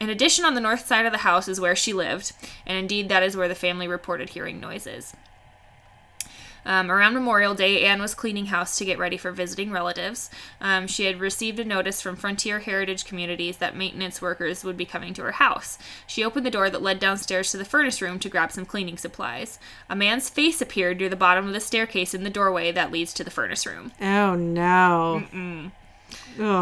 in 0.00 0.08
addition, 0.08 0.46
on 0.46 0.54
the 0.54 0.62
north 0.62 0.86
side 0.86 1.04
of 1.04 1.12
the 1.12 1.18
house 1.18 1.46
is 1.46 1.60
where 1.60 1.76
she 1.76 1.92
lived, 1.92 2.32
and 2.66 2.78
indeed 2.78 3.10
that 3.10 3.22
is 3.22 3.36
where 3.36 3.48
the 3.48 3.54
family 3.54 3.86
reported 3.86 4.30
hearing 4.30 4.58
noises. 4.58 5.14
Um, 6.64 6.90
around 6.90 7.14
Memorial 7.14 7.54
Day, 7.54 7.84
Anne 7.84 8.00
was 8.00 8.14
cleaning 8.14 8.46
house 8.46 8.76
to 8.76 8.84
get 8.84 8.98
ready 8.98 9.16
for 9.16 9.32
visiting 9.32 9.70
relatives. 9.70 10.30
Um, 10.60 10.86
she 10.86 11.04
had 11.04 11.20
received 11.20 11.58
a 11.58 11.64
notice 11.64 12.02
from 12.02 12.16
Frontier 12.16 12.58
Heritage 12.58 13.04
Communities 13.04 13.56
that 13.58 13.76
maintenance 13.76 14.20
workers 14.20 14.62
would 14.64 14.76
be 14.76 14.84
coming 14.84 15.14
to 15.14 15.22
her 15.22 15.32
house. 15.32 15.78
She 16.06 16.24
opened 16.24 16.44
the 16.44 16.50
door 16.50 16.70
that 16.70 16.82
led 16.82 17.00
downstairs 17.00 17.50
to 17.50 17.56
the 17.56 17.64
furnace 17.64 18.02
room 18.02 18.18
to 18.18 18.28
grab 18.28 18.52
some 18.52 18.66
cleaning 18.66 18.98
supplies. 18.98 19.58
A 19.88 19.96
man's 19.96 20.28
face 20.28 20.60
appeared 20.60 20.98
near 20.98 21.08
the 21.08 21.16
bottom 21.16 21.46
of 21.46 21.52
the 21.54 21.60
staircase 21.60 22.14
in 22.14 22.24
the 22.24 22.30
doorway 22.30 22.72
that 22.72 22.92
leads 22.92 23.14
to 23.14 23.24
the 23.24 23.30
furnace 23.30 23.66
room. 23.66 23.92
Oh 24.00 24.34
no. 24.34 25.24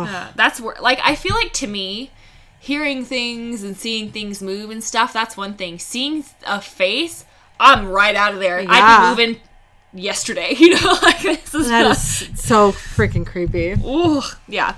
Uh, 0.04 0.32
that's 0.36 0.60
where, 0.60 0.76
like, 0.80 1.00
I 1.02 1.14
feel 1.14 1.34
like 1.34 1.52
to 1.54 1.66
me, 1.66 2.10
hearing 2.60 3.04
things 3.04 3.62
and 3.62 3.76
seeing 3.76 4.10
things 4.10 4.42
move 4.42 4.70
and 4.70 4.82
stuff, 4.82 5.12
that's 5.12 5.36
one 5.36 5.54
thing. 5.54 5.78
Seeing 5.78 6.24
a 6.46 6.60
face, 6.60 7.24
I'm 7.58 7.88
right 7.88 8.14
out 8.14 8.34
of 8.34 8.40
there. 8.40 8.60
Yeah. 8.60 8.68
I'd 8.70 9.16
be 9.16 9.24
moving 9.26 9.40
yesterday, 9.98 10.54
you 10.58 10.74
know? 10.74 10.96
like, 11.02 11.20
this 11.22 11.54
is 11.54 11.68
That 11.68 11.82
not- 11.82 11.96
is 11.96 12.28
so 12.40 12.72
freaking 12.72 13.26
creepy. 13.26 13.72
Ooh, 13.84 14.22
yeah. 14.46 14.76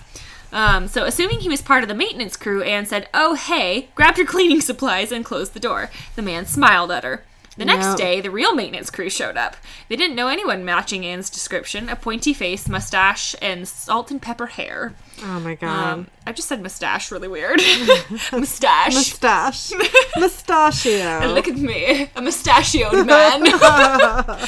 Um, 0.52 0.88
so, 0.88 1.04
assuming 1.04 1.38
he 1.40 1.48
was 1.48 1.62
part 1.62 1.84
of 1.84 1.88
the 1.88 1.94
maintenance 1.94 2.36
crew, 2.36 2.60
Anne 2.62 2.84
said, 2.86 3.08
Oh, 3.14 3.34
hey, 3.34 3.88
grabbed 3.94 4.18
her 4.18 4.24
cleaning 4.24 4.60
supplies 4.60 5.12
and 5.12 5.24
closed 5.24 5.54
the 5.54 5.60
door. 5.60 5.90
The 6.16 6.22
man 6.22 6.44
smiled 6.46 6.90
at 6.90 7.04
her. 7.04 7.24
The 7.60 7.66
next 7.66 7.88
Yep. 7.88 7.96
day, 7.98 8.20
the 8.22 8.30
real 8.30 8.54
maintenance 8.54 8.88
crew 8.88 9.10
showed 9.10 9.36
up. 9.36 9.54
They 9.90 9.94
didn't 9.96 10.16
know 10.16 10.28
anyone 10.28 10.64
matching 10.64 11.04
Anne's 11.04 11.28
description 11.28 11.90
a 11.90 11.94
pointy 11.94 12.32
face, 12.32 12.66
mustache, 12.70 13.36
and 13.42 13.68
salt 13.68 14.10
and 14.10 14.20
pepper 14.20 14.46
hair. 14.46 14.94
Oh 15.22 15.38
my 15.40 15.56
god. 15.56 15.92
Um, 15.92 16.06
I 16.26 16.32
just 16.32 16.48
said 16.48 16.62
mustache 16.62 17.12
really 17.12 17.28
weird. 17.28 17.60
mustache. 18.32 18.94
Mustache. 18.94 19.72
Mustachio. 20.16 21.34
Look 21.34 21.48
at 21.48 21.56
me, 21.56 22.08
a 22.16 22.22
mustachioed 22.22 23.06
man. 23.06 23.42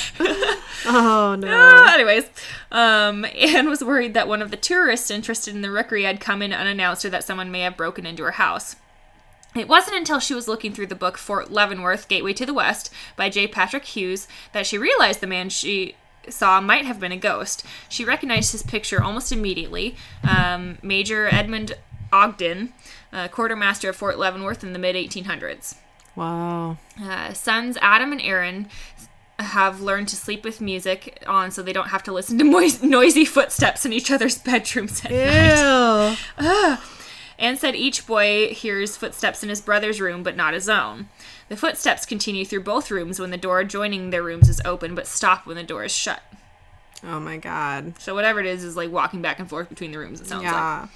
Oh 0.84 1.36
no. 1.38 1.48
Ah, 1.48 1.94
anyways, 1.94 2.24
um, 2.72 3.24
Anne 3.36 3.68
was 3.68 3.84
worried 3.84 4.14
that 4.14 4.26
one 4.26 4.42
of 4.42 4.50
the 4.50 4.56
tourists 4.56 5.10
interested 5.12 5.54
in 5.54 5.62
the 5.62 5.70
rookery 5.70 6.02
had 6.02 6.18
come 6.18 6.42
in 6.42 6.52
unannounced 6.52 7.04
or 7.04 7.10
that 7.10 7.22
someone 7.24 7.52
may 7.52 7.60
have 7.60 7.76
broken 7.76 8.04
into 8.04 8.24
her 8.24 8.32
house. 8.32 8.74
It 9.54 9.68
wasn't 9.68 9.96
until 9.96 10.18
she 10.18 10.34
was 10.34 10.48
looking 10.48 10.72
through 10.72 10.86
the 10.86 10.94
book 10.94 11.18
Fort 11.18 11.50
Leavenworth, 11.52 12.08
Gateway 12.08 12.32
to 12.34 12.46
the 12.46 12.54
West 12.54 12.92
by 13.16 13.28
J. 13.28 13.46
Patrick 13.46 13.84
Hughes 13.84 14.26
that 14.52 14.66
she 14.66 14.78
realized 14.78 15.20
the 15.20 15.26
man 15.26 15.50
she 15.50 15.94
saw 16.28 16.60
might 16.60 16.84
have 16.86 17.00
been 17.00 17.12
a 17.12 17.16
ghost. 17.16 17.64
She 17.88 18.04
recognized 18.04 18.52
his 18.52 18.62
picture 18.62 19.02
almost 19.02 19.32
immediately. 19.32 19.96
Um, 20.26 20.78
Major 20.82 21.28
Edmund 21.32 21.76
Ogden, 22.12 22.72
uh, 23.12 23.28
quartermaster 23.28 23.90
of 23.90 23.96
Fort 23.96 24.18
Leavenworth 24.18 24.62
in 24.62 24.72
the 24.72 24.78
mid 24.78 24.96
1800s. 24.96 25.76
Wow. 26.14 26.78
Uh, 27.02 27.32
sons 27.32 27.76
Adam 27.80 28.12
and 28.12 28.20
Aaron 28.20 28.68
have 29.38 29.80
learned 29.80 30.08
to 30.08 30.16
sleep 30.16 30.44
with 30.44 30.60
music 30.60 31.22
on 31.26 31.50
so 31.50 31.62
they 31.62 31.72
don't 31.72 31.88
have 31.88 32.02
to 32.04 32.12
listen 32.12 32.38
to 32.38 32.44
mois- 32.50 32.82
noisy 32.82 33.24
footsteps 33.24 33.84
in 33.84 33.92
each 33.92 34.10
other's 34.10 34.38
bedrooms 34.38 35.04
at 35.04 35.10
night. 35.10 36.16
Ew. 36.38 36.76
Anne 37.38 37.56
said 37.56 37.74
each 37.74 38.06
boy 38.06 38.54
hears 38.54 38.96
footsteps 38.96 39.42
in 39.42 39.48
his 39.48 39.60
brother's 39.60 40.00
room, 40.00 40.22
but 40.22 40.36
not 40.36 40.54
his 40.54 40.68
own. 40.68 41.08
The 41.48 41.56
footsteps 41.56 42.06
continue 42.06 42.44
through 42.44 42.62
both 42.62 42.90
rooms 42.90 43.18
when 43.18 43.30
the 43.30 43.36
door 43.36 43.60
adjoining 43.60 44.10
their 44.10 44.22
rooms 44.22 44.48
is 44.48 44.60
open, 44.64 44.94
but 44.94 45.06
stop 45.06 45.46
when 45.46 45.56
the 45.56 45.62
door 45.62 45.84
is 45.84 45.92
shut. 45.92 46.22
Oh 47.04 47.20
my 47.20 47.36
god. 47.36 47.94
So 47.98 48.14
whatever 48.14 48.40
it 48.40 48.46
is 48.46 48.64
is 48.64 48.76
like 48.76 48.92
walking 48.92 49.22
back 49.22 49.38
and 49.38 49.48
forth 49.48 49.68
between 49.68 49.92
the 49.92 49.98
rooms. 49.98 50.20
It 50.20 50.28
sounds 50.28 50.44
like. 50.44 50.88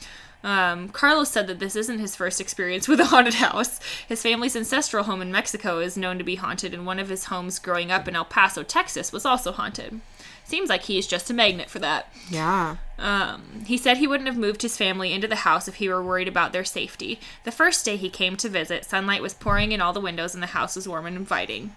Um, 0.44 0.88
Carlos 0.90 1.28
said 1.28 1.48
that 1.48 1.58
this 1.58 1.74
isn't 1.74 1.98
his 1.98 2.14
first 2.14 2.40
experience 2.40 2.86
with 2.86 3.00
a 3.00 3.06
haunted 3.06 3.34
house. 3.34 3.80
His 4.08 4.22
family's 4.22 4.54
ancestral 4.54 5.04
home 5.04 5.20
in 5.20 5.32
Mexico 5.32 5.80
is 5.80 5.96
known 5.96 6.18
to 6.18 6.24
be 6.24 6.36
haunted, 6.36 6.72
and 6.72 6.86
one 6.86 7.00
of 7.00 7.08
his 7.08 7.24
homes 7.24 7.58
growing 7.58 7.90
up 7.90 8.06
in 8.06 8.14
El 8.14 8.24
Paso, 8.24 8.62
Texas, 8.62 9.12
was 9.12 9.26
also 9.26 9.50
haunted. 9.50 10.00
Seems 10.46 10.68
like 10.68 10.84
he's 10.84 11.08
just 11.08 11.28
a 11.28 11.34
magnet 11.34 11.68
for 11.68 11.80
that. 11.80 12.08
Yeah. 12.30 12.76
Um, 13.00 13.64
he 13.66 13.76
said 13.76 13.96
he 13.96 14.06
wouldn't 14.06 14.28
have 14.28 14.38
moved 14.38 14.62
his 14.62 14.76
family 14.76 15.12
into 15.12 15.26
the 15.26 15.36
house 15.36 15.66
if 15.66 15.74
he 15.74 15.88
were 15.88 16.02
worried 16.02 16.28
about 16.28 16.52
their 16.52 16.64
safety. 16.64 17.18
The 17.42 17.50
first 17.50 17.84
day 17.84 17.96
he 17.96 18.08
came 18.08 18.36
to 18.36 18.48
visit, 18.48 18.84
sunlight 18.84 19.22
was 19.22 19.34
pouring 19.34 19.72
in 19.72 19.80
all 19.80 19.92
the 19.92 20.00
windows, 20.00 20.34
and 20.34 20.42
the 20.42 20.48
house 20.48 20.76
was 20.76 20.86
warm 20.86 21.04
and 21.06 21.16
inviting. 21.16 21.74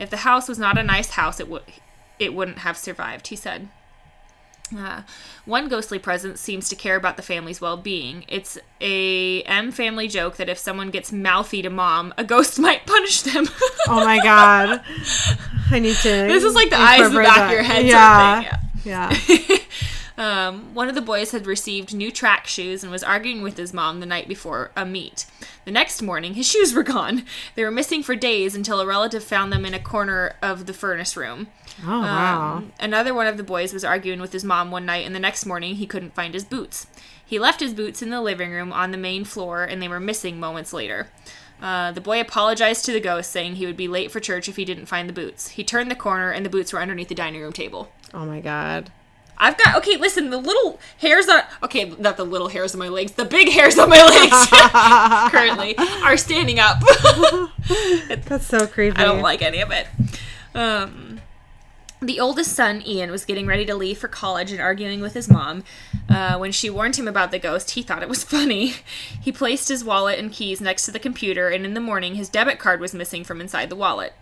If 0.00 0.10
the 0.10 0.18
house 0.18 0.48
was 0.48 0.58
not 0.58 0.76
a 0.76 0.82
nice 0.82 1.10
house, 1.10 1.38
it 1.38 1.48
would 1.48 1.62
it 2.18 2.34
wouldn't 2.34 2.58
have 2.58 2.76
survived. 2.76 3.28
He 3.28 3.36
said. 3.36 3.68
Uh, 4.76 5.02
one 5.46 5.68
ghostly 5.68 5.98
presence 5.98 6.40
seems 6.40 6.68
to 6.68 6.76
care 6.76 6.96
about 6.96 7.16
the 7.16 7.22
family's 7.22 7.60
well-being. 7.60 8.24
It's 8.28 8.58
a 8.80 9.42
M 9.44 9.72
family 9.72 10.08
joke 10.08 10.36
that 10.36 10.48
if 10.48 10.58
someone 10.58 10.90
gets 10.90 11.10
mouthy 11.10 11.62
to 11.62 11.70
mom, 11.70 12.12
a 12.18 12.24
ghost 12.24 12.58
might 12.60 12.84
punish 12.86 13.22
them. 13.22 13.46
Oh 13.88 14.04
my 14.04 14.18
god. 14.22 14.82
I 15.70 15.78
need 15.78 15.96
to. 15.96 16.08
This 16.08 16.44
is 16.44 16.54
like 16.54 16.70
the 16.70 16.76
eyes 16.78 17.06
in 17.06 17.14
the 17.14 17.20
back 17.20 17.36
that. 17.36 17.46
of 17.46 17.52
your 17.52 17.62
head 17.62 17.86
Yeah. 17.86 18.40
of 18.40 18.84
Yeah. 18.84 19.58
Um, 20.18 20.74
one 20.74 20.88
of 20.88 20.96
the 20.96 21.00
boys 21.00 21.30
had 21.30 21.46
received 21.46 21.94
new 21.94 22.10
track 22.10 22.48
shoes 22.48 22.82
and 22.82 22.90
was 22.90 23.04
arguing 23.04 23.40
with 23.40 23.56
his 23.56 23.72
mom 23.72 24.00
the 24.00 24.06
night 24.06 24.26
before 24.26 24.72
a 24.76 24.84
meet. 24.84 25.26
The 25.64 25.70
next 25.70 26.02
morning, 26.02 26.34
his 26.34 26.46
shoes 26.50 26.74
were 26.74 26.82
gone. 26.82 27.24
They 27.54 27.62
were 27.62 27.70
missing 27.70 28.02
for 28.02 28.16
days 28.16 28.56
until 28.56 28.80
a 28.80 28.86
relative 28.86 29.22
found 29.22 29.52
them 29.52 29.64
in 29.64 29.74
a 29.74 29.78
corner 29.78 30.34
of 30.42 30.66
the 30.66 30.72
furnace 30.72 31.16
room. 31.16 31.46
Oh 31.86 32.00
wow. 32.00 32.56
Um, 32.56 32.72
another 32.80 33.14
one 33.14 33.28
of 33.28 33.36
the 33.36 33.44
boys 33.44 33.72
was 33.72 33.84
arguing 33.84 34.20
with 34.20 34.32
his 34.32 34.42
mom 34.42 34.72
one 34.72 34.84
night, 34.84 35.06
and 35.06 35.14
the 35.14 35.20
next 35.20 35.46
morning 35.46 35.76
he 35.76 35.86
couldn't 35.86 36.14
find 36.14 36.34
his 36.34 36.44
boots. 36.44 36.88
He 37.24 37.38
left 37.38 37.60
his 37.60 37.72
boots 37.72 38.02
in 38.02 38.10
the 38.10 38.20
living 38.20 38.50
room 38.50 38.72
on 38.72 38.90
the 38.90 38.98
main 38.98 39.24
floor, 39.24 39.62
and 39.62 39.80
they 39.80 39.88
were 39.88 40.00
missing 40.00 40.40
moments 40.40 40.72
later. 40.72 41.08
Uh, 41.62 41.92
the 41.92 42.00
boy 42.00 42.20
apologized 42.20 42.84
to 42.86 42.92
the 42.92 43.00
ghost, 43.00 43.30
saying 43.30 43.56
he 43.56 43.66
would 43.66 43.76
be 43.76 43.86
late 43.86 44.10
for 44.10 44.18
church 44.18 44.48
if 44.48 44.56
he 44.56 44.64
didn't 44.64 44.86
find 44.86 45.08
the 45.08 45.12
boots. 45.12 45.50
He 45.50 45.62
turned 45.62 45.90
the 45.90 45.96
corner, 45.96 46.32
and 46.32 46.44
the 46.44 46.50
boots 46.50 46.72
were 46.72 46.80
underneath 46.80 47.08
the 47.08 47.14
dining 47.14 47.40
room 47.40 47.52
table. 47.52 47.92
Oh 48.12 48.24
my 48.24 48.40
god. 48.40 48.90
I've 49.38 49.56
got 49.56 49.76
okay. 49.76 49.96
Listen, 49.96 50.30
the 50.30 50.38
little 50.38 50.78
hairs 50.98 51.28
on 51.28 51.42
okay, 51.62 51.90
not 51.98 52.16
the 52.16 52.24
little 52.24 52.48
hairs 52.48 52.74
on 52.74 52.78
my 52.78 52.88
legs. 52.88 53.12
The 53.12 53.24
big 53.24 53.48
hairs 53.48 53.78
on 53.78 53.88
my 53.88 54.02
legs 54.04 55.30
currently 55.32 55.76
are 56.02 56.16
standing 56.16 56.58
up. 56.58 56.82
That's 58.26 58.46
so 58.46 58.66
creepy. 58.66 58.96
I 58.96 59.04
don't 59.04 59.22
like 59.22 59.42
any 59.42 59.60
of 59.60 59.70
it. 59.70 59.86
Um, 60.54 61.20
the 62.00 62.20
oldest 62.20 62.52
son, 62.52 62.82
Ian, 62.86 63.10
was 63.10 63.24
getting 63.24 63.46
ready 63.46 63.64
to 63.66 63.74
leave 63.74 63.98
for 63.98 64.06
college 64.06 64.52
and 64.52 64.60
arguing 64.60 65.00
with 65.00 65.14
his 65.14 65.28
mom. 65.28 65.64
Uh, 66.08 66.36
when 66.36 66.52
she 66.52 66.70
warned 66.70 66.96
him 66.96 67.08
about 67.08 67.32
the 67.32 67.40
ghost, 67.40 67.72
he 67.72 67.82
thought 67.82 68.02
it 68.02 68.08
was 68.08 68.22
funny. 68.36 68.74
He 69.20 69.32
placed 69.32 69.68
his 69.68 69.84
wallet 69.84 70.18
and 70.18 70.32
keys 70.32 70.60
next 70.60 70.84
to 70.84 70.92
the 70.92 71.00
computer, 71.00 71.48
and 71.48 71.64
in 71.64 71.74
the 71.74 71.80
morning, 71.80 72.14
his 72.14 72.28
debit 72.28 72.58
card 72.58 72.80
was 72.80 72.94
missing 72.94 73.24
from 73.24 73.40
inside 73.40 73.68
the 73.68 73.76
wallet. 73.76 74.12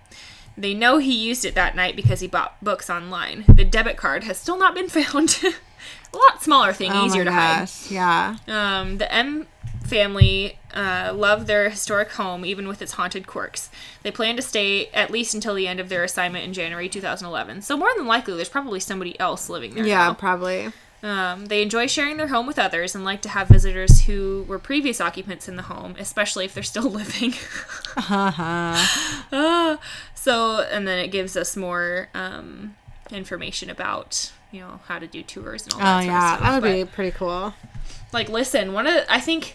They 0.58 0.74
know 0.74 0.98
he 0.98 1.12
used 1.12 1.44
it 1.44 1.54
that 1.54 1.76
night 1.76 1.96
because 1.96 2.20
he 2.20 2.26
bought 2.26 2.62
books 2.62 2.88
online. 2.88 3.44
The 3.48 3.64
debit 3.64 3.96
card 3.96 4.24
has 4.24 4.38
still 4.38 4.58
not 4.58 4.74
been 4.74 4.88
found. 4.90 5.38
A 5.44 6.16
lot 6.16 6.42
smaller 6.42 6.72
thing, 6.72 6.92
Oh 6.92 7.04
easier 7.06 7.24
to 7.24 7.32
hide. 7.32 7.68
Yeah. 7.90 8.36
Um, 8.48 8.98
the 8.98 9.12
M 9.12 9.46
family 9.84 10.58
uh, 10.74 11.12
love 11.14 11.46
their 11.46 11.68
historic 11.68 12.10
home, 12.12 12.44
even 12.44 12.66
with 12.68 12.82
its 12.82 12.92
haunted 12.92 13.26
quirks. 13.26 13.70
They 14.02 14.10
plan 14.10 14.36
to 14.36 14.42
stay 14.42 14.86
at 14.88 15.10
least 15.10 15.34
until 15.34 15.54
the 15.54 15.68
end 15.68 15.78
of 15.80 15.88
their 15.88 16.04
assignment 16.04 16.44
in 16.44 16.52
January 16.52 16.88
2011. 16.88 17.62
So 17.62 17.76
more 17.76 17.90
than 17.96 18.06
likely, 18.06 18.34
there's 18.34 18.48
probably 18.48 18.80
somebody 18.80 19.18
else 19.20 19.48
living 19.48 19.74
there. 19.74 19.86
Yeah, 19.86 20.08
now. 20.08 20.14
probably. 20.14 20.72
Um, 21.02 21.46
they 21.46 21.62
enjoy 21.62 21.86
sharing 21.86 22.16
their 22.16 22.28
home 22.28 22.46
with 22.46 22.58
others 22.58 22.94
and 22.94 23.04
like 23.04 23.22
to 23.22 23.28
have 23.28 23.48
visitors 23.48 24.02
who 24.02 24.44
were 24.48 24.58
previous 24.58 25.00
occupants 25.00 25.48
in 25.48 25.56
the 25.56 25.62
home, 25.62 25.94
especially 25.98 26.44
if 26.46 26.54
they're 26.54 26.62
still 26.62 26.90
living. 26.90 27.34
Ah, 27.96 29.78
so, 30.26 30.60
and 30.72 30.86
then 30.88 30.98
it 30.98 31.08
gives 31.12 31.36
us 31.36 31.56
more 31.56 32.08
um, 32.14 32.74
information 33.10 33.70
about 33.70 34.32
you 34.52 34.60
know 34.60 34.80
how 34.88 34.98
to 34.98 35.06
do 35.06 35.22
tours 35.22 35.62
and 35.64 35.72
all 35.74 35.78
that. 35.80 35.86
Oh 35.86 36.00
sort 36.00 36.02
of 36.02 36.06
yeah, 36.06 36.28
stuff. 36.28 36.40
that 36.40 36.52
would 36.54 36.62
But- 36.68 36.74
be 36.74 36.84
pretty 36.96 37.10
cool. 37.16 37.54
like 38.12 38.28
listen 38.28 38.72
one 38.72 38.86
of 38.86 38.94
the, 38.94 39.12
i 39.12 39.20
think 39.20 39.54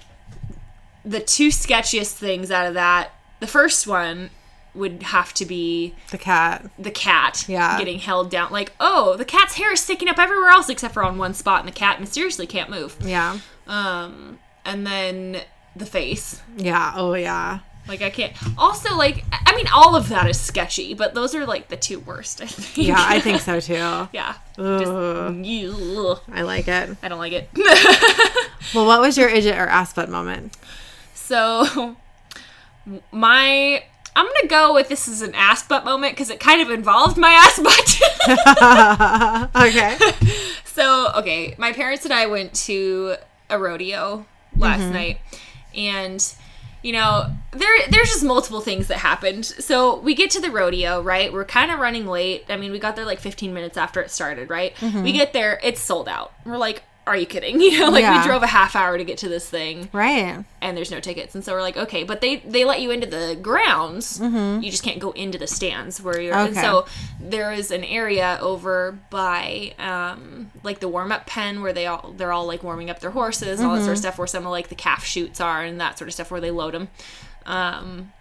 the 1.03 1.19
two 1.19 1.47
sketchiest 1.49 2.13
things 2.13 2.51
out 2.51 2.67
of 2.67 2.73
that 2.75 3.11
the 3.39 3.47
first 3.47 3.87
one 3.87 4.29
would 4.73 5.03
have 5.03 5.33
to 5.33 5.45
be 5.45 5.93
The 6.11 6.17
cat. 6.17 6.69
the 6.79 6.91
cat 6.91 7.43
Yeah. 7.47 7.77
getting 7.77 7.99
held 7.99 8.29
down 8.29 8.51
like 8.51 8.71
oh 8.79 9.17
the 9.17 9.25
cat's 9.25 9.55
hair 9.55 9.73
is 9.73 9.79
sticking 9.81 10.07
up 10.07 10.17
everywhere 10.19 10.49
else 10.49 10.69
except 10.69 10.93
for 10.93 11.03
on 11.03 11.17
one 11.17 11.33
spot 11.33 11.59
and 11.61 11.67
the 11.67 11.73
cat 11.73 11.99
mysteriously 11.99 12.45
can't 12.47 12.69
move 12.69 12.95
Yeah. 13.01 13.39
um 13.67 14.39
and 14.63 14.85
then 14.87 15.41
the 15.75 15.85
face 15.85 16.41
Yeah. 16.57 16.93
Oh 16.95 17.13
yeah. 17.15 17.59
Like 17.87 18.01
i 18.01 18.09
can't 18.09 18.33
also 18.57 18.95
like 18.95 19.23
i 19.31 19.55
mean 19.55 19.67
all 19.73 19.95
of 19.95 20.09
that 20.09 20.27
is 20.29 20.39
sketchy 20.39 20.93
but 20.93 21.13
those 21.13 21.33
are 21.35 21.45
like 21.45 21.67
the 21.69 21.77
two 21.77 21.99
worst 21.99 22.41
i 22.41 22.45
think 22.45 22.87
Yeah, 22.87 22.95
I 22.97 23.19
think 23.19 23.41
so 23.49 23.59
too. 23.59 24.07
yeah 24.13 24.35
Just. 24.55 24.91
I 26.31 26.41
like 26.43 26.67
it. 26.67 26.97
i 27.01 27.07
don't 27.07 27.19
like 27.19 27.33
it 27.33 27.49
Well, 28.73 28.85
what 28.85 29.01
was 29.01 29.17
your 29.17 29.27
idiot 29.27 29.57
or 29.57 29.67
ass 29.67 29.91
butt 29.93 30.09
moment? 30.09 30.55
So, 31.13 31.97
my 33.11 33.83
I'm 34.15 34.25
gonna 34.25 34.47
go 34.47 34.73
with 34.73 34.87
this 34.87 35.07
is 35.07 35.21
an 35.21 35.35
ass 35.35 35.67
butt 35.67 35.83
moment 35.83 36.13
because 36.13 36.29
it 36.29 36.39
kind 36.39 36.61
of 36.61 36.69
involved 36.69 37.17
my 37.17 37.31
ass 37.33 37.59
butt. 37.59 39.55
okay. 39.67 39.97
so, 40.63 41.11
okay, 41.17 41.55
my 41.57 41.73
parents 41.73 42.05
and 42.05 42.13
I 42.13 42.27
went 42.27 42.53
to 42.65 43.15
a 43.49 43.59
rodeo 43.59 44.25
last 44.55 44.81
mm-hmm. 44.81 44.93
night, 44.93 45.19
and 45.75 46.33
you 46.81 46.93
know 46.93 47.31
there 47.51 47.69
there's 47.89 48.09
just 48.09 48.23
multiple 48.23 48.61
things 48.61 48.87
that 48.87 48.97
happened. 48.97 49.45
So 49.45 49.99
we 49.99 50.15
get 50.15 50.31
to 50.31 50.41
the 50.41 50.51
rodeo, 50.51 51.01
right? 51.01 51.31
We're 51.31 51.45
kind 51.45 51.71
of 51.71 51.79
running 51.79 52.07
late. 52.07 52.45
I 52.49 52.57
mean, 52.57 52.71
we 52.71 52.79
got 52.79 52.95
there 52.95 53.05
like 53.05 53.19
15 53.19 53.53
minutes 53.53 53.77
after 53.77 54.01
it 54.01 54.11
started, 54.11 54.49
right? 54.49 54.73
We 54.81 54.87
mm-hmm. 54.87 55.05
get 55.07 55.33
there, 55.33 55.59
it's 55.63 55.81
sold 55.81 56.07
out. 56.07 56.33
We're 56.45 56.57
like. 56.57 56.83
Are 57.07 57.15
you 57.17 57.25
kidding? 57.25 57.59
You 57.61 57.79
know, 57.79 57.89
like 57.89 58.03
Yeah. 58.03 58.21
we 58.21 58.27
drove 58.27 58.43
a 58.43 58.47
half 58.47 58.75
hour 58.75 58.97
to 58.97 59.03
get 59.03 59.17
to 59.19 59.29
this 59.29 59.49
thing. 59.49 59.89
Right. 59.91 60.43
and 60.61 60.77
there's 60.77 60.91
no 60.91 60.99
tickets 60.99 61.33
and 61.35 61.43
so 61.43 61.53
we're 61.53 61.61
like 61.61 61.75
okay 61.77 62.03
but 62.03 62.21
they 62.21 62.37
they 62.37 62.63
let 62.65 62.81
you 62.81 62.91
into 62.91 63.07
the 63.07 63.35
grounds 63.41 64.19
you 64.21 64.69
just 64.69 64.83
can't 64.83 64.99
go 64.99 65.09
into 65.11 65.37
the 65.39 65.47
stands 65.47 65.99
where 66.01 66.21
you're 66.21 66.35
and 66.35 66.55
so 66.55 66.85
there 67.19 67.51
is 67.51 67.71
an 67.71 67.83
area 67.83 68.37
over 68.41 68.97
by 69.09 69.73
um 69.79 70.51
like 70.63 70.79
the 70.79 70.87
warm-up 70.87 71.25
pen 71.25 71.61
where 71.63 71.73
they 71.73 71.87
all 71.87 72.13
they're 72.17 72.31
all 72.31 72.45
like 72.45 72.61
warming 72.61 72.89
up 72.91 72.99
their 72.99 73.09
horses 73.11 73.59
and 73.59 73.67
all 73.67 73.75
that 73.75 73.81
sort 73.81 73.93
of 73.93 73.97
stuff 73.97 74.17
where 74.19 74.27
some 74.27 74.45
of 74.45 74.51
like 74.51 74.69
the 74.69 74.75
calf 74.75 75.03
shoots 75.03 75.41
are 75.41 75.63
and 75.63 75.81
that 75.81 75.97
sort 75.97 76.07
of 76.07 76.13
stuff 76.13 76.29
where 76.29 76.41
they 76.41 76.51
load 76.51 76.73
them 76.75 76.87
um 77.47 78.11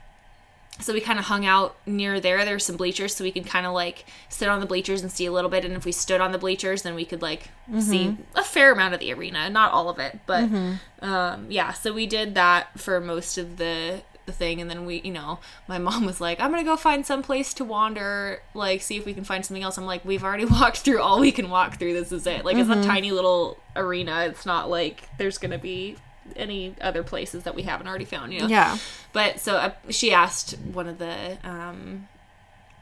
so 0.81 0.93
we 0.93 1.01
kind 1.01 1.19
of 1.19 1.27
hung 1.27 1.47
out 1.47 1.77
near 1.87 2.21
there. 2.21 2.45
There's 2.45 2.65
some 2.65 2.77
bleachers, 2.77 3.15
so 3.15 3.25
we 3.25 3.33
could 3.33 3.47
kind 3.47 3.67
of 3.67 3.73
like 3.73 4.05
sit 4.29 4.49
on 4.49 4.61
the 4.61 4.67
bleachers 4.67 5.03
and 5.03 5.11
see 5.11 5.27
a 5.27 5.33
little 5.33 5.51
bit. 5.51 5.65
And 5.65 5.75
if 5.75 5.85
we 5.85 5.93
stood 5.93 6.21
on 6.21 6.33
the 6.33 6.39
bleachers, 6.39 6.83
then 6.83 6.95
we 6.95 7.05
could 7.05 7.23
like 7.23 7.51
see 7.79 8.09
mm-hmm. 8.09 8.23
a 8.35 8.43
fair 8.45 8.73
amount 8.73 8.95
of 8.95 9.01
the 9.01 9.13
arena, 9.13 9.49
not 9.51 9.73
all 9.73 9.89
of 9.89 9.99
it, 9.99 10.21
but 10.27 10.45
mm-hmm. 10.45 11.05
um, 11.05 11.47
yeah. 11.51 11.73
So 11.73 11.93
we 11.93 12.07
did 12.07 12.35
that 12.35 12.79
for 12.79 13.01
most 13.01 13.39
of 13.39 13.57
the 13.57 14.03
the 14.31 14.33
thing, 14.33 14.61
and 14.61 14.71
then 14.71 14.87
we, 14.87 15.01
you 15.03 15.13
know, 15.13 15.41
my 15.69 15.79
mom 15.87 16.07
was 16.07 16.21
like, 16.21 16.41
"I'm 16.41 16.51
gonna 16.51 16.65
go 16.65 16.77
find 16.77 17.05
some 17.05 17.23
place 17.23 17.53
to 17.55 17.65
wander, 17.65 18.43
like 18.55 18.83
see 18.83 18.97
if 18.97 19.05
we 19.05 19.15
can 19.15 19.25
find 19.25 19.45
something 19.45 19.63
else." 19.63 19.77
I'm 19.77 19.87
like, 19.87 20.05
"We've 20.05 20.25
already 20.25 20.45
walked 20.61 20.79
through 20.79 21.01
all 21.01 21.21
we 21.21 21.33
can 21.33 21.51
walk 21.51 21.79
through. 21.79 21.95
This 21.95 22.13
is 22.13 22.27
it. 22.27 22.45
Like 22.45 22.57
it's 22.57 22.71
a 22.71 22.75
mm-hmm. 22.75 22.83
tiny 22.83 23.13
little 23.13 23.59
arena. 23.77 24.27
It's 24.27 24.47
not 24.47 24.71
like 24.71 25.09
there's 25.19 25.39
gonna 25.39 25.59
be." 25.59 25.97
Any 26.37 26.75
other 26.81 27.03
places 27.03 27.45
that 27.45 27.55
we 27.55 27.63
haven't 27.63 27.87
already 27.87 28.05
found 28.05 28.33
you 28.33 28.41
know? 28.41 28.47
Yeah. 28.47 28.79
but 29.13 29.41
so 29.41 29.57
uh, 29.57 29.73
she 29.89 30.13
asked 30.13 30.57
one 30.73 30.87
of 30.89 30.99
the 30.99 31.39
um 31.45 32.09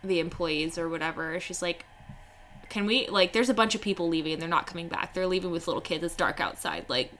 the 0.04 0.20
employees 0.20 0.78
or 0.78 0.88
whatever 0.88 1.40
she's 1.40 1.60
like 1.60 1.84
can 2.68 2.86
we 2.86 3.08
like 3.08 3.32
there's 3.32 3.48
a 3.48 3.54
bunch 3.54 3.74
of 3.74 3.80
people 3.80 4.08
leaving 4.08 4.34
and 4.34 4.42
they're 4.42 4.48
not 4.48 4.66
coming 4.66 4.88
back. 4.88 5.14
They're 5.14 5.26
leaving 5.26 5.50
with 5.50 5.66
little 5.66 5.80
kids. 5.80 6.04
It's 6.04 6.14
dark 6.14 6.40
outside. 6.40 6.84
Like 6.88 7.12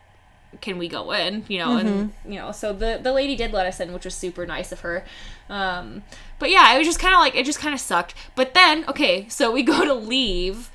can 0.61 0.79
we 0.79 0.89
go 0.89 1.13
in? 1.13 1.45
You 1.49 1.59
know 1.59 1.77
and 1.77 2.13
you 2.25 2.37
know 2.37 2.53
so 2.53 2.73
the 2.73 2.99
the 3.03 3.13
lady 3.13 3.37
did 3.37 3.53
let 3.53 3.67
us 3.67 3.81
in 3.81 3.93
which 3.93 4.05
was 4.05 4.15
super 4.15 4.47
nice 4.47 4.73
of 4.73 4.81
her. 4.81 5.05
Um 5.49 6.03
but 6.39 6.51
yeah 6.51 6.75
it 6.75 6.79
was 6.79 6.87
just 6.87 7.01
kind 7.01 7.15
of 7.15 7.21
like 7.21 7.35
it 7.35 7.47
just 7.47 7.59
kind 7.61 7.75
of 7.75 7.81
sucked. 7.81 8.15
But 8.35 8.55
then 8.55 8.85
okay 8.89 9.29
so 9.29 9.51
we 9.51 9.63
go 9.63 9.85
to 9.85 9.95
leave 9.95 10.71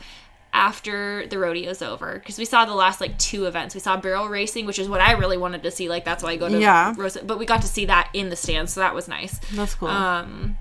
after 0.54 1.26
the 1.28 1.38
rodeo's 1.40 1.82
over. 1.82 2.14
Because 2.20 2.38
we 2.38 2.46
saw 2.46 2.64
the 2.66 2.76
last 2.76 3.02
like 3.02 3.18
two 3.18 3.46
events. 3.46 3.74
We 3.76 3.82
saw 3.82 3.98
barrel 3.98 4.30
racing 4.30 4.66
which 4.66 4.80
is 4.80 4.88
what 4.88 5.02
i 5.02 5.14
really 5.14 5.38
wanted 5.38 5.64
to 5.64 5.72
see. 5.72 5.90
Like 5.90 6.06
that's 6.06 6.24
why 6.24 6.32
i 6.32 6.36
go 6.38 6.48
to 6.48 6.60
Yeah. 6.60 6.94
Rosa, 6.96 7.24
but 7.24 7.40
we 7.40 7.46
got 7.46 7.62
to 7.64 7.68
see 7.68 7.86
that 7.86 8.10
in 8.14 8.30
the 8.30 8.36
stands 8.36 8.74
so 8.74 8.80
that 8.82 8.94
was 8.96 9.08
nice. 9.08 9.40
That's 9.54 9.76
cool. 9.76 9.88
um 9.90 10.58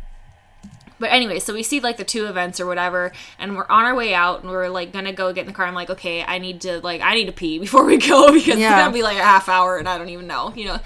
but 0.99 1.11
anyway 1.11 1.41
so 1.41 1.53
we 1.53 1.63
see 1.65 1.81
like 1.81 1.97
the 1.97 2.05
two 2.05 2.27
events 2.27 2.61
or 2.61 2.67
whatever 2.67 3.11
and 3.39 3.57
we're 3.57 3.67
on 3.69 3.85
our 3.85 3.95
way 3.95 4.15
out 4.15 4.43
and 4.43 4.51
we're 4.51 4.69
like 4.69 4.93
gonna 4.93 5.13
go 5.13 5.33
get 5.33 5.41
in 5.43 5.47
the 5.49 5.53
car. 5.53 5.67
I'm 5.67 5.75
like 5.75 5.91
okay 5.91 6.23
i 6.23 6.39
need 6.39 6.61
to 6.61 6.81
like 6.81 7.01
i 7.01 7.15
need 7.15 7.27
to 7.27 7.33
pee 7.33 7.59
before 7.67 7.85
we 7.85 7.97
go 7.99 8.33
because 8.33 8.55
it's 8.55 8.61
gonna 8.61 8.93
be 8.93 9.03
like 9.03 9.19
a 9.19 9.23
half 9.23 9.49
hour 9.49 9.79
and 9.79 9.89
i 9.89 9.99
don't 9.99 10.11
even 10.11 10.27
know 10.29 10.53
you 10.55 10.67
know 10.67 10.79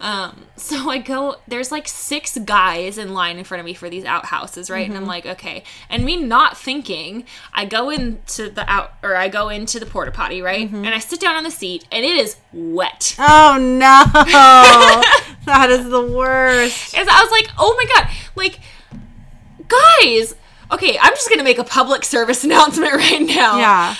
Um, 0.00 0.44
so 0.56 0.90
I 0.90 0.98
go, 0.98 1.36
there's 1.48 1.72
like 1.72 1.88
six 1.88 2.38
guys 2.38 2.98
in 2.98 3.14
line 3.14 3.36
in 3.36 3.44
front 3.44 3.58
of 3.58 3.64
me 3.64 3.74
for 3.74 3.90
these 3.90 4.04
outhouses, 4.04 4.70
right? 4.70 4.88
And 4.88 4.96
I'm 4.96 5.06
like, 5.06 5.26
okay. 5.26 5.64
And 5.88 6.04
me 6.04 6.16
not 6.16 6.56
thinking, 6.56 7.24
I 7.52 7.64
go 7.64 7.90
into 7.90 8.48
the 8.48 8.64
out, 8.70 8.92
or 9.02 9.16
I 9.16 9.28
go 9.28 9.48
into 9.48 9.80
the 9.80 9.86
porta 9.86 10.12
potty, 10.12 10.40
right? 10.40 10.70
And 10.70 10.88
I 10.88 11.00
sit 11.00 11.20
down 11.20 11.34
on 11.34 11.42
the 11.42 11.50
seat, 11.50 11.84
and 11.90 12.04
it 12.04 12.16
is 12.16 12.36
wet. 12.52 13.16
Oh 13.18 13.56
no, 13.58 14.04
that 15.46 15.68
is 15.70 15.88
the 15.88 16.02
worst. 16.02 16.96
And 16.96 17.08
I 17.08 17.22
was 17.22 17.30
like, 17.32 17.50
oh 17.58 17.74
my 17.76 17.84
god, 17.94 18.10
like, 18.36 18.60
guys, 19.66 20.34
okay, 20.70 20.96
I'm 21.00 21.12
just 21.14 21.28
gonna 21.28 21.42
make 21.42 21.58
a 21.58 21.64
public 21.64 22.04
service 22.04 22.44
announcement 22.48 22.92
right 22.92 23.22
now. 23.22 23.58
Yeah, 23.58 23.96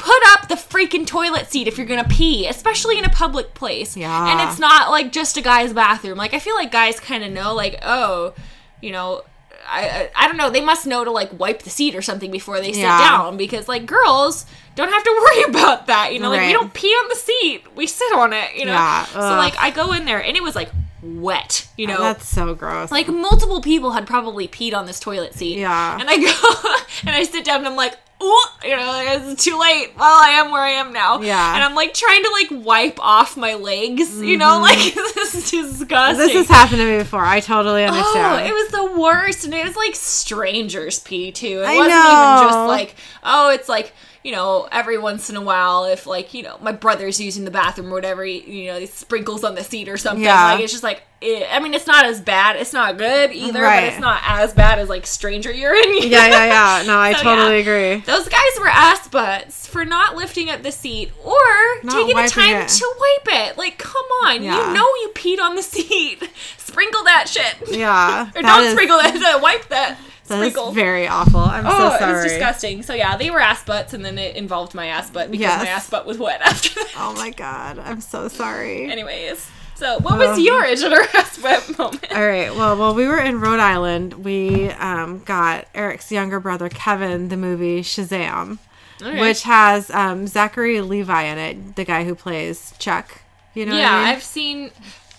Put 0.00 0.22
up 0.28 0.48
the 0.48 0.54
freaking 0.54 1.06
toilet 1.06 1.50
seat 1.50 1.68
if 1.68 1.76
you're 1.78 1.86
gonna 1.86 2.08
pee, 2.08 2.46
especially 2.48 2.98
in 2.98 3.04
a 3.04 3.10
public 3.10 3.54
place. 3.54 3.96
Yeah. 3.96 4.30
And 4.32 4.48
it's 4.48 4.58
not 4.58 4.90
like 4.90 5.12
just 5.12 5.36
a 5.36 5.42
guy's 5.42 5.72
bathroom. 5.72 6.16
Like, 6.18 6.34
I 6.34 6.38
feel 6.38 6.54
like 6.54 6.72
guys 6.72 6.98
kind 6.98 7.22
of 7.24 7.30
know, 7.32 7.54
like, 7.54 7.78
oh, 7.82 8.34
you 8.80 8.92
know, 8.92 9.22
I, 9.68 10.08
I 10.16 10.24
I 10.24 10.26
don't 10.28 10.36
know. 10.38 10.48
They 10.50 10.62
must 10.62 10.86
know 10.86 11.04
to 11.04 11.10
like 11.10 11.38
wipe 11.38 11.62
the 11.62 11.70
seat 11.70 11.94
or 11.94 12.02
something 12.02 12.30
before 12.30 12.60
they 12.60 12.72
sit 12.72 12.80
Yeah. 12.80 12.98
down 12.98 13.36
because 13.36 13.68
like 13.68 13.84
girls 13.86 14.46
don't 14.74 14.90
have 14.90 15.04
to 15.04 15.10
worry 15.36 15.42
about 15.50 15.86
that. 15.88 16.12
You 16.14 16.18
know, 16.20 16.30
like 16.30 16.46
we 16.46 16.52
don't 16.52 16.72
pee 16.72 16.88
on 16.88 17.08
the 17.08 17.14
seat. 17.16 17.64
We 17.76 17.86
sit 17.86 18.12
on 18.14 18.32
it. 18.32 18.54
You 18.56 18.64
know. 18.64 18.72
Yeah, 18.72 19.04
So 19.04 19.18
like 19.20 19.54
I 19.58 19.70
go 19.70 19.92
in 19.92 20.06
there 20.06 20.22
and 20.24 20.36
it 20.36 20.42
was 20.42 20.54
like 20.56 20.70
wet. 21.02 21.68
You 21.76 21.86
know. 21.88 21.98
that's 22.00 22.26
so 22.28 22.54
gross. 22.54 22.90
like 22.90 23.08
multiple 23.08 23.60
people 23.60 23.90
had 23.92 24.06
probably 24.06 24.48
peed 24.48 24.74
on 24.74 24.86
this 24.86 24.98
toilet 24.98 25.34
seat. 25.34 25.58
Yeah. 25.58 25.98
And 26.00 26.08
I 26.08 26.16
go 26.18 26.70
and 27.06 27.14
I 27.14 27.22
sit 27.24 27.44
down 27.44 27.58
and 27.58 27.68
I'm 27.68 27.76
like, 27.76 27.96
oh, 28.20 28.56
you 28.62 28.76
know, 28.76 28.86
like, 28.86 29.20
it's 29.20 29.44
too 29.44 29.58
late. 29.58 29.92
Well, 29.96 30.20
I 30.22 30.30
am 30.30 30.50
where 30.50 30.62
I 30.62 30.70
am 30.70 30.92
now. 30.92 31.20
Yeah. 31.20 31.54
And 31.54 31.64
I'm 31.64 31.74
like 31.74 31.94
trying 31.94 32.22
to 32.22 32.30
like 32.30 32.64
wipe 32.64 32.98
off 33.00 33.36
my 33.36 33.54
legs. 33.54 34.20
You 34.20 34.36
know, 34.36 34.60
mm-hmm. 34.60 34.62
like 34.62 34.94
this 35.14 35.34
is 35.34 35.50
disgusting. 35.50 36.18
this 36.18 36.32
has 36.34 36.48
happened 36.48 36.78
to 36.78 36.90
me 36.90 36.98
before. 36.98 37.24
I 37.24 37.40
totally 37.40 37.84
understand. 37.84 38.16
Oh, 38.16 38.36
understand. 38.36 38.48
it 38.48 38.52
was 38.52 38.68
the 38.70 39.00
worst, 39.00 39.44
and 39.44 39.54
it 39.54 39.64
was 39.64 39.76
like 39.76 39.94
strangers 39.94 40.98
pee 41.00 41.32
too. 41.32 41.62
It 41.62 41.66
I 41.66 41.76
wasn't 41.76 41.94
know. 41.94 42.36
even 42.36 42.48
just 42.48 42.68
like, 42.68 42.94
oh, 43.22 43.50
it's 43.50 43.68
like 43.68 43.92
you 44.22 44.32
know, 44.32 44.68
every 44.70 44.98
once 44.98 45.30
in 45.30 45.36
a 45.36 45.40
while, 45.40 45.84
if 45.84 46.06
like 46.06 46.34
you 46.34 46.42
know, 46.42 46.56
my 46.60 46.72
brother's 46.72 47.20
using 47.20 47.44
the 47.44 47.50
bathroom 47.50 47.88
or 47.88 47.94
whatever, 47.94 48.24
he, 48.24 48.40
you 48.64 48.72
know, 48.72 48.78
he 48.78 48.86
sprinkles 48.86 49.44
on 49.44 49.54
the 49.54 49.64
seat 49.64 49.88
or 49.88 49.96
something. 49.96 50.22
Yeah. 50.24 50.52
Like 50.52 50.60
it's 50.60 50.72
just 50.72 50.82
like, 50.84 51.02
it, 51.22 51.46
I 51.50 51.58
mean, 51.60 51.74
it's 51.74 51.86
not 51.86 52.04
as 52.06 52.20
bad. 52.20 52.56
It's 52.56 52.72
not 52.72 52.96
good 52.98 53.32
either, 53.32 53.62
Right. 53.62 53.80
but 53.80 53.92
it's 53.92 54.00
not 54.00 54.20
as 54.26 54.52
bad 54.54 54.78
as 54.78 54.88
like 54.88 55.06
stranger 55.06 55.52
urine. 55.52 55.98
yeah, 56.02 56.26
yeah, 56.28 56.46
yeah. 56.80 56.86
No, 56.86 56.98
I 56.98 57.12
So, 57.16 57.22
totally 57.22 57.56
yeah. 57.62 57.62
agree. 57.96 58.00
Those 58.06 58.28
guys 58.28 58.58
were 58.58 58.68
ass 58.68 59.08
butts 59.08 59.66
for 59.66 59.84
not 59.84 60.16
lifting 60.16 60.50
up 60.50 60.62
the 60.62 60.72
seat 60.72 61.12
or 61.24 61.34
Not 61.82 61.92
taking 61.92 62.16
the 62.16 62.28
time 62.28 62.56
it. 62.56 62.68
to 62.68 62.94
wipe 62.98 63.34
it. 63.50 63.58
Like, 63.58 63.78
come 63.78 64.04
on, 64.24 64.42
Yeah. 64.42 64.68
you 64.68 64.74
know 64.74 64.84
you 64.86 65.12
peed 65.14 65.40
on 65.40 65.56
the 65.56 65.62
seat. 65.74 66.28
Sprinkle 66.58 67.04
that 67.04 67.28
shit. 67.28 67.56
Yeah, 67.76 68.30
or 68.36 68.42
don't 68.42 68.64
is- 68.64 68.72
sprinkle 68.72 68.98
that. 68.98 69.40
Wipe 69.42 69.68
that. 69.68 69.98
That 70.30 70.42
is 70.42 70.52
Sprinkle. 70.52 70.72
very 70.72 71.06
awful. 71.06 71.40
I'm 71.40 71.66
Oh, 71.66 71.96
so 71.98 72.08
it 72.08 72.12
was 72.14 72.24
disgusting. 72.24 72.82
So 72.82 72.94
yeah, 72.94 73.16
they 73.16 73.30
were 73.30 73.40
ass 73.40 73.62
butts, 73.64 73.92
and 73.94 74.04
then 74.04 74.16
it 74.18 74.36
involved 74.36 74.74
my 74.74 74.86
ass 74.86 75.10
butt 75.10 75.30
because 75.30 75.42
Yes. 75.42 75.62
my 75.62 75.68
ass 75.68 75.90
butt 75.90 76.06
was 76.06 76.18
wet 76.18 76.40
after 76.44 76.74
that. 76.74 76.92
Oh 76.96 77.12
my 77.14 77.30
god, 77.30 77.78
I'm 77.78 78.00
so 78.00 78.28
sorry. 78.28 78.90
Anyways, 78.90 79.48
so 79.74 79.98
what 80.00 80.18
was 80.18 80.38
Um, 80.38 80.40
your 80.40 80.62
idgit 80.64 80.92
or 80.92 81.02
ass 81.18 81.38
butt 81.38 81.78
moment? 81.78 82.12
All 82.14 82.26
right. 82.26 82.54
Well, 82.54 82.76
while 82.76 82.94
we 82.94 83.06
were 83.06 83.18
in 83.18 83.40
Rhode 83.40 83.60
Island, 83.60 84.24
we 84.24 84.70
um, 84.72 85.20
got 85.24 85.66
Eric's 85.74 86.10
younger 86.12 86.40
brother 86.40 86.68
Kevin 86.68 87.28
the 87.28 87.36
movie 87.36 87.82
Shazam, 87.82 88.58
Okay. 89.02 89.20
which 89.20 89.42
has 89.44 89.90
um, 89.90 90.26
Zachary 90.26 90.80
Levi 90.82 91.22
in 91.24 91.38
it, 91.38 91.76
the 91.76 91.84
guy 91.84 92.04
who 92.04 92.14
plays 92.14 92.74
Chuck. 92.78 93.22
You 93.54 93.66
know? 93.66 93.76
yeah, 93.76 93.84
what 93.84 93.94
I 93.94 94.04
mean? 94.04 94.14
I've 94.16 94.22
seen, 94.22 94.70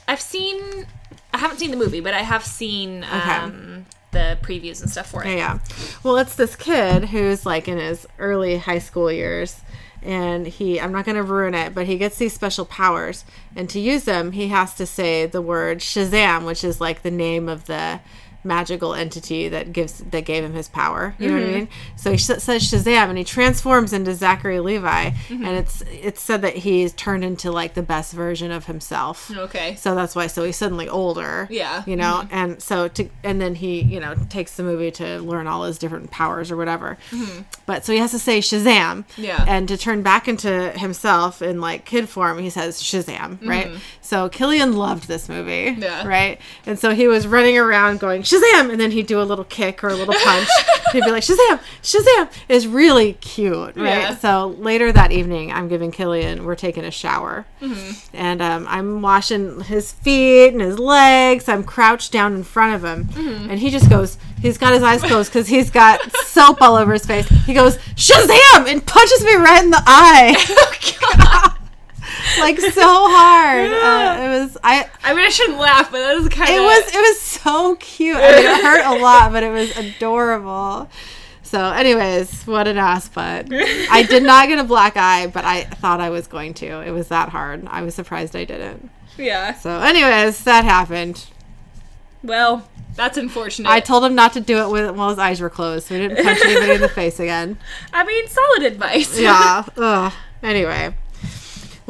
I've 0.07 0.21
seen, 0.21 0.85
I 1.33 1.37
haven't 1.39 1.57
seen 1.57 1.71
the 1.71 1.77
movie, 1.77 1.99
but 1.99 2.13
I 2.13 2.19
have 2.21 2.45
seen 2.45 3.03
um, 3.11 3.85
the 4.11 4.37
previews 4.41 4.81
and 4.81 4.89
stuff 4.89 5.09
for 5.09 5.23
it. 5.25 5.37
Yeah. 5.37 5.59
Well, 6.03 6.17
it's 6.17 6.35
this 6.35 6.55
kid 6.55 7.05
who's 7.05 7.45
like 7.45 7.67
in 7.67 7.77
his 7.77 8.07
early 8.19 8.57
high 8.57 8.79
school 8.79 9.11
years. 9.11 9.61
And 10.03 10.47
he, 10.47 10.81
I'm 10.81 10.91
not 10.91 11.05
going 11.05 11.15
to 11.15 11.23
ruin 11.23 11.53
it, 11.53 11.75
but 11.75 11.85
he 11.85 11.97
gets 11.97 12.17
these 12.17 12.33
special 12.33 12.65
powers. 12.65 13.23
And 13.55 13.69
to 13.69 13.79
use 13.79 14.03
them, 14.05 14.31
he 14.31 14.47
has 14.47 14.73
to 14.75 14.87
say 14.87 15.27
the 15.27 15.43
word 15.43 15.77
Shazam, 15.77 16.45
which 16.45 16.63
is 16.63 16.81
like 16.81 17.03
the 17.03 17.11
name 17.11 17.47
of 17.47 17.65
the 17.65 17.99
magical 18.43 18.93
entity 18.93 19.49
that 19.49 19.71
gives 19.73 19.99
that 19.99 20.25
gave 20.25 20.43
him 20.43 20.53
his 20.53 20.67
power. 20.67 21.15
You 21.19 21.27
know 21.29 21.35
what 21.35 21.43
I 21.43 21.47
mean? 21.47 21.69
So 21.95 22.11
he 22.11 22.17
sh- 22.17 22.25
says 22.25 22.63
Shazam, 22.63 23.09
and 23.09 23.17
he 23.17 23.23
transforms 23.23 23.93
into 23.93 24.13
Zachary 24.15 24.59
Levi, 24.59 25.11
and 25.29 25.47
it's 25.47 25.81
it's 25.81 26.21
said 26.21 26.41
that 26.41 26.57
he's 26.57 26.93
turned 26.93 27.23
into 27.23 27.51
like 27.51 27.73
the 27.73 27.83
best 27.83 28.13
version 28.13 28.51
of 28.51 28.65
himself. 28.65 29.31
Okay. 29.35 29.75
So 29.75 29.95
that's 29.95 30.15
why. 30.15 30.27
So 30.27 30.43
he's 30.43 30.57
suddenly 30.57 30.89
older. 30.89 31.47
Yeah. 31.49 31.83
You 31.85 31.95
know, 31.95 32.27
and 32.31 32.61
so 32.61 32.87
to 32.89 33.09
and 33.23 33.39
then 33.41 33.55
he 33.55 33.81
you 33.81 33.99
know 33.99 34.15
takes 34.29 34.55
the 34.55 34.63
movie 34.63 34.91
to 34.91 35.19
learn 35.19 35.47
all 35.47 35.63
his 35.63 35.77
different 35.77 36.11
powers 36.11 36.51
or 36.51 36.57
whatever. 36.57 36.97
But 37.65 37.85
so 37.85 37.93
he 37.93 37.99
has 37.99 38.11
to 38.11 38.19
say 38.19 38.39
Shazam. 38.39 38.65
Mm-hmm. 38.71 39.21
Yeah. 39.23 39.45
And 39.47 39.67
to 39.67 39.77
turn 39.77 40.01
back 40.01 40.27
into 40.27 40.71
himself 40.71 41.41
in 41.41 41.61
like 41.61 41.85
kid 41.85 42.09
form, 42.09 42.39
he 42.39 42.49
says 42.49 42.81
Shazam. 42.81 43.45
Right. 43.47 43.71
So 44.01 44.29
Killian 44.29 44.75
loved 44.75 45.07
this 45.07 45.29
movie. 45.29 45.67
Mm-hmm. 45.67 45.83
Yeah. 45.83 46.07
Right. 46.07 46.39
And 46.65 46.77
so 46.79 46.93
he 46.93 47.07
was 47.07 47.27
running 47.27 47.57
around 47.57 47.99
going 47.99 48.23
Shazam, 48.31 48.71
and 48.71 48.79
then 48.79 48.91
he'd 48.91 49.07
do 49.07 49.21
a 49.21 49.23
little 49.23 49.43
kick 49.45 49.83
or 49.83 49.89
a 49.89 49.95
little 49.95 50.13
punch. 50.13 50.47
he'd 50.93 51.03
be 51.03 51.11
like 51.11 51.23
Shazam, 51.23 51.59
Shazam. 51.83 52.29
Is 52.49 52.67
really 52.67 53.13
cute. 53.13 53.75
Right. 53.75 53.75
Yeah. 53.75 54.15
So 54.15 54.55
later 54.59 54.91
that 54.91 55.11
evening, 55.11 55.51
I'm 55.51 55.67
giving 55.67 55.91
Killian. 55.91 56.45
We're 56.45 56.55
taking 56.55 56.85
a 56.85 56.91
shower 56.91 57.45
Mm-hmm. 57.61 58.15
and 58.17 58.41
um, 58.41 58.65
I'm 58.67 59.01
washing 59.03 59.61
his 59.61 59.91
feet 59.91 60.47
and 60.49 60.61
his 60.61 60.79
legs. 60.79 61.47
I'm 61.47 61.63
crouched 61.63 62.11
down 62.11 62.33
in 62.33 62.43
front 62.43 62.73
of 62.75 62.83
him, 62.83 63.05
Mm-hmm. 63.05 63.49
and 63.51 63.59
he 63.59 63.69
just 63.69 63.89
goes. 63.89 64.17
He's 64.41 64.57
got 64.57 64.73
his 64.73 64.81
eyes 64.81 65.01
closed 65.03 65.31
because 65.31 65.47
he's 65.47 65.69
got 65.69 65.99
soap 66.25 66.63
all 66.63 66.75
over 66.75 66.93
his 66.93 67.05
face. 67.05 67.27
He 67.45 67.53
goes 67.53 67.77
Shazam 67.95 68.67
and 68.67 68.83
punches 68.83 69.23
me 69.23 69.35
right 69.35 69.63
in 69.63 69.69
the 69.69 69.83
eye, 69.85 70.35
Oh, 71.13 71.57
like 72.39 72.59
so 72.59 72.81
hard. 72.85 73.71
Uh, 73.81 74.17
it 74.21 74.29
was 74.29 74.57
I. 74.63 74.89
I 75.03 75.13
mean, 75.13 75.25
I 75.25 75.29
shouldn't 75.29 75.57
laugh, 75.57 75.91
but 75.91 75.99
that 75.99 76.15
was 76.15 76.29
kind 76.29 76.49
of. 76.49 76.55
It 76.55 76.59
was 76.59 76.95
it 76.95 76.99
was 76.99 77.19
so 77.19 77.75
cute. 77.75 78.15
I 78.17 78.19
mean, 78.21 78.45
it 78.45 78.61
hurt 78.63 78.85
a 78.85 79.01
lot, 79.01 79.31
but 79.31 79.43
it 79.43 79.51
was 79.51 79.75
adorable. 79.77 80.89
So, 81.43 81.65
anyways, 81.65 82.47
what 82.47 82.67
an 82.67 82.77
ass 82.77 83.09
butt. 83.09 83.47
I 83.51 84.03
did 84.03 84.23
not 84.23 84.47
get 84.47 84.59
a 84.59 84.63
black 84.63 84.95
eye, 84.95 85.27
but 85.27 85.43
I 85.43 85.63
thought 85.63 85.99
I 85.99 86.09
was 86.09 86.27
going 86.27 86.53
to. 86.55 86.81
It 86.81 86.91
was 86.91 87.09
that 87.09 87.29
hard. 87.29 87.67
I 87.67 87.81
was 87.81 87.93
surprised 87.93 88.35
I 88.35 88.45
didn't. 88.45 88.89
Yeah. 89.17 89.53
So, 89.55 89.69
anyways, 89.79 90.43
that 90.45 90.63
happened. 90.63 91.25
Well, 92.23 92.69
that's 92.95 93.17
unfortunate. 93.17 93.69
I 93.69 93.79
told 93.79 94.03
him 94.05 94.15
not 94.15 94.33
to 94.33 94.39
do 94.41 94.59
it 94.59 94.69
with 94.69 94.95
while 94.95 95.09
his 95.09 95.19
eyes 95.19 95.41
were 95.41 95.49
closed, 95.49 95.87
so 95.87 95.95
he 95.95 96.07
didn't 96.07 96.23
punch 96.23 96.39
anybody 96.45 96.73
in 96.73 96.81
the 96.81 96.89
face 97.01 97.19
again. 97.19 97.57
I 97.91 98.05
mean, 98.05 98.27
solid 98.27 98.63
advice. 98.63 99.19
Yeah. 99.19 99.65
Ugh. 99.75 100.13
Anyway. 100.43 100.93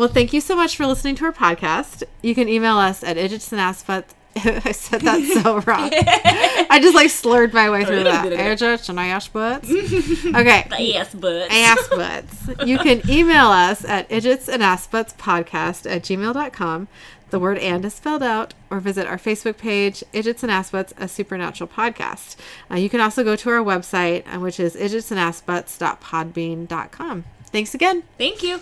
Well, 0.02 0.10
thank 0.10 0.34
you 0.34 0.42
so 0.42 0.56
much 0.56 0.76
for 0.76 0.88
listening 0.88 1.14
to 1.18 1.26
our 1.26 1.32
podcast. 1.32 2.02
You 2.24 2.34
can 2.34 2.50
email 2.50 2.78
us 2.78 3.04
at 3.04 3.18
idgitsandassput. 3.18 4.06
I 4.36 4.72
said 4.72 5.02
that 5.02 5.22
so 5.44 5.60
wrong. 5.68 5.92
I 5.94 6.80
just 6.82 6.96
like 6.96 7.12
slurred 7.12 7.54
my 7.54 7.70
way 7.70 7.86
through 7.86 8.04
that. 8.06 8.26
Idgits 8.26 8.90
and 8.90 9.00
ass 9.00 9.28
butts. 9.28 9.70
Okay. 9.70 10.96
Ass 10.98 11.14
butts. 11.14 11.54
ass 11.54 11.88
butts. 11.90 12.50
You 12.66 12.80
can 12.80 13.08
email 13.08 13.50
us 13.50 13.86
at 13.86 14.10
idgits 14.10 14.50
and 14.50 14.64
ass 14.64 14.88
podcast 14.88 15.88
at 15.88 16.02
gmail.com. 16.02 16.88
The 17.30 17.40
word 17.40 17.60
and 17.60 17.86
is 17.86 17.94
spelled 17.94 18.24
out, 18.24 18.56
or 18.72 18.80
visit 18.80 19.06
our 19.06 19.20
Facebook 19.20 19.60
page, 19.60 20.04
Idgits 20.16 20.42
and 20.42 20.52
Ass 20.52 20.72
Butts, 20.72 20.96
a 20.98 21.08
supernatural 21.08 21.68
podcast. 21.70 22.38
Uh, 22.72 22.78
you 22.78 22.90
can 22.90 23.02
also 23.02 23.24
go 23.24 23.36
to 23.36 23.50
our 23.52 23.64
website, 23.64 24.24
uh, 24.26 24.40
which 24.40 24.60
is 24.60 24.76
idgitsandassbutts.podbean.com. 24.76 27.24
Thanks 27.52 27.76
again. 27.76 28.02
Thank 28.18 28.42
you. 28.42 28.62